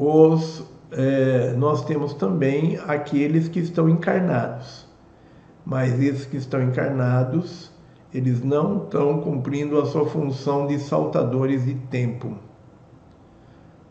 os, 0.00 0.64
é, 0.92 1.52
nós 1.52 1.84
temos 1.84 2.14
também 2.14 2.78
aqueles 2.86 3.48
que 3.48 3.60
estão 3.60 3.88
encarnados, 3.88 4.86
mas 5.64 6.00
esses 6.00 6.24
que 6.24 6.38
estão 6.38 6.62
encarnados 6.62 7.70
eles 8.12 8.42
não 8.42 8.84
estão 8.84 9.20
cumprindo 9.20 9.78
a 9.78 9.86
sua 9.86 10.04
função 10.06 10.66
de 10.66 10.78
saltadores 10.78 11.64
de 11.64 11.74
tempo. 11.74 12.36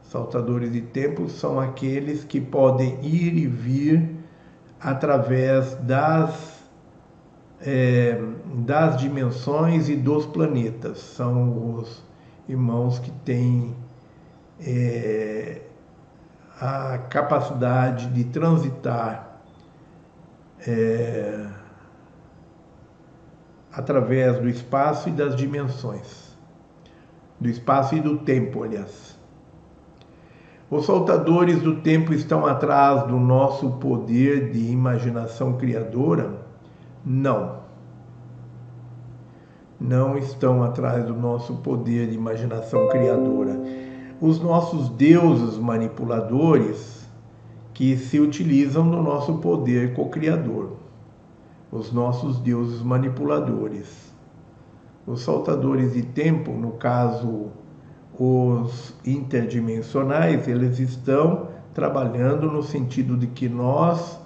Saltadores 0.03 0.73
de 0.73 0.81
tempo 0.81 1.29
são 1.29 1.59
aqueles 1.59 2.23
que 2.25 2.41
podem 2.41 2.99
ir 3.05 3.37
e 3.37 3.47
vir 3.47 4.09
através 4.79 5.75
das, 5.75 6.63
é, 7.61 8.21
das 8.65 8.97
dimensões 8.97 9.87
e 9.87 9.95
dos 9.95 10.25
planetas. 10.25 10.97
São 10.97 11.75
os 11.75 12.03
irmãos 12.47 12.99
que 12.99 13.11
têm 13.23 13.73
é, 14.59 15.61
a 16.59 16.97
capacidade 17.09 18.07
de 18.07 18.25
transitar. 18.25 19.27
É, 20.67 21.47
através 23.71 24.39
do 24.39 24.49
espaço 24.49 25.07
e 25.07 25.11
das 25.11 25.35
dimensões, 25.35 26.37
do 27.39 27.47
espaço 27.47 27.95
e 27.95 28.01
do 28.01 28.17
tempo, 28.17 28.63
aliás. 28.63 29.17
Os 30.69 30.85
soltadores 30.85 31.61
do 31.61 31.81
tempo 31.81 32.13
estão 32.13 32.45
atrás 32.45 33.03
do 33.07 33.17
nosso 33.17 33.71
poder 33.73 34.51
de 34.51 34.69
imaginação 34.69 35.53
criadora? 35.57 36.45
Não. 37.03 37.59
Não 39.79 40.17
estão 40.17 40.61
atrás 40.61 41.05
do 41.05 41.15
nosso 41.15 41.55
poder 41.57 42.07
de 42.07 42.15
imaginação 42.15 42.87
criadora. 42.89 43.59
Os 44.21 44.39
nossos 44.39 44.89
deuses 44.89 45.57
manipuladores 45.57 47.07
que 47.73 47.95
se 47.95 48.19
utilizam 48.19 48.89
do 48.89 49.01
nosso 49.01 49.35
poder 49.35 49.93
co-criador 49.93 50.79
os 51.71 51.91
nossos 51.91 52.39
deuses 52.39 52.81
manipuladores. 52.81 54.11
Os 55.05 55.21
saltadores 55.21 55.93
de 55.93 56.03
tempo, 56.03 56.51
no 56.51 56.71
caso 56.71 57.47
os 58.17 58.93
interdimensionais, 59.05 60.47
eles 60.47 60.79
estão 60.79 61.47
trabalhando 61.73 62.51
no 62.51 62.61
sentido 62.61 63.15
de 63.15 63.27
que 63.27 63.47
nós 63.47 64.19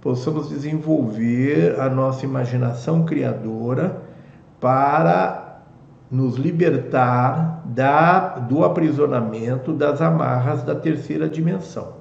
possamos 0.00 0.48
desenvolver 0.48 1.78
a 1.80 1.90
nossa 1.90 2.24
imaginação 2.24 3.04
criadora 3.04 4.02
para 4.60 5.60
nos 6.10 6.36
libertar 6.36 7.55
da, 7.76 8.38
do 8.38 8.64
aprisionamento 8.64 9.70
das 9.70 10.00
amarras 10.00 10.62
da 10.62 10.74
terceira 10.74 11.28
dimensão. 11.28 11.96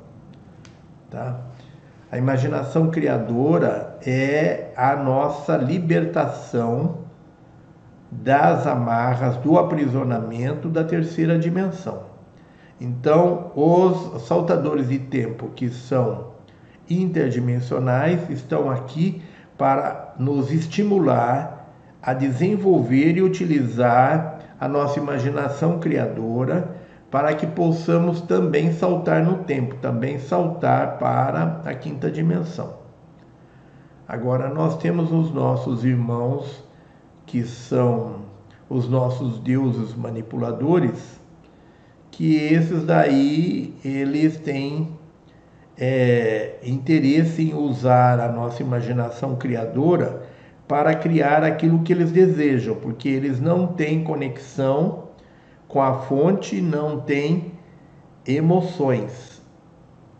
Tá? 1.11 1.41
A 2.09 2.17
imaginação 2.17 2.89
criadora 2.89 3.97
é 4.01 4.71
a 4.77 4.95
nossa 4.95 5.57
libertação 5.57 6.99
das 8.09 8.65
amarras 8.65 9.35
do 9.37 9.59
aprisionamento 9.59 10.69
da 10.69 10.81
terceira 10.81 11.37
dimensão. 11.37 12.03
Então, 12.79 13.51
os 13.53 14.21
saltadores 14.21 14.87
de 14.87 14.99
tempo 14.99 15.49
que 15.49 15.69
são 15.69 16.35
interdimensionais 16.89 18.29
estão 18.29 18.71
aqui 18.71 19.21
para 19.57 20.13
nos 20.17 20.53
estimular 20.53 21.69
a 22.01 22.13
desenvolver 22.13 23.17
e 23.17 23.21
utilizar 23.21 24.34
a 24.65 24.67
nossa 24.67 24.97
imaginação 24.97 25.79
criadora 25.79 26.75
para 27.11 27.35
que 27.35 27.45
possamos 27.45 28.21
também 28.21 28.73
saltar 28.73 29.23
no 29.23 29.43
tempo, 29.43 29.75
também 29.75 30.17
saltar 30.17 30.97
para 30.97 31.61
a 31.63 31.73
quinta 31.75 32.09
dimensão. 32.09 32.73
Agora, 34.07 34.49
nós 34.49 34.77
temos 34.77 35.11
os 35.11 35.31
nossos 35.31 35.85
irmãos, 35.85 36.63
que 37.27 37.43
são 37.43 38.21
os 38.67 38.89
nossos 38.89 39.37
deuses 39.37 39.93
manipuladores, 39.93 41.19
que 42.09 42.35
esses 42.35 42.83
daí, 42.85 43.75
eles 43.85 44.37
têm 44.37 44.97
é, 45.77 46.55
interesse 46.63 47.51
em 47.51 47.53
usar 47.53 48.19
a 48.19 48.31
nossa 48.31 48.63
imaginação 48.63 49.35
criadora 49.35 50.23
para 50.67 50.95
criar 50.95 51.43
aquilo 51.43 51.83
que 51.83 51.93
eles 51.93 52.11
desejam, 52.11 52.75
porque 52.75 53.07
eles 53.07 53.39
não 53.39 53.67
têm 53.67 54.03
conexão 54.03 55.05
com 55.67 55.81
a 55.81 55.93
fonte 55.93 56.61
não 56.61 57.01
tem 57.01 57.53
emoções. 58.25 59.41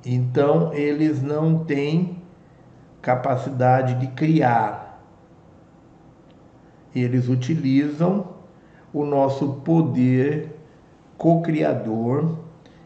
Então 0.06 0.74
eles 0.74 1.22
não 1.22 1.64
têm 1.64 2.22
capacidade 3.02 3.96
de 3.96 4.08
criar. 4.08 5.02
Eles 6.94 7.28
utilizam 7.28 8.36
o 8.94 9.06
nosso 9.06 9.62
poder 9.64 10.56
co-criador, 11.18 12.38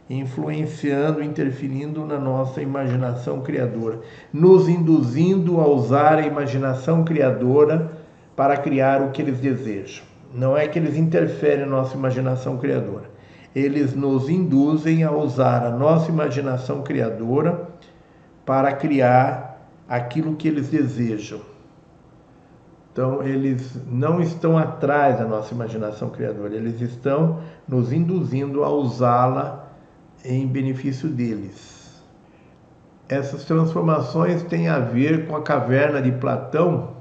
influenciando, 0.10 1.24
interferindo 1.24 2.04
na 2.06 2.18
nossa 2.18 2.62
imaginação 2.62 3.42
criadora, 3.42 4.00
nos 4.34 4.68
induzindo 4.68 5.62
a 5.62 5.68
usar 5.68 6.18
a 6.18 6.26
imaginação 6.26 7.04
criadora 7.04 7.92
para 8.36 8.58
criar 8.58 9.02
o 9.02 9.12
que 9.12 9.22
eles 9.22 9.40
desejam. 9.40 10.04
Não 10.34 10.58
é 10.58 10.68
que 10.68 10.80
eles 10.80 10.96
interferem 10.98 11.66
na 11.66 11.72
nossa 11.72 11.96
imaginação 11.96 12.58
criadora. 12.58 13.10
Eles 13.56 13.96
nos 13.96 14.30
induzem 14.30 15.04
a 15.04 15.12
usar 15.12 15.64
a 15.66 15.70
nossa 15.70 16.10
imaginação 16.10 16.82
criadora 16.82 17.68
para 18.46 18.72
criar 18.74 19.62
aquilo 19.88 20.36
que 20.36 20.48
eles 20.48 20.70
desejam. 20.70 21.42
Então, 22.92 23.24
eles 23.24 23.80
não 23.88 24.20
estão 24.22 24.58
atrás 24.58 25.20
da 25.20 25.26
nossa 25.26 25.54
imaginação 25.54 26.10
criadora, 26.10 26.56
eles 26.56 26.82
estão 26.82 27.40
nos 27.68 27.94
induzindo 27.94 28.64
a 28.64 28.70
usá-la 28.70 29.69
em 30.24 30.48
benefício 30.48 31.10
deles. 31.10 32.04
Essas 33.08 33.44
transformações 33.46 34.44
têm 34.44 34.68
a 34.68 34.80
ver 34.80 35.28
com 35.28 35.36
a 35.36 35.42
caverna 35.42 36.02
de 36.02 36.12
Platão. 36.12 36.98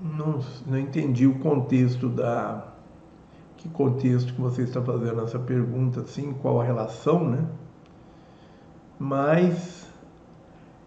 Não, 0.00 0.40
não 0.66 0.78
entendi 0.78 1.26
o 1.26 1.38
contexto 1.38 2.08
da. 2.08 2.72
Que 3.56 3.68
contexto 3.68 4.34
que 4.34 4.40
você 4.40 4.62
está 4.62 4.80
fazendo 4.82 5.22
essa 5.22 5.38
pergunta, 5.38 6.00
assim, 6.00 6.32
qual 6.34 6.60
a 6.60 6.64
relação, 6.64 7.28
né? 7.28 7.44
Mas 8.98 9.86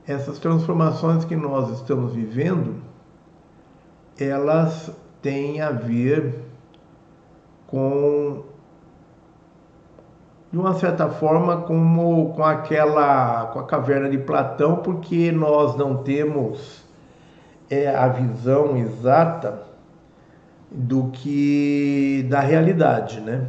essas 0.08 0.40
transformações 0.40 1.26
que 1.26 1.36
nós 1.36 1.70
estamos 1.72 2.14
vivendo, 2.14 2.82
elas 4.18 4.92
têm 5.22 5.62
a 5.62 5.72
ver 5.72 6.46
com 7.68 8.44
de 10.52 10.58
uma 10.58 10.74
certa 10.76 11.10
forma 11.10 11.62
como 11.64 12.34
com 12.34 12.44
aquela 12.44 13.48
com 13.48 13.60
a 13.60 13.66
caverna 13.66 14.10
de 14.10 14.18
Platão, 14.18 14.78
porque 14.78 15.32
nós 15.32 15.76
não 15.76 15.98
temos 15.98 16.86
é, 17.70 17.90
a 17.94 18.08
visão 18.08 18.78
exata 18.78 19.64
do 20.72 21.10
que 21.12 22.26
da 22.30 22.40
realidade, 22.40 23.20
né? 23.20 23.48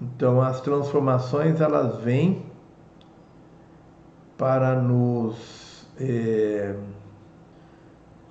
Então 0.00 0.40
as 0.40 0.60
transformações 0.60 1.60
elas 1.60 1.98
vêm 1.98 2.44
para 4.36 4.74
nos 4.74 5.86
é, 5.98 6.74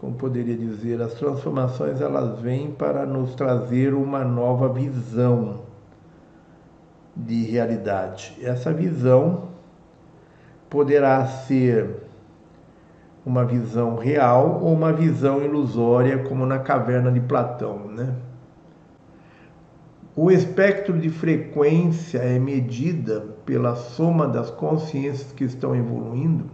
como 0.03 0.16
poderia 0.16 0.58
dizer, 0.58 1.02
as 1.02 1.14
transformações 1.14 2.02
elas 2.02 2.38
vêm 2.42 2.72
para 2.72 3.06
nos 3.06 3.36
trazer 3.36 3.94
uma 3.94 4.26
nova 4.26 4.68
visão 4.68 5.62
de 7.16 7.43
realidade. 7.43 8.38
Essa 8.42 8.74
visão 8.74 9.50
poderá 10.69 11.25
ser 11.25 12.03
uma 13.25 13.45
visão 13.45 13.95
real 13.95 14.59
ou 14.61 14.74
uma 14.74 14.92
visão 14.92 15.42
ilusória, 15.43 16.19
como 16.24 16.45
na 16.45 16.59
caverna 16.59 17.11
de 17.11 17.19
Platão, 17.19 17.88
né? 17.88 18.14
O 20.16 20.30
espectro 20.30 21.00
de 21.00 21.09
frequência 21.09 22.19
é 22.19 22.38
medida 22.38 23.22
pela 23.45 23.75
soma 23.75 24.27
das 24.27 24.51
consciências 24.51 25.32
que 25.32 25.43
estão 25.43 25.75
evoluindo? 25.75 26.45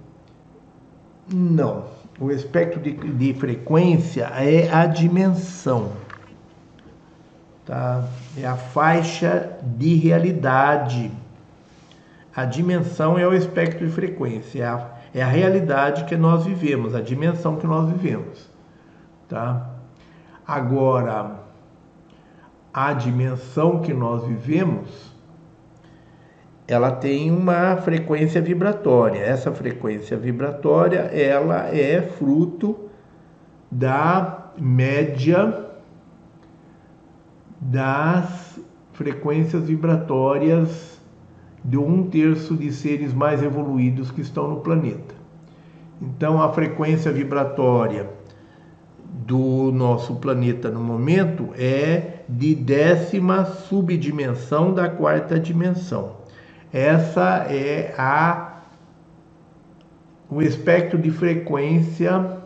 Não. 1.33 1.83
O 2.19 2.31
espectro 2.31 2.79
de, 2.79 2.93
de 2.93 3.33
frequência 3.33 4.25
é 4.35 4.71
a 4.71 4.85
dimensão 4.85 5.91
tá? 7.69 8.03
É 8.35 8.47
a 8.47 8.55
faixa 8.55 9.59
de 9.61 9.93
realidade. 9.93 11.11
A 12.35 12.43
dimensão 12.43 13.17
é 13.17 13.27
o 13.27 13.33
espectro 13.33 13.85
de 13.85 13.93
frequência, 13.93 14.63
é 14.63 14.65
a, 14.65 14.87
é 15.13 15.21
a 15.21 15.27
realidade 15.27 16.05
que 16.05 16.17
nós 16.17 16.45
vivemos, 16.45 16.95
a 16.95 17.01
dimensão 17.01 17.57
que 17.57 17.67
nós 17.67 17.87
vivemos, 17.91 18.49
tá? 19.27 19.69
Agora, 20.47 21.41
a 22.73 22.91
dimensão 22.93 23.81
que 23.81 23.93
nós 23.93 24.25
vivemos, 24.25 25.13
ela 26.67 26.91
tem 26.91 27.29
uma 27.29 27.77
frequência 27.77 28.41
vibratória. 28.41 29.19
Essa 29.19 29.51
frequência 29.51 30.17
vibratória, 30.17 31.01
ela 31.01 31.67
é 31.75 32.01
fruto 32.01 32.89
da 33.71 34.51
média 34.57 35.68
das 37.59 38.59
frequências 38.93 39.63
vibratórias 39.63 40.99
de 41.63 41.77
um 41.77 42.09
terço 42.09 42.55
de 42.55 42.71
seres 42.71 43.13
mais 43.13 43.43
evoluídos 43.43 44.11
que 44.11 44.21
estão 44.21 44.47
no 44.47 44.61
planeta. 44.61 45.15
Então, 46.01 46.41
a 46.41 46.51
frequência 46.53 47.11
vibratória 47.11 48.09
do 49.03 49.71
nosso 49.73 50.15
planeta 50.15 50.69
no 50.69 50.79
momento 50.79 51.49
é 51.57 52.23
de 52.27 52.55
décima 52.55 53.45
subdimensão 53.45 54.73
da 54.73 54.87
quarta 54.87 55.39
dimensão. 55.39 56.17
Essa 56.71 57.45
é 57.49 57.93
a 57.97 58.45
o 60.29 60.41
espectro 60.43 60.99
de 60.99 61.09
frequência 61.09 62.37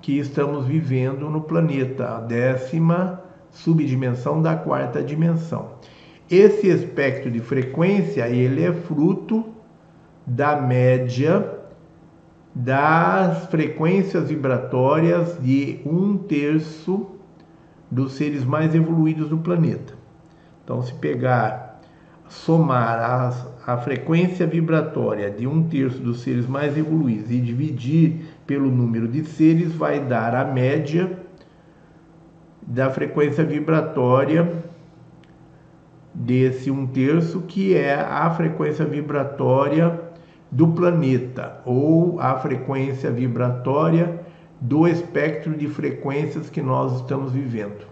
que 0.00 0.18
estamos 0.18 0.66
vivendo 0.66 1.28
no 1.28 1.42
planeta, 1.42 2.16
a 2.16 2.20
décima 2.20 3.20
subdimensão 3.50 4.42
da 4.42 4.56
quarta 4.56 5.02
dimensão. 5.02 5.70
Esse 6.30 6.68
espectro 6.68 7.30
de 7.30 7.40
frequência 7.40 8.28
ele 8.28 8.64
é 8.64 8.72
fruto 8.72 9.44
da 10.26 10.60
média 10.60 11.54
das 12.54 13.46
frequências 13.46 14.30
vibratórias 14.30 15.38
de 15.42 15.80
um 15.84 16.16
terço 16.16 17.06
dos 17.90 18.14
seres 18.14 18.44
mais 18.44 18.74
evoluídos 18.74 19.28
do 19.28 19.36
planeta. 19.38 19.92
Então, 20.64 20.82
se 20.82 20.94
pegar, 20.94 21.80
somar 22.28 22.98
a, 22.98 23.72
a 23.74 23.76
frequência 23.76 24.46
vibratória 24.46 25.30
de 25.30 25.46
um 25.46 25.62
terço 25.64 26.00
dos 26.00 26.22
seres 26.22 26.46
mais 26.46 26.76
evoluídos 26.76 27.30
e 27.30 27.38
dividir 27.40 28.24
pelo 28.46 28.70
número 28.70 29.06
de 29.06 29.24
seres, 29.24 29.72
vai 29.72 30.00
dar 30.00 30.34
a 30.34 30.44
média 30.44 31.25
da 32.66 32.90
frequência 32.90 33.44
vibratória 33.44 34.64
desse 36.12 36.70
um 36.70 36.86
terço, 36.86 37.42
que 37.42 37.74
é 37.74 37.94
a 37.94 38.28
frequência 38.30 38.84
vibratória 38.84 40.00
do 40.50 40.68
planeta, 40.68 41.60
ou 41.64 42.18
a 42.18 42.34
frequência 42.36 43.10
vibratória 43.10 44.20
do 44.60 44.88
espectro 44.88 45.56
de 45.56 45.68
frequências 45.68 46.48
que 46.48 46.62
nós 46.62 46.96
estamos 46.96 47.32
vivendo. 47.32 47.86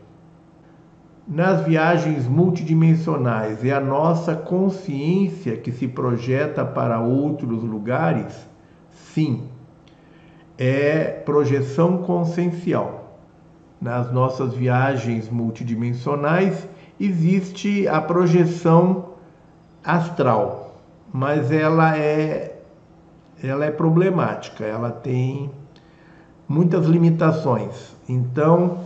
Nas 1.26 1.64
viagens 1.64 2.26
multidimensionais, 2.26 3.64
é 3.64 3.72
a 3.72 3.80
nossa 3.80 4.34
consciência 4.34 5.56
que 5.56 5.70
se 5.70 5.86
projeta 5.86 6.64
para 6.64 7.00
outros 7.00 7.62
lugares? 7.62 8.46
Sim, 8.90 9.44
é 10.58 11.04
projeção 11.04 11.98
consciencial 11.98 13.03
nas 13.84 14.10
nossas 14.10 14.54
viagens 14.54 15.28
multidimensionais, 15.28 16.66
existe 16.98 17.86
a 17.86 18.00
projeção 18.00 19.10
astral, 19.84 20.78
mas 21.12 21.52
ela 21.52 21.94
é 21.94 22.62
ela 23.42 23.66
é 23.66 23.70
problemática, 23.70 24.64
ela 24.64 24.90
tem 24.90 25.50
muitas 26.48 26.86
limitações. 26.86 27.94
Então, 28.08 28.78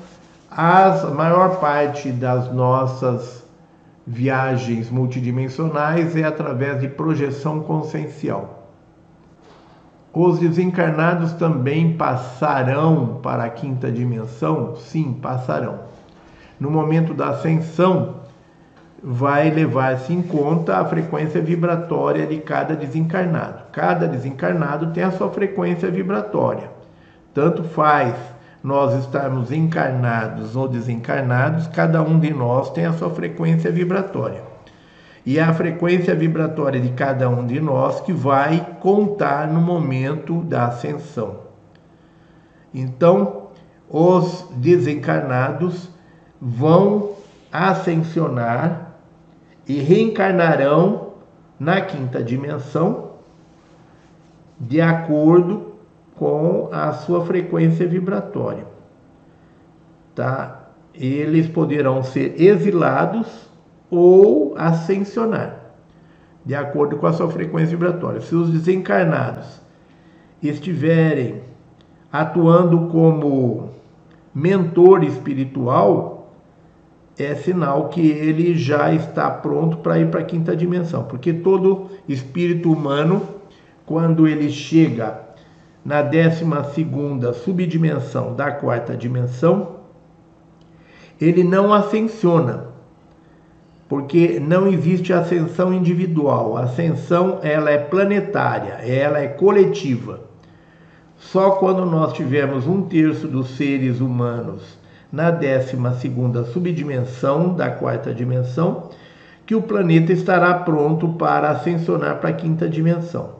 a 0.51 0.91
maior 1.15 1.61
parte 1.61 2.11
das 2.11 2.53
nossas 2.53 3.45
viagens 4.05 4.91
multidimensionais 4.91 6.17
é 6.17 6.25
através 6.25 6.81
de 6.81 6.89
projeção 6.89 7.61
consciencial. 7.61 8.58
Os 10.13 10.39
desencarnados 10.39 11.33
também 11.35 11.97
passarão 11.97 13.21
para 13.23 13.45
a 13.45 13.51
quinta 13.51 13.93
dimensão? 13.93 14.75
Sim, 14.77 15.13
passarão. 15.21 15.81
No 16.59 16.71
momento 16.71 17.13
da 17.13 17.29
ascensão, 17.29 18.15
vai 19.03 19.51
levar-se 19.51 20.13
em 20.13 20.23
conta 20.23 20.79
a 20.79 20.85
frequência 20.85 21.41
vibratória 21.43 22.27
de 22.27 22.39
cada 22.39 22.75
desencarnado. 22.75 23.65
Cada 23.71 24.09
desencarnado 24.09 24.93
tem 24.93 25.05
a 25.05 25.13
sua 25.13 25.31
frequência 25.31 25.91
vibratória. 25.91 26.71
Tanto 27.35 27.63
faz 27.63 28.15
nós 28.65 28.95
estarmos 29.05 29.53
encarnados 29.53 30.57
ou 30.57 30.67
desencarnados, 30.67 31.69
cada 31.69 32.03
um 32.03 32.19
de 32.19 32.33
nós 32.33 32.71
tem 32.71 32.87
a 32.87 32.93
sua 32.95 33.11
frequência 33.11 33.71
vibratória 33.71 34.58
e 35.29 35.39
a 35.39 35.53
frequência 35.53 36.15
vibratória 36.15 36.81
de 36.81 36.89
cada 36.89 37.29
um 37.29 37.47
de 37.47 37.61
nós 37.61 38.01
que 38.01 38.15
vai 38.15 38.79
contar 38.81 39.47
no 39.47 39.61
momento 39.61 40.41
da 40.41 40.69
ascensão. 40.69 41.41
Então, 42.73 43.49
os 43.91 44.47
desencarnados 44.53 45.91
vão 46.41 47.11
ascensionar 47.53 48.95
e 49.67 49.81
reencarnarão 49.81 51.13
na 51.61 51.83
quinta 51.83 52.23
dimensão 52.23 53.11
de 54.59 54.81
acordo 54.81 55.75
com 56.17 56.71
a 56.73 56.91
sua 56.95 57.27
frequência 57.27 57.87
vibratória. 57.87 58.65
Tá? 60.15 60.71
Eles 60.95 61.47
poderão 61.47 62.03
ser 62.03 62.41
exilados 62.41 63.48
ou 63.91 64.55
ascensionar, 64.57 65.57
de 66.45 66.55
acordo 66.55 66.97
com 66.97 67.07
a 67.07 67.13
sua 67.13 67.31
frequência 67.31 67.77
vibratória. 67.77 68.21
Se 68.21 68.35
os 68.35 68.51
desencarnados 68.51 69.47
estiverem 70.43 71.43
atuando 72.13 72.89
como 72.89 73.71
mentor 74.35 75.05
espiritual, 75.05 76.33
é 77.19 77.35
sinal 77.35 77.89
que 77.89 78.07
ele 78.09 78.55
já 78.55 78.93
está 78.93 79.29
pronto 79.31 79.79
para 79.79 79.99
ir 79.99 80.09
para 80.11 80.21
a 80.21 80.25
quinta 80.25 80.55
dimensão, 80.55 81.05
porque 81.05 81.33
todo 81.33 81.91
espírito 82.09 82.73
humano, 82.73 83.23
quando 83.85 84.29
ele 84.29 84.49
chega 84.51 85.21
na 85.85 86.03
décima 86.03 86.63
segunda 86.65 87.33
subdimensão 87.33 88.35
da 88.35 88.53
quarta 88.53 88.97
dimensão, 88.97 89.79
ele 91.21 91.43
não 91.43 91.73
ascensiona, 91.73 92.68
porque 93.89 94.39
não 94.39 94.69
existe 94.69 95.13
ascensão 95.13 95.73
individual. 95.73 96.57
A 96.57 96.65
ascensão 96.65 97.41
ela 97.43 97.71
é 97.71 97.79
planetária, 97.79 98.75
ela 98.85 99.19
é 99.19 99.29
coletiva. 99.29 100.21
Só 101.17 101.53
quando 101.53 101.85
nós 101.85 102.13
tivermos 102.13 102.67
um 102.67 102.83
terço 102.83 103.27
dos 103.27 103.57
seres 103.57 104.01
humanos 104.01 104.79
na 105.11 105.31
12 105.31 105.77
segunda 105.99 106.45
subdimensão 106.45 107.55
da 107.55 107.71
quarta 107.71 108.13
dimensão, 108.13 108.91
que 109.47 109.55
o 109.55 109.63
planeta 109.63 110.13
estará 110.13 110.53
pronto 110.55 111.09
para 111.15 111.51
ascensionar 111.51 112.19
para 112.19 112.29
a 112.29 112.35
quinta 112.35 112.69
dimensão. 112.69 113.39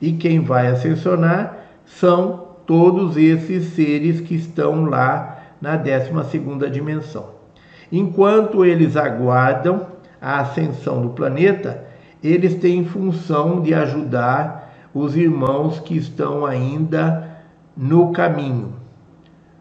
E 0.00 0.12
quem 0.12 0.40
vai 0.40 0.68
ascensionar 0.68 1.58
são 1.84 2.48
todos 2.66 3.18
esses 3.18 3.74
seres 3.74 4.20
que 4.20 4.34
estão 4.34 4.86
lá 4.86 5.38
na 5.60 5.76
12 5.76 6.30
segunda 6.30 6.70
dimensão. 6.70 7.39
Enquanto 7.92 8.64
eles 8.64 8.96
aguardam 8.96 9.86
a 10.20 10.40
ascensão 10.40 11.02
do 11.02 11.10
planeta, 11.10 11.84
eles 12.22 12.54
têm 12.54 12.84
função 12.84 13.60
de 13.60 13.74
ajudar 13.74 14.72
os 14.94 15.16
irmãos 15.16 15.80
que 15.80 15.96
estão 15.96 16.44
ainda 16.44 17.28
no 17.76 18.12
caminho, 18.12 18.74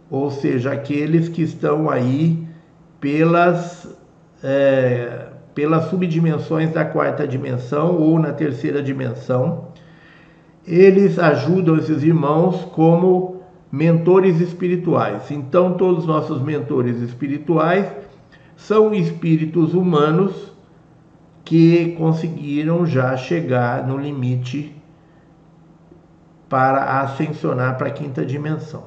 ou 0.09 0.29
seja, 0.29 0.73
aqueles 0.73 1.29
que 1.29 1.41
estão 1.41 1.89
aí 1.89 2.47
pelas, 2.99 3.87
é, 4.43 5.27
pelas 5.53 5.85
subdimensões 5.85 6.73
da 6.73 6.83
quarta 6.83 7.27
dimensão 7.27 7.95
ou 7.95 8.19
na 8.19 8.33
terceira 8.33 8.81
dimensão. 8.81 9.69
Eles 10.67 11.17
ajudam 11.17 11.77
esses 11.77 12.03
irmãos 12.03 12.65
como 12.73 13.41
mentores 13.71 14.41
espirituais. 14.41 15.31
Então, 15.31 15.73
todos 15.73 15.99
os 15.99 16.05
nossos 16.05 16.41
mentores 16.41 16.99
espirituais 17.01 17.87
são 18.59 18.93
espíritos 18.93 19.73
humanos 19.73 20.51
que 21.45 21.93
conseguiram 21.93 22.85
já 22.85 23.15
chegar 23.17 23.87
no 23.87 23.97
limite 23.97 24.75
para 26.47 26.99
ascensionar 27.01 27.77
para 27.77 27.87
a 27.87 27.91
quinta 27.91 28.25
dimensão. 28.25 28.83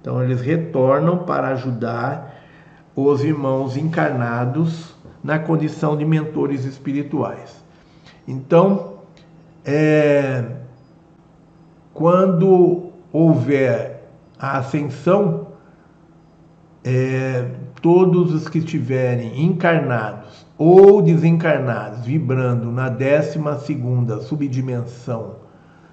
Então, 0.00 0.22
eles 0.22 0.40
retornam 0.40 1.18
para 1.18 1.48
ajudar 1.48 2.34
os 2.94 3.24
irmãos 3.24 3.76
encarnados 3.76 4.94
na 5.22 5.38
condição 5.38 5.96
de 5.96 6.04
mentores 6.04 6.64
espirituais. 6.64 7.62
Então, 8.26 8.98
é, 9.64 10.44
quando 11.92 12.92
houver 13.12 14.08
a 14.38 14.58
ascensão, 14.58 15.48
é, 16.84 17.48
todos 17.82 18.32
os 18.32 18.48
que 18.48 18.58
estiverem 18.58 19.44
encarnados 19.44 20.46
ou 20.56 21.02
desencarnados, 21.02 22.06
vibrando 22.06 22.70
na 22.70 22.88
12 22.88 23.38
segunda 23.66 24.20
subdimensão 24.20 25.42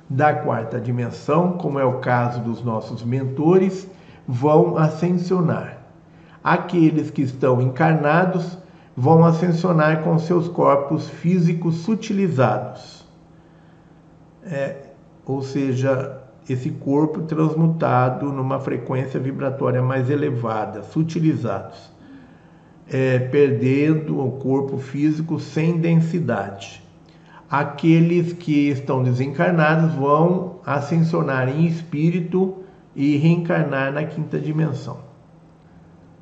da 0.10 0.34
quarta 0.34 0.80
dimensão, 0.80 1.54
como 1.54 1.80
é 1.80 1.86
o 1.86 2.00
caso 2.00 2.40
dos 2.42 2.64
nossos 2.64 3.04
mentores, 3.04 3.88
vão 4.28 4.78
ascensionar. 4.78 5.78
Aqueles 6.44 7.12
que 7.12 7.24
estão 7.24 7.62
encarnados 7.62 8.58
vão 8.96 9.26
ascensionar 9.26 10.04
com 10.04 10.18
seus 10.18 10.48
corpos 10.48 11.10
físicos 11.10 11.76
sutilizados. 11.78 13.08
É, 14.44 14.90
ou 15.26 15.42
seja, 15.42 16.19
esse 16.54 16.70
corpo 16.70 17.22
transmutado 17.22 18.32
numa 18.32 18.60
frequência 18.60 19.20
vibratória 19.20 19.82
mais 19.82 20.10
elevada, 20.10 20.84
sutilizados, 20.84 21.92
é, 22.92 23.20
perdendo 23.20 24.20
o 24.20 24.32
corpo 24.34 24.78
físico 24.78 25.40
sem 25.40 25.78
densidade. 25.78 26.84
Aqueles 27.50 28.34
que 28.34 28.70
estão 28.70 29.04
desencarnados 29.04 29.94
vão 29.96 30.60
ascensionar 30.66 31.50
em 31.50 31.66
espírito 31.66 32.64
e 32.96 33.18
reencarnar 33.18 33.92
na 33.92 34.04
quinta 34.04 34.40
dimensão. 34.40 34.98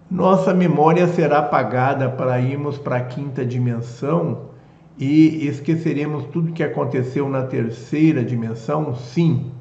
Nossa 0.10 0.54
memória 0.54 1.06
será 1.08 1.40
apagada 1.40 2.10
para 2.10 2.40
irmos 2.40 2.78
para 2.78 2.98
a 2.98 3.04
quinta 3.04 3.46
dimensão 3.46 4.48
e 4.98 5.46
esqueceremos 5.48 6.26
tudo 6.28 6.54
que 6.54 6.64
aconteceu 6.64 7.28
na 7.28 7.44
terceira 7.44 8.24
dimensão? 8.24 8.96
Sim, 8.96 9.52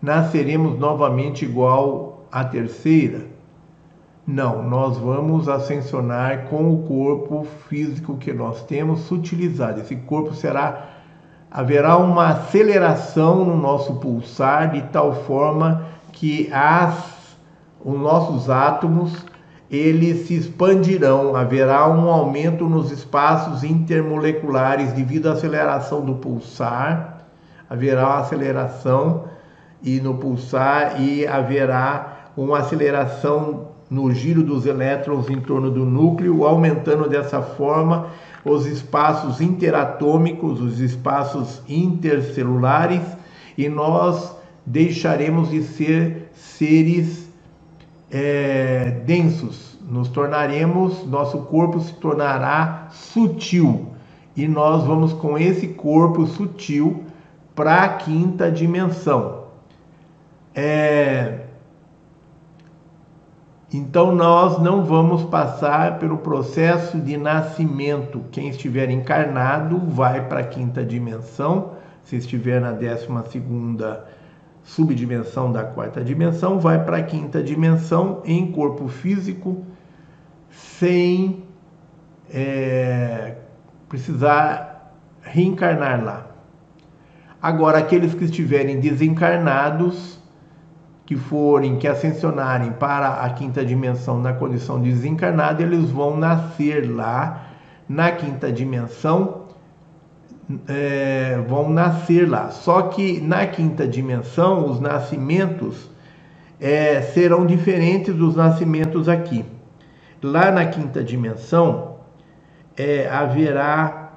nasceremos 0.00 0.78
novamente 0.78 1.44
igual 1.44 2.24
à 2.30 2.44
terceira? 2.44 3.26
Não, 4.26 4.62
nós 4.62 4.96
vamos 4.96 5.48
ascensionar 5.48 6.46
com 6.48 6.72
o 6.72 6.82
corpo 6.82 7.46
físico 7.68 8.16
que 8.16 8.32
nós 8.32 8.62
temos 8.62 9.00
sutilizado. 9.00 9.80
Esse 9.80 9.96
corpo 9.96 10.34
será 10.34 10.88
haverá 11.50 11.96
uma 11.96 12.28
aceleração 12.28 13.44
no 13.44 13.56
nosso 13.56 13.96
pulsar 13.96 14.70
de 14.70 14.82
tal 14.82 15.24
forma 15.24 15.84
que 16.12 16.48
as 16.52 17.18
os 17.84 17.98
nossos 17.98 18.50
átomos 18.50 19.24
eles 19.70 20.26
se 20.26 20.34
expandirão, 20.34 21.36
haverá 21.36 21.88
um 21.88 22.08
aumento 22.08 22.68
nos 22.68 22.90
espaços 22.90 23.62
intermoleculares 23.62 24.92
devido 24.92 25.28
à 25.28 25.32
aceleração 25.32 26.04
do 26.04 26.16
pulsar, 26.16 27.24
haverá 27.68 28.06
uma 28.06 28.18
aceleração 28.18 29.24
e 29.82 30.00
no 30.00 30.14
pulsar 30.14 31.00
e 31.00 31.26
haverá 31.26 32.30
uma 32.36 32.58
aceleração 32.58 33.68
no 33.90 34.12
giro 34.12 34.42
dos 34.42 34.66
elétrons 34.66 35.28
em 35.28 35.40
torno 35.40 35.70
do 35.70 35.84
núcleo, 35.84 36.44
aumentando 36.44 37.08
dessa 37.08 37.42
forma 37.42 38.06
os 38.44 38.66
espaços 38.66 39.40
interatômicos, 39.40 40.60
os 40.60 40.80
espaços 40.80 41.60
intercelulares, 41.68 43.02
e 43.58 43.68
nós 43.68 44.34
deixaremos 44.64 45.50
de 45.50 45.62
ser 45.62 46.30
seres 46.34 47.28
é, 48.10 49.02
densos, 49.04 49.78
nos 49.88 50.08
tornaremos, 50.08 51.04
nosso 51.06 51.38
corpo 51.38 51.80
se 51.80 51.92
tornará 51.94 52.88
sutil, 52.92 53.88
e 54.36 54.46
nós 54.46 54.84
vamos 54.84 55.12
com 55.12 55.36
esse 55.36 55.68
corpo 55.68 56.26
sutil 56.26 57.04
para 57.54 57.82
a 57.82 57.88
quinta 57.88 58.50
dimensão. 58.50 59.39
É... 60.54 61.40
Então 63.72 64.12
nós 64.12 64.60
não 64.60 64.84
vamos 64.84 65.22
passar 65.24 65.98
pelo 65.98 66.18
processo 66.18 66.98
de 66.98 67.16
nascimento. 67.16 68.24
Quem 68.32 68.48
estiver 68.48 68.90
encarnado 68.90 69.78
vai 69.78 70.26
para 70.26 70.40
a 70.40 70.44
quinta 70.44 70.84
dimensão. 70.84 71.74
Se 72.02 72.16
estiver 72.16 72.60
na 72.60 72.72
décima 72.72 73.22
segunda 73.24 74.04
subdimensão 74.64 75.52
da 75.52 75.64
quarta 75.64 76.02
dimensão, 76.02 76.58
vai 76.58 76.84
para 76.84 76.98
a 76.98 77.02
quinta 77.02 77.42
dimensão 77.42 78.22
em 78.24 78.50
corpo 78.50 78.88
físico, 78.88 79.64
sem 80.50 81.44
é, 82.28 83.36
precisar 83.88 84.92
reencarnar 85.22 86.04
lá. 86.04 86.26
Agora, 87.40 87.78
aqueles 87.78 88.14
que 88.14 88.24
estiverem 88.24 88.80
desencarnados 88.80 90.19
que 91.10 91.16
forem, 91.16 91.76
que 91.76 91.88
ascensionarem 91.88 92.70
para 92.70 93.14
a 93.24 93.30
quinta 93.30 93.64
dimensão 93.64 94.20
na 94.20 94.32
condição 94.32 94.80
de 94.80 94.92
desencarnado, 94.92 95.60
eles 95.60 95.90
vão 95.90 96.16
nascer 96.16 96.88
lá 96.88 97.48
na 97.88 98.12
quinta 98.12 98.52
dimensão, 98.52 99.46
é, 100.68 101.42
vão 101.48 101.68
nascer 101.68 102.30
lá. 102.30 102.50
Só 102.50 102.82
que 102.82 103.20
na 103.20 103.44
quinta 103.44 103.88
dimensão, 103.88 104.70
os 104.70 104.78
nascimentos 104.78 105.90
é, 106.60 107.02
serão 107.02 107.44
diferentes 107.44 108.14
dos 108.14 108.36
nascimentos 108.36 109.08
aqui. 109.08 109.44
Lá 110.22 110.52
na 110.52 110.66
quinta 110.66 111.02
dimensão, 111.02 111.96
é, 112.76 113.08
haverá 113.10 114.12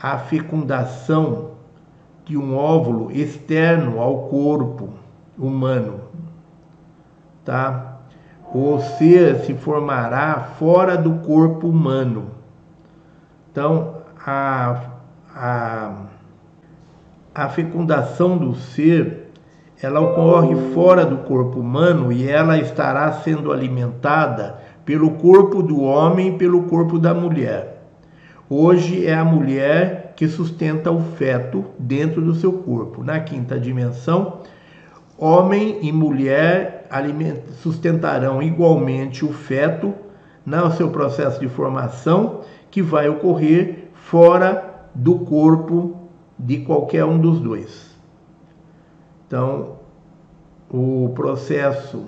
a 0.00 0.16
fecundação 0.16 1.50
de 2.24 2.38
um 2.38 2.56
óvulo 2.56 3.12
externo 3.12 4.00
ao 4.00 4.28
corpo 4.28 4.88
humano 5.38 5.99
tá? 7.44 7.98
O 8.52 8.78
ser 8.98 9.36
se 9.40 9.54
formará 9.54 10.54
fora 10.58 10.96
do 10.96 11.14
corpo 11.26 11.68
humano. 11.68 12.30
Então, 13.50 13.96
a, 14.24 14.80
a, 15.34 15.92
a 17.34 17.48
fecundação 17.48 18.36
do 18.36 18.54
ser 18.54 19.30
ela 19.82 20.00
ocorre 20.00 20.54
fora 20.74 21.06
do 21.06 21.18
corpo 21.18 21.58
humano 21.58 22.12
e 22.12 22.28
ela 22.28 22.58
estará 22.58 23.10
sendo 23.12 23.50
alimentada 23.50 24.58
pelo 24.84 25.12
corpo 25.12 25.62
do 25.62 25.80
homem 25.80 26.28
e 26.28 26.38
pelo 26.38 26.64
corpo 26.64 26.98
da 26.98 27.14
mulher. 27.14 27.82
Hoje 28.48 29.06
é 29.06 29.14
a 29.14 29.24
mulher 29.24 30.12
que 30.16 30.28
sustenta 30.28 30.90
o 30.90 31.00
feto 31.00 31.64
dentro 31.78 32.20
do 32.20 32.34
seu 32.34 32.52
corpo. 32.52 33.02
Na 33.02 33.20
quinta 33.20 33.58
dimensão, 33.58 34.40
homem 35.16 35.78
e 35.80 35.90
mulher 35.90 36.79
sustentarão 37.62 38.42
igualmente 38.42 39.24
o 39.24 39.32
feto 39.32 39.94
no 40.44 40.70
seu 40.72 40.90
processo 40.90 41.38
de 41.38 41.48
formação, 41.48 42.40
que 42.70 42.82
vai 42.82 43.08
ocorrer 43.08 43.90
fora 43.94 44.88
do 44.94 45.20
corpo 45.20 46.08
de 46.38 46.58
qualquer 46.58 47.04
um 47.04 47.18
dos 47.18 47.40
dois. 47.40 47.96
Então, 49.26 49.76
o 50.68 51.12
processo 51.14 52.06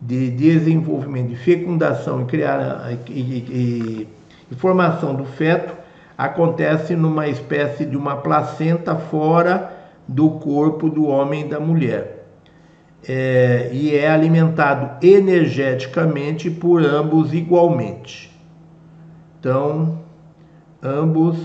de 0.00 0.30
desenvolvimento, 0.30 1.28
de 1.28 1.36
fecundação 1.36 2.22
e 2.22 2.24
criar 2.24 2.90
e, 3.06 3.12
e, 3.12 4.08
e 4.50 4.54
formação 4.54 5.14
do 5.14 5.24
feto 5.24 5.74
acontece 6.16 6.96
numa 6.96 7.28
espécie 7.28 7.84
de 7.84 7.96
uma 7.96 8.16
placenta 8.16 8.96
fora 8.96 9.72
do 10.06 10.30
corpo 10.30 10.88
do 10.88 11.06
homem 11.06 11.46
e 11.46 11.48
da 11.48 11.60
mulher. 11.60 12.19
É, 13.06 13.70
e 13.72 13.96
é 13.96 14.10
alimentado 14.10 15.04
energeticamente 15.04 16.50
por 16.50 16.84
ambos 16.84 17.32
igualmente. 17.32 18.30
Então, 19.38 20.00
ambos 20.82 21.38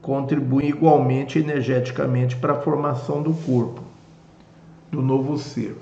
contribuem 0.00 0.68
igualmente 0.68 1.38
energeticamente 1.38 2.36
para 2.36 2.52
a 2.52 2.60
formação 2.60 3.22
do 3.22 3.32
corpo, 3.32 3.82
do 4.90 5.02
novo 5.02 5.36
ser. 5.36 5.76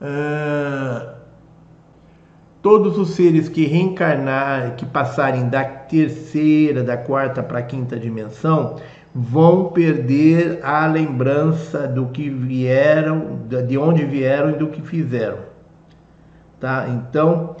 Ah, 0.00 1.14
todos 2.62 2.98
os 2.98 3.10
seres 3.10 3.48
que 3.48 3.66
reencarnar, 3.66 4.76
que 4.76 4.86
passarem 4.86 5.48
da 5.48 5.64
terceira, 5.64 6.82
da 6.82 6.96
quarta 6.96 7.42
para 7.42 7.58
a 7.60 7.62
quinta 7.62 7.98
dimensão, 7.98 8.76
vão 9.14 9.70
perder 9.70 10.60
a 10.62 10.86
lembrança 10.86 11.88
do 11.88 12.06
que 12.06 12.28
vieram, 12.28 13.40
de 13.66 13.78
onde 13.78 14.04
vieram 14.04 14.50
e 14.50 14.54
do 14.54 14.68
que 14.68 14.82
fizeram. 14.82 15.38
Tá? 16.60 16.86
Então, 16.88 17.56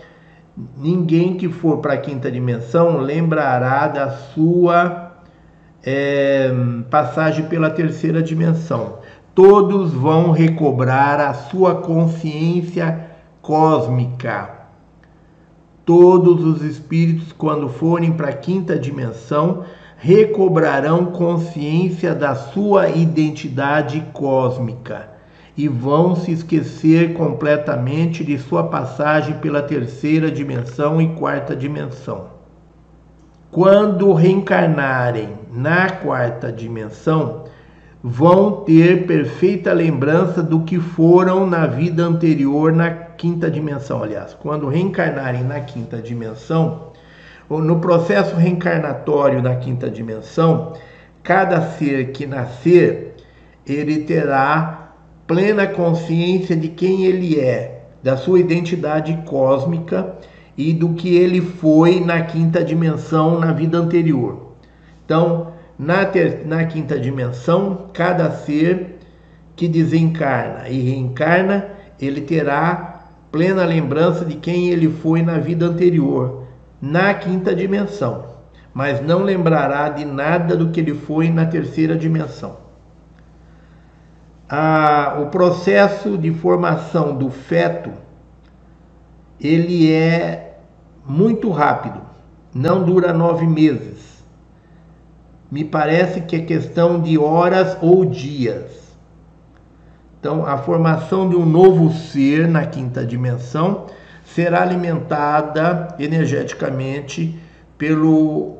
ninguém 0.76 1.36
que 1.36 1.48
for 1.48 1.78
para 1.78 1.94
a 1.94 1.98
quinta 1.98 2.30
dimensão 2.30 2.98
lembrará 2.98 3.88
da 3.88 4.10
sua 4.10 5.12
é, 5.82 6.50
passagem 6.90 7.46
pela 7.46 7.70
terceira 7.70 8.22
dimensão. 8.22 8.98
Todos 9.34 9.92
vão 9.92 10.32
recobrar 10.32 11.20
a 11.20 11.32
sua 11.32 11.76
consciência 11.76 13.08
cósmica. 13.40 14.50
Todos 15.84 16.44
os 16.44 16.62
espíritos, 16.62 17.32
quando 17.32 17.68
forem 17.68 18.12
para 18.12 18.28
a 18.28 18.32
quinta 18.32 18.78
dimensão, 18.78 19.64
recobrarão 20.00 21.06
consciência 21.06 22.14
da 22.14 22.34
sua 22.34 22.88
identidade 22.88 24.00
cósmica 24.12 25.08
e 25.56 25.66
vão 25.66 26.14
se 26.14 26.30
esquecer 26.30 27.14
completamente 27.14 28.22
de 28.22 28.38
sua 28.38 28.62
passagem 28.62 29.34
pela 29.38 29.60
terceira 29.60 30.30
dimensão 30.30 31.02
e 31.02 31.08
quarta 31.14 31.56
dimensão. 31.56 32.28
Quando 33.50 34.12
reencarnarem 34.12 35.30
na 35.50 35.90
quarta 35.90 36.52
dimensão, 36.52 37.46
vão 38.00 38.60
ter 38.60 39.04
perfeita 39.04 39.72
lembrança 39.72 40.44
do 40.44 40.60
que 40.60 40.78
foram 40.78 41.44
na 41.44 41.66
vida 41.66 42.04
anterior, 42.04 42.72
na 42.72 42.90
quinta 42.90 43.50
dimensão, 43.50 44.00
aliás. 44.00 44.32
Quando 44.34 44.68
reencarnarem 44.68 45.42
na 45.42 45.58
quinta 45.58 45.96
dimensão, 46.00 46.87
no 47.50 47.80
processo 47.80 48.36
reencarnatório 48.36 49.42
na 49.42 49.56
quinta 49.56 49.88
dimensão, 49.88 50.74
cada 51.22 51.62
ser 51.62 52.12
que 52.12 52.26
nascer, 52.26 53.14
ele 53.66 54.00
terá 54.00 54.92
plena 55.26 55.66
consciência 55.66 56.56
de 56.56 56.68
quem 56.68 57.04
ele 57.04 57.38
é, 57.38 57.82
da 58.02 58.16
sua 58.16 58.40
identidade 58.40 59.22
cósmica 59.26 60.14
e 60.56 60.72
do 60.72 60.94
que 60.94 61.16
ele 61.16 61.40
foi 61.40 62.00
na 62.00 62.22
quinta 62.22 62.64
dimensão 62.64 63.38
na 63.38 63.52
vida 63.52 63.78
anterior. 63.78 64.54
Então, 65.04 65.52
na, 65.78 66.04
ter, 66.04 66.46
na 66.46 66.64
quinta 66.64 66.98
dimensão, 66.98 67.86
cada 67.92 68.30
ser 68.30 68.98
que 69.54 69.68
desencarna 69.68 70.68
e 70.68 70.80
reencarna, 70.80 71.68
ele 72.00 72.22
terá 72.22 73.06
plena 73.30 73.64
lembrança 73.64 74.24
de 74.24 74.36
quem 74.36 74.68
ele 74.70 74.88
foi 74.88 75.22
na 75.22 75.38
vida 75.38 75.66
anterior, 75.66 76.47
na 76.80 77.14
quinta 77.14 77.54
dimensão, 77.54 78.24
mas 78.72 79.00
não 79.00 79.22
lembrará 79.22 79.88
de 79.88 80.04
nada 80.04 80.56
do 80.56 80.70
que 80.70 80.80
ele 80.80 80.94
foi 80.94 81.30
na 81.30 81.46
terceira 81.46 81.96
dimensão 81.96 82.68
a, 84.48 85.18
o 85.20 85.26
processo 85.26 86.16
de 86.16 86.32
formação 86.32 87.14
do 87.16 87.30
feto 87.30 87.92
ele 89.38 89.92
é 89.92 90.58
muito 91.06 91.50
rápido, 91.50 92.00
não 92.52 92.82
dura 92.82 93.12
nove 93.12 93.46
meses. 93.46 94.24
Me 95.50 95.64
parece 95.64 96.22
que 96.22 96.36
é 96.36 96.40
questão 96.40 97.00
de 97.00 97.16
horas 97.16 97.76
ou 97.80 98.04
dias. 98.04 98.96
Então, 100.18 100.44
a 100.44 100.58
formação 100.58 101.28
de 101.28 101.36
um 101.36 101.46
novo 101.46 101.92
ser 101.92 102.48
na 102.48 102.66
quinta 102.66 103.06
dimensão 103.06 103.86
será 104.38 104.62
alimentada 104.62 105.96
energeticamente 105.98 107.36
pelo 107.76 108.58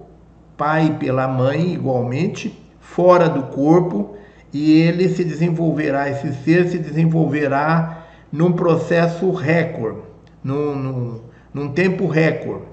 pai 0.57 0.87
e 0.87 0.95
pela 0.95 1.29
mãe, 1.29 1.73
igualmente, 1.73 2.53
fora 2.81 3.29
do 3.29 3.45
corpo 3.45 4.17
e 4.53 4.73
ele 4.81 5.09
se 5.09 5.23
desenvolverá, 5.23 6.11
esse 6.11 6.35
ser 6.43 6.69
se 6.69 6.81
desenvolverá 6.81 8.09
num 8.33 8.51
processo 8.51 9.31
recorde, 9.31 10.01
num, 10.43 10.75
num, 10.75 11.21
num 11.55 11.73
tempo 11.73 12.09
recorde, 12.09 12.67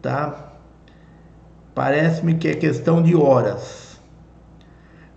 tá? 0.00 0.52
Parece-me 1.74 2.36
que 2.36 2.46
é 2.46 2.54
questão 2.54 3.02
de 3.02 3.16
horas. 3.16 4.00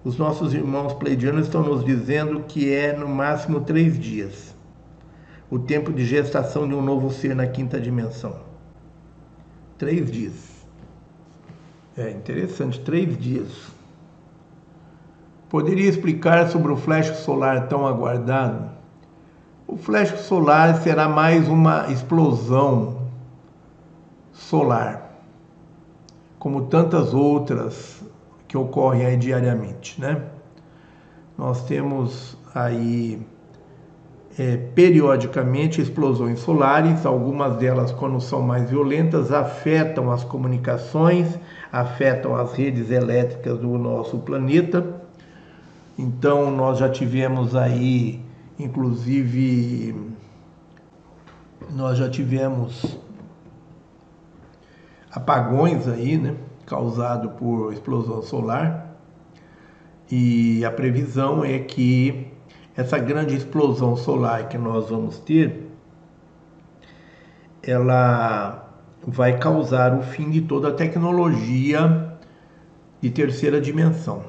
Os 0.04 0.18
nossos 0.18 0.52
irmãos 0.56 0.94
pleidianos 0.94 1.46
estão 1.46 1.62
nos 1.62 1.86
dizendo 1.86 2.40
que 2.48 2.74
é 2.74 2.92
no 2.92 3.08
máximo 3.08 3.62
três 3.62 4.00
dias 4.00 4.49
o 5.50 5.58
tempo 5.58 5.92
de 5.92 6.06
gestação 6.06 6.68
de 6.68 6.76
um 6.76 6.82
novo 6.82 7.10
ser 7.10 7.36
na 7.36 7.48
quinta 7.48 7.80
dimensão. 7.80 8.36
Três 9.78 10.12
dias. 10.12 10.66
É 11.98 12.12
interessante, 12.12 12.80
três 12.82 13.18
dias. 13.18 13.50
Poderia 15.50 15.90
explicar 15.90 16.48
sobre 16.50 16.72
o 16.72 16.78
flash 16.78 17.08
solar 17.18 17.68
tão 17.68 17.88
aguardado? 17.88 18.70
O 19.68 19.78
flash 19.78 20.12
solar 20.22 20.82
será 20.82 21.10
mais 21.10 21.48
uma 21.48 21.92
explosão 21.92 23.08
solar, 24.32 25.22
como 26.38 26.66
tantas 26.68 27.14
outras 27.14 28.02
que 28.48 28.58
ocorrem 28.58 29.18
diariamente, 29.18 30.00
né? 30.00 30.24
Nós 31.38 31.64
temos 31.66 32.38
aí 32.54 33.26
é, 34.40 34.58
periodicamente 34.74 35.82
explosões 35.82 36.40
solares, 36.40 37.06
algumas 37.06 37.58
delas, 37.58 37.92
quando 37.92 38.20
são 38.20 38.42
mais 38.42 38.70
violentas, 38.70 39.32
afetam 39.32 40.10
as 40.10 40.24
comunicações, 40.24 41.38
afetam 41.72 42.36
as 42.36 42.54
redes 42.54 42.90
elétricas 42.90 43.60
do 43.60 43.78
nosso 43.78 44.18
planeta 44.20 45.00
então 46.02 46.50
nós 46.50 46.78
já 46.78 46.88
tivemos 46.88 47.58
aí, 47.58 48.22
inclusive, 48.58 49.94
nós 51.72 51.98
já 51.98 52.10
tivemos 52.10 52.98
apagões 55.12 55.90
aí, 55.90 56.18
né, 56.18 56.38
causado 56.66 57.32
por 57.32 57.74
explosão 57.74 58.22
solar. 58.22 58.96
E 60.10 60.64
a 60.64 60.72
previsão 60.72 61.44
é 61.44 61.60
que 61.60 62.32
essa 62.80 62.98
grande 62.98 63.36
explosão 63.36 63.96
solar 63.96 64.48
que 64.48 64.58
nós 64.58 64.90
vamos 64.90 65.20
ter, 65.20 65.70
ela 67.62 68.70
vai 69.06 69.38
causar 69.38 69.98
o 69.98 70.02
fim 70.02 70.30
de 70.30 70.42
toda 70.42 70.70
a 70.70 70.74
tecnologia 70.74 72.18
de 73.02 73.10
terceira 73.10 73.60
dimensão 73.60 74.24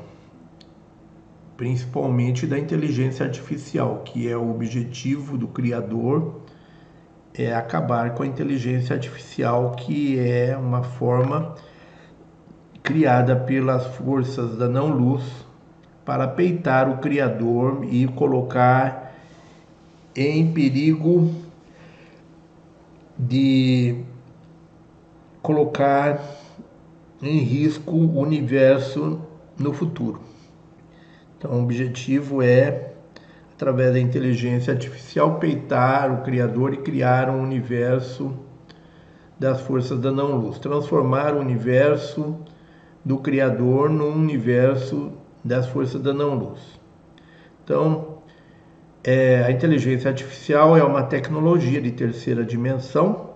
principalmente 1.61 2.47
da 2.47 2.59
inteligência 2.59 3.27
artificial, 3.27 3.99
que 4.03 4.27
é 4.27 4.35
o 4.35 4.51
objetivo 4.51 5.37
do 5.37 5.47
criador 5.47 6.41
é 7.35 7.55
acabar 7.55 8.15
com 8.15 8.23
a 8.23 8.27
inteligência 8.27 8.95
artificial, 8.97 9.73
que 9.73 10.19
é 10.19 10.57
uma 10.57 10.83
forma 10.83 11.55
criada 12.83 13.37
pelas 13.37 13.87
forças 13.89 14.57
da 14.57 14.67
não-luz 14.71 15.23
para 16.05 16.27
peitar 16.27 16.89
o 16.89 16.99
Criador 16.99 17.85
e 17.85 18.07
colocar 18.09 19.15
em 20.17 20.53
perigo 20.53 21.33
de 23.19 24.03
colocar 25.43 26.21
em 27.23 27.39
risco 27.39 27.95
o 27.95 28.19
universo 28.19 29.21
no 29.59 29.73
futuro. 29.73 30.21
Então, 31.37 31.53
o 31.53 31.63
objetivo 31.63 32.43
é, 32.43 32.93
através 33.55 33.93
da 33.93 34.01
inteligência 34.01 34.73
artificial, 34.73 35.39
peitar 35.39 36.13
o 36.13 36.23
Criador 36.23 36.75
e 36.75 36.79
criar 36.79 37.29
um 37.31 37.43
universo 37.43 38.35
das 39.39 39.61
forças 39.61 39.99
da 39.99 40.11
não-luz, 40.11 40.59
transformar 40.59 41.35
o 41.35 41.41
universo 41.41 42.37
do 43.05 43.19
Criador 43.19 43.89
num 43.89 44.13
universo 44.13 45.13
das 45.45 45.67
forças 45.67 46.01
da 46.01 46.13
não-luz. 46.13 46.61
Então, 47.65 48.19
é, 49.03 49.43
a 49.45 49.51
inteligência 49.51 50.11
artificial 50.11 50.77
é 50.77 50.85
uma 50.85 51.03
tecnologia 51.03 51.81
de 51.81 51.91
terceira 51.91 52.45
dimensão 52.45 53.31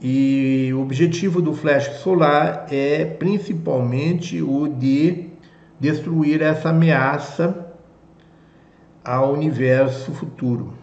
e 0.00 0.70
o 0.72 0.80
objetivo 0.80 1.42
do 1.42 1.52
flash 1.52 1.98
solar 1.98 2.66
é 2.70 3.04
principalmente 3.04 4.40
o 4.40 4.66
de 4.66 5.28
destruir 5.78 6.40
essa 6.40 6.70
ameaça 6.70 7.66
ao 9.04 9.32
universo 9.32 10.12
futuro. 10.12 10.74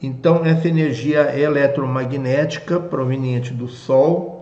Então, 0.00 0.44
essa 0.44 0.68
energia 0.68 1.36
eletromagnética 1.38 2.78
proveniente 2.78 3.52
do 3.52 3.68
Sol, 3.68 4.41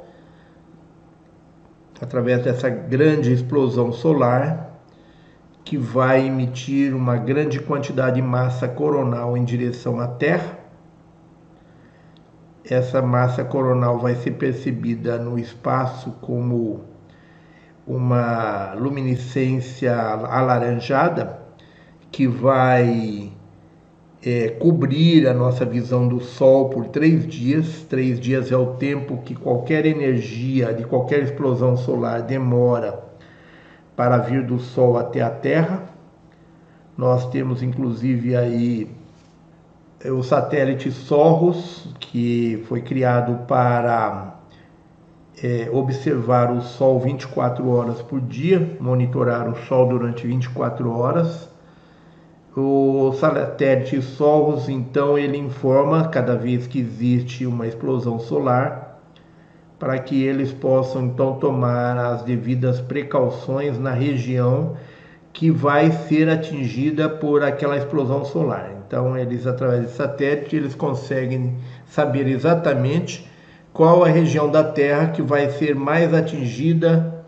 através 2.01 2.43
dessa 2.43 2.69
grande 2.69 3.33
explosão 3.33 3.93
solar, 3.93 4.71
que 5.65 5.77
vai 5.77 6.27
emitir 6.27 6.95
uma 6.95 7.17
grande 7.17 7.61
quantidade 7.61 8.17
de 8.17 8.23
massa 8.23 8.67
coronal 8.67 9.37
em 9.37 9.45
direção 9.45 10.01
à 10.01 10.09
Terra. 10.09 10.59
Essa 12.65 13.03
massa 13.03 13.45
coronal 13.45 13.99
vai 13.99 14.15
ser 14.15 14.33
percebida 14.33 15.19
no 15.19 15.39
espaço 15.39 16.13
como 16.21 16.85
uma 17.87 18.75
luminescência 18.75 19.95
alaranjada 19.95 21.41
que 22.11 22.27
vai 22.27 23.33
é, 24.23 24.49
cobrir 24.51 25.27
a 25.27 25.35
nossa 25.35 25.65
visão 25.65 26.07
do 26.07 26.21
Sol 26.21 26.69
por 26.69 26.89
três 26.89 27.27
dias. 27.27 27.87
Três 27.89 28.21
dias 28.21 28.53
é 28.53 28.57
o 28.57 28.75
tempo 28.75 29.19
que 29.19 29.35
qualquer 29.35 29.87
energia 29.87 30.75
de 30.75 30.85
qualquer 30.85 31.23
explosão 31.23 31.77
solar 31.77 32.23
demora 32.23 33.03
para 33.97 34.19
vir 34.19 34.45
do 34.45 34.59
Sol 34.59 34.99
até 34.99 35.23
a 35.23 35.31
Terra. 35.31 35.85
Nós 36.97 37.29
temos 37.31 37.63
inclusive 37.63 38.37
aí 38.37 38.91
é, 40.05 40.11
o 40.11 40.23
satélite 40.23 40.91
Soros, 40.91 41.89
que 41.99 42.65
foi 42.69 42.83
criado 42.83 43.47
para 43.47 44.39
é, 45.43 45.71
observar 45.73 46.53
o 46.53 46.61
Sol 46.61 47.01
24 47.01 47.69
horas 47.71 48.03
por 48.03 48.21
dia, 48.21 48.77
monitorar 48.81 49.49
o 49.49 49.57
Sol 49.67 49.89
durante 49.89 50.27
24 50.27 50.91
horas. 50.91 51.50
O 52.57 53.13
satélite 53.13 54.03
Soros, 54.03 54.69
então, 54.69 55.17
ele 55.17 55.39
informa 55.39 56.09
cada 56.09 56.35
vez 56.35 56.67
que 56.67 56.81
existe 56.81 57.47
uma 57.47 57.67
explosão 57.67 58.19
solar 58.19 59.01
para 59.79 59.97
que 60.01 60.25
eles 60.25 60.53
possam 60.53 61.07
então 61.07 61.39
tomar 61.39 61.97
as 61.97 62.23
devidas 62.23 62.81
precauções 62.81 63.79
na 63.79 63.93
região 63.93 64.77
que 65.33 65.49
vai 65.49 65.93
ser 65.93 66.29
atingida 66.29 67.09
por 67.09 67.45
aquela 67.45 67.77
explosão 67.77 68.25
solar. 68.25 68.73
Então, 68.85 69.17
eles 69.17 69.47
através 69.47 69.85
de 69.87 69.93
satélite, 69.93 70.57
eles 70.57 70.75
conseguem 70.75 71.57
saber 71.87 72.27
exatamente 72.27 73.31
qual 73.73 74.03
a 74.03 74.09
região 74.09 74.51
da 74.51 74.65
Terra 74.65 75.09
que 75.09 75.23
vai 75.23 75.51
ser 75.51 75.77
mais 75.77 76.13
atingida 76.13 77.25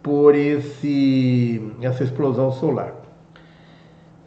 por 0.00 0.36
esse 0.36 1.60
essa 1.82 2.04
explosão 2.04 2.52
solar. 2.52 3.01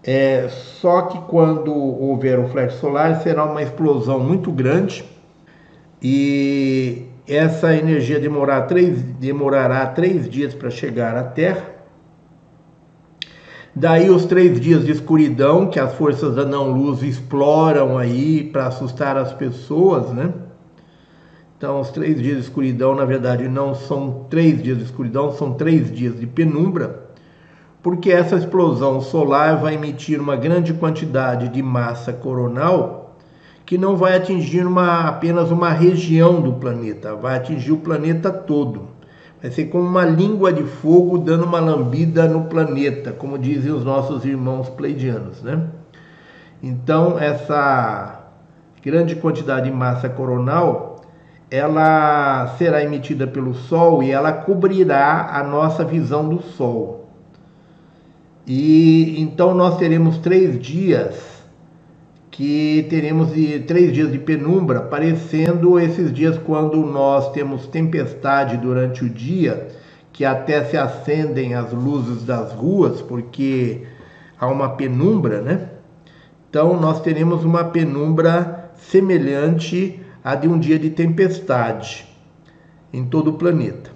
É, 0.08 0.48
só 0.50 1.04
que 1.04 1.20
quando 1.22 1.74
houver 1.74 2.38
o 2.38 2.48
flash 2.48 2.76
solar 2.76 3.22
será 3.24 3.44
uma 3.44 3.64
explosão 3.64 4.20
muito 4.20 4.52
grande 4.52 5.04
e 6.00 7.08
essa 7.28 7.76
energia 7.76 8.20
demorar 8.20 8.68
três, 8.68 9.02
demorará 9.02 9.88
três 9.88 10.30
dias 10.30 10.54
para 10.54 10.70
chegar 10.70 11.16
à 11.16 11.24
Terra. 11.24 11.74
Daí 13.76 14.12
os 14.12 14.26
três 14.26 14.60
dias 14.60 14.86
de 14.86 14.92
escuridão 14.92 15.68
que 15.68 15.80
as 15.80 15.96
forças 15.96 16.36
da 16.36 16.46
não-luz 16.46 17.02
exploram 17.02 17.98
aí 17.98 18.44
para 18.44 18.68
assustar 18.68 19.18
as 19.18 19.34
pessoas, 19.34 20.14
né? 20.14 20.32
Então, 21.58 21.80
os 21.80 21.90
três 21.90 22.22
dias 22.22 22.38
de 22.38 22.44
escuridão, 22.44 22.94
na 22.94 23.06
verdade, 23.06 23.48
não 23.48 23.74
são 23.74 24.28
três 24.30 24.62
dias 24.62 24.78
de 24.78 24.84
escuridão, 24.84 25.32
são 25.32 25.56
três 25.56 25.92
dias 25.92 26.20
de 26.20 26.28
penumbra, 26.28 27.05
porque 27.86 28.12
essa 28.12 28.36
explosão 28.36 29.00
solar 29.00 29.58
vai 29.58 29.76
emitir 29.76 30.20
uma 30.20 30.36
grande 30.36 30.74
quantidade 30.74 31.50
de 31.50 31.62
massa 31.62 32.12
coronal 32.12 33.16
que 33.64 33.78
não 33.78 33.96
vai 33.96 34.18
atingir 34.18 34.66
uma, 34.66 35.02
apenas 35.02 35.52
uma 35.52 35.70
região 35.70 36.42
do 36.42 36.54
planeta, 36.54 37.14
vai 37.14 37.38
atingir 37.38 37.74
o 37.74 37.78
planeta 37.78 38.32
todo. 38.32 38.88
Vai 39.40 39.52
ser 39.52 39.66
como 39.66 39.88
uma 39.88 40.04
língua 40.04 40.52
de 40.52 40.64
fogo 40.64 41.20
dando 41.20 41.44
uma 41.44 41.60
lambida 41.60 42.28
no 42.28 42.46
planeta, 42.46 43.12
como 43.12 43.38
dizem 43.38 43.72
os 43.72 43.86
nossos 43.86 44.26
irmãos 44.26 44.68
pleidianos, 44.68 45.44
né? 45.44 45.68
Então, 46.64 47.20
essa 47.20 48.32
grande 48.82 49.16
quantidade 49.16 49.70
de 49.70 49.76
massa 49.76 50.10
coronal, 50.10 51.02
ela 51.52 52.48
será 52.58 52.84
emitida 52.84 53.28
pelo 53.28 53.54
Sol 53.54 54.02
e 54.02 54.10
ela 54.10 54.34
cobrirá 54.34 55.30
a 55.34 55.44
nossa 55.44 55.86
visão 55.86 56.28
do 56.28 56.42
Sol. 56.42 57.05
E 58.48 59.20
então 59.20 59.56
nós 59.56 59.78
teremos 59.78 60.18
três 60.20 60.60
dias 60.60 61.36
que 62.30 62.86
teremos 62.90 63.30
três 63.66 63.94
dias 63.94 64.12
de 64.12 64.20
penumbra, 64.20 64.82
parecendo 64.82 65.80
esses 65.80 66.12
dias 66.12 66.38
quando 66.38 66.86
nós 66.86 67.32
temos 67.32 67.66
tempestade 67.66 68.58
durante 68.58 69.06
o 69.06 69.10
dia, 69.10 69.70
que 70.12 70.26
até 70.26 70.66
se 70.66 70.76
acendem 70.76 71.54
as 71.54 71.72
luzes 71.72 72.24
das 72.26 72.52
ruas, 72.52 73.02
porque 73.02 73.84
há 74.38 74.48
uma 74.48 74.70
penumbra, 74.72 75.42
né? 75.42 75.70
Então 76.50 76.78
nós 76.78 77.02
teremos 77.02 77.46
uma 77.46 77.64
penumbra 77.64 78.70
semelhante 78.76 80.02
à 80.22 80.36
de 80.36 80.50
um 80.50 80.60
dia 80.60 80.78
de 80.78 80.90
tempestade 80.90 82.06
em 82.92 83.06
todo 83.06 83.30
o 83.30 83.34
planeta. 83.34 83.95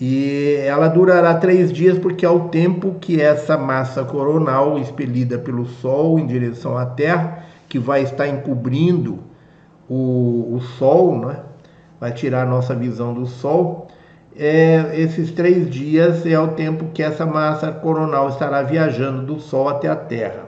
E 0.00 0.56
ela 0.66 0.88
durará 0.88 1.34
três 1.34 1.72
dias 1.72 1.98
porque 1.98 2.26
é 2.26 2.28
o 2.28 2.48
tempo 2.48 2.96
que 3.00 3.20
essa 3.20 3.56
massa 3.56 4.04
coronal 4.04 4.78
expelida 4.78 5.38
pelo 5.38 5.66
Sol 5.66 6.18
em 6.18 6.26
direção 6.26 6.76
à 6.76 6.84
Terra, 6.84 7.44
que 7.68 7.78
vai 7.78 8.02
estar 8.02 8.26
encobrindo 8.26 9.20
o, 9.88 10.54
o 10.54 10.60
Sol, 10.60 11.18
né? 11.18 11.36
vai 12.00 12.12
tirar 12.12 12.42
a 12.42 12.46
nossa 12.46 12.74
visão 12.74 13.14
do 13.14 13.24
Sol. 13.24 13.88
É, 14.36 15.00
esses 15.00 15.30
três 15.30 15.70
dias 15.70 16.26
é 16.26 16.38
o 16.38 16.48
tempo 16.48 16.86
que 16.92 17.02
essa 17.02 17.24
massa 17.24 17.70
coronal 17.70 18.28
estará 18.28 18.62
viajando 18.62 19.24
do 19.24 19.38
Sol 19.38 19.68
até 19.68 19.88
a 19.88 19.94
Terra. 19.94 20.46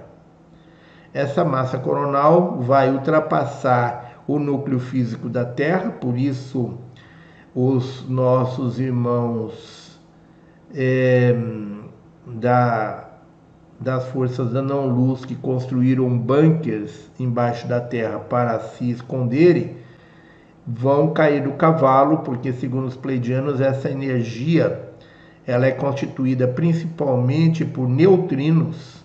Essa 1.15 1.45
massa 1.45 1.79
coronal 1.79 2.59
vai 2.61 2.91
ultrapassar 2.91 4.23
o 4.27 4.41
núcleo 4.41 4.81
físico 4.81 5.29
da 5.29 5.45
Terra, 5.45 5.91
por 5.91 6.19
isso 6.19 6.79
os 7.57 8.07
nossos 8.07 8.79
irmãos 8.79 9.99
é, 10.75 11.35
da, 12.27 13.09
das 13.81 14.09
forças 14.09 14.53
da 14.53 14.61
não-luz 14.61 15.25
que 15.25 15.35
construíram 15.35 16.19
bunkers 16.19 17.11
embaixo 17.19 17.67
da 17.67 17.81
terra 17.81 18.19
para 18.19 18.61
se 18.61 18.91
esconderem, 18.91 19.79
vão 20.67 21.15
cair 21.15 21.45
do 21.45 21.53
cavalo, 21.53 22.19
porque 22.19 22.53
segundo 22.53 22.89
os 22.89 22.97
pleidianos 22.97 23.59
essa 23.59 23.91
energia 23.91 24.93
ela 25.47 25.65
é 25.65 25.71
constituída 25.71 26.47
principalmente 26.47 27.65
por 27.65 27.89
neutrinos, 27.89 29.03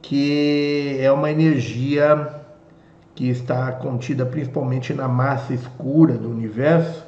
que 0.00 0.98
é 1.00 1.10
uma 1.10 1.32
energia 1.32 2.45
que 3.16 3.28
está 3.28 3.72
contida 3.72 4.24
principalmente 4.24 4.94
na 4.94 5.08
massa 5.08 5.54
escura 5.54 6.14
do 6.14 6.30
universo 6.30 7.04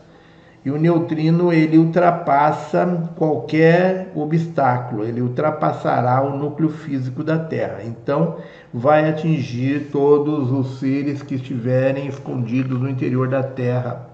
E 0.65 0.71
o 0.71 0.77
neutrino 0.77 1.53
ele 1.53 1.79
ultrapassa 1.79 3.09
qualquer 3.17 4.11
obstáculo, 4.15 5.05
ele 5.05 5.23
ultrapassará 5.23 6.21
o 6.21 6.37
núcleo 6.37 6.69
físico 6.69 7.23
da 7.23 7.39
Terra. 7.39 7.83
Então, 7.85 8.37
vai 8.75 9.09
atingir 9.09 9.89
todos 9.93 10.51
os 10.51 10.79
seres 10.79 11.23
que 11.23 11.37
estiverem 11.37 12.09
escondidos 12.09 12.79
no 12.81 12.91
interior 12.91 13.29
da 13.29 13.43
Terra, 13.43 14.09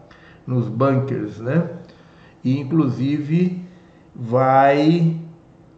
nos 0.46 0.68
bunkers, 0.68 1.38
né? 1.40 1.70
E 2.44 2.60
inclusive 2.60 3.64
vai 4.14 5.16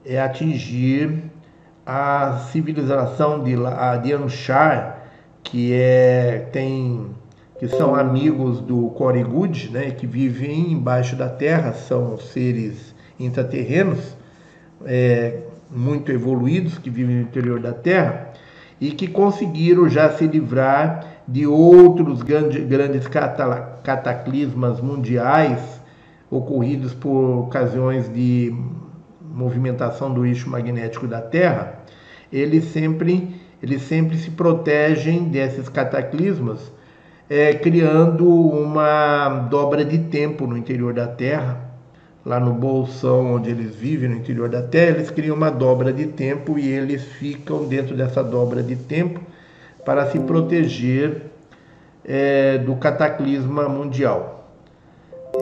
é, 0.04 0.20
atingir 0.20 1.22
a 1.86 2.40
civilização 2.50 3.42
de, 3.44 3.54
de 4.02 4.12
Anshar, 4.12 4.95
que 5.46 5.72
é 5.72 6.48
tem 6.52 7.06
que 7.58 7.68
são 7.68 7.94
amigos 7.94 8.60
do 8.60 8.90
Corigud, 8.90 9.70
né, 9.72 9.90
que 9.90 10.06
vivem 10.06 10.72
embaixo 10.72 11.16
da 11.16 11.28
terra, 11.28 11.72
são 11.72 12.18
seres 12.18 12.94
intraterrenos, 13.18 14.14
é, 14.84 15.38
muito 15.70 16.12
evoluídos, 16.12 16.76
que 16.76 16.90
vivem 16.90 17.16
no 17.16 17.22
interior 17.22 17.58
da 17.58 17.72
terra, 17.72 18.32
e 18.78 18.90
que 18.90 19.06
conseguiram 19.06 19.88
já 19.88 20.10
se 20.10 20.26
livrar 20.26 21.22
de 21.26 21.46
outros 21.46 22.22
grande, 22.22 22.60
grandes 22.60 23.08
cataclismas 23.82 24.78
mundiais 24.78 25.80
ocorridos 26.30 26.92
por 26.92 27.46
ocasiões 27.46 28.12
de 28.12 28.54
movimentação 29.22 30.12
do 30.12 30.26
eixo 30.26 30.48
magnético 30.48 31.06
da 31.06 31.20
Terra, 31.20 31.80
eles 32.32 32.64
sempre, 32.64 33.35
eles 33.62 33.82
sempre 33.82 34.16
se 34.16 34.30
protegem 34.30 35.24
desses 35.24 35.68
cataclismas 35.68 36.70
é, 37.28 37.54
criando 37.54 38.28
uma 38.28 39.28
dobra 39.50 39.84
de 39.84 39.98
tempo 39.98 40.46
no 40.46 40.56
interior 40.56 40.94
da 40.94 41.06
Terra. 41.06 41.64
Lá 42.24 42.40
no 42.40 42.52
bolsão 42.52 43.34
onde 43.34 43.50
eles 43.50 43.76
vivem, 43.76 44.08
no 44.08 44.16
interior 44.16 44.48
da 44.48 44.60
Terra, 44.60 44.96
eles 44.96 45.10
criam 45.10 45.36
uma 45.36 45.50
dobra 45.50 45.92
de 45.92 46.06
tempo 46.06 46.58
e 46.58 46.68
eles 46.68 47.04
ficam 47.04 47.66
dentro 47.66 47.96
dessa 47.96 48.22
dobra 48.22 48.62
de 48.64 48.74
tempo 48.74 49.20
para 49.84 50.10
se 50.10 50.18
proteger 50.18 51.22
é, 52.04 52.58
do 52.58 52.74
cataclisma 52.76 53.68
mundial. 53.68 54.50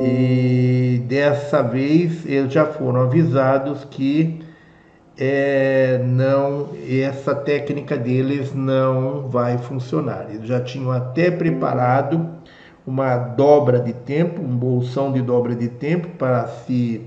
E 0.01 1.03
dessa 1.09 1.63
vez 1.63 2.27
eles 2.27 2.53
já 2.53 2.67
foram 2.67 3.03
avisados 3.03 3.85
que 3.85 4.44
é, 5.19 5.99
não 6.05 6.71
essa 6.89 7.35
técnica 7.35 7.97
deles 7.97 8.53
não 8.55 9.29
vai 9.29 9.59
funcionar. 9.59 10.27
Eles 10.31 10.47
já 10.47 10.61
tinham 10.61 10.91
até 10.91 11.31
preparado 11.31 12.29
uma 12.87 13.17
dobra 13.17 13.79
de 13.81 13.93
tempo, 13.93 14.43
um 14.43 14.57
bolsão 14.57 15.13
de 15.13 15.23
dobra 15.23 15.55
de 15.55 15.69
tempo 15.69 16.09
para 16.19 16.47
se 16.49 17.01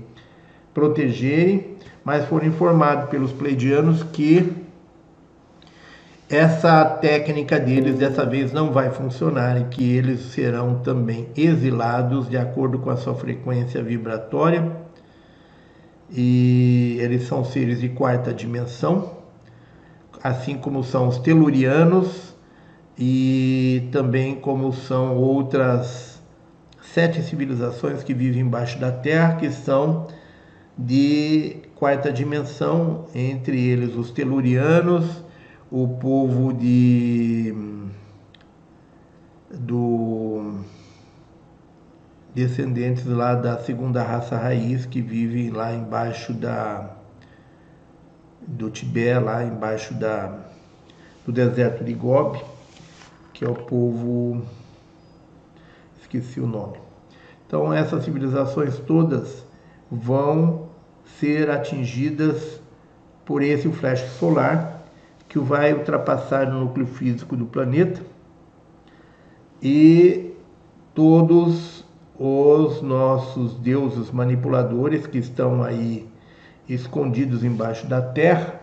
protegerem, 0.74 1.76
mas 2.04 2.24
foram 2.26 2.46
informados 2.46 3.08
pelos 3.10 3.32
pleidianos 3.32 4.02
que 4.02 4.52
essa 6.28 6.84
técnica 6.84 7.58
deles 7.58 7.96
dessa 7.96 8.24
vez 8.26 8.52
não 8.52 8.70
vai 8.70 8.90
funcionar 8.90 9.58
e 9.58 9.64
que 9.64 9.96
eles 9.96 10.20
serão 10.32 10.80
também 10.80 11.28
exilados 11.34 12.28
de 12.28 12.36
acordo 12.36 12.78
com 12.78 12.90
a 12.90 12.96
sua 12.96 13.14
frequência 13.14 13.82
vibratória 13.82 14.87
e 16.10 16.96
eles 17.00 17.26
são 17.26 17.44
seres 17.44 17.80
de 17.80 17.88
quarta 17.88 18.32
dimensão, 18.32 19.18
assim 20.22 20.56
como 20.56 20.82
são 20.82 21.08
os 21.08 21.18
telurianos 21.18 22.34
e 22.98 23.88
também 23.92 24.36
como 24.36 24.72
são 24.72 25.16
outras 25.16 26.20
sete 26.80 27.22
civilizações 27.22 28.02
que 28.02 28.14
vivem 28.14 28.42
embaixo 28.42 28.78
da 28.78 28.90
Terra, 28.90 29.36
que 29.36 29.50
são 29.50 30.06
de 30.76 31.56
quarta 31.74 32.12
dimensão, 32.12 33.04
entre 33.14 33.60
eles 33.60 33.94
os 33.94 34.10
telurianos, 34.10 35.22
o 35.70 35.86
povo 35.88 36.52
de 36.52 37.54
do 39.50 40.60
descendentes 42.38 43.04
lá 43.04 43.34
da 43.34 43.58
segunda 43.58 44.00
raça 44.00 44.36
raiz 44.36 44.86
que 44.86 45.02
vivem 45.02 45.50
lá 45.50 45.74
embaixo 45.74 46.32
da 46.32 46.90
do 48.46 48.70
Tibete, 48.70 49.24
lá 49.24 49.44
embaixo 49.44 49.92
da 49.94 50.38
do 51.26 51.32
deserto 51.32 51.82
de 51.82 51.92
Gobi, 51.92 52.40
que 53.34 53.44
é 53.44 53.48
o 53.48 53.54
povo 53.54 54.40
esqueci 56.00 56.38
o 56.38 56.46
nome. 56.46 56.78
Então 57.44 57.72
essas 57.72 58.04
civilizações 58.04 58.78
todas 58.78 59.44
vão 59.90 60.68
ser 61.18 61.50
atingidas 61.50 62.60
por 63.24 63.42
esse 63.42 63.68
flash 63.72 64.02
solar 64.12 64.80
que 65.28 65.40
vai 65.40 65.74
ultrapassar 65.74 66.48
o 66.48 66.60
núcleo 66.60 66.86
físico 66.86 67.36
do 67.36 67.46
planeta 67.46 68.00
e 69.60 70.36
todos 70.94 71.87
os 72.18 72.82
nossos 72.82 73.54
deuses 73.54 74.10
manipuladores 74.10 75.06
que 75.06 75.18
estão 75.18 75.62
aí 75.62 76.08
escondidos 76.68 77.44
embaixo 77.44 77.86
da 77.86 78.02
terra 78.02 78.60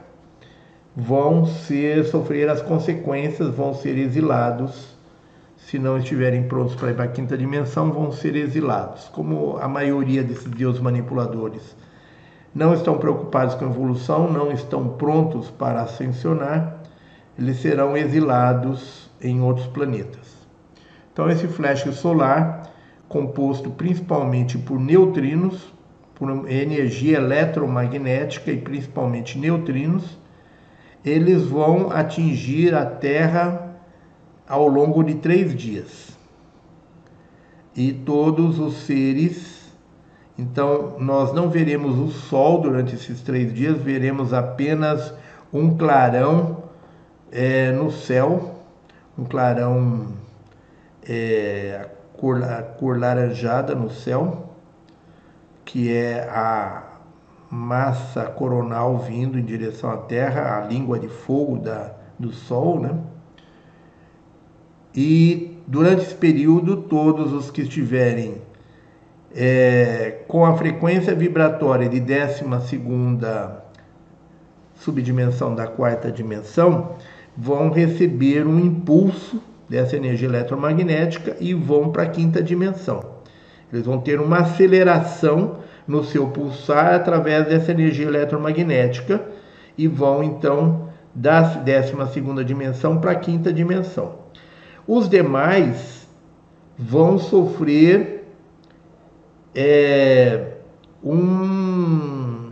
vão 0.95 1.45
ser 1.45 2.03
sofrer 2.05 2.49
as 2.49 2.61
consequências, 2.61 3.55
vão 3.55 3.73
ser 3.73 3.97
exilados. 3.97 4.93
Se 5.57 5.79
não 5.79 5.97
estiverem 5.97 6.43
prontos 6.43 6.75
para 6.75 6.91
ir 6.91 6.95
para 6.95 7.05
a 7.05 7.07
quinta 7.07 7.37
dimensão, 7.37 7.91
vão 7.91 8.11
ser 8.11 8.35
exilados. 8.35 9.09
Como 9.09 9.57
a 9.57 9.67
maioria 9.67 10.21
desses 10.21 10.51
deuses 10.51 10.81
manipuladores 10.81 11.75
não 12.53 12.73
estão 12.73 12.97
preocupados 12.97 13.55
com 13.55 13.65
a 13.65 13.69
evolução, 13.69 14.31
não 14.31 14.51
estão 14.51 14.89
prontos 14.89 15.49
para 15.49 15.81
ascensionar, 15.81 16.77
eles 17.37 17.57
serão 17.57 17.97
exilados 17.97 19.09
em 19.21 19.41
outros 19.41 19.67
planetas. 19.67 20.35
Então 21.11 21.29
esse 21.29 21.47
flash 21.47 21.83
solar 21.95 22.74
composto 23.07 23.69
principalmente 23.71 24.57
por 24.57 24.79
neutrinos, 24.79 25.73
por 26.15 26.49
energia 26.49 27.17
eletromagnética 27.17 28.51
e 28.51 28.57
principalmente 28.57 29.37
neutrinos, 29.37 30.17
eles 31.03 31.43
vão 31.43 31.91
atingir 31.91 32.73
a 32.73 32.85
Terra 32.85 33.75
ao 34.47 34.67
longo 34.67 35.03
de 35.03 35.15
três 35.15 35.55
dias. 35.55 36.17
E 37.75 37.91
todos 37.91 38.57
os 38.57 38.85
seres, 38.85 39.71
então 40.37 40.95
nós 40.99 41.33
não 41.33 41.49
veremos 41.49 41.99
o 41.99 42.07
Sol 42.07 42.61
durante 42.61 42.95
esses 42.95 43.21
três 43.21 43.53
dias, 43.53 43.77
veremos 43.77 44.33
apenas 44.33 45.13
um 45.51 45.75
clarão 45.77 46.63
é, 47.31 47.71
no 47.71 47.91
céu, 47.91 48.61
um 49.17 49.25
clarão 49.25 50.07
é, 51.07 51.87
cor, 52.17 52.41
cor 52.77 52.99
laranjada 52.99 53.75
no 53.75 53.89
céu, 53.89 54.55
que 55.63 55.91
é 55.91 56.27
a 56.29 56.83
massa 57.49 58.25
coronal 58.25 58.97
vindo 58.99 59.39
em 59.39 59.43
direção 59.43 59.89
à 59.91 59.97
Terra, 59.97 60.57
a 60.57 60.67
língua 60.67 60.99
de 60.99 61.07
fogo 61.07 61.57
da, 61.57 61.93
do 62.17 62.31
Sol, 62.31 62.79
né? 62.79 62.97
E 64.93 65.57
durante 65.67 66.03
esse 66.03 66.15
período, 66.15 66.77
todos 66.77 67.33
os 67.33 67.51
que 67.51 67.61
estiverem 67.61 68.41
é, 69.35 70.23
com 70.27 70.45
a 70.45 70.55
frequência 70.55 71.13
vibratória 71.13 71.89
de 71.89 71.99
12 71.99 72.45
subdimensão 74.75 75.53
da 75.53 75.67
quarta 75.67 76.11
dimensão, 76.11 76.95
vão 77.35 77.69
receber 77.69 78.47
um 78.47 78.59
impulso 78.59 79.41
dessa 79.69 79.95
energia 79.95 80.27
eletromagnética 80.27 81.35
e 81.39 81.53
vão 81.53 81.91
para 81.91 82.03
a 82.03 82.09
quinta 82.09 82.41
dimensão. 82.41 83.15
Eles 83.71 83.85
vão 83.85 83.99
ter 83.99 84.19
uma 84.19 84.39
aceleração 84.39 85.57
no 85.87 86.03
seu 86.03 86.27
pulsar 86.27 86.93
através 86.93 87.47
dessa 87.47 87.71
energia 87.71 88.05
eletromagnética 88.05 89.21
e 89.77 89.87
vão 89.87 90.23
então 90.23 90.89
da 91.13 91.41
décima 91.41 92.07
segunda 92.07 92.43
dimensão 92.43 92.99
para 92.99 93.11
a 93.11 93.15
quinta 93.15 93.51
dimensão. 93.51 94.15
Os 94.87 95.09
demais 95.09 96.07
vão 96.77 97.17
sofrer 97.17 98.27
é, 99.53 100.51
um, 101.03 102.51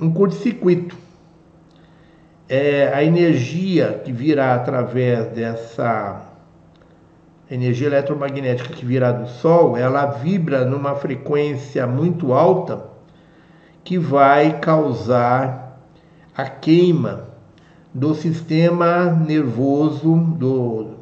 um 0.00 0.12
curto-circuito. 0.12 0.96
É, 2.48 2.90
a 2.92 3.04
energia 3.04 4.00
que 4.04 4.10
virá 4.10 4.54
através 4.54 5.28
dessa 5.28 6.29
energia 7.50 7.88
eletromagnética 7.88 8.72
que 8.72 8.86
virá 8.86 9.10
do 9.10 9.28
Sol, 9.28 9.76
ela 9.76 10.06
vibra 10.06 10.64
numa 10.64 10.94
frequência 10.94 11.86
muito 11.86 12.32
alta 12.32 12.84
que 13.82 13.98
vai 13.98 14.60
causar 14.60 15.80
a 16.36 16.44
queima 16.44 17.28
do 17.92 18.14
sistema 18.14 19.06
nervoso 19.10 20.14
do, 20.14 20.94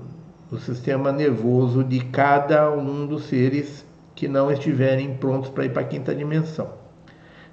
do 0.50 0.58
sistema 0.58 1.12
nervoso 1.12 1.84
de 1.84 2.00
cada 2.00 2.70
um 2.70 3.06
dos 3.06 3.24
seres 3.24 3.84
que 4.14 4.26
não 4.26 4.50
estiverem 4.50 5.14
prontos 5.14 5.50
para 5.50 5.66
ir 5.66 5.72
para 5.72 5.82
a 5.82 5.84
quinta 5.84 6.14
dimensão. 6.14 6.68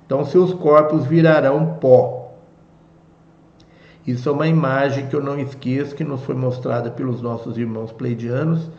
Então, 0.06 0.24
seus 0.24 0.54
corpos 0.54 1.06
virarão 1.06 1.78
pó. 1.82 2.25
Isso 4.06 4.30
é 4.30 4.32
uma 4.32 4.48
imagem 4.48 5.08
que 5.08 5.16
eu 5.16 5.24
não 5.24 5.40
esqueço, 5.40 5.96
que 5.96 6.04
nos 6.04 6.22
foi 6.22 6.36
mostrada 6.36 6.92
pelos 6.92 7.22
nossos 7.22 7.58
irmãos 7.58 7.92
pleidianos. 7.92 8.70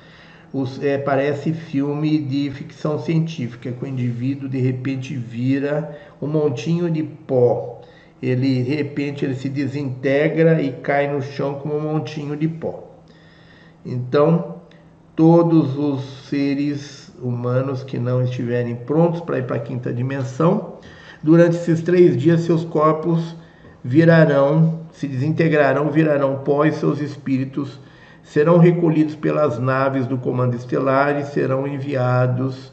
Os, 0.52 0.82
é, 0.82 0.96
parece 0.96 1.52
filme 1.52 2.18
de 2.18 2.50
ficção 2.52 2.98
científica, 2.98 3.72
que 3.72 3.84
o 3.84 3.88
indivíduo 3.88 4.48
de 4.48 4.58
repente 4.58 5.16
vira 5.16 5.98
um 6.22 6.28
montinho 6.28 6.88
de 6.88 7.02
pó. 7.02 7.82
Ele, 8.22 8.62
de 8.62 8.74
repente, 8.74 9.24
ele 9.24 9.34
se 9.34 9.48
desintegra 9.48 10.62
e 10.62 10.72
cai 10.72 11.12
no 11.12 11.20
chão 11.20 11.54
como 11.54 11.76
um 11.76 11.92
montinho 11.92 12.36
de 12.36 12.46
pó. 12.46 12.84
Então, 13.84 14.56
todos 15.16 15.76
os 15.76 16.28
seres 16.28 17.12
humanos 17.20 17.82
que 17.82 17.98
não 17.98 18.22
estiverem 18.22 18.76
prontos 18.76 19.20
para 19.20 19.38
ir 19.38 19.46
para 19.46 19.56
a 19.56 19.60
quinta 19.60 19.92
dimensão, 19.92 20.74
durante 21.22 21.56
esses 21.56 21.82
três 21.82 22.16
dias 22.16 22.42
seus 22.42 22.64
corpos 22.64 23.34
virarão, 23.82 24.75
se 24.96 25.06
desintegrarão, 25.06 25.90
virarão 25.90 26.38
pó 26.38 26.64
e 26.64 26.72
seus 26.72 27.00
espíritos 27.00 27.78
serão 28.22 28.58
recolhidos 28.58 29.14
pelas 29.14 29.58
naves 29.58 30.06
do 30.06 30.16
comando 30.16 30.56
estelar 30.56 31.20
e 31.20 31.24
serão 31.24 31.66
enviados 31.66 32.72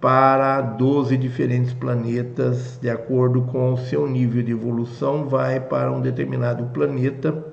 para 0.00 0.60
12 0.60 1.16
diferentes 1.16 1.74
planetas, 1.74 2.78
de 2.80 2.88
acordo 2.88 3.42
com 3.42 3.74
o 3.74 3.76
seu 3.76 4.08
nível 4.08 4.42
de 4.42 4.52
evolução, 4.52 5.28
vai 5.28 5.60
para 5.60 5.92
um 5.92 6.00
determinado 6.00 6.64
planeta 6.72 7.44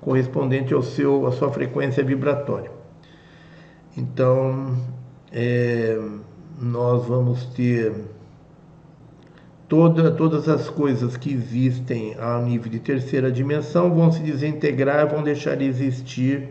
correspondente 0.00 0.72
ao 0.72 0.82
seu, 0.82 1.26
à 1.26 1.32
sua 1.32 1.50
frequência 1.50 2.04
vibratória. 2.04 2.70
Então, 3.96 4.76
é, 5.32 5.98
nós 6.60 7.06
vamos 7.06 7.46
ter 7.46 7.92
toda, 9.68 10.10
todas 10.10 10.48
as 10.48 10.70
coisas 10.70 11.16
que 11.16 11.32
existem 11.32 12.16
ao 12.18 12.42
nível 12.42 12.70
de 12.70 12.80
terceira 12.80 13.30
dimensão 13.30 13.94
vão 13.94 14.10
se 14.10 14.20
desintegrar, 14.20 15.08
vão 15.08 15.22
deixar 15.22 15.56
de 15.56 15.64
existir 15.64 16.48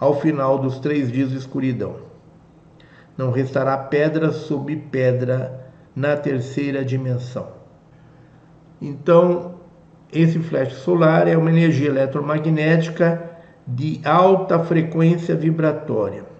ao 0.00 0.18
final 0.20 0.58
dos 0.58 0.78
três 0.78 1.12
dias 1.12 1.30
de 1.30 1.36
escuridão. 1.36 1.96
Não 3.16 3.30
restará 3.30 3.76
pedra 3.76 4.32
sobre 4.32 4.76
pedra 4.76 5.70
na 5.94 6.16
terceira 6.16 6.84
dimensão. 6.84 7.48
Então, 8.80 9.54
esse 10.12 10.38
flash 10.38 10.74
solar 10.74 11.28
é 11.28 11.36
uma 11.36 11.50
energia 11.50 11.88
eletromagnética 11.88 13.30
de 13.66 14.00
alta 14.04 14.58
frequência 14.60 15.34
vibratória 15.34 16.35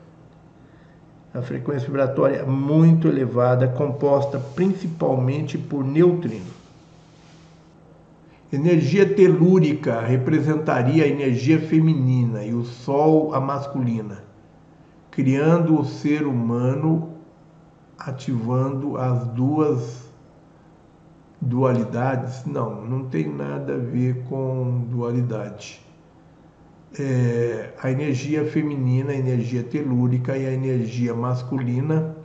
a 1.37 1.43
frequência 1.43 1.87
vibratória 1.87 2.45
muito 2.47 3.09
elevada, 3.09 3.69
composta 3.69 4.39
principalmente 4.39 5.59
por 5.59 5.85
neutrinos. 5.85 6.57
Energia 8.51 9.07
telúrica 9.07 10.01
representaria 10.01 11.05
a 11.05 11.09
energia 11.09 11.61
feminina 11.61 12.43
e 12.43 12.55
o 12.55 12.65
Sol 12.65 13.35
a 13.35 13.41
masculina, 13.41 14.25
criando 15.11 15.79
o 15.79 15.85
ser 15.85 16.27
humano 16.27 17.13
ativando 17.99 18.97
as 18.97 19.27
duas 19.29 20.11
dualidades. 21.41 22.47
Não, 22.47 22.83
não 22.83 23.05
tem 23.05 23.29
nada 23.29 23.75
a 23.75 23.79
ver 23.79 24.25
com 24.29 24.87
dualidade 24.89 25.86
é, 26.99 27.71
a 27.83 27.91
energia 27.91 28.45
feminina, 28.45 29.13
a 29.13 29.17
energia 29.17 29.63
telúrica 29.63 30.37
e 30.37 30.47
a 30.47 30.53
energia 30.53 31.15
masculina 31.15 32.17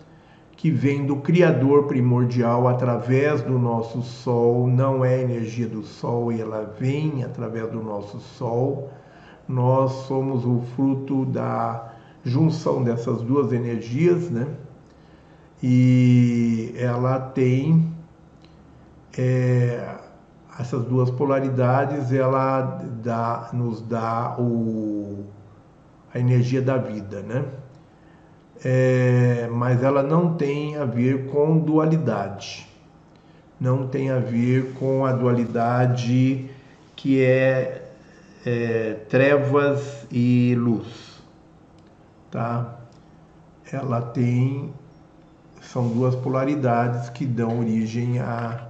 que 0.56 0.70
vem 0.70 1.06
do 1.08 1.16
Criador 1.18 1.88
primordial 1.88 2.68
através 2.68 3.42
do 3.42 3.58
nosso 3.58 4.04
Sol, 4.04 4.68
não 4.68 5.04
é 5.04 5.20
energia 5.20 5.68
do 5.68 5.82
Sol 5.82 6.32
e 6.32 6.40
ela 6.40 6.72
vem 6.80 7.24
através 7.24 7.72
do 7.72 7.82
nosso 7.82 8.20
Sol. 8.20 8.92
Nós 9.48 9.92
somos 10.06 10.46
o 10.46 10.62
fruto 10.76 11.26
da 11.26 11.96
junção 12.24 12.84
dessas 12.84 13.24
duas 13.24 13.52
energias, 13.52 14.30
né? 14.30 14.48
E 15.64 16.74
ela 16.78 17.20
tem 17.20 17.92
é, 19.18 19.96
essas 20.62 20.86
duas 20.86 21.10
polaridades 21.10 22.14
ela 22.14 22.80
dá, 23.02 23.50
nos 23.52 23.82
dá 23.82 24.36
o, 24.38 25.26
a 26.14 26.20
energia 26.20 26.62
da 26.62 26.78
vida, 26.78 27.22
né? 27.24 27.44
É, 28.64 29.50
mas 29.52 29.82
ela 29.82 30.04
não 30.04 30.36
tem 30.36 30.78
a 30.78 30.86
ver 30.86 31.32
com 31.32 31.58
dualidade, 31.58 32.68
não 33.60 33.88
tem 33.88 34.12
a 34.12 34.20
ver 34.20 34.74
com 34.74 35.04
a 35.04 35.12
dualidade 35.12 36.48
que 36.96 37.24
é, 37.24 37.92
é 38.46 38.94
trevas 39.10 40.06
e 40.12 40.56
luz, 40.56 41.24
tá? 42.30 42.78
Ela 43.72 44.00
tem 44.00 44.72
são 45.60 45.88
duas 45.88 46.14
polaridades 46.16 47.10
que 47.10 47.26
dão 47.26 47.62
origem 47.62 48.20
à, 48.20 48.68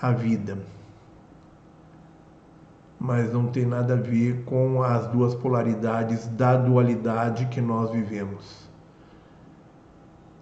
à 0.00 0.10
vida 0.10 0.58
mas 3.02 3.32
não 3.32 3.48
tem 3.48 3.66
nada 3.66 3.94
a 3.94 3.96
ver 3.96 4.44
com 4.44 4.80
as 4.80 5.08
duas 5.08 5.34
polaridades 5.34 6.28
da 6.28 6.56
dualidade 6.56 7.46
que 7.46 7.60
nós 7.60 7.90
vivemos. 7.90 8.70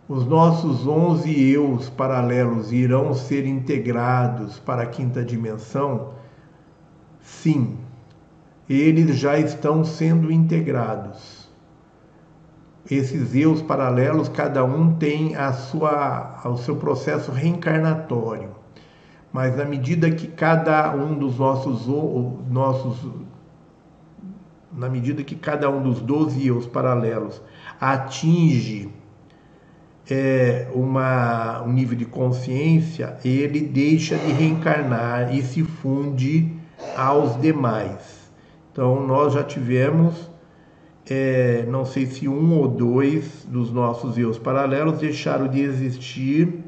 Os 0.07 0.27
nossos 0.27 0.87
onze 0.87 1.33
eus 1.53 1.89
paralelos 1.89 2.71
irão 2.71 3.15
ser 3.15 3.47
integrados 3.47 4.59
para 4.59 4.83
a 4.83 4.87
quinta 4.87 5.25
dimensão? 5.25 6.11
Sim, 7.23 7.79
eles 8.69 9.17
já 9.17 9.39
estão 9.39 9.83
sendo 9.83 10.31
integrados. 10.31 11.49
Esses 12.91 13.35
eus 13.35 13.63
paralelos, 13.63 14.29
cada 14.29 14.63
um 14.65 14.97
tem 14.97 15.35
a 15.35 15.55
sua, 15.55 16.43
o 16.45 16.59
seu 16.59 16.77
processo 16.77 17.33
reencarnatório 17.33 18.60
mas 19.33 19.57
na 19.57 19.65
medida 19.65 20.11
que 20.11 20.27
cada 20.27 20.95
um 20.95 21.19
dos 21.19 21.39
nossos 21.39 21.87
nossos 22.51 23.07
na 24.73 24.89
medida 24.89 25.23
que 25.23 25.35
cada 25.35 25.69
um 25.69 25.83
dos 25.83 26.01
12 26.01 26.47
eus 26.47 26.67
paralelos 26.67 27.41
atinge 27.81 28.89
é, 30.11 30.69
uma, 30.75 31.63
um 31.63 31.73
nível 31.73 31.97
de 31.97 32.05
consciência, 32.05 33.17
ele 33.25 33.61
deixa 33.61 34.17
de 34.17 34.33
reencarnar 34.33 35.35
e 35.35 35.43
se 35.43 35.63
funde 35.63 36.53
aos 36.97 37.41
demais. 37.41 38.31
Então, 38.73 39.07
nós 39.07 39.35
já 39.35 39.45
tivemos, 39.45 40.31
é, 41.09 41.65
não 41.69 41.85
sei 41.85 42.07
se 42.07 42.29
um 42.29 42.59
ou 42.59 42.67
dois 42.67 43.47
dos 43.49 43.73
nossos 43.73 44.19
eus 44.19 44.39
paralelos 44.39 44.99
deixaram 44.99 45.47
de 45.47 45.61
existir, 45.61 46.65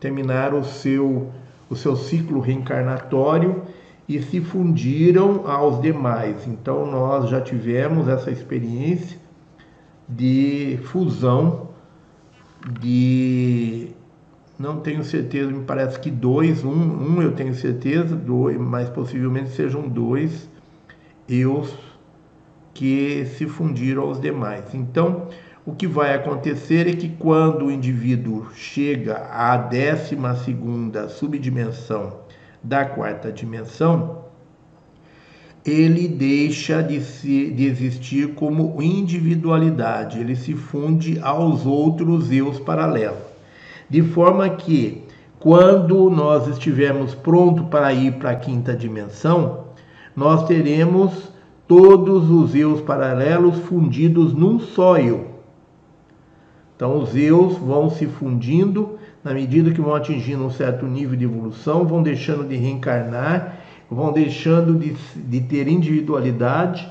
terminaram 0.00 0.60
o 0.60 0.64
seu 0.64 1.30
o 1.72 1.76
seu 1.76 1.96
ciclo 1.96 2.38
reencarnatório 2.38 3.62
e 4.06 4.20
se 4.20 4.42
fundiram 4.42 5.46
aos 5.46 5.80
demais. 5.80 6.46
Então 6.46 6.84
nós 6.84 7.30
já 7.30 7.40
tivemos 7.40 8.08
essa 8.08 8.30
experiência 8.30 9.18
de 10.06 10.78
fusão 10.84 11.70
de 12.78 13.88
não 14.58 14.80
tenho 14.80 15.02
certeza, 15.02 15.50
me 15.50 15.64
parece 15.64 15.98
que 15.98 16.10
dois, 16.10 16.62
um, 16.62 16.70
um 16.70 17.22
eu 17.22 17.32
tenho 17.32 17.54
certeza, 17.54 18.14
dois, 18.14 18.58
mas 18.58 18.90
possivelmente 18.90 19.48
sejam 19.48 19.88
dois 19.88 20.48
eus 21.26 21.74
que 22.74 23.24
se 23.24 23.46
fundiram 23.46 24.02
aos 24.02 24.20
demais. 24.20 24.74
Então, 24.74 25.28
o 25.64 25.72
que 25.72 25.86
vai 25.86 26.14
acontecer 26.14 26.88
é 26.88 26.92
que 26.92 27.08
quando 27.08 27.66
o 27.66 27.70
indivíduo 27.70 28.48
chega 28.52 29.28
à 29.30 29.56
décima 29.56 30.34
segunda 30.34 31.08
subdimensão 31.08 32.14
da 32.60 32.84
quarta 32.84 33.30
dimensão, 33.30 34.22
ele 35.64 36.08
deixa 36.08 36.82
de, 36.82 37.00
se, 37.00 37.52
de 37.52 37.66
existir 37.66 38.34
como 38.34 38.82
individualidade, 38.82 40.18
ele 40.18 40.34
se 40.34 40.54
funde 40.54 41.20
aos 41.20 41.64
outros 41.64 42.32
eus 42.32 42.58
paralelos. 42.58 43.22
De 43.88 44.02
forma 44.02 44.48
que, 44.48 45.04
quando 45.38 46.10
nós 46.10 46.48
estivermos 46.48 47.14
prontos 47.14 47.66
para 47.66 47.92
ir 47.92 48.14
para 48.14 48.30
a 48.30 48.36
quinta 48.36 48.74
dimensão, 48.74 49.66
nós 50.16 50.44
teremos 50.48 51.30
todos 51.68 52.28
os 52.28 52.52
eus 52.52 52.80
paralelos 52.80 53.58
fundidos 53.60 54.32
num 54.32 54.58
só 54.58 54.98
eu. 54.98 55.31
Então, 56.82 56.98
os 56.98 57.14
eus 57.14 57.58
vão 57.58 57.88
se 57.88 58.06
fundindo 58.06 58.98
na 59.22 59.32
medida 59.32 59.70
que 59.70 59.80
vão 59.80 59.94
atingindo 59.94 60.44
um 60.44 60.50
certo 60.50 60.84
nível 60.84 61.16
de 61.16 61.26
evolução, 61.26 61.86
vão 61.86 62.02
deixando 62.02 62.42
de 62.42 62.56
reencarnar, 62.56 63.60
vão 63.88 64.12
deixando 64.12 64.76
de, 64.76 64.92
de 65.14 65.40
ter 65.42 65.68
individualidade 65.68 66.90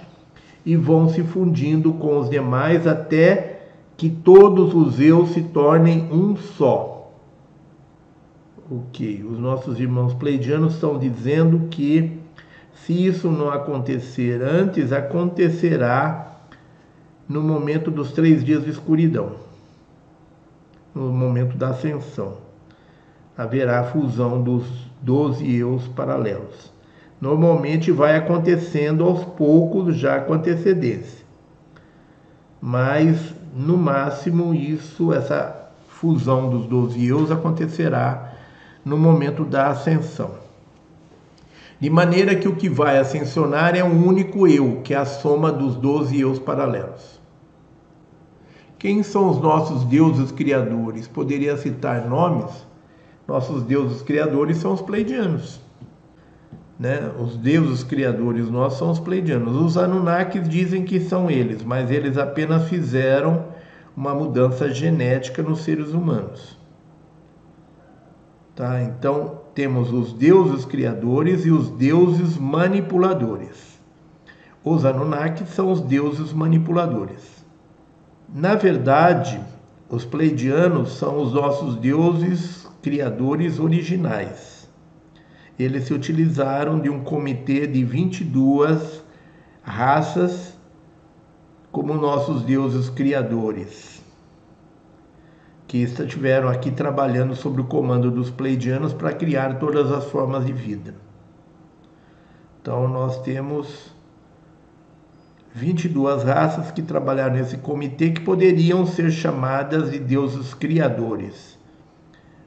e 0.65 0.77
vão 0.77 1.09
se 1.09 1.21
fundindo 1.23 1.91
com 1.91 2.17
os 2.19 2.29
demais 2.29 2.87
até 2.87 3.63
que 3.97 4.09
todos 4.09 4.73
os 4.73 4.97
eu 5.01 5.27
se 5.27 5.41
tornem 5.41 6.07
um 6.09 6.37
só. 6.37 7.11
Ok, 8.71 9.25
os 9.29 9.37
nossos 9.37 9.77
irmãos 9.77 10.13
pleidianos 10.13 10.75
estão 10.75 10.97
dizendo 10.97 11.67
que 11.69 12.17
se 12.75 13.07
isso 13.07 13.29
não 13.29 13.49
acontecer 13.49 14.41
antes, 14.41 14.93
acontecerá 14.93 16.37
no 17.27 17.41
momento 17.41 17.91
dos 17.91 18.13
três 18.13 18.41
dias 18.41 18.63
de 18.63 18.69
escuridão, 18.69 19.50
no 20.93 21.11
momento 21.11 21.57
da 21.57 21.69
ascensão. 21.69 22.37
Haverá 23.37 23.83
fusão 23.85 24.41
dos 24.41 24.65
doze 25.01 25.55
eus 25.55 25.87
paralelos. 25.87 26.71
Normalmente 27.19 27.91
vai 27.91 28.15
acontecendo 28.15 29.03
aos 29.03 29.23
poucos, 29.23 29.95
já 29.95 30.19
com 30.19 30.33
antecedência. 30.33 31.23
Mas, 32.59 33.33
no 33.55 33.77
máximo, 33.77 34.53
isso, 34.53 35.13
essa 35.13 35.69
fusão 35.87 36.49
dos 36.49 36.65
doze 36.65 37.05
eus 37.05 37.31
acontecerá 37.31 38.33
no 38.83 38.97
momento 38.97 39.45
da 39.45 39.67
ascensão. 39.67 40.31
De 41.79 41.89
maneira 41.89 42.35
que 42.35 42.47
o 42.47 42.55
que 42.55 42.67
vai 42.67 42.97
ascensionar 42.97 43.75
é 43.75 43.83
um 43.83 44.07
único 44.07 44.47
eu, 44.47 44.81
que 44.83 44.93
é 44.93 44.97
a 44.97 45.05
soma 45.05 45.51
dos 45.51 45.75
doze 45.75 46.19
eus 46.19 46.39
paralelos. 46.39 47.20
Quem 48.81 49.03
são 49.03 49.29
os 49.29 49.39
nossos 49.39 49.83
deuses 49.83 50.31
criadores? 50.31 51.07
Poderia 51.07 51.55
citar 51.55 52.09
nomes? 52.09 52.65
Nossos 53.27 53.61
deuses 53.61 54.01
criadores 54.01 54.57
são 54.57 54.73
os 54.73 54.81
pleidianos. 54.81 55.61
Né? 56.79 57.11
Os 57.19 57.37
deuses 57.37 57.83
criadores 57.83 58.49
nossos 58.49 58.79
são 58.79 58.89
os 58.89 58.99
pleidianos. 58.99 59.55
Os 59.55 59.77
Anunnakis 59.77 60.49
dizem 60.49 60.83
que 60.83 60.99
são 60.99 61.29
eles, 61.29 61.63
mas 61.63 61.91
eles 61.91 62.17
apenas 62.17 62.67
fizeram 62.69 63.45
uma 63.95 64.15
mudança 64.15 64.67
genética 64.73 65.43
nos 65.43 65.59
seres 65.59 65.93
humanos. 65.93 66.57
Tá? 68.55 68.81
Então, 68.81 69.41
temos 69.53 69.93
os 69.93 70.11
deuses 70.11 70.65
criadores 70.65 71.45
e 71.45 71.51
os 71.51 71.69
deuses 71.69 72.35
manipuladores. 72.35 73.79
Os 74.63 74.85
Anunnaki 74.85 75.45
são 75.45 75.71
os 75.71 75.81
deuses 75.81 76.33
manipuladores. 76.33 77.30
Na 78.33 78.55
verdade, 78.55 79.43
os 79.89 80.05
pleidianos 80.05 80.93
são 80.93 81.21
os 81.21 81.33
nossos 81.33 81.75
deuses 81.75 82.65
criadores 82.81 83.59
originais. 83.59 84.69
Eles 85.59 85.83
se 85.83 85.93
utilizaram 85.93 86.79
de 86.79 86.89
um 86.89 87.03
comitê 87.03 87.67
de 87.67 87.83
22 87.83 89.03
raças 89.61 90.57
como 91.71 91.93
nossos 91.93 92.43
deuses 92.43 92.89
criadores 92.89 94.01
que 95.67 95.79
estiveram 95.79 96.49
aqui 96.49 96.69
trabalhando 96.69 97.33
sob 97.33 97.61
o 97.61 97.65
comando 97.65 98.11
dos 98.11 98.29
pleidianos 98.29 98.93
para 98.93 99.13
criar 99.13 99.57
todas 99.57 99.89
as 99.91 100.03
formas 100.05 100.45
de 100.45 100.51
vida. 100.51 100.95
Então 102.61 102.89
nós 102.89 103.21
temos 103.21 103.93
22 105.53 106.23
raças 106.23 106.71
que 106.71 106.81
trabalharam 106.81 107.35
nesse 107.35 107.57
comitê 107.57 108.11
que 108.11 108.21
poderiam 108.21 108.85
ser 108.85 109.11
chamadas 109.11 109.91
de 109.91 109.99
deuses 109.99 110.53
criadores. 110.53 111.59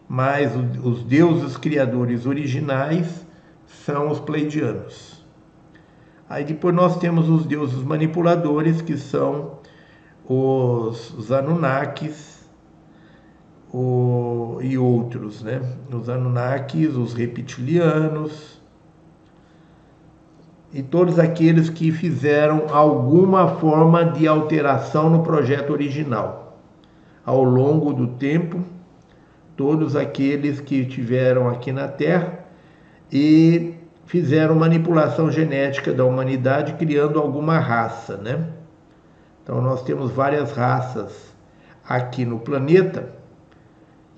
Mas 0.08 0.52
os 0.82 1.02
deuses 1.04 1.56
criadores 1.56 2.26
originais 2.26 3.26
são 3.66 4.10
os 4.10 4.20
pleidianos. 4.20 5.24
Aí 6.28 6.44
depois 6.44 6.74
nós 6.74 6.98
temos 6.98 7.28
os 7.28 7.44
deuses 7.44 7.82
manipuladores, 7.82 8.80
que 8.80 8.96
são 8.96 9.58
os, 10.26 11.30
Anunnakis, 11.30 12.48
o, 13.72 14.58
e 14.62 14.78
outros, 14.78 15.42
né? 15.42 15.60
Os 15.92 16.08
Anunnakis, 16.08 16.96
os 16.96 17.12
reptilianos 17.12 18.53
e 20.74 20.82
todos 20.82 21.20
aqueles 21.20 21.70
que 21.70 21.92
fizeram 21.92 22.66
alguma 22.68 23.46
forma 23.46 24.04
de 24.04 24.26
alteração 24.26 25.08
no 25.08 25.22
projeto 25.22 25.72
original. 25.72 26.58
Ao 27.24 27.44
longo 27.44 27.92
do 27.92 28.08
tempo, 28.08 28.60
todos 29.56 29.94
aqueles 29.94 30.60
que 30.60 30.84
tiveram 30.84 31.48
aqui 31.48 31.70
na 31.70 31.86
Terra 31.86 32.40
e 33.10 33.74
fizeram 34.04 34.56
manipulação 34.56 35.30
genética 35.30 35.92
da 35.92 36.04
humanidade 36.04 36.72
criando 36.72 37.20
alguma 37.20 37.60
raça, 37.60 38.16
né? 38.16 38.44
Então 39.44 39.62
nós 39.62 39.84
temos 39.84 40.10
várias 40.10 40.50
raças 40.50 41.32
aqui 41.88 42.24
no 42.24 42.40
planeta 42.40 43.10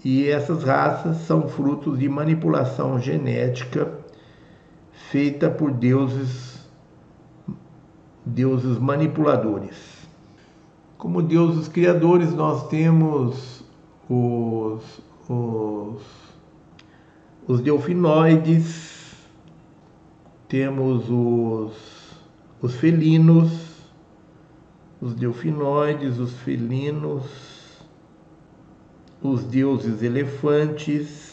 e 0.02 0.26
essas 0.26 0.64
raças 0.64 1.18
são 1.18 1.48
frutos 1.48 1.98
de 1.98 2.08
manipulação 2.08 2.98
genética 2.98 4.05
feita 4.96 5.48
por 5.48 5.70
deuses 5.70 6.56
deuses 8.26 8.78
manipuladores. 8.78 9.76
Como 10.98 11.22
deuses 11.22 11.68
criadores, 11.68 12.34
nós 12.34 12.66
temos 12.68 13.64
os, 14.08 15.00
os, 15.28 16.02
os 17.46 17.60
delfinoides, 17.60 19.14
temos 20.48 21.08
os, 21.08 21.76
os 22.60 22.74
felinos, 22.74 23.50
os 25.00 25.14
delfinoides, 25.14 26.18
os 26.18 26.32
felinos, 26.40 27.24
os 29.22 29.44
deuses 29.44 30.02
elefantes. 30.02 31.25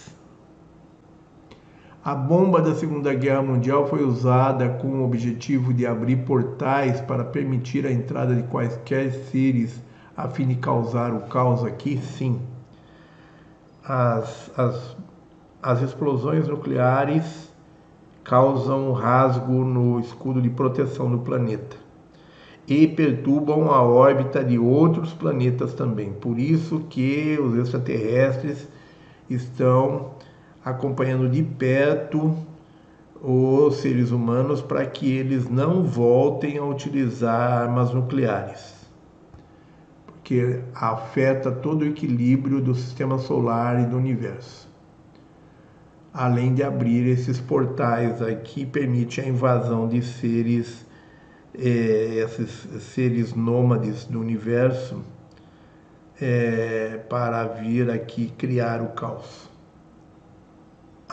A 2.06 2.14
bomba 2.14 2.62
da 2.62 2.76
Segunda 2.76 3.14
Guerra 3.14 3.42
Mundial 3.42 3.88
foi 3.88 4.04
usada 4.04 4.68
com 4.68 4.88
o 4.90 5.06
objetivo 5.06 5.74
de 5.74 5.86
abrir 5.86 6.18
portais 6.26 7.00
para 7.00 7.24
permitir 7.24 7.86
a 7.86 7.92
entrada 7.94 8.36
de 8.36 8.44
quaisquer 8.44 9.10
seres 9.32 9.82
a 10.18 10.28
fim 10.28 10.46
de 10.46 10.56
causar 10.56 11.14
o 11.14 11.22
caos 11.22 11.64
aqui? 11.64 11.98
Sim. 11.98 12.42
As, 13.86 14.52
as, 14.58 14.98
as 15.62 15.82
explosões 15.82 16.46
nucleares 16.46 17.50
causam 18.22 18.92
rasgo 18.92 19.64
no 19.64 19.98
escudo 20.02 20.42
de 20.42 20.50
proteção 20.50 21.10
do 21.10 21.20
planeta 21.20 21.78
e 22.68 22.86
perturbam 22.86 23.72
a 23.72 23.82
órbita 23.82 24.44
de 24.44 24.60
outros 24.60 25.14
planetas 25.14 25.74
também. 25.74 26.12
Por 26.12 26.38
isso 26.38 26.82
que 26.90 27.40
os 27.40 27.56
extraterrestres 27.56 28.68
estão 29.30 30.13
acompanhando 30.64 31.30
de 31.30 31.44
perto 31.44 32.36
os 33.22 33.78
seres 33.78 34.12
humanos 34.12 34.62
para 34.62 34.86
que 34.86 35.12
eles 35.12 35.50
não 35.50 35.84
voltem 35.84 36.58
a 36.58 36.66
utilizar 36.66 37.64
armas 37.64 37.94
nucleares. 37.94 38.74
Porque 40.06 40.62
afeta 40.76 41.52
todo 41.52 41.84
o 41.84 41.88
equilíbrio 41.88 42.62
do 42.62 42.76
sistema 42.76 43.18
solar 43.18 43.82
e 43.82 43.86
do 43.86 43.98
universo. 43.98 44.70
Além 46.14 46.54
de 46.54 46.64
abrir 46.64 47.08
esses 47.08 47.40
portais 47.40 48.22
aqui, 48.22 48.66
permite 48.66 49.20
a 49.20 49.28
invasão 49.28 49.88
de 49.88 50.02
seres 50.02 50.86
é, 51.58 52.24
esses 52.26 52.68
seres 52.84 53.34
nômades 53.34 54.06
do 54.06 54.20
universo 54.20 55.04
é, 56.20 57.00
para 57.10 57.46
vir 57.46 57.90
aqui 57.92 58.34
criar 58.38 58.82
o 58.82 58.90
caos. 58.90 59.53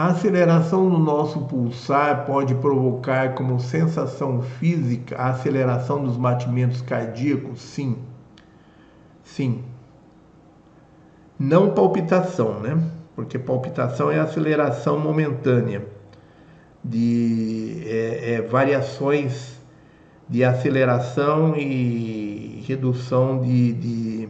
A 0.00 0.06
aceleração 0.06 0.88
no 0.88 0.98
nosso 0.98 1.40
pulsar 1.42 2.24
pode 2.24 2.54
provocar 2.54 3.34
como 3.34 3.60
sensação 3.60 4.40
física 4.40 5.14
a 5.14 5.28
aceleração 5.28 6.02
dos 6.02 6.16
batimentos 6.16 6.80
cardíacos? 6.80 7.60
Sim. 7.60 7.98
Sim. 9.22 9.62
Não 11.38 11.74
palpitação, 11.74 12.60
né? 12.60 12.82
Porque 13.14 13.38
palpitação 13.38 14.10
é 14.10 14.18
aceleração 14.18 14.98
momentânea 14.98 15.86
de 16.82 17.82
é, 17.84 18.36
é, 18.36 18.40
variações 18.40 19.60
de 20.26 20.42
aceleração 20.42 21.54
e 21.58 22.64
redução 22.66 23.38
de, 23.42 23.72
de, 23.74 24.28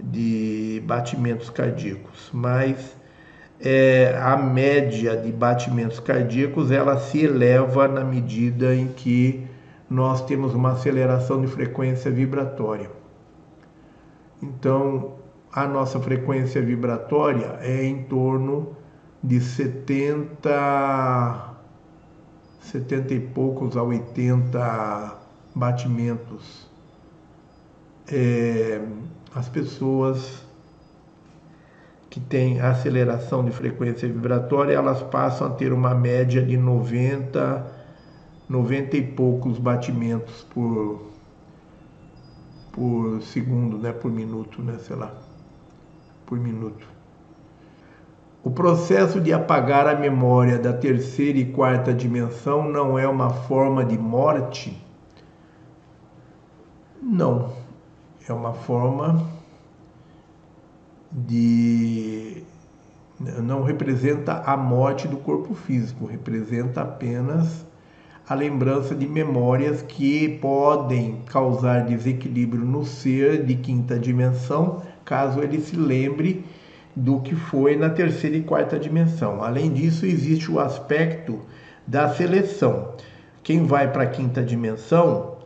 de 0.00 0.82
batimentos 0.84 1.50
cardíacos, 1.50 2.30
mas 2.32 2.95
é, 3.60 4.16
a 4.20 4.36
média 4.36 5.16
de 5.16 5.32
batimentos 5.32 6.00
cardíacos 6.00 6.70
ela 6.70 6.98
se 6.98 7.24
eleva 7.24 7.88
na 7.88 8.04
medida 8.04 8.74
em 8.74 8.88
que 8.88 9.46
nós 9.88 10.24
temos 10.24 10.54
uma 10.54 10.72
aceleração 10.72 11.40
de 11.40 11.46
frequência 11.46 12.10
vibratória. 12.10 12.90
Então, 14.42 15.14
a 15.52 15.66
nossa 15.66 15.98
frequência 15.98 16.60
vibratória 16.60 17.56
é 17.60 17.84
em 17.84 18.02
torno 18.04 18.76
de 19.22 19.40
70 19.40 21.54
70 22.60 23.14
e 23.14 23.20
poucos 23.20 23.76
a 23.76 23.82
80 23.82 25.16
batimentos 25.54 26.68
é, 28.08 28.80
as 29.34 29.48
pessoas 29.48 30.45
que 32.16 32.20
têm 32.20 32.62
aceleração 32.62 33.44
de 33.44 33.50
frequência 33.50 34.08
vibratória, 34.08 34.72
elas 34.72 35.02
passam 35.02 35.48
a 35.48 35.50
ter 35.50 35.70
uma 35.70 35.94
média 35.94 36.42
de 36.42 36.56
90, 36.56 37.74
90 38.48 38.96
e 38.96 39.02
poucos 39.02 39.58
batimentos 39.58 40.42
por, 40.44 41.10
por 42.72 43.20
segundo, 43.20 43.76
né, 43.76 43.92
por 43.92 44.10
minuto, 44.10 44.62
né, 44.62 44.78
sei 44.78 44.96
lá, 44.96 45.12
por 46.24 46.38
minuto. 46.38 46.88
O 48.42 48.50
processo 48.50 49.20
de 49.20 49.34
apagar 49.34 49.86
a 49.86 49.94
memória 49.94 50.58
da 50.58 50.72
terceira 50.72 51.36
e 51.36 51.52
quarta 51.52 51.92
dimensão 51.92 52.66
não 52.66 52.98
é 52.98 53.06
uma 53.06 53.28
forma 53.28 53.84
de 53.84 53.98
morte? 53.98 54.82
Não, 57.02 57.52
é 58.26 58.32
uma 58.32 58.54
forma 58.54 59.35
de. 61.10 62.42
Não 63.42 63.62
representa 63.62 64.42
a 64.44 64.56
morte 64.56 65.08
do 65.08 65.16
corpo 65.16 65.54
físico, 65.54 66.04
representa 66.04 66.82
apenas 66.82 67.64
a 68.28 68.34
lembrança 68.34 68.94
de 68.94 69.06
memórias 69.06 69.80
que 69.82 70.36
podem 70.40 71.22
causar 71.26 71.86
desequilíbrio 71.86 72.64
no 72.64 72.84
ser 72.84 73.44
de 73.44 73.54
quinta 73.54 73.98
dimensão, 73.98 74.82
caso 75.04 75.40
ele 75.40 75.60
se 75.60 75.76
lembre 75.76 76.44
do 76.94 77.20
que 77.20 77.34
foi 77.34 77.76
na 77.76 77.88
terceira 77.88 78.36
e 78.36 78.42
quarta 78.42 78.78
dimensão. 78.78 79.42
Além 79.42 79.72
disso, 79.72 80.04
existe 80.04 80.50
o 80.50 80.58
aspecto 80.58 81.40
da 81.86 82.08
seleção. 82.08 82.94
Quem 83.42 83.64
vai 83.64 83.92
para 83.92 84.02
a 84.02 84.08
quinta 84.08 84.42
dimensão 84.42 85.36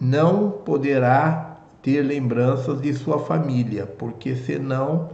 não 0.00 0.50
poderá 0.50 1.53
ter 1.84 2.00
lembranças 2.00 2.80
de 2.80 2.94
sua 2.94 3.18
família, 3.18 3.86
porque 3.86 4.34
senão 4.34 5.10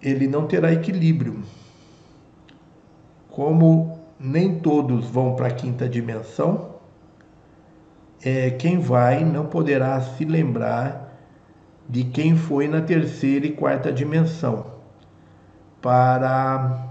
ele 0.00 0.28
não 0.28 0.46
terá 0.46 0.72
equilíbrio. 0.72 1.42
Como 3.28 3.98
nem 4.20 4.60
todos 4.60 5.06
vão 5.06 5.34
para 5.34 5.48
a 5.48 5.50
quinta 5.50 5.88
dimensão, 5.88 6.76
é, 8.22 8.50
quem 8.50 8.78
vai 8.78 9.24
não 9.24 9.46
poderá 9.46 10.00
se 10.00 10.24
lembrar 10.24 11.18
de 11.88 12.04
quem 12.04 12.36
foi 12.36 12.68
na 12.68 12.80
terceira 12.80 13.46
e 13.46 13.52
quarta 13.52 13.92
dimensão, 13.92 14.64
para 15.82 16.86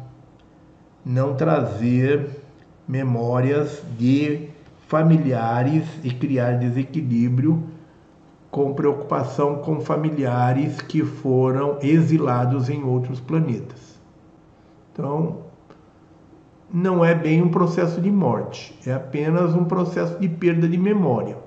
não 1.05 1.35
trazer 1.35 2.31
memórias 2.85 3.81
de 3.97 4.49
familiares 4.89 5.85
e 6.03 6.11
criar 6.11 6.57
desequilíbrio 6.57 7.78
com 8.51 8.73
preocupação 8.73 9.57
com 9.57 9.79
familiares 9.79 10.81
que 10.81 11.03
foram 11.03 11.77
exilados 11.81 12.69
em 12.69 12.83
outros 12.83 13.19
planetas. 13.19 13.99
Então, 14.91 15.37
não 16.71 17.03
é 17.03 17.13
bem 17.13 17.41
um 17.41 17.49
processo 17.49 18.01
de 18.01 18.11
morte, 18.11 18.77
é 18.85 18.93
apenas 18.93 19.53
um 19.55 19.65
processo 19.65 20.19
de 20.19 20.27
perda 20.27 20.67
de 20.67 20.77
memória. 20.77 21.37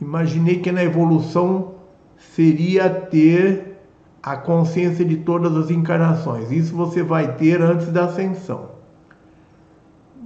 Imaginei 0.00 0.60
que 0.60 0.72
na 0.72 0.82
evolução 0.82 1.74
seria 2.16 2.88
ter 2.88 3.78
a 4.22 4.36
consciência 4.36 5.04
de 5.04 5.16
todas 5.16 5.54
as 5.56 5.70
encarnações. 5.70 6.50
Isso 6.50 6.74
você 6.74 7.02
vai 7.02 7.36
ter 7.36 7.60
antes 7.60 7.88
da 7.88 8.06
ascensão. 8.06 8.70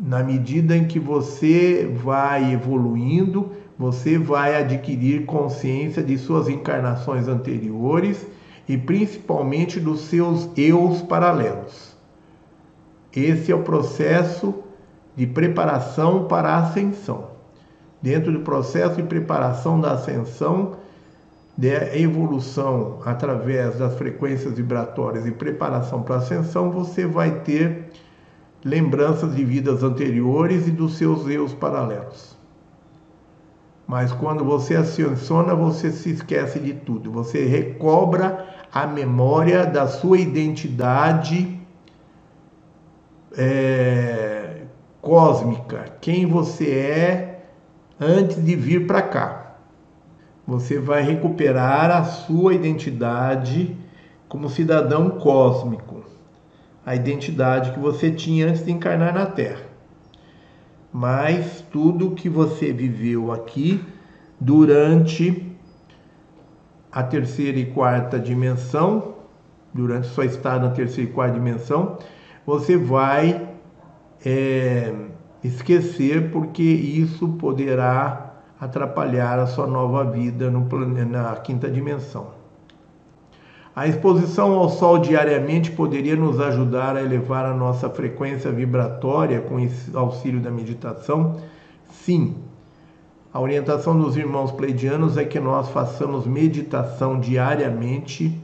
Na 0.01 0.23
medida 0.23 0.77
em 0.77 0.87
que 0.87 0.99
você 0.99 1.93
vai 2.03 2.53
evoluindo, 2.53 3.53
você 3.79 4.19
vai 4.19 4.57
adquirir 4.57 5.27
consciência 5.27 6.03
de 6.03 6.17
suas 6.17 6.49
encarnações 6.49 7.27
anteriores 7.27 8.27
e 8.69 8.79
principalmente 8.79 9.81
dos 9.81 10.03
seus 10.03 10.49
eus 10.57 11.03
paralelos. 11.03 11.95
Esse 13.15 13.53
é 13.53 13.55
o 13.55 13.63
processo 13.63 14.55
de 15.17 15.27
preparação 15.27 16.27
para 16.27 16.51
a 16.51 16.59
ascensão. 16.59 17.29
Dentro 18.01 18.33
do 18.33 18.41
processo 18.41 18.97
de 18.97 19.03
preparação 19.03 19.81
da 19.81 19.93
ascensão, 19.93 20.77
da 21.57 21.97
evolução 21.97 22.99
através 23.05 23.79
das 23.79 23.95
frequências 23.95 24.55
vibratórias 24.55 25.27
e 25.27 25.31
preparação 25.31 26.03
para 26.03 26.17
a 26.17 26.19
ascensão, 26.19 26.71
você 26.71 27.07
vai 27.07 27.41
ter 27.41 27.91
lembranças 28.65 29.35
de 29.35 29.45
vidas 29.45 29.83
anteriores 29.83 30.67
e 30.67 30.71
dos 30.71 30.97
seus 30.97 31.29
eus 31.29 31.53
paralelos. 31.55 32.34
Mas 33.87 34.13
quando 34.13 34.45
você 34.45 34.77
asciona, 34.77 35.55
você 35.55 35.91
se 35.91 36.11
esquece 36.11 36.59
de 36.59 36.73
tudo. 36.73 37.13
Você 37.13 37.45
recobra 37.45 38.47
a 38.73 38.87
memória 38.87 39.67
da 39.67 39.87
sua 39.87 40.19
identidade 40.19 41.61
é, 43.37 44.63
cósmica, 45.03 45.97
quem 46.01 46.27
você 46.27 46.71
é 46.71 47.45
antes 48.01 48.43
de 48.43 48.57
vir 48.57 48.87
para 48.87 49.03
cá. 49.03 49.57
Você 50.47 50.79
vai 50.79 51.03
recuperar 51.03 51.91
a 51.91 52.05
sua 52.05 52.55
identidade 52.55 53.77
como 54.29 54.49
cidadão 54.49 55.11
cósmico, 55.11 56.05
a 56.85 56.95
identidade 56.95 57.73
que 57.73 57.79
você 57.79 58.11
tinha 58.11 58.49
antes 58.49 58.65
de 58.65 58.73
encarnar 58.73 59.15
na 59.15 59.27
Terra 59.27 59.74
mas 60.95 61.61
tudo 61.73 62.13
que 62.13 62.29
você 62.29 62.73
viveu 62.73 63.33
aqui 63.33 63.85
durante 64.39 65.53
a 66.93 67.03
terceira 67.03 67.59
e 67.59 67.67
quarta 67.67 68.17
dimensão, 68.17 69.17
durante 69.75 70.07
sua 70.07 70.25
estada 70.25 70.69
na 70.69 70.73
terceira 70.73 71.11
e 71.11 71.13
quarta 71.13 71.35
dimensão, 71.35 71.99
você 72.47 72.77
vai 72.77 73.45
é, 74.25 74.95
esquecer 75.43 76.31
porque 76.31 76.63
isso 76.63 77.27
poderá 77.41 78.37
atrapalhar 78.61 79.41
a 79.41 79.49
sua 79.49 79.67
nova 79.67 80.05
vida 80.05 80.49
no, 80.49 80.61
na 81.07 81.35
quinta 81.35 81.69
dimensão. 81.69 82.44
A 83.77 83.89
exposição 83.89 84.53
ao 84.53 84.69
sol 84.69 84.99
diariamente 84.99 85.73
poderia 85.73 86.15
nos 86.15 86.41
ajudar 86.41 86.97
a 86.97 87.03
elevar 87.03 87.45
a 87.45 87.53
nossa 87.53 87.91
frequência 87.91 88.53
vibratória 88.53 89.41
com 89.41 89.57
auxílio 89.99 90.41
da 90.41 90.49
meditação? 90.49 91.41
Sim. 91.91 92.37
A 93.33 93.41
orientação 93.41 93.99
dos 93.99 94.17
irmãos 94.17 94.53
pleidianos 94.53 95.17
é 95.17 95.25
que 95.25 95.41
nós 95.41 95.71
façamos 95.71 96.25
meditação 96.25 97.19
diariamente, 97.19 98.41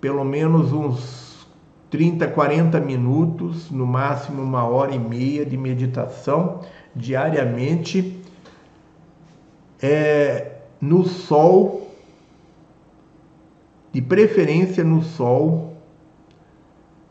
pelo 0.00 0.24
menos 0.24 0.72
uns 0.72 1.46
30, 1.88 2.26
40 2.26 2.80
minutos, 2.80 3.70
no 3.70 3.86
máximo 3.86 4.42
uma 4.42 4.64
hora 4.64 4.92
e 4.92 4.98
meia 4.98 5.46
de 5.46 5.56
meditação 5.56 6.62
diariamente, 6.96 8.20
é, 9.80 10.56
no 10.80 11.04
sol 11.04 11.85
de 13.96 14.02
preferência 14.02 14.84
no 14.84 15.02
sol. 15.02 15.74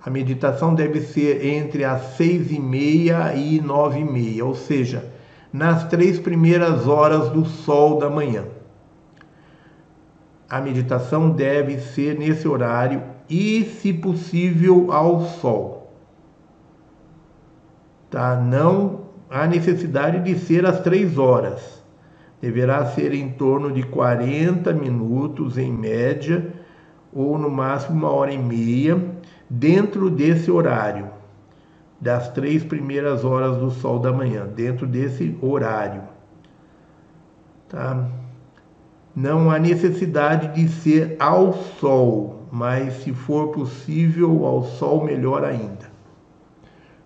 A 0.05 0.07
meditação 0.07 0.75
deve 0.75 1.01
ser 1.01 1.43
entre 1.43 1.83
as 1.83 2.15
seis 2.15 2.51
e 2.51 2.59
meia 2.59 3.33
e 3.33 3.59
nove 3.59 4.01
e 4.01 4.03
meia, 4.03 4.45
ou 4.45 4.53
seja, 4.53 5.11
nas 5.51 5.85
três 5.87 6.19
primeiras 6.19 6.87
horas 6.87 7.29
do 7.29 7.43
sol 7.43 7.97
da 7.97 8.07
manhã. 8.07 8.45
A 10.47 10.61
meditação 10.61 11.31
deve 11.31 11.79
ser 11.79 12.19
nesse 12.19 12.47
horário 12.47 13.01
e, 13.27 13.63
se 13.63 13.91
possível, 13.91 14.91
ao 14.91 15.21
sol. 15.21 15.91
Tá? 18.11 18.35
Não 18.35 19.05
há 19.27 19.47
necessidade 19.47 20.19
de 20.19 20.37
ser 20.37 20.67
às 20.67 20.81
três 20.81 21.17
horas. 21.17 21.83
Deverá 22.39 22.85
ser 22.85 23.11
em 23.11 23.31
torno 23.31 23.71
de 23.71 23.81
40 23.81 24.71
minutos 24.71 25.57
em 25.57 25.71
média 25.71 26.54
ou 27.15 27.37
no 27.37 27.49
máximo 27.49 27.97
uma 27.97 28.11
hora 28.11 28.33
e 28.33 28.37
meia, 28.37 29.01
dentro 29.49 30.09
desse 30.09 30.51
horário, 30.51 31.09
das 31.99 32.29
três 32.33 32.61
primeiras 32.61 33.23
horas 33.23 33.57
do 33.57 33.71
sol 33.71 33.99
da 33.99 34.11
manhã, 34.11 34.45
dentro 34.45 34.85
desse 34.85 35.37
horário. 35.41 36.01
Tá? 37.69 38.05
Não 39.15 39.49
há 39.49 39.57
necessidade 39.57 40.53
de 40.53 40.67
ser 40.69 41.15
ao 41.17 41.53
sol, 41.53 42.43
mas 42.51 42.95
se 42.95 43.13
for 43.13 43.47
possível 43.47 44.45
ao 44.45 44.63
sol, 44.63 45.05
melhor 45.05 45.45
ainda. 45.45 45.85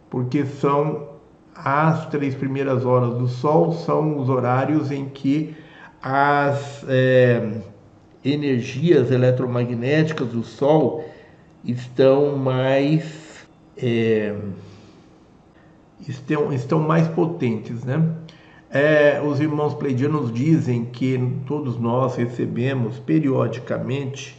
Porque 0.10 0.44
são 0.44 1.08
as 1.54 2.08
três 2.08 2.34
primeiras 2.34 2.84
horas 2.84 3.14
do 3.16 3.28
sol, 3.28 3.74
são 3.74 4.18
os 4.18 4.28
horários 4.28 4.90
em 4.90 5.06
que 5.06 5.56
as. 6.02 6.84
É, 6.88 7.62
energias 8.24 9.12
eletromagnéticas 9.12 10.28
do 10.30 10.44
Sol 10.44 11.06
estão 11.64 12.36
mais 12.36 13.48
é, 13.78 14.36
estão, 16.08 16.52
estão 16.52 16.80
mais 16.80 17.08
potentes, 17.08 17.84
né? 17.84 18.04
É, 18.72 19.20
os 19.22 19.40
irmãos 19.40 19.74
pleidianos 19.74 20.32
dizem 20.32 20.86
que 20.86 21.18
todos 21.48 21.80
nós 21.80 22.16
recebemos 22.16 23.00
periodicamente 23.00 24.38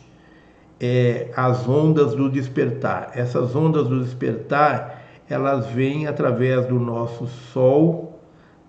é, 0.79 1.31
as 1.37 1.69
ondas 1.69 2.15
do 2.15 2.31
despertar. 2.31 3.11
Essas 3.15 3.57
ondas 3.57 3.89
do 3.89 4.05
despertar, 4.05 5.03
elas 5.29 5.67
vêm 5.67 6.07
através 6.07 6.67
do 6.67 6.79
nosso 6.79 7.27
Sol, 7.27 8.21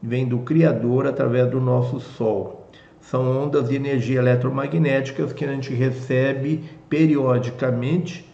vêm 0.01 0.27
do 0.27 0.39
Criador 0.39 1.05
através 1.05 1.49
do 1.51 1.61
nosso 1.61 1.99
Sol. 1.99 2.60
São 3.01 3.43
ondas 3.43 3.67
de 3.67 3.75
energia 3.75 4.19
eletromagnéticas 4.19 5.33
que 5.33 5.43
a 5.43 5.51
gente 5.51 5.73
recebe 5.73 6.63
periodicamente 6.87 8.29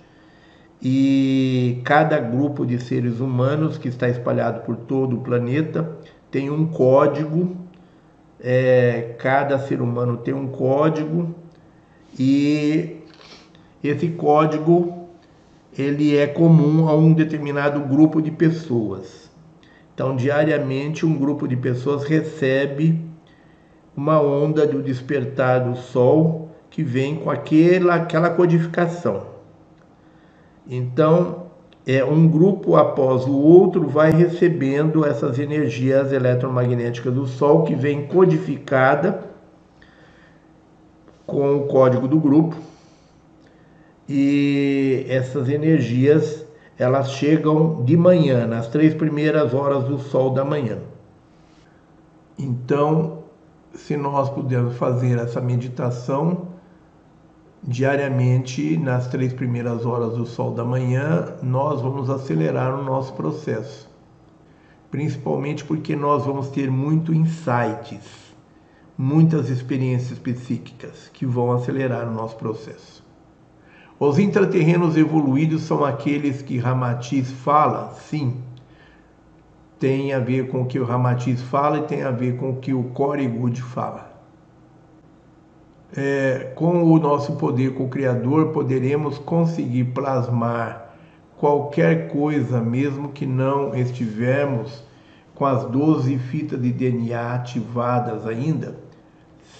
e 0.81 1.81
cada 1.83 2.19
grupo 2.19 2.65
de 2.65 2.79
seres 2.79 3.19
humanos 3.19 3.77
que 3.77 3.87
está 3.87 4.07
espalhado 4.07 4.61
por 4.61 4.75
todo 4.75 5.15
o 5.15 5.21
planeta 5.21 5.97
tem 6.29 6.49
um 6.49 6.67
código, 6.67 7.55
é, 8.39 9.15
cada 9.17 9.57
ser 9.57 9.81
humano 9.81 10.17
tem 10.17 10.33
um 10.33 10.47
código 10.47 11.33
e 12.19 12.97
esse 13.83 14.09
código 14.09 15.07
ele 15.77 16.15
é 16.17 16.27
comum 16.27 16.87
a 16.87 16.95
um 16.95 17.13
determinado 17.13 17.79
grupo 17.81 18.21
de 18.21 18.31
pessoas. 18.31 19.31
Então, 19.93 20.15
diariamente, 20.15 21.05
um 21.05 21.17
grupo 21.17 21.47
de 21.47 21.55
pessoas 21.55 22.03
recebe 22.03 23.06
uma 23.97 24.21
onda 24.21 24.67
do 24.67 24.83
despertar 24.83 25.67
do 25.67 25.75
Sol 25.75 26.51
que 26.69 26.83
vem 26.83 27.15
com 27.15 27.31
aquela, 27.31 27.95
aquela 27.95 28.29
codificação. 28.29 29.25
Então, 30.69 31.47
é, 31.83 32.05
um 32.05 32.27
grupo 32.27 32.75
após 32.75 33.25
o 33.25 33.35
outro 33.35 33.87
vai 33.87 34.11
recebendo 34.11 35.03
essas 35.03 35.39
energias 35.39 36.11
eletromagnéticas 36.11 37.11
do 37.11 37.25
Sol 37.25 37.63
que 37.63 37.73
vem 37.73 38.05
codificada 38.05 39.23
com 41.25 41.55
o 41.55 41.67
código 41.67 42.07
do 42.07 42.19
grupo 42.19 42.55
e 44.07 45.05
essas 45.09 45.49
energias 45.49 46.45
elas 46.77 47.11
chegam 47.13 47.83
de 47.83 47.97
manhã 47.97 48.45
nas 48.45 48.67
três 48.67 48.93
primeiras 48.93 49.55
horas 49.55 49.85
do 49.85 49.97
Sol 49.97 50.29
da 50.29 50.45
manhã. 50.45 50.77
Então, 52.37 53.16
se 53.77 53.95
nós 53.95 54.29
pudermos 54.29 54.75
fazer 54.75 55.19
essa 55.19 55.39
meditação 55.39 56.47
diariamente 57.63 58.75
nas 58.77 59.07
três 59.07 59.31
primeiras 59.33 59.85
horas 59.85 60.17
do 60.17 60.25
sol 60.25 60.53
da 60.53 60.65
manhã, 60.65 61.35
nós 61.43 61.81
vamos 61.81 62.09
acelerar 62.09 62.77
o 62.77 62.83
nosso 62.83 63.13
processo. 63.13 63.89
Principalmente 64.89 65.63
porque 65.63 65.95
nós 65.95 66.25
vamos 66.25 66.49
ter 66.49 66.71
muito 66.71 67.13
insights, 67.13 68.33
muitas 68.97 69.49
experiências 69.49 70.17
psíquicas 70.17 71.09
que 71.13 71.25
vão 71.25 71.51
acelerar 71.51 72.07
o 72.07 72.13
nosso 72.13 72.35
processo. 72.35 73.05
Os 73.99 74.17
intraterrenos 74.17 74.97
evoluídos 74.97 75.63
são 75.63 75.85
aqueles 75.85 76.41
que 76.41 76.57
Ramatiz 76.57 77.31
fala, 77.31 77.93
sim, 77.93 78.41
tem 79.79 80.13
a 80.13 80.19
ver 80.19 80.49
com 80.49 80.61
o 80.61 80.65
que 80.65 80.79
o 80.79 80.85
Ramatiz 80.85 81.41
fala 81.41 81.79
e 81.79 81.83
tem 81.83 82.03
a 82.03 82.11
ver 82.11 82.37
com 82.37 82.51
o 82.51 82.55
que 82.57 82.73
o 82.73 82.83
Corey 82.85 83.27
Good 83.27 83.61
fala 83.61 84.07
é, 85.95 86.51
com 86.55 86.83
o 86.83 86.99
nosso 86.99 87.35
poder 87.35 87.73
co-criador, 87.73 88.47
poderemos 88.47 89.17
conseguir 89.17 89.85
plasmar 89.85 90.95
qualquer 91.37 92.09
coisa, 92.09 92.59
mesmo 92.59 93.09
que 93.09 93.25
não 93.25 93.73
estivermos 93.75 94.83
com 95.35 95.45
as 95.45 95.63
12 95.65 96.17
fitas 96.17 96.61
de 96.61 96.71
DNA 96.71 97.35
ativadas 97.35 98.25
ainda? 98.25 98.75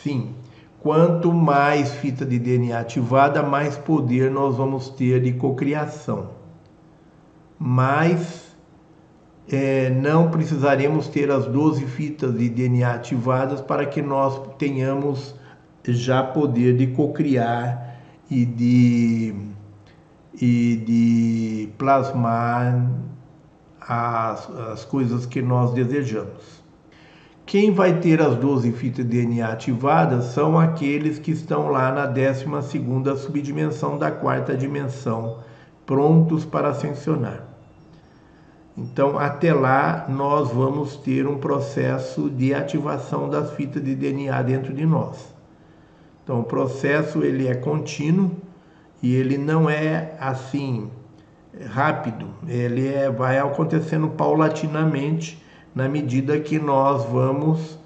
Sim. 0.04 0.34
Quanto 0.80 1.34
mais 1.34 1.92
fita 1.96 2.26
de 2.26 2.40
DNA 2.40 2.80
ativada, 2.80 3.44
mais 3.44 3.78
poder 3.78 4.32
nós 4.32 4.56
vamos 4.56 4.90
ter 4.90 5.22
de 5.22 5.34
cocriação. 5.34 6.30
Mas 7.60 8.47
é, 9.50 9.90
não 9.90 10.30
precisaremos 10.30 11.08
ter 11.08 11.32
as 11.32 11.46
12 11.46 11.86
fitas 11.86 12.38
de 12.38 12.50
DNA 12.50 12.94
ativadas 12.94 13.62
para 13.62 13.86
que 13.86 14.02
nós 14.02 14.42
tenhamos 14.58 15.34
já 15.88 16.22
poder 16.22 16.76
de 16.76 16.88
cocriar 16.88 17.98
e 18.30 18.46
de, 18.46 19.34
e 20.34 20.84
de 20.86 21.70
plasmar 21.78 22.92
as, 23.80 24.50
as 24.50 24.84
coisas 24.84 25.26
que 25.26 25.42
nós 25.42 25.72
desejamos. 25.74 26.58
Quem 27.46 27.72
vai 27.72 28.02
ter 28.02 28.22
as 28.22 28.36
12 28.36 28.74
fitas 28.74 29.06
de 29.06 29.22
DNA 29.22 29.48
ativadas 29.48 30.26
são 30.26 30.60
aqueles 30.60 31.18
que 31.18 31.32
estão 31.32 31.70
lá 31.70 31.90
na 31.94 32.06
12 32.06 32.44
subdimensão 33.16 33.98
da 33.98 34.12
quarta 34.12 34.58
dimensão, 34.58 35.40
prontos 35.86 36.44
para 36.44 36.68
ascensionar. 36.68 37.47
Então, 38.78 39.18
até 39.18 39.52
lá, 39.52 40.06
nós 40.08 40.52
vamos 40.52 40.98
ter 40.98 41.26
um 41.26 41.40
processo 41.40 42.30
de 42.30 42.54
ativação 42.54 43.28
das 43.28 43.52
fitas 43.54 43.84
de 43.84 43.96
DNA 43.96 44.40
dentro 44.44 44.72
de 44.72 44.86
nós. 44.86 45.34
Então, 46.24 46.42
o 46.42 46.44
processo 46.44 47.24
ele 47.24 47.48
é 47.48 47.56
contínuo 47.56 48.32
e 49.02 49.16
ele 49.16 49.36
não 49.36 49.68
é 49.68 50.16
assim 50.20 50.92
rápido, 51.72 52.28
ele 52.48 52.88
é, 52.88 53.10
vai 53.10 53.40
acontecendo 53.40 54.10
paulatinamente 54.10 55.44
na 55.74 55.90
medida 55.90 56.40
que 56.40 56.60
nós 56.60 57.04
vamos 57.06 57.80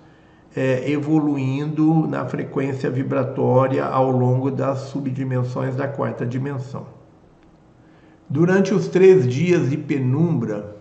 é, 0.54 0.92
evoluindo 0.92 2.06
na 2.06 2.26
frequência 2.26 2.90
vibratória 2.90 3.86
ao 3.86 4.12
longo 4.12 4.52
das 4.52 4.80
subdimensões 4.90 5.74
da 5.74 5.88
quarta 5.88 6.26
dimensão. 6.26 6.86
Durante 8.30 8.74
os 8.74 8.90
três 8.90 9.26
dias 9.26 9.70
de 9.70 9.78
penumbra, 9.78 10.81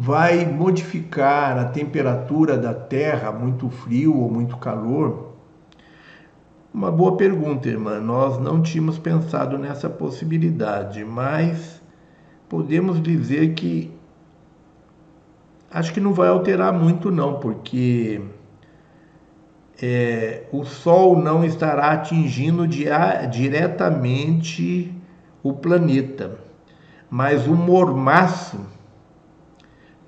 vai 0.00 0.46
modificar 0.46 1.58
a 1.58 1.64
temperatura 1.64 2.56
da 2.56 2.72
Terra, 2.72 3.32
muito 3.32 3.68
frio 3.68 4.16
ou 4.16 4.30
muito 4.30 4.56
calor, 4.56 5.34
uma 6.72 6.92
boa 6.92 7.16
pergunta, 7.16 7.68
irmã. 7.68 7.98
Nós 7.98 8.38
não 8.38 8.62
tínhamos 8.62 8.96
pensado 8.96 9.58
nessa 9.58 9.90
possibilidade, 9.90 11.04
mas 11.04 11.82
podemos 12.48 13.02
dizer 13.02 13.54
que 13.54 13.92
acho 15.68 15.92
que 15.92 15.98
não 15.98 16.12
vai 16.12 16.28
alterar 16.28 16.72
muito 16.72 17.10
não, 17.10 17.40
porque 17.40 18.22
é, 19.82 20.44
o 20.52 20.64
Sol 20.64 21.18
não 21.18 21.44
estará 21.44 21.90
atingindo 21.90 22.68
diretamente 22.68 24.94
o 25.42 25.54
planeta, 25.54 26.38
mas 27.10 27.48
o 27.48 27.56
mormaço, 27.56 28.77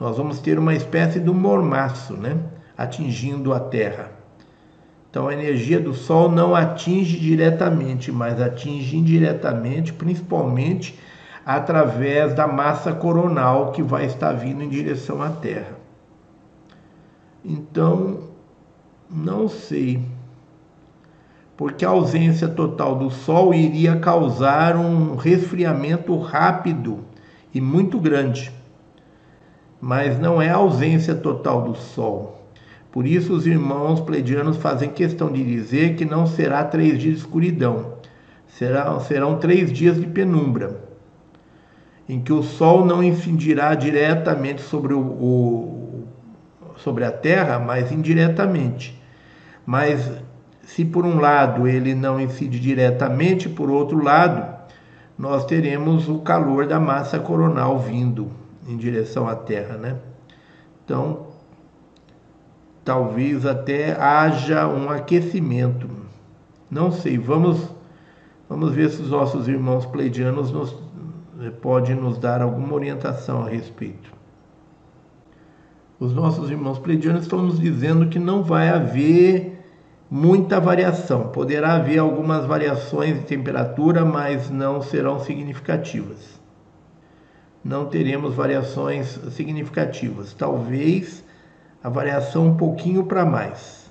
nós 0.01 0.17
vamos 0.17 0.41
ter 0.41 0.59
uma 0.59 0.75
espécie 0.75 1.21
de 1.21 1.31
mormaço, 1.31 2.15
né, 2.15 2.39
atingindo 2.77 3.53
a 3.53 3.61
Terra. 3.61 4.11
Então 5.11 5.29
a 5.29 5.35
energia 5.35 5.79
do 5.79 5.93
Sol 5.93 6.31
não 6.31 6.55
atinge 6.55 7.19
diretamente, 7.19 8.11
mas 8.11 8.41
atinge 8.41 8.97
indiretamente, 8.97 9.93
principalmente 9.93 10.99
através 11.45 12.33
da 12.33 12.47
massa 12.47 12.93
coronal 12.93 13.73
que 13.73 13.83
vai 13.83 14.07
estar 14.07 14.33
vindo 14.33 14.63
em 14.63 14.69
direção 14.71 15.21
à 15.23 15.29
Terra. 15.29 15.79
Então, 17.45 18.31
não 19.11 19.49
sei. 19.49 20.03
Porque 21.57 21.85
a 21.85 21.91
ausência 21.91 22.49
total 22.49 22.95
do 22.95 23.11
Sol 23.11 23.53
iria 23.53 23.99
causar 23.99 24.77
um 24.77 25.17
resfriamento 25.17 26.17
rápido 26.19 27.01
e 27.53 27.61
muito 27.61 27.99
grande. 27.99 28.60
Mas 29.81 30.19
não 30.19 30.41
é 30.41 30.51
a 30.51 30.57
ausência 30.57 31.15
total 31.15 31.63
do 31.63 31.75
Sol 31.75 32.41
por 32.91 33.07
isso, 33.07 33.33
os 33.33 33.47
irmãos 33.47 34.01
pleidianos 34.01 34.57
fazem 34.57 34.91
questão 34.91 35.31
de 35.31 35.45
dizer 35.45 35.95
que 35.95 36.05
não 36.05 36.27
será 36.27 36.65
três 36.65 36.99
dias 36.99 37.15
de 37.15 37.21
escuridão, 37.21 37.95
será, 38.49 38.99
serão 39.01 39.39
três 39.39 39.73
dias 39.73 39.97
de 39.97 40.09
penumbra, 40.09 40.81
em 42.09 42.21
que 42.21 42.33
o 42.33 42.43
sol 42.43 42.85
não 42.85 43.01
incidirá 43.01 43.77
diretamente 43.77 44.61
sobre, 44.61 44.93
o, 44.93 44.99
o, 44.99 46.05
sobre 46.79 47.05
a 47.05 47.13
terra, 47.13 47.61
mas 47.61 47.93
indiretamente. 47.93 49.01
Mas 49.65 50.11
se 50.65 50.85
por 50.85 51.07
um 51.07 51.21
lado 51.21 51.69
ele 51.69 51.95
não 51.95 52.21
incide 52.21 52.59
diretamente, 52.59 53.49
por 53.49 53.71
outro 53.71 54.03
lado, 54.03 54.53
nós 55.17 55.45
teremos 55.45 56.09
o 56.09 56.19
calor 56.19 56.67
da 56.67 56.81
massa 56.81 57.21
coronal 57.21 57.79
vindo 57.79 58.33
em 58.71 58.77
direção 58.77 59.29
à 59.29 59.35
Terra, 59.35 59.77
né? 59.77 59.99
Então, 60.85 61.27
talvez 62.85 63.45
até 63.45 63.93
haja 63.93 64.67
um 64.67 64.91
aquecimento. 64.91 65.89
Não 66.71 66.91
sei, 66.91 67.19
vamos 67.19 67.69
vamos 68.49 68.73
ver 68.73 68.91
se 68.91 69.01
os 69.03 69.11
nossos 69.11 69.47
irmãos 69.47 69.87
pleidianos 69.87 70.51
nos, 70.51 70.75
eh, 71.41 71.51
podem 71.51 71.95
nos 71.95 72.19
dar 72.19 72.43
alguma 72.43 72.75
orientação 72.75 73.45
a 73.45 73.49
respeito. 73.49 74.11
os 76.01 76.15
nossos 76.15 76.51
irmãos 76.51 76.79
pleidianos 76.79 77.25
estão 77.25 77.43
nos 77.43 77.61
dizendo 77.61 78.09
que 78.09 78.19
não 78.19 78.43
vai 78.43 78.71
haver 78.71 79.63
muita 80.11 80.59
variação. 80.59 81.29
Poderá 81.29 81.75
haver 81.75 81.99
algumas 81.99 82.47
variações 82.47 83.19
de 83.19 83.27
temperatura, 83.27 84.03
mas 84.03 84.51
não 84.51 84.81
serão 84.81 85.21
significativas. 85.21 86.40
Não 87.63 87.87
teremos 87.87 88.35
variações 88.35 89.19
significativas. 89.33 90.33
Talvez 90.33 91.23
a 91.83 91.89
variação 91.89 92.47
um 92.47 92.57
pouquinho 92.57 93.05
para 93.05 93.25
mais. 93.25 93.91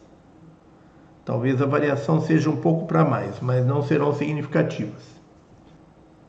Talvez 1.23 1.61
a 1.61 1.65
variação 1.65 2.19
seja 2.19 2.49
um 2.49 2.55
pouco 2.55 2.87
para 2.87 3.05
mais, 3.05 3.39
mas 3.39 3.63
não 3.65 3.83
serão 3.83 4.13
significativas. 4.13 5.03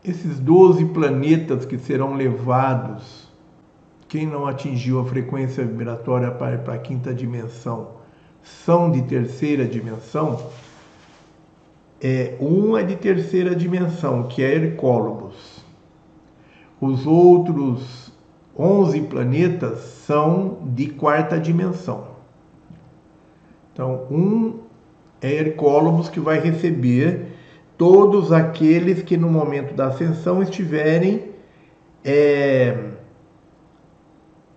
Esses 0.04 0.38
12 0.38 0.86
planetas 0.86 1.64
que 1.64 1.78
serão 1.78 2.14
levados, 2.14 3.28
quem 4.08 4.26
não 4.26 4.46
atingiu 4.46 5.00
a 5.00 5.04
frequência 5.04 5.64
vibratória 5.64 6.30
para, 6.30 6.74
a 6.74 6.78
quinta 6.78 7.14
dimensão, 7.14 7.92
são 8.42 8.90
de 8.90 9.02
terceira 9.02 9.64
dimensão. 9.66 10.50
É, 11.98 12.36
um 12.40 12.76
é 12.76 12.82
de 12.82 12.96
terceira 12.96 13.54
dimensão, 13.54 14.24
que 14.24 14.42
é 14.42 14.54
Hercólobos. 14.54 15.49
Os 16.80 17.06
outros 17.06 18.10
11 18.58 19.02
planetas 19.02 19.78
são 19.80 20.58
de 20.74 20.86
quarta 20.86 21.38
dimensão. 21.38 22.08
Então, 23.72 24.06
um 24.10 24.60
é 25.20 25.32
Hercólobos 25.32 26.08
que 26.08 26.18
vai 26.18 26.40
receber 26.40 27.26
todos 27.76 28.32
aqueles 28.32 29.02
que 29.02 29.16
no 29.16 29.28
momento 29.28 29.74
da 29.74 29.86
ascensão 29.86 30.42
estiverem 30.42 31.30
é, 32.04 32.76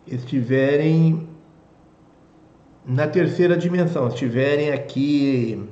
estiverem 0.08 1.28
na 2.86 3.08
terceira 3.08 3.56
dimensão, 3.56 4.08
estiverem 4.08 4.72
aqui 4.72 5.64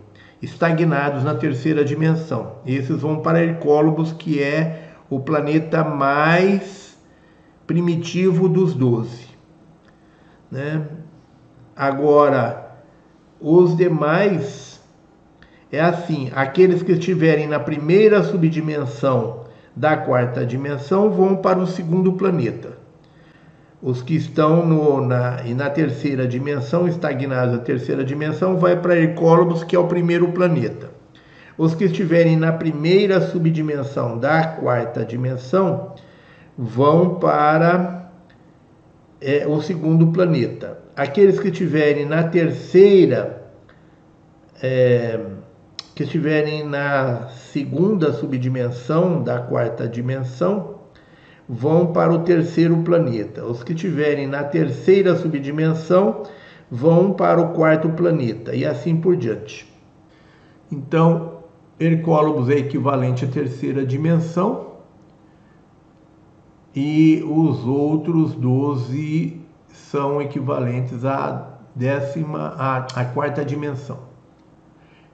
estagnados 0.42 1.24
na 1.24 1.36
terceira 1.36 1.84
dimensão. 1.84 2.56
Esses 2.66 3.02
vão 3.02 3.20
para 3.20 3.44
Hercólobos, 3.44 4.12
que 4.14 4.42
é 4.42 4.81
o 5.11 5.19
planeta 5.19 5.83
mais 5.83 6.98
primitivo 7.67 8.48
dos 8.48 8.73
doze. 8.73 9.27
Né? 10.49 10.88
Agora, 11.75 12.77
os 13.41 13.75
demais 13.75 14.81
é 15.69 15.81
assim: 15.81 16.31
aqueles 16.33 16.81
que 16.81 16.93
estiverem 16.93 17.45
na 17.45 17.59
primeira 17.59 18.23
subdimensão 18.23 19.41
da 19.75 19.98
quarta 19.98 20.45
dimensão 20.45 21.09
vão 21.09 21.35
para 21.35 21.59
o 21.59 21.67
segundo 21.67 22.14
planeta. 22.14 22.77
Os 23.81 24.01
que 24.01 24.15
estão 24.15 24.65
no, 24.65 25.06
na, 25.06 25.41
e 25.43 25.53
na 25.53 25.69
terceira 25.69 26.25
dimensão, 26.25 26.88
estagnados 26.88 27.56
na 27.56 27.59
terceira 27.59 28.03
dimensão, 28.06 28.57
vai 28.57 28.80
para 28.80 28.95
Hercólobos, 28.95 29.64
que 29.64 29.75
é 29.75 29.80
o 29.80 29.88
primeiro 29.88 30.31
planeta. 30.31 30.91
Os 31.61 31.75
que 31.75 31.83
estiverem 31.83 32.38
na 32.38 32.51
primeira 32.51 33.22
subdimensão 33.22 34.17
da 34.17 34.48
quarta 34.48 35.06
dimensão 35.06 35.93
vão 36.57 37.19
para 37.19 38.11
é, 39.22 39.45
o 39.45 39.61
segundo 39.61 40.07
planeta. 40.07 40.80
Aqueles 40.95 41.40
que 41.40 41.49
estiverem 41.49 42.03
na 42.03 42.23
terceira 42.23 43.43
é, 44.59 45.19
que 45.93 46.01
estiverem 46.01 46.67
na 46.67 47.27
segunda 47.27 48.11
subdimensão 48.11 49.22
da 49.22 49.38
quarta 49.38 49.88
dimensão 49.88 50.80
vão 51.48 51.93
para 51.93 52.11
o 52.11 52.23
terceiro 52.23 52.77
planeta. 52.77 53.45
Os 53.45 53.61
que 53.61 53.73
estiverem 53.73 54.25
na 54.25 54.43
terceira 54.43 55.15
subdimensão 55.15 56.23
vão 56.72 57.14
para 57.14 57.40
o 57.40 57.49
quarto 57.49 57.88
planeta 57.90 58.56
e 58.56 58.65
assim 58.65 58.95
por 58.95 59.15
diante. 59.15 59.72
Então, 60.72 61.31
Hercólogos 61.82 62.48
é 62.48 62.60
equivalente 62.60 63.26
à 63.26 63.27
terceira 63.27 63.84
dimensão 63.84 64.74
e 66.76 67.26
os 67.27 67.66
outros 67.66 68.35
12 68.35 69.42
são 69.68 70.22
equivalentes 70.22 71.03
à 71.03 71.58
décima, 71.76 72.53
à, 72.56 72.85
à 72.95 73.06
quarta 73.06 73.43
dimensão. 73.43 73.98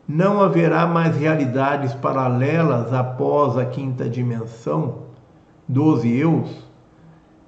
Não 0.05 0.41
haverá 0.41 0.85
mais 0.85 1.15
realidades 1.15 1.93
paralelas 1.93 2.91
após 2.93 3.57
a 3.57 3.65
quinta 3.65 4.09
dimensão, 4.09 5.03
12 5.69 6.17
eus? 6.17 6.67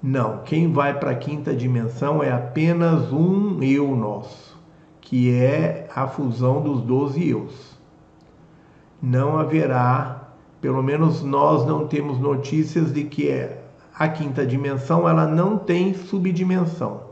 Não, 0.02 0.38
quem 0.38 0.72
vai 0.72 0.98
para 0.98 1.10
a 1.10 1.14
quinta 1.14 1.54
dimensão 1.54 2.22
é 2.22 2.32
apenas 2.32 3.12
um 3.12 3.62
eu 3.62 3.94
nosso, 3.94 4.58
que 4.98 5.30
é 5.34 5.86
a 5.94 6.06
fusão 6.06 6.62
dos 6.62 6.80
12 6.80 7.28
eus. 7.28 7.79
Não 9.02 9.38
haverá, 9.38 10.28
pelo 10.60 10.82
menos 10.82 11.22
nós 11.22 11.66
não 11.66 11.86
temos 11.86 12.18
notícias 12.18 12.92
de 12.92 13.04
que 13.04 13.30
a 13.98 14.08
quinta 14.08 14.46
dimensão 14.46 15.08
ela 15.08 15.26
não 15.26 15.58
tem 15.58 15.94
subdimensão. 15.94 17.02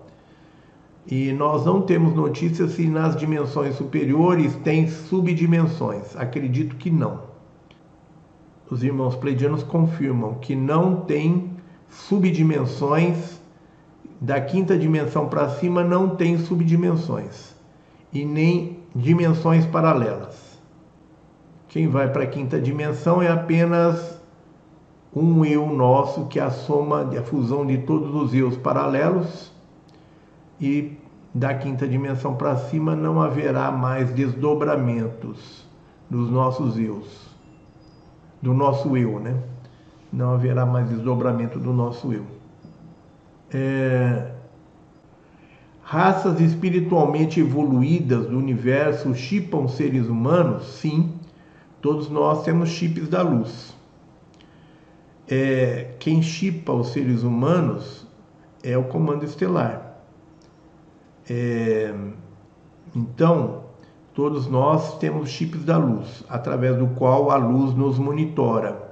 E 1.07 1.33
nós 1.33 1.65
não 1.65 1.81
temos 1.81 2.15
notícias 2.15 2.73
se 2.73 2.87
nas 2.87 3.17
dimensões 3.17 3.77
superiores 3.77 4.55
tem 4.57 4.89
subdimensões. 4.89 6.15
Acredito 6.17 6.77
que 6.77 6.91
não. 6.91 7.23
Os 8.71 8.83
irmãos 8.83 9.17
pleidianos 9.17 9.63
confirmam 9.63 10.35
que 10.35 10.55
não 10.55 10.97
tem 10.97 11.57
subdimensões. 11.89 13.39
Da 14.21 14.41
quinta 14.41 14.77
dimensão 14.77 15.29
para 15.29 15.49
cima 15.49 15.83
não 15.83 16.17
tem 16.17 16.39
subdimensões 16.39 17.55
e 18.13 18.25
nem 18.25 18.81
dimensões 18.95 19.65
paralelas. 19.65 20.48
Quem 21.69 21.87
vai 21.87 22.11
para 22.11 22.25
a 22.25 22.27
quinta 22.27 22.59
dimensão 22.59 23.21
é 23.21 23.29
apenas 23.29 24.19
um 25.15 25.45
eu 25.45 25.67
nosso, 25.67 26.27
que 26.27 26.39
é 26.39 26.43
a 26.43 26.51
soma, 26.51 27.03
a 27.03 27.23
fusão 27.23 27.67
de 27.67 27.79
todos 27.79 28.15
os 28.15 28.35
eus 28.35 28.57
paralelos 28.57 29.53
e 30.61 30.97
da 31.35 31.55
quinta 31.55 31.87
dimensão 31.87 32.35
para 32.35 32.57
cima 32.57 32.97
não 32.97 33.21
haverá 33.21 33.71
mais 33.71 34.11
desdobramentos 34.11 35.67
dos 36.09 36.31
nossos 36.31 36.79
eus, 36.79 37.29
do 38.41 38.55
nosso 38.55 38.97
eu, 38.97 39.21
né? 39.21 39.37
Não 40.11 40.33
haverá 40.33 40.65
mais 40.65 40.89
desdobramento 40.89 41.59
do 41.59 41.73
nosso 41.73 42.13
eu. 42.13 42.25
É... 43.53 44.33
Raças 45.83 46.41
espiritualmente 46.41 47.41
evoluídas 47.41 48.27
do 48.27 48.39
universo 48.39 49.15
chipam 49.15 49.69
seres 49.69 50.07
humanos? 50.07 50.67
Sim, 50.81 51.18
todos 51.81 52.09
nós 52.09 52.45
temos 52.45 52.69
chips 52.71 53.09
da 53.09 53.23
luz. 53.23 53.75
É... 55.29 55.95
Quem 55.99 56.23
chipa 56.23 56.73
os 56.73 56.89
seres 56.89 57.23
humanos 57.23 58.07
é 58.63 58.77
o 58.77 58.85
comando 58.85 59.25
estelar 59.25 59.89
é, 61.31 61.95
então, 62.97 63.65
todos 64.15 64.47
nós 64.47 64.97
temos 64.99 65.29
chips 65.29 65.63
da 65.63 65.77
luz, 65.77 66.25
através 66.29 66.77
do 66.77 66.87
qual 66.89 67.31
a 67.31 67.37
luz 67.37 67.75
nos 67.75 67.99
monitora. 67.99 68.89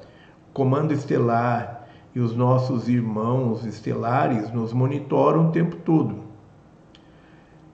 O 0.50 0.52
comando 0.52 0.92
estelar 0.92 1.88
e 2.14 2.20
os 2.20 2.36
nossos 2.36 2.88
irmãos 2.88 3.64
estelares 3.64 4.52
nos 4.52 4.72
monitoram 4.72 5.48
o 5.48 5.52
tempo 5.52 5.76
todo. 5.76 6.25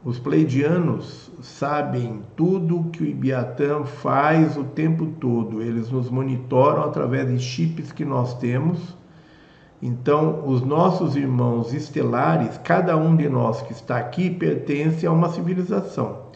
Os 0.04 0.18
pleidianos 0.18 1.30
sabem 1.40 2.22
tudo 2.36 2.90
que 2.90 3.04
o 3.04 3.06
Ibiatã 3.06 3.84
faz 3.84 4.56
o 4.56 4.64
tempo 4.64 5.06
todo. 5.20 5.62
Eles 5.62 5.90
nos 5.90 6.10
monitoram 6.10 6.82
através 6.84 7.28
de 7.28 7.38
chips 7.38 7.92
que 7.92 8.04
nós 8.04 8.34
temos 8.34 8.96
então, 9.82 10.46
os 10.46 10.62
nossos 10.62 11.16
irmãos 11.16 11.74
estelares, 11.74 12.56
cada 12.58 12.96
um 12.96 13.16
de 13.16 13.28
nós 13.28 13.62
que 13.62 13.72
está 13.72 13.96
aqui 13.96 14.30
pertence 14.30 15.04
a 15.04 15.10
uma 15.10 15.28
civilização. 15.28 16.26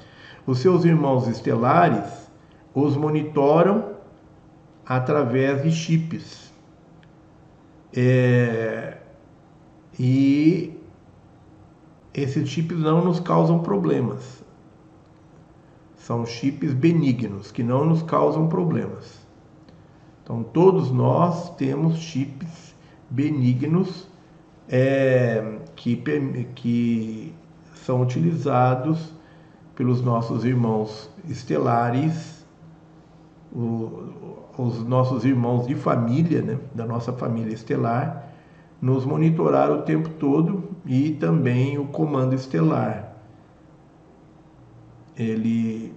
Os 0.45 0.59
seus 0.59 0.85
irmãos 0.85 1.29
estelares 1.29 2.29
os 2.75 2.97
monitoram 2.97 3.93
através 4.85 5.63
de 5.63 5.71
chips. 5.71 6.53
É, 7.95 8.97
e 9.97 10.76
esses 12.17 12.49
chips 12.49 12.79
não 12.79 13.05
nos 13.05 13.21
causam 13.21 13.59
problemas. 13.59 14.43
São 15.97 16.25
chips 16.25 16.73
benignos 16.73 17.53
que 17.53 17.63
não 17.63 17.85
nos 17.85 18.03
causam 18.03 18.49
problemas. 18.49 19.21
Então, 20.23 20.43
todos 20.43 20.91
nós 20.91 21.55
temos 21.57 21.99
chips 21.99 22.75
benignos 23.11 24.09
é, 24.67 25.59
que, 25.77 26.03
que 26.55 27.35
são 27.75 28.01
utilizados 28.01 29.13
pelos 29.75 30.03
nossos 30.03 30.45
irmãos 30.45 31.11
estelares, 31.29 32.47
o, 33.53 34.43
os 34.57 34.83
nossos 34.87 35.25
irmãos 35.25 35.67
de 35.67 35.75
família, 35.75 36.41
né, 36.41 36.59
da 36.75 36.87
nossa 36.87 37.13
família 37.13 37.53
estelar, 37.53 38.33
nos 38.81 39.05
monitorar 39.05 39.71
o 39.71 39.83
tempo 39.83 40.09
todo 40.09 40.66
e 40.87 41.13
também 41.13 41.79
o 41.79 41.87
comando 41.87 42.35
estelar. 42.35 43.13
Ele 45.17 45.93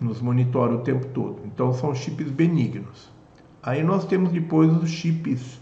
nos 0.00 0.20
monitora 0.20 0.74
o 0.74 0.78
tempo 0.78 1.06
todo. 1.08 1.40
Então 1.44 1.72
são 1.72 1.94
chips 1.94 2.30
benignos. 2.30 3.10
Aí 3.62 3.82
nós 3.82 4.04
temos 4.04 4.30
depois 4.30 4.70
os 4.76 4.90
chips 4.90 5.60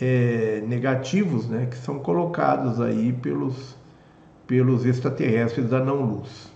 é, 0.00 0.62
negativos, 0.66 1.48
né, 1.48 1.66
que 1.66 1.76
são 1.76 1.98
colocados 1.98 2.80
aí 2.80 3.12
pelos, 3.12 3.76
pelos 4.46 4.86
extraterrestres 4.86 5.68
da 5.68 5.84
não-luz. 5.84 6.52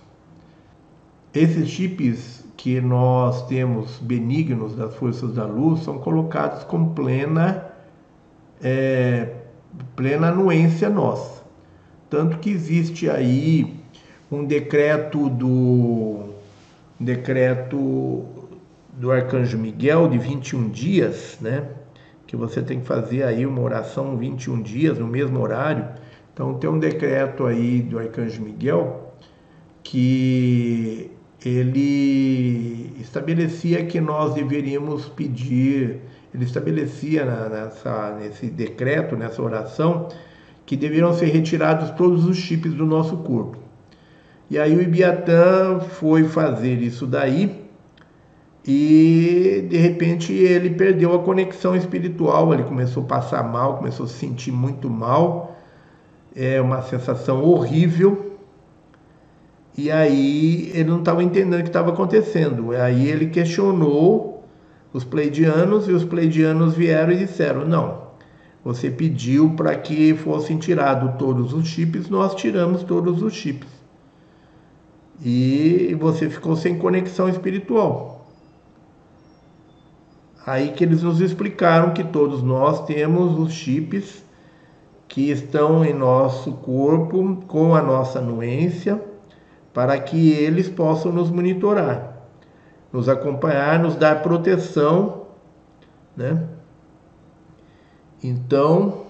Esses 1.33 1.67
chips 1.69 2.45
que 2.57 2.81
nós 2.81 3.45
temos 3.47 3.99
benignos 3.99 4.75
das 4.75 4.95
forças 4.95 5.33
da 5.35 5.45
luz 5.45 5.81
são 5.83 5.99
colocados 5.99 6.63
com 6.63 6.93
plena, 6.93 7.65
é, 8.61 9.38
plena 9.95 10.29
anuência 10.29 10.89
nossa. 10.89 11.43
Tanto 12.09 12.39
que 12.39 12.49
existe 12.49 13.09
aí 13.09 13.79
um 14.31 14.43
decreto 14.43 15.29
do 15.29 16.33
decreto 16.99 18.25
do 18.93 19.11
arcanjo 19.11 19.57
Miguel 19.57 20.07
de 20.09 20.17
21 20.17 20.69
dias, 20.69 21.37
né? 21.39 21.67
Que 22.27 22.35
você 22.35 22.61
tem 22.61 22.79
que 22.79 22.85
fazer 22.85 23.23
aí 23.23 23.45
uma 23.45 23.61
oração 23.61 24.17
21 24.17 24.61
dias 24.61 24.99
no 24.99 25.07
mesmo 25.07 25.39
horário. 25.39 25.87
Então 26.33 26.53
tem 26.55 26.69
um 26.69 26.79
decreto 26.79 27.45
aí 27.45 27.81
do 27.81 27.97
arcanjo 27.97 28.41
Miguel 28.41 29.13
que 29.83 31.11
ele 31.43 32.93
estabelecia 32.99 33.85
que 33.85 34.01
nós 34.01 34.33
deveríamos 34.33 35.07
pedir, 35.07 36.01
ele 36.39 36.45
estabelecia 36.45 37.25
nessa, 37.25 38.15
nesse 38.17 38.47
decreto, 38.47 39.17
nessa 39.17 39.41
oração, 39.41 40.07
que 40.65 40.77
deveriam 40.77 41.13
ser 41.13 41.25
retirados 41.25 41.91
todos 41.91 42.25
os 42.25 42.37
chips 42.37 42.73
do 42.73 42.85
nosso 42.85 43.17
corpo. 43.17 43.57
E 44.49 44.57
aí 44.57 44.75
o 44.75 44.81
Ibiatã 44.81 45.79
foi 45.79 46.23
fazer 46.23 46.81
isso 46.81 47.05
daí 47.05 47.67
e 48.65 49.67
de 49.69 49.77
repente 49.77 50.33
ele 50.33 50.71
perdeu 50.71 51.13
a 51.13 51.19
conexão 51.19 51.75
espiritual, 51.75 52.53
ele 52.53 52.63
começou 52.63 53.03
a 53.03 53.05
passar 53.05 53.43
mal, 53.43 53.77
começou 53.77 54.05
a 54.05 54.09
se 54.09 54.15
sentir 54.15 54.51
muito 54.51 54.89
mal, 54.89 55.57
é 56.35 56.61
uma 56.61 56.81
sensação 56.81 57.43
horrível. 57.43 58.37
E 59.77 59.91
aí 59.91 60.71
ele 60.73 60.89
não 60.89 60.99
estava 60.99 61.23
entendendo 61.23 61.59
o 61.59 61.63
que 61.63 61.69
estava 61.69 61.91
acontecendo. 61.91 62.71
Aí 62.71 63.07
ele 63.07 63.27
questionou 63.27 64.28
os 64.91 65.03
pleidianos 65.03 65.87
e 65.87 65.91
os 65.91 66.03
pleidianos 66.03 66.75
vieram 66.75 67.11
e 67.13 67.17
disseram: 67.17 67.65
"Não, 67.65 68.09
você 68.63 68.89
pediu 68.89 69.51
para 69.51 69.75
que 69.75 70.13
fossem 70.15 70.57
tirados 70.57 71.15
todos 71.17 71.53
os 71.53 71.67
chips, 71.67 72.09
nós 72.09 72.35
tiramos 72.35 72.83
todos 72.83 73.21
os 73.21 73.33
chips 73.33 73.79
e 75.23 75.95
você 75.99 76.29
ficou 76.29 76.55
sem 76.55 76.77
conexão 76.77 77.27
espiritual. 77.27 78.25
Aí 80.45 80.69
que 80.69 80.83
eles 80.83 81.03
nos 81.03 81.19
explicaram 81.21 81.93
que 81.93 82.03
todos 82.03 82.41
nós 82.41 82.85
temos 82.85 83.37
os 83.37 83.53
chips 83.53 84.23
que 85.07 85.29
estão 85.29 85.83
em 85.83 85.93
nosso 85.93 86.53
corpo 86.53 87.43
com 87.47 87.75
a 87.75 87.81
nossa 87.81 88.19
anuência 88.19 89.01
para 89.73 89.99
que 89.99 90.31
eles 90.31 90.69
possam 90.69 91.11
nos 91.11 91.29
monitorar, 91.29 92.08
nos 92.91 93.07
acompanhar, 93.07 93.79
nos 93.79 93.95
dar 93.95 94.21
proteção, 94.21 95.27
né? 96.15 96.43
Então, 98.23 99.05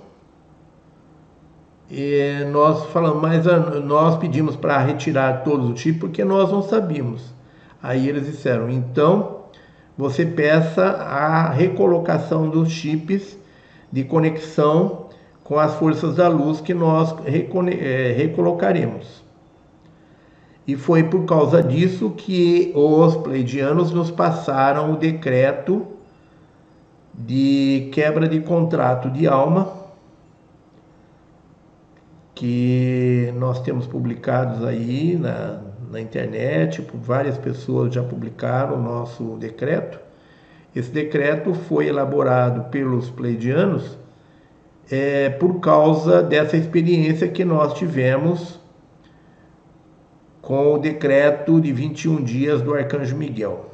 e 1.90 2.46
nós 2.52 2.86
falamos, 2.92 3.22
mas 3.22 3.46
nós 3.84 4.18
pedimos 4.18 4.56
para 4.56 4.78
retirar 4.78 5.44
todos 5.44 5.70
os 5.72 5.80
chips 5.80 6.00
porque 6.00 6.24
nós 6.24 6.52
não 6.52 6.62
sabíamos. 6.62 7.34
Aí 7.82 8.08
eles 8.08 8.26
disseram, 8.28 8.70
então 8.70 9.40
você 9.98 10.26
peça 10.26 10.84
a 10.84 11.50
recolocação 11.50 12.50
dos 12.50 12.70
chips 12.70 13.38
de 13.92 14.04
conexão 14.04 15.08
com 15.44 15.58
as 15.58 15.74
forças 15.76 16.16
da 16.16 16.28
luz 16.28 16.62
que 16.62 16.76
nós 16.76 17.16
é, 17.26 18.14
recolocaremos. 18.16 19.24
E 20.70 20.76
foi 20.76 21.02
por 21.02 21.26
causa 21.26 21.64
disso 21.64 22.12
que 22.12 22.72
os 22.76 23.18
pleidianos 23.18 23.92
nos 23.92 24.12
passaram 24.12 24.94
o 24.94 24.98
decreto 24.98 25.88
de 27.12 27.90
quebra 27.92 28.28
de 28.28 28.40
contrato 28.40 29.10
de 29.10 29.26
alma 29.26 29.68
que 32.36 33.34
nós 33.36 33.60
temos 33.62 33.88
publicados 33.88 34.64
aí 34.64 35.18
na, 35.20 35.60
na 35.90 36.00
internet, 36.00 36.86
várias 36.94 37.40
pessoas 37.40 37.92
já 37.92 38.04
publicaram 38.04 38.76
o 38.76 38.84
nosso 38.84 39.38
decreto. 39.38 40.00
Esse 40.76 40.92
decreto 40.92 41.52
foi 41.56 41.88
elaborado 41.88 42.70
pelos 42.70 43.10
pleidianos 43.10 43.98
é, 44.92 45.32
por 45.32 45.60
causa 45.62 46.22
dessa 46.22 46.56
experiência 46.56 47.28
que 47.28 47.44
nós 47.44 47.74
tivemos 47.74 48.59
com 50.50 50.74
o 50.74 50.80
decreto 50.80 51.62
de 51.62 51.72
21 51.72 52.24
dias 52.24 52.60
do 52.60 52.74
Arcanjo 52.74 53.16
Miguel, 53.16 53.70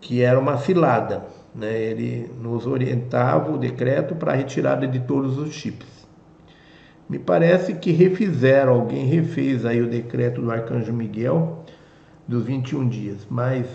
que 0.00 0.22
era 0.22 0.40
uma 0.40 0.56
cilada. 0.56 1.22
Né? 1.54 1.78
Ele 1.82 2.30
nos 2.40 2.66
orientava 2.66 3.52
o 3.52 3.58
decreto 3.58 4.14
para 4.14 4.32
a 4.32 4.34
retirada 4.34 4.88
de 4.88 4.98
todos 5.00 5.36
os 5.36 5.52
chips. 5.52 6.08
Me 7.06 7.18
parece 7.18 7.74
que 7.74 7.92
refizeram, 7.92 8.72
alguém 8.72 9.04
refez 9.04 9.66
aí 9.66 9.82
o 9.82 9.86
decreto 9.86 10.40
do 10.40 10.50
Arcanjo 10.50 10.94
Miguel 10.94 11.62
dos 12.26 12.44
21 12.44 12.88
dias, 12.88 13.26
mas 13.28 13.66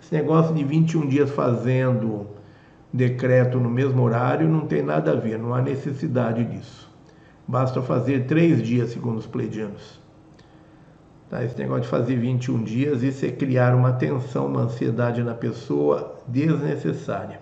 esse 0.00 0.14
negócio 0.14 0.54
de 0.54 0.64
21 0.64 1.06
dias 1.06 1.28
fazendo 1.28 2.28
decreto 2.90 3.60
no 3.60 3.68
mesmo 3.68 4.02
horário 4.02 4.48
não 4.48 4.66
tem 4.66 4.82
nada 4.82 5.12
a 5.12 5.16
ver, 5.16 5.38
não 5.38 5.52
há 5.52 5.60
necessidade 5.60 6.42
disso. 6.44 6.90
Basta 7.46 7.82
fazer 7.82 8.24
três 8.24 8.62
dias, 8.62 8.88
segundo 8.88 9.18
os 9.18 9.26
pleidianos. 9.26 10.00
Tá, 11.30 11.44
esse 11.44 11.56
negócio 11.56 11.82
de 11.82 11.88
fazer 11.88 12.16
21 12.16 12.64
dias, 12.64 13.04
isso 13.04 13.24
é 13.24 13.30
criar 13.30 13.72
uma 13.72 13.92
tensão, 13.92 14.46
uma 14.46 14.62
ansiedade 14.62 15.22
na 15.22 15.32
pessoa 15.32 16.16
desnecessária. 16.26 17.38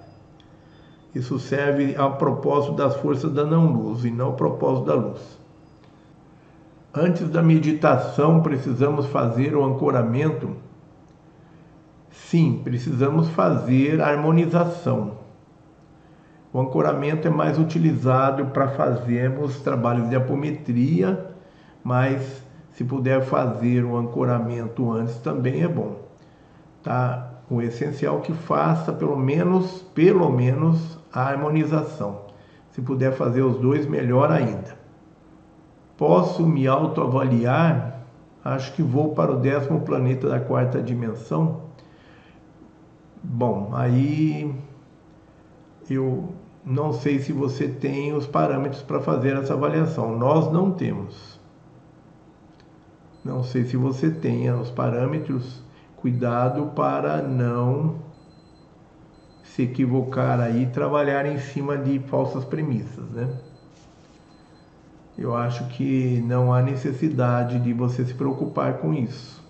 Isso 1.14 1.38
serve 1.38 1.96
ao 1.96 2.18
propósito 2.18 2.74
das 2.74 2.96
forças 2.96 3.32
da 3.32 3.46
não-luz 3.46 4.04
e 4.04 4.10
não 4.10 4.26
ao 4.26 4.32
propósito 4.34 4.84
da 4.84 4.94
luz. 4.94 5.38
Antes 6.92 7.30
da 7.30 7.42
meditação, 7.42 8.42
precisamos 8.42 9.06
fazer 9.06 9.56
o 9.56 9.64
ancoramento? 9.64 10.54
Sim, 12.10 12.60
precisamos 12.62 13.30
fazer 13.30 14.02
a 14.02 14.08
harmonização. 14.08 15.12
O 16.52 16.60
ancoramento 16.60 17.26
é 17.26 17.30
mais 17.30 17.58
utilizado 17.58 18.46
para 18.46 18.68
fazermos 18.68 19.60
trabalhos 19.60 20.10
de 20.10 20.16
apometria, 20.16 21.32
mas 21.82 22.46
se 22.78 22.84
puder 22.84 23.22
fazer 23.22 23.84
o 23.84 23.96
ancoramento 23.96 24.92
antes 24.92 25.16
também 25.16 25.64
é 25.64 25.66
bom. 25.68 25.96
Tá? 26.80 27.28
O 27.50 27.60
essencial 27.60 28.18
é 28.18 28.20
que 28.20 28.32
faça 28.32 28.92
pelo 28.92 29.16
menos, 29.16 29.82
pelo 29.92 30.30
menos 30.30 30.96
a 31.12 31.22
harmonização. 31.22 32.20
Se 32.70 32.80
puder 32.80 33.14
fazer 33.14 33.42
os 33.42 33.58
dois, 33.58 33.84
melhor 33.84 34.30
ainda. 34.30 34.78
Posso 35.96 36.46
me 36.46 36.68
autoavaliar? 36.68 37.98
Acho 38.44 38.72
que 38.74 38.82
vou 38.84 39.12
para 39.12 39.32
o 39.32 39.40
décimo 39.40 39.80
planeta 39.80 40.28
da 40.28 40.38
quarta 40.38 40.80
dimensão. 40.80 41.62
Bom, 43.20 43.70
aí 43.74 44.54
eu 45.90 46.28
não 46.64 46.92
sei 46.92 47.18
se 47.18 47.32
você 47.32 47.66
tem 47.66 48.12
os 48.12 48.28
parâmetros 48.28 48.82
para 48.82 49.00
fazer 49.00 49.36
essa 49.36 49.54
avaliação. 49.54 50.16
Nós 50.16 50.52
não 50.52 50.70
temos. 50.70 51.37
Não 53.28 53.44
sei 53.44 53.64
se 53.64 53.76
você 53.76 54.10
tenha 54.10 54.56
os 54.56 54.70
parâmetros. 54.70 55.62
Cuidado 55.96 56.72
para 56.74 57.20
não 57.20 57.96
se 59.42 59.64
equivocar 59.64 60.40
aí, 60.40 60.64
trabalhar 60.66 61.26
em 61.26 61.38
cima 61.38 61.76
de 61.76 61.98
falsas 61.98 62.42
premissas, 62.42 63.04
né? 63.10 63.28
Eu 65.18 65.36
acho 65.36 65.68
que 65.68 66.22
não 66.26 66.54
há 66.54 66.62
necessidade 66.62 67.58
de 67.58 67.72
você 67.74 68.02
se 68.02 68.14
preocupar 68.14 68.78
com 68.78 68.94
isso, 68.94 69.44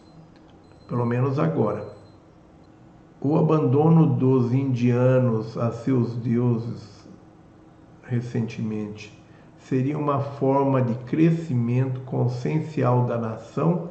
pelo 0.88 1.06
menos 1.06 1.38
agora. 1.38 1.86
O 3.20 3.36
abandono 3.36 4.16
dos 4.16 4.52
indianos 4.52 5.56
a 5.56 5.70
seus 5.70 6.16
deuses 6.16 7.06
recentemente 8.02 9.17
seria 9.68 9.98
uma 9.98 10.20
forma 10.20 10.80
de 10.82 10.94
crescimento 11.04 12.00
consciencial 12.00 13.06
da 13.06 13.18
nação 13.18 13.90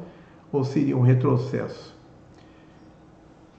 ou 0.52 0.64
seria 0.64 0.96
um 0.96 1.02
retrocesso? 1.02 1.98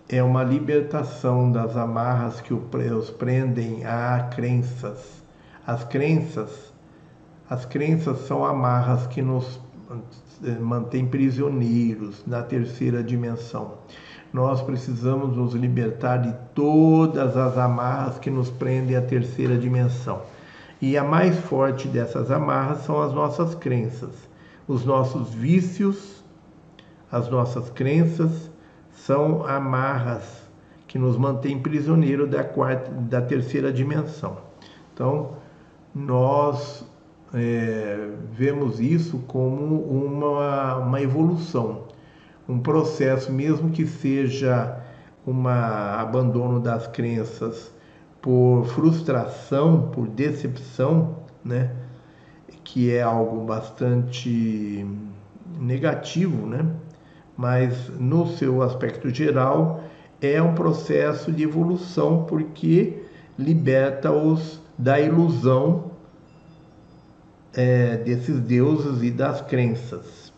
é 0.10 0.24
uma 0.24 0.44
libertação 0.44 1.52
das 1.52 1.78
amarras 1.78 2.42
que 2.42 2.52
os 2.52 3.12
prendem 3.12 3.86
a 3.86 4.28
crenças, 4.36 5.24
As 5.68 5.84
crenças, 5.84 6.74
as 7.48 7.64
crenças 7.64 8.26
são 8.26 8.44
amarras 8.44 9.06
que 9.06 9.22
nos 9.22 9.60
eh, 10.44 10.58
mantêm 10.60 11.06
prisioneiros 11.06 12.26
na 12.26 12.42
terceira 12.42 13.04
dimensão. 13.04 13.76
Nós 14.34 14.64
precisamos 14.64 15.38
nos 15.38 15.54
libertar 15.54 16.18
de 16.18 16.34
todas 16.56 17.38
as 17.38 17.56
amarras 17.56 18.18
que 18.18 18.32
nos 18.32 18.50
prendem 18.50 18.96
à 18.96 19.02
terceira 19.02 19.56
dimensão. 19.60 20.24
E 20.82 20.98
a 20.98 21.04
mais 21.04 21.38
forte 21.38 21.88
dessas 21.88 22.32
amarras 22.32 22.80
são 22.80 23.02
as 23.02 23.14
nossas 23.14 23.54
crenças, 23.54 24.30
os 24.68 24.86
nossos 24.86 25.34
vícios, 25.34 26.24
as 27.12 27.28
nossas 27.30 27.70
crenças 27.70 28.50
são 28.92 29.46
amarras 29.46 30.24
que 30.88 30.98
nos 30.98 31.18
mantêm 31.18 31.60
prisioneiro 31.60 32.26
da 32.26 32.44
quarta, 32.44 32.90
da 32.92 33.22
terceira 33.22 33.74
dimensão. 33.74 34.38
Então, 34.94 35.34
nós 35.94 36.86
é, 37.34 38.10
vemos 38.32 38.80
isso 38.80 39.20
como 39.28 39.82
uma, 39.82 40.78
uma 40.78 41.02
evolução, 41.02 41.84
um 42.48 42.60
processo, 42.60 43.32
mesmo 43.32 43.70
que 43.70 43.86
seja 43.86 44.80
um 45.28 45.48
abandono 45.48 46.60
das 46.60 46.88
crenças 46.88 47.72
por 48.22 48.66
frustração, 48.66 49.90
por 49.92 50.08
decepção, 50.08 51.18
né? 51.44 51.76
que 52.64 52.94
é 52.94 53.02
algo 53.02 53.46
bastante 53.46 54.86
negativo, 55.60 56.46
né? 56.46 56.66
mas 57.36 57.90
no 58.00 58.28
seu 58.28 58.62
aspecto 58.62 59.10
geral 59.10 59.84
é 60.22 60.42
um 60.42 60.54
processo 60.54 61.32
de 61.32 61.44
evolução 61.44 62.26
porque 62.26 63.02
liberta-os 63.38 64.60
da 64.78 65.00
ilusão 65.00 65.92
é, 67.54 67.98
desses 67.98 68.40
deuses 68.40 69.02
e 69.02 69.12
das 69.12 69.42
crenças. 69.42 70.34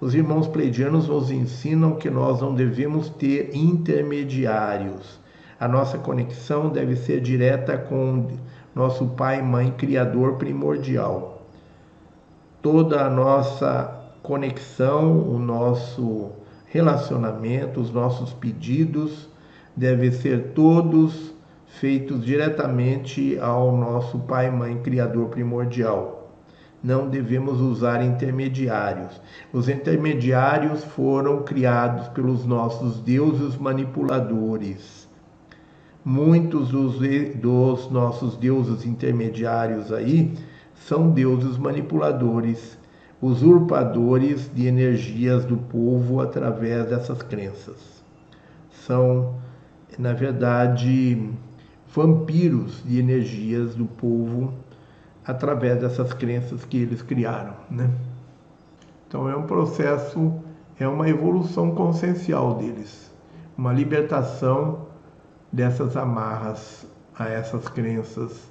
Os 0.00 0.14
irmãos 0.14 0.48
pleidianos 0.48 1.06
nos 1.06 1.30
ensinam 1.30 1.94
que 1.94 2.10
nós 2.10 2.40
não 2.40 2.54
devemos 2.54 3.08
ter 3.08 3.54
intermediários. 3.54 5.20
A 5.62 5.68
nossa 5.68 5.96
conexão 5.96 6.70
deve 6.70 6.96
ser 6.96 7.20
direta 7.20 7.78
com 7.78 8.26
nosso 8.74 9.06
Pai, 9.10 9.40
Mãe, 9.40 9.70
Criador 9.70 10.34
primordial. 10.34 11.46
Toda 12.60 13.06
a 13.06 13.08
nossa 13.08 14.10
conexão, 14.24 15.20
o 15.20 15.38
nosso 15.38 16.32
relacionamento, 16.66 17.80
os 17.80 17.92
nossos 17.92 18.32
pedidos 18.32 19.28
devem 19.76 20.10
ser 20.10 20.48
todos 20.52 21.32
feitos 21.78 22.24
diretamente 22.24 23.38
ao 23.38 23.76
nosso 23.76 24.18
Pai, 24.18 24.50
Mãe, 24.50 24.82
Criador 24.82 25.28
primordial 25.28 26.18
não 26.82 27.08
devemos 27.08 27.60
usar 27.60 28.04
intermediários. 28.04 29.20
Os 29.52 29.68
intermediários 29.68 30.82
foram 30.82 31.44
criados 31.44 32.08
pelos 32.08 32.44
nossos 32.44 33.00
deuses 33.00 33.56
manipuladores. 33.56 35.01
Muitos 36.04 36.70
dos, 36.70 36.98
dos 37.36 37.88
nossos 37.90 38.36
deuses 38.36 38.84
intermediários 38.84 39.92
aí 39.92 40.34
são 40.74 41.10
deuses 41.10 41.56
manipuladores, 41.56 42.76
usurpadores 43.20 44.50
de 44.52 44.66
energias 44.66 45.44
do 45.44 45.56
povo 45.56 46.20
através 46.20 46.88
dessas 46.88 47.22
crenças. 47.22 48.02
São, 48.84 49.36
na 49.96 50.12
verdade, 50.12 51.30
vampiros 51.94 52.82
de 52.84 52.98
energias 52.98 53.76
do 53.76 53.84
povo 53.84 54.52
através 55.24 55.80
dessas 55.80 56.12
crenças 56.12 56.64
que 56.64 56.78
eles 56.78 57.00
criaram, 57.00 57.54
né? 57.70 57.88
Então 59.06 59.28
é 59.28 59.36
um 59.36 59.44
processo, 59.44 60.32
é 60.80 60.88
uma 60.88 61.08
evolução 61.08 61.76
consciencial 61.76 62.56
deles, 62.56 63.14
uma 63.56 63.72
libertação 63.72 64.91
dessas 65.52 65.96
amarras 65.96 66.86
a 67.18 67.28
essas 67.28 67.66
crenças 67.68 68.50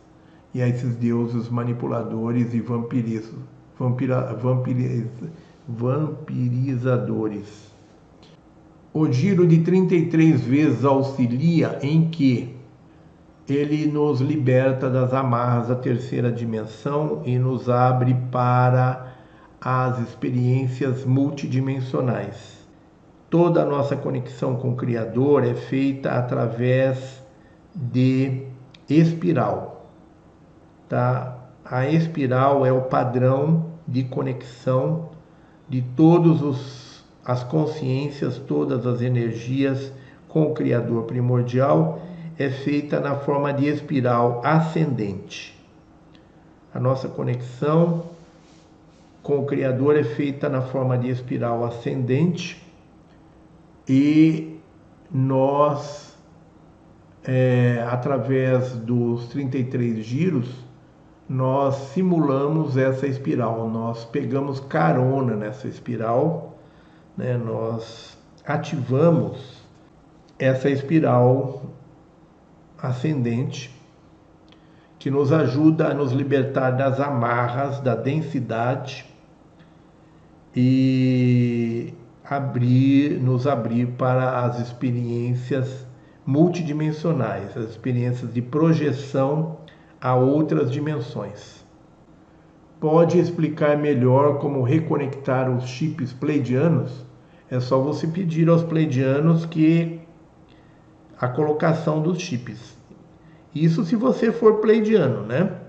e 0.53 0.61
a 0.61 0.67
esses 0.67 0.95
deuses 0.95 1.47
manipuladores 1.49 2.53
e 2.53 2.59
vampira, 2.59 4.35
vampiriz, 4.35 5.07
vampirizadores. 5.67 7.71
O 8.93 9.09
giro 9.11 9.47
de 9.47 9.59
33 9.59 10.41
vezes 10.41 10.83
auxilia 10.83 11.79
em 11.81 12.09
que 12.09 12.55
ele 13.49 13.87
nos 13.87 14.19
liberta 14.21 14.89
das 14.89 15.13
amarras 15.13 15.69
da 15.69 15.75
terceira 15.75 16.31
dimensão 16.31 17.23
e 17.25 17.39
nos 17.39 17.69
abre 17.69 18.13
para 18.31 19.15
as 19.59 19.99
experiências 19.99 21.05
multidimensionais. 21.05 22.60
Toda 23.31 23.61
a 23.61 23.65
nossa 23.65 23.95
conexão 23.95 24.57
com 24.57 24.71
o 24.71 24.75
Criador 24.75 25.45
é 25.45 25.53
feita 25.53 26.11
através 26.11 27.23
de 27.73 28.43
espiral. 28.89 29.89
Tá? 30.89 31.37
A 31.63 31.87
espiral 31.87 32.65
é 32.65 32.73
o 32.73 32.81
padrão 32.81 33.67
de 33.87 34.03
conexão 34.03 35.11
de 35.69 35.81
todas 35.81 37.05
as 37.23 37.41
consciências, 37.41 38.37
todas 38.37 38.85
as 38.85 39.01
energias 39.01 39.93
com 40.27 40.43
o 40.43 40.53
Criador 40.53 41.03
primordial 41.03 42.01
é 42.37 42.49
feita 42.49 42.99
na 42.99 43.15
forma 43.15 43.53
de 43.53 43.65
espiral 43.65 44.41
ascendente. 44.43 45.57
A 46.73 46.81
nossa 46.81 47.07
conexão 47.07 48.07
com 49.23 49.39
o 49.39 49.45
Criador 49.45 49.95
é 49.95 50.03
feita 50.03 50.49
na 50.49 50.61
forma 50.61 50.97
de 50.97 51.09
espiral 51.09 51.63
ascendente 51.63 52.70
e 53.87 54.59
nós, 55.11 56.17
é, 57.23 57.85
através 57.89 58.75
dos 58.77 59.27
33 59.29 60.05
giros, 60.05 60.49
nós 61.27 61.75
simulamos 61.93 62.75
essa 62.75 63.07
espiral, 63.07 63.69
nós 63.69 64.03
pegamos 64.05 64.59
carona 64.59 65.35
nessa 65.35 65.67
espiral, 65.67 66.57
né? 67.15 67.37
nós 67.37 68.17
ativamos 68.45 69.61
essa 70.37 70.69
espiral 70.69 71.63
ascendente 72.81 73.73
que 74.99 75.09
nos 75.09 75.31
ajuda 75.31 75.87
a 75.87 75.93
nos 75.93 76.11
libertar 76.11 76.71
das 76.71 76.99
amarras, 76.99 77.79
da 77.79 77.95
densidade 77.95 79.05
e 80.55 81.93
abrir, 82.31 83.19
nos 83.19 83.45
abrir 83.45 83.87
para 83.97 84.45
as 84.45 84.57
experiências 84.57 85.85
multidimensionais, 86.25 87.57
as 87.57 87.71
experiências 87.71 88.33
de 88.33 88.41
projeção 88.41 89.57
a 89.99 90.15
outras 90.15 90.71
dimensões. 90.71 91.65
Pode 92.79 93.19
explicar 93.19 93.77
melhor 93.77 94.39
como 94.39 94.63
reconectar 94.63 95.53
os 95.53 95.65
chips 95.65 96.13
pleidianos? 96.13 97.05
É 97.49 97.59
só 97.59 97.81
você 97.81 98.07
pedir 98.07 98.47
aos 98.47 98.63
pleidianos 98.63 99.45
que 99.45 99.99
a 101.19 101.27
colocação 101.27 102.01
dos 102.01 102.21
chips. 102.21 102.77
Isso 103.53 103.83
se 103.83 103.97
você 103.97 104.31
for 104.31 104.61
pleidiano, 104.61 105.23
né? 105.23 105.60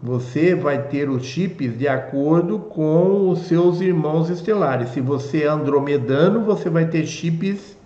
Você 0.00 0.54
vai 0.54 0.86
ter 0.86 1.10
os 1.10 1.24
chips 1.24 1.76
de 1.76 1.88
acordo 1.88 2.60
com 2.60 3.30
os 3.30 3.40
seus 3.40 3.80
irmãos 3.80 4.30
estelares. 4.30 4.90
Se 4.90 5.00
você 5.00 5.42
é 5.42 5.48
andromedano, 5.48 6.44
você 6.44 6.70
vai 6.70 6.86
ter 6.86 7.04
chips 7.04 7.76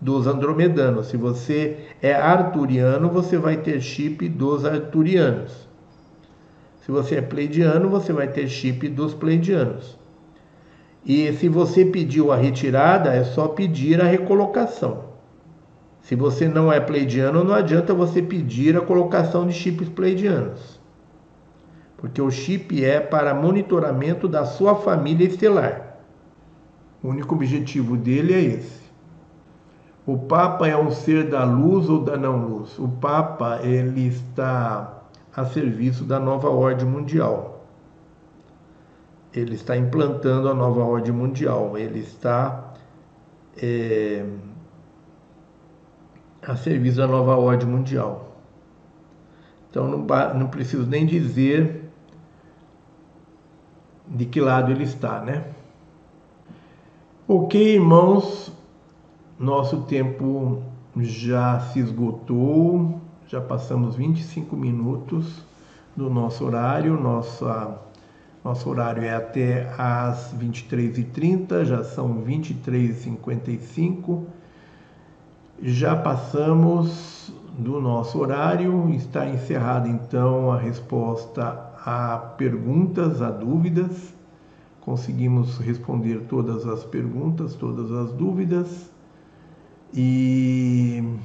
dos 0.00 0.26
andromedanos. 0.26 1.06
Se 1.06 1.16
você 1.16 1.76
é 2.02 2.12
arturiano, 2.12 3.08
você 3.08 3.38
vai 3.38 3.56
ter 3.58 3.80
chip 3.80 4.28
dos 4.28 4.64
arturianos. 4.64 5.68
Se 6.84 6.90
você 6.90 7.16
é 7.16 7.22
pleidiano, 7.22 7.88
você 7.88 8.12
vai 8.12 8.26
ter 8.26 8.48
chip 8.48 8.88
dos 8.88 9.14
pleidianos. 9.14 9.96
E 11.06 11.32
se 11.34 11.48
você 11.48 11.84
pediu 11.84 12.32
a 12.32 12.36
retirada, 12.36 13.10
é 13.10 13.22
só 13.22 13.46
pedir 13.46 14.00
a 14.00 14.04
recolocação. 14.04 15.04
Se 16.02 16.16
você 16.16 16.48
não 16.48 16.72
é 16.72 16.80
pleidiano, 16.80 17.44
não 17.44 17.54
adianta 17.54 17.94
você 17.94 18.20
pedir 18.20 18.76
a 18.76 18.80
colocação 18.80 19.46
de 19.46 19.52
chips 19.52 19.88
pleidianos. 19.88 20.79
Porque 22.00 22.20
o 22.20 22.30
chip 22.30 22.82
é 22.82 22.98
para 22.98 23.34
monitoramento 23.34 24.26
da 24.26 24.46
sua 24.46 24.74
família 24.74 25.26
estelar. 25.26 25.98
O 27.02 27.08
único 27.08 27.34
objetivo 27.34 27.94
dele 27.94 28.32
é 28.32 28.40
esse. 28.40 28.80
O 30.06 30.16
Papa 30.16 30.66
é 30.66 30.74
um 30.74 30.90
ser 30.90 31.28
da 31.28 31.44
luz 31.44 31.90
ou 31.90 32.02
da 32.02 32.16
não 32.16 32.48
luz? 32.48 32.78
O 32.78 32.88
Papa 32.88 33.60
ele 33.62 34.08
está 34.08 35.02
a 35.36 35.44
serviço 35.44 36.04
da 36.04 36.18
nova 36.18 36.48
ordem 36.48 36.86
mundial. 36.86 37.66
Ele 39.34 39.54
está 39.54 39.76
implantando 39.76 40.48
a 40.48 40.54
nova 40.54 40.82
ordem 40.82 41.12
mundial. 41.12 41.76
Ele 41.76 42.00
está 42.00 42.72
é, 43.62 44.24
a 46.42 46.56
serviço 46.56 46.96
da 46.96 47.06
nova 47.06 47.36
ordem 47.36 47.68
mundial. 47.68 48.38
Então 49.68 49.86
não, 49.86 49.98
não 50.34 50.48
preciso 50.48 50.86
nem 50.86 51.04
dizer 51.04 51.79
de 54.10 54.26
que 54.26 54.40
lado 54.40 54.72
ele 54.72 54.82
está, 54.82 55.20
né? 55.20 55.44
Ok, 57.28 57.74
irmãos, 57.74 58.52
nosso 59.38 59.82
tempo 59.82 60.60
já 60.96 61.60
se 61.60 61.78
esgotou, 61.78 63.00
já 63.28 63.40
passamos 63.40 63.94
25 63.94 64.56
minutos 64.56 65.44
do 65.96 66.10
nosso 66.10 66.44
horário, 66.44 67.00
nossa, 67.00 67.78
nosso 68.44 68.68
horário 68.68 69.04
é 69.04 69.14
até 69.14 69.72
às 69.78 70.34
23h30, 70.34 71.64
já 71.64 71.84
são 71.84 72.24
23h55, 72.24 74.24
já 75.62 75.94
passamos 75.94 77.32
do 77.56 77.80
nosso 77.80 78.18
horário, 78.18 78.90
está 78.90 79.28
encerrada 79.28 79.88
então 79.88 80.50
a 80.50 80.58
resposta 80.58 81.69
a 81.84 82.18
perguntas, 82.18 83.22
a 83.22 83.30
dúvidas. 83.30 84.14
Conseguimos 84.80 85.58
responder 85.58 86.26
todas 86.28 86.66
as 86.66 86.84
perguntas, 86.84 87.54
todas 87.54 87.90
as 87.92 88.12
dúvidas. 88.12 88.90
E 89.92 91.18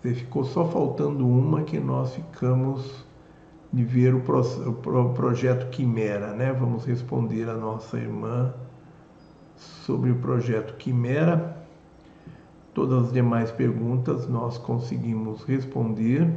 ficou 0.00 0.44
só 0.44 0.66
faltando 0.66 1.26
uma 1.26 1.62
que 1.62 1.78
nós 1.78 2.14
ficamos 2.14 3.04
de 3.72 3.84
ver 3.84 4.14
o, 4.14 4.20
pro, 4.20 4.40
o 4.40 5.14
projeto 5.14 5.70
Quimera, 5.70 6.32
né? 6.32 6.52
Vamos 6.52 6.84
responder 6.84 7.48
a 7.48 7.54
nossa 7.54 7.96
irmã 7.96 8.54
sobre 9.56 10.10
o 10.10 10.16
projeto 10.16 10.76
Quimera. 10.76 11.56
Todas 12.72 13.06
as 13.06 13.12
demais 13.12 13.50
perguntas 13.50 14.28
nós 14.28 14.58
conseguimos 14.58 15.42
responder. 15.44 16.28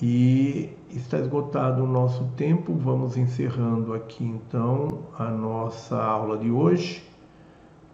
E 0.00 0.76
está 0.90 1.18
esgotado 1.18 1.82
o 1.82 1.86
nosso 1.86 2.24
tempo, 2.36 2.74
vamos 2.74 3.16
encerrando 3.16 3.94
aqui 3.94 4.24
então 4.24 5.06
a 5.18 5.30
nossa 5.30 5.96
aula 5.96 6.36
de 6.36 6.50
hoje. 6.50 7.02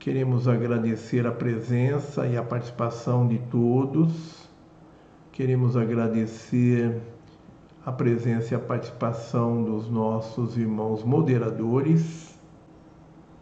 Queremos 0.01 0.49
agradecer 0.49 1.29
a 1.29 1.31
presença 1.31 2.27
e 2.27 2.37
a 2.37 2.43
participação 2.43 3.29
de 3.29 3.39
todos. 3.39 4.49
Queremos 5.31 5.77
agradecer 5.77 7.01
a 7.87 7.93
presença 7.93 8.53
e 8.53 8.57
a 8.57 8.61
participação 8.61 9.63
dos 9.63 9.89
nossos 9.89 10.57
irmãos 10.57 11.05
moderadores. 11.05 12.37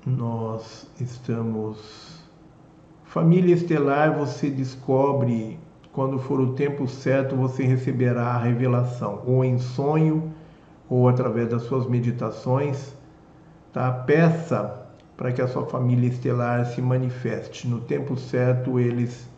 Nós 0.04 0.86
estamos. 1.00 2.20
Família 3.04 3.54
Estelar, 3.54 4.18
você 4.18 4.50
descobre 4.50 5.58
quando 5.92 6.18
for 6.18 6.40
o 6.40 6.52
tempo 6.54 6.86
certo, 6.86 7.34
você 7.34 7.64
receberá 7.64 8.28
a 8.28 8.38
revelação, 8.38 9.22
ou 9.26 9.44
em 9.44 9.58
sonho, 9.58 10.32
ou 10.88 11.08
através 11.08 11.48
das 11.48 11.62
suas 11.62 11.86
meditações. 11.86 12.94
Tá? 13.72 13.90
Peça 13.90 14.86
para 15.16 15.32
que 15.32 15.42
a 15.42 15.48
sua 15.48 15.66
família 15.66 16.08
estelar 16.08 16.64
se 16.66 16.80
manifeste. 16.80 17.68
No 17.68 17.80
tempo 17.80 18.16
certo, 18.16 18.78
eles 18.78 19.28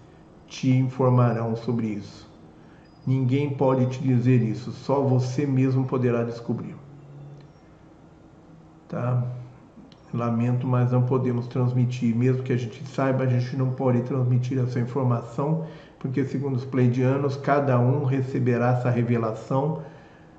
te 0.47 0.71
informarão 0.71 1.57
sobre 1.57 1.89
isso. 1.89 2.31
Ninguém 3.07 3.51
pode 3.51 3.87
te 3.87 4.01
dizer 4.01 4.43
isso, 4.43 4.71
só 4.71 5.01
você 5.01 5.45
mesmo 5.45 5.87
poderá 5.87 6.23
descobrir. 6.23 6.77
Tá? 8.89 9.25
Lamento, 10.15 10.67
mas 10.67 10.93
não 10.93 11.03
podemos 11.03 11.49
transmitir. 11.49 12.15
Mesmo 12.15 12.43
que 12.43 12.53
a 12.53 12.57
gente 12.57 12.87
saiba, 12.87 13.25
a 13.25 13.27
gente 13.27 13.57
não 13.57 13.71
pode 13.71 14.03
transmitir 14.03 14.59
essa 14.59 14.79
informação 14.79 15.67
porque, 16.03 16.25
segundo 16.25 16.57
os 16.57 16.65
pleidianos, 16.65 17.37
cada 17.37 17.79
um 17.79 18.03
receberá 18.03 18.73
essa 18.73 18.91
revelação 18.91 19.85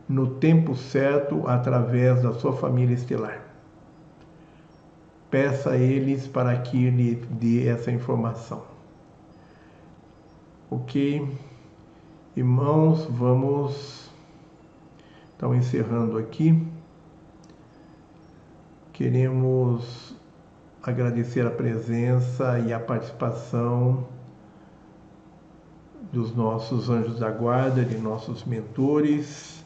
no 0.10 0.36
tempo 0.36 0.76
certo 0.76 1.48
através 1.48 2.22
da 2.22 2.34
sua 2.34 2.52
família 2.52 2.94
estelar. 2.94 3.42
Peça 5.32 5.70
a 5.72 5.78
eles 5.78 6.28
para 6.28 6.54
que 6.60 6.90
lhe 6.90 7.16
dê 7.16 7.70
essa 7.70 7.90
informação. 7.90 8.64
Ok? 10.70 11.30
Irmãos, 12.36 13.06
vamos. 13.10 14.12
Então, 15.38 15.56
encerrando 15.56 16.18
aqui. 16.18 16.62
Queremos 18.92 20.14
agradecer 20.84 21.48
a 21.48 21.52
presença 21.52 22.60
e 22.60 22.74
a 22.74 22.80
participação 22.82 24.06
dos 26.14 26.36
nossos 26.36 26.92
anjos 26.92 27.18
da 27.18 27.32
guarda, 27.32 27.84
de 27.84 27.98
nossos 27.98 28.46
mentores, 28.46 29.66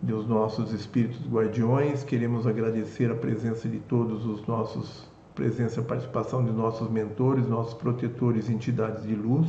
dos 0.00 0.28
nossos 0.28 0.74
espíritos 0.74 1.26
guardiões. 1.26 2.04
Queremos 2.04 2.46
agradecer 2.46 3.10
a 3.10 3.14
presença 3.14 3.66
de 3.66 3.78
todos 3.78 4.26
os 4.26 4.46
nossos, 4.46 5.08
presença 5.34 5.80
participação 5.80 6.44
de 6.44 6.52
nossos 6.52 6.90
mentores, 6.90 7.48
nossos 7.48 7.72
protetores, 7.72 8.50
entidades 8.50 9.04
de 9.04 9.14
luz. 9.14 9.48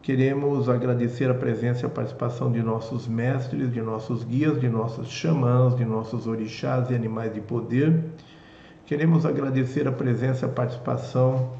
Queremos 0.00 0.68
agradecer 0.68 1.28
a 1.28 1.34
presença 1.34 1.82
e 1.82 1.86
a 1.86 1.90
participação 1.90 2.50
de 2.52 2.62
nossos 2.62 3.08
mestres, 3.08 3.72
de 3.72 3.82
nossos 3.82 4.22
guias, 4.22 4.60
de 4.60 4.68
nossos 4.68 5.08
xamãs, 5.08 5.74
de 5.74 5.84
nossos 5.84 6.28
orixás 6.28 6.88
e 6.88 6.94
animais 6.94 7.34
de 7.34 7.40
poder. 7.40 8.04
Queremos 8.86 9.26
agradecer 9.26 9.88
a 9.88 9.92
presença 9.92 10.46
e 10.46 10.48
a 10.48 10.52
participação 10.52 11.50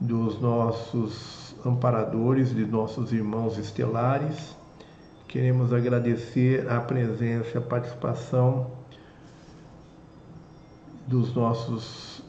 dos 0.00 0.40
nossos 0.40 1.47
amparadores 1.64 2.54
de 2.54 2.64
nossos 2.64 3.12
irmãos 3.12 3.58
estelares. 3.58 4.56
Queremos 5.26 5.72
agradecer 5.72 6.70
a 6.70 6.80
presença 6.80 7.58
a 7.58 7.60
participação 7.60 8.70
dos 11.06 11.34
nossos 11.34 12.22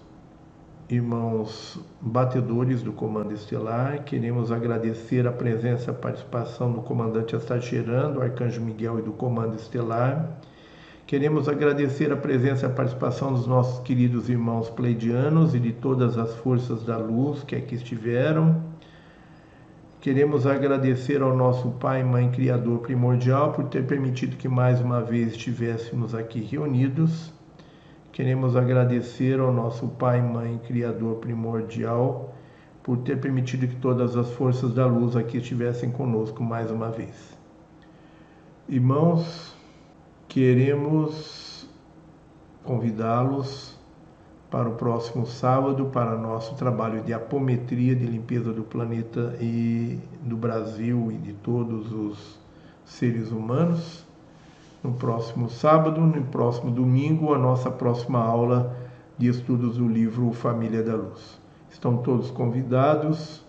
irmãos 0.89 1.79
batedores 2.01 2.81
do 2.81 2.91
Comando 2.91 3.33
Estelar. 3.33 4.03
Queremos 4.03 4.51
agradecer 4.51 5.27
a 5.27 5.31
presença 5.31 5.91
a 5.91 5.93
participação 5.93 6.71
do 6.71 6.81
comandante 6.81 7.35
Astacheran, 7.35 8.11
do 8.11 8.21
Arcanjo 8.21 8.59
Miguel 8.59 8.99
e 8.99 9.01
do 9.01 9.11
Comando 9.11 9.55
Estelar. 9.55 10.39
Queremos 11.05 11.49
agradecer 11.49 12.11
a 12.11 12.17
presença 12.17 12.65
e 12.65 12.69
a 12.69 12.73
participação 12.73 13.33
dos 13.33 13.47
nossos 13.47 13.79
queridos 13.79 14.29
irmãos 14.29 14.69
pleidianos 14.69 15.55
e 15.55 15.59
de 15.59 15.73
todas 15.73 16.17
as 16.17 16.35
forças 16.35 16.83
da 16.83 16.97
luz 16.97 17.43
que 17.43 17.55
aqui 17.55 17.75
estiveram. 17.75 18.68
Queremos 20.01 20.47
agradecer 20.47 21.21
ao 21.21 21.35
nosso 21.35 21.71
Pai, 21.71 22.05
Mãe, 22.05 22.31
Criador 22.31 22.79
primordial 22.79 23.51
por 23.51 23.65
ter 23.65 23.85
permitido 23.85 24.37
que 24.37 24.47
mais 24.47 24.79
uma 24.79 25.01
vez 25.01 25.33
estivéssemos 25.33 26.15
aqui 26.15 26.39
reunidos. 26.39 27.33
Queremos 28.13 28.55
agradecer 28.55 29.41
ao 29.41 29.51
nosso 29.51 29.89
Pai, 29.89 30.21
Mãe, 30.21 30.57
Criador 30.65 31.17
primordial 31.17 32.33
por 32.81 32.99
ter 32.99 33.19
permitido 33.19 33.67
que 33.67 33.75
todas 33.75 34.15
as 34.15 34.31
forças 34.31 34.73
da 34.73 34.85
luz 34.85 35.17
aqui 35.17 35.37
estivessem 35.37 35.91
conosco 35.91 36.41
mais 36.41 36.71
uma 36.71 36.89
vez. 36.89 37.37
Irmãos, 38.69 39.53
queremos 40.29 41.67
convidá-los 42.63 43.77
para 44.49 44.67
o 44.67 44.73
próximo 44.73 45.27
sábado 45.27 45.85
para 45.85 46.17
nosso 46.17 46.55
trabalho 46.55 47.03
de 47.03 47.13
apometria 47.13 47.95
de 47.95 48.05
limpeza 48.05 48.51
do 48.51 48.63
planeta 48.63 49.35
e 49.39 49.99
do 50.23 50.35
Brasil 50.35 51.11
e 51.11 51.17
de 51.17 51.33
todos 51.33 51.91
os 51.91 52.39
seres 52.83 53.31
humanos. 53.31 54.03
No 54.83 54.93
próximo 54.93 55.49
sábado, 55.49 56.01
no 56.01 56.23
próximo 56.23 56.71
domingo, 56.71 57.33
a 57.33 57.37
nossa 57.37 57.69
próxima 57.69 58.19
aula 58.19 58.75
de 59.17 59.27
estudos 59.27 59.77
do 59.77 59.87
livro 59.87 60.31
Família 60.31 60.81
da 60.81 60.95
Luz. 60.95 61.39
Estão 61.69 61.97
todos 61.97 62.31
convidados. 62.31 63.43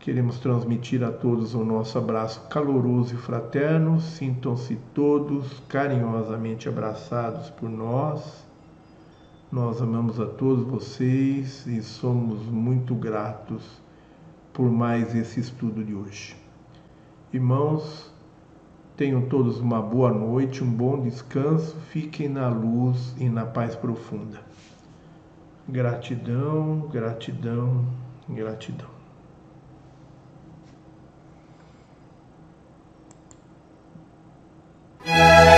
Queremos 0.00 0.38
transmitir 0.40 1.04
a 1.04 1.12
todos 1.12 1.54
o 1.54 1.62
nosso 1.62 1.96
abraço 1.98 2.40
caloroso 2.48 3.14
e 3.14 3.18
fraterno. 3.18 4.00
Sintam-se 4.00 4.76
todos 4.94 5.60
carinhosamente 5.68 6.68
abraçados 6.68 7.50
por 7.50 7.68
nós 7.68 8.49
nós 9.50 9.82
amamos 9.82 10.20
a 10.20 10.26
todos 10.26 10.64
vocês 10.64 11.66
e 11.66 11.82
somos 11.82 12.40
muito 12.46 12.94
gratos 12.94 13.82
por 14.52 14.70
mais 14.70 15.12
esse 15.12 15.40
estudo 15.40 15.82
de 15.82 15.92
hoje. 15.92 16.36
Irmãos, 17.32 18.14
tenham 18.96 19.22
todos 19.22 19.58
uma 19.58 19.82
boa 19.82 20.12
noite, 20.12 20.62
um 20.62 20.70
bom 20.70 21.00
descanso, 21.00 21.76
fiquem 21.88 22.28
na 22.28 22.48
luz 22.48 23.12
e 23.18 23.28
na 23.28 23.44
paz 23.44 23.74
profunda. 23.74 24.40
Gratidão, 25.68 26.88
gratidão, 26.92 27.84
gratidão. 28.28 28.88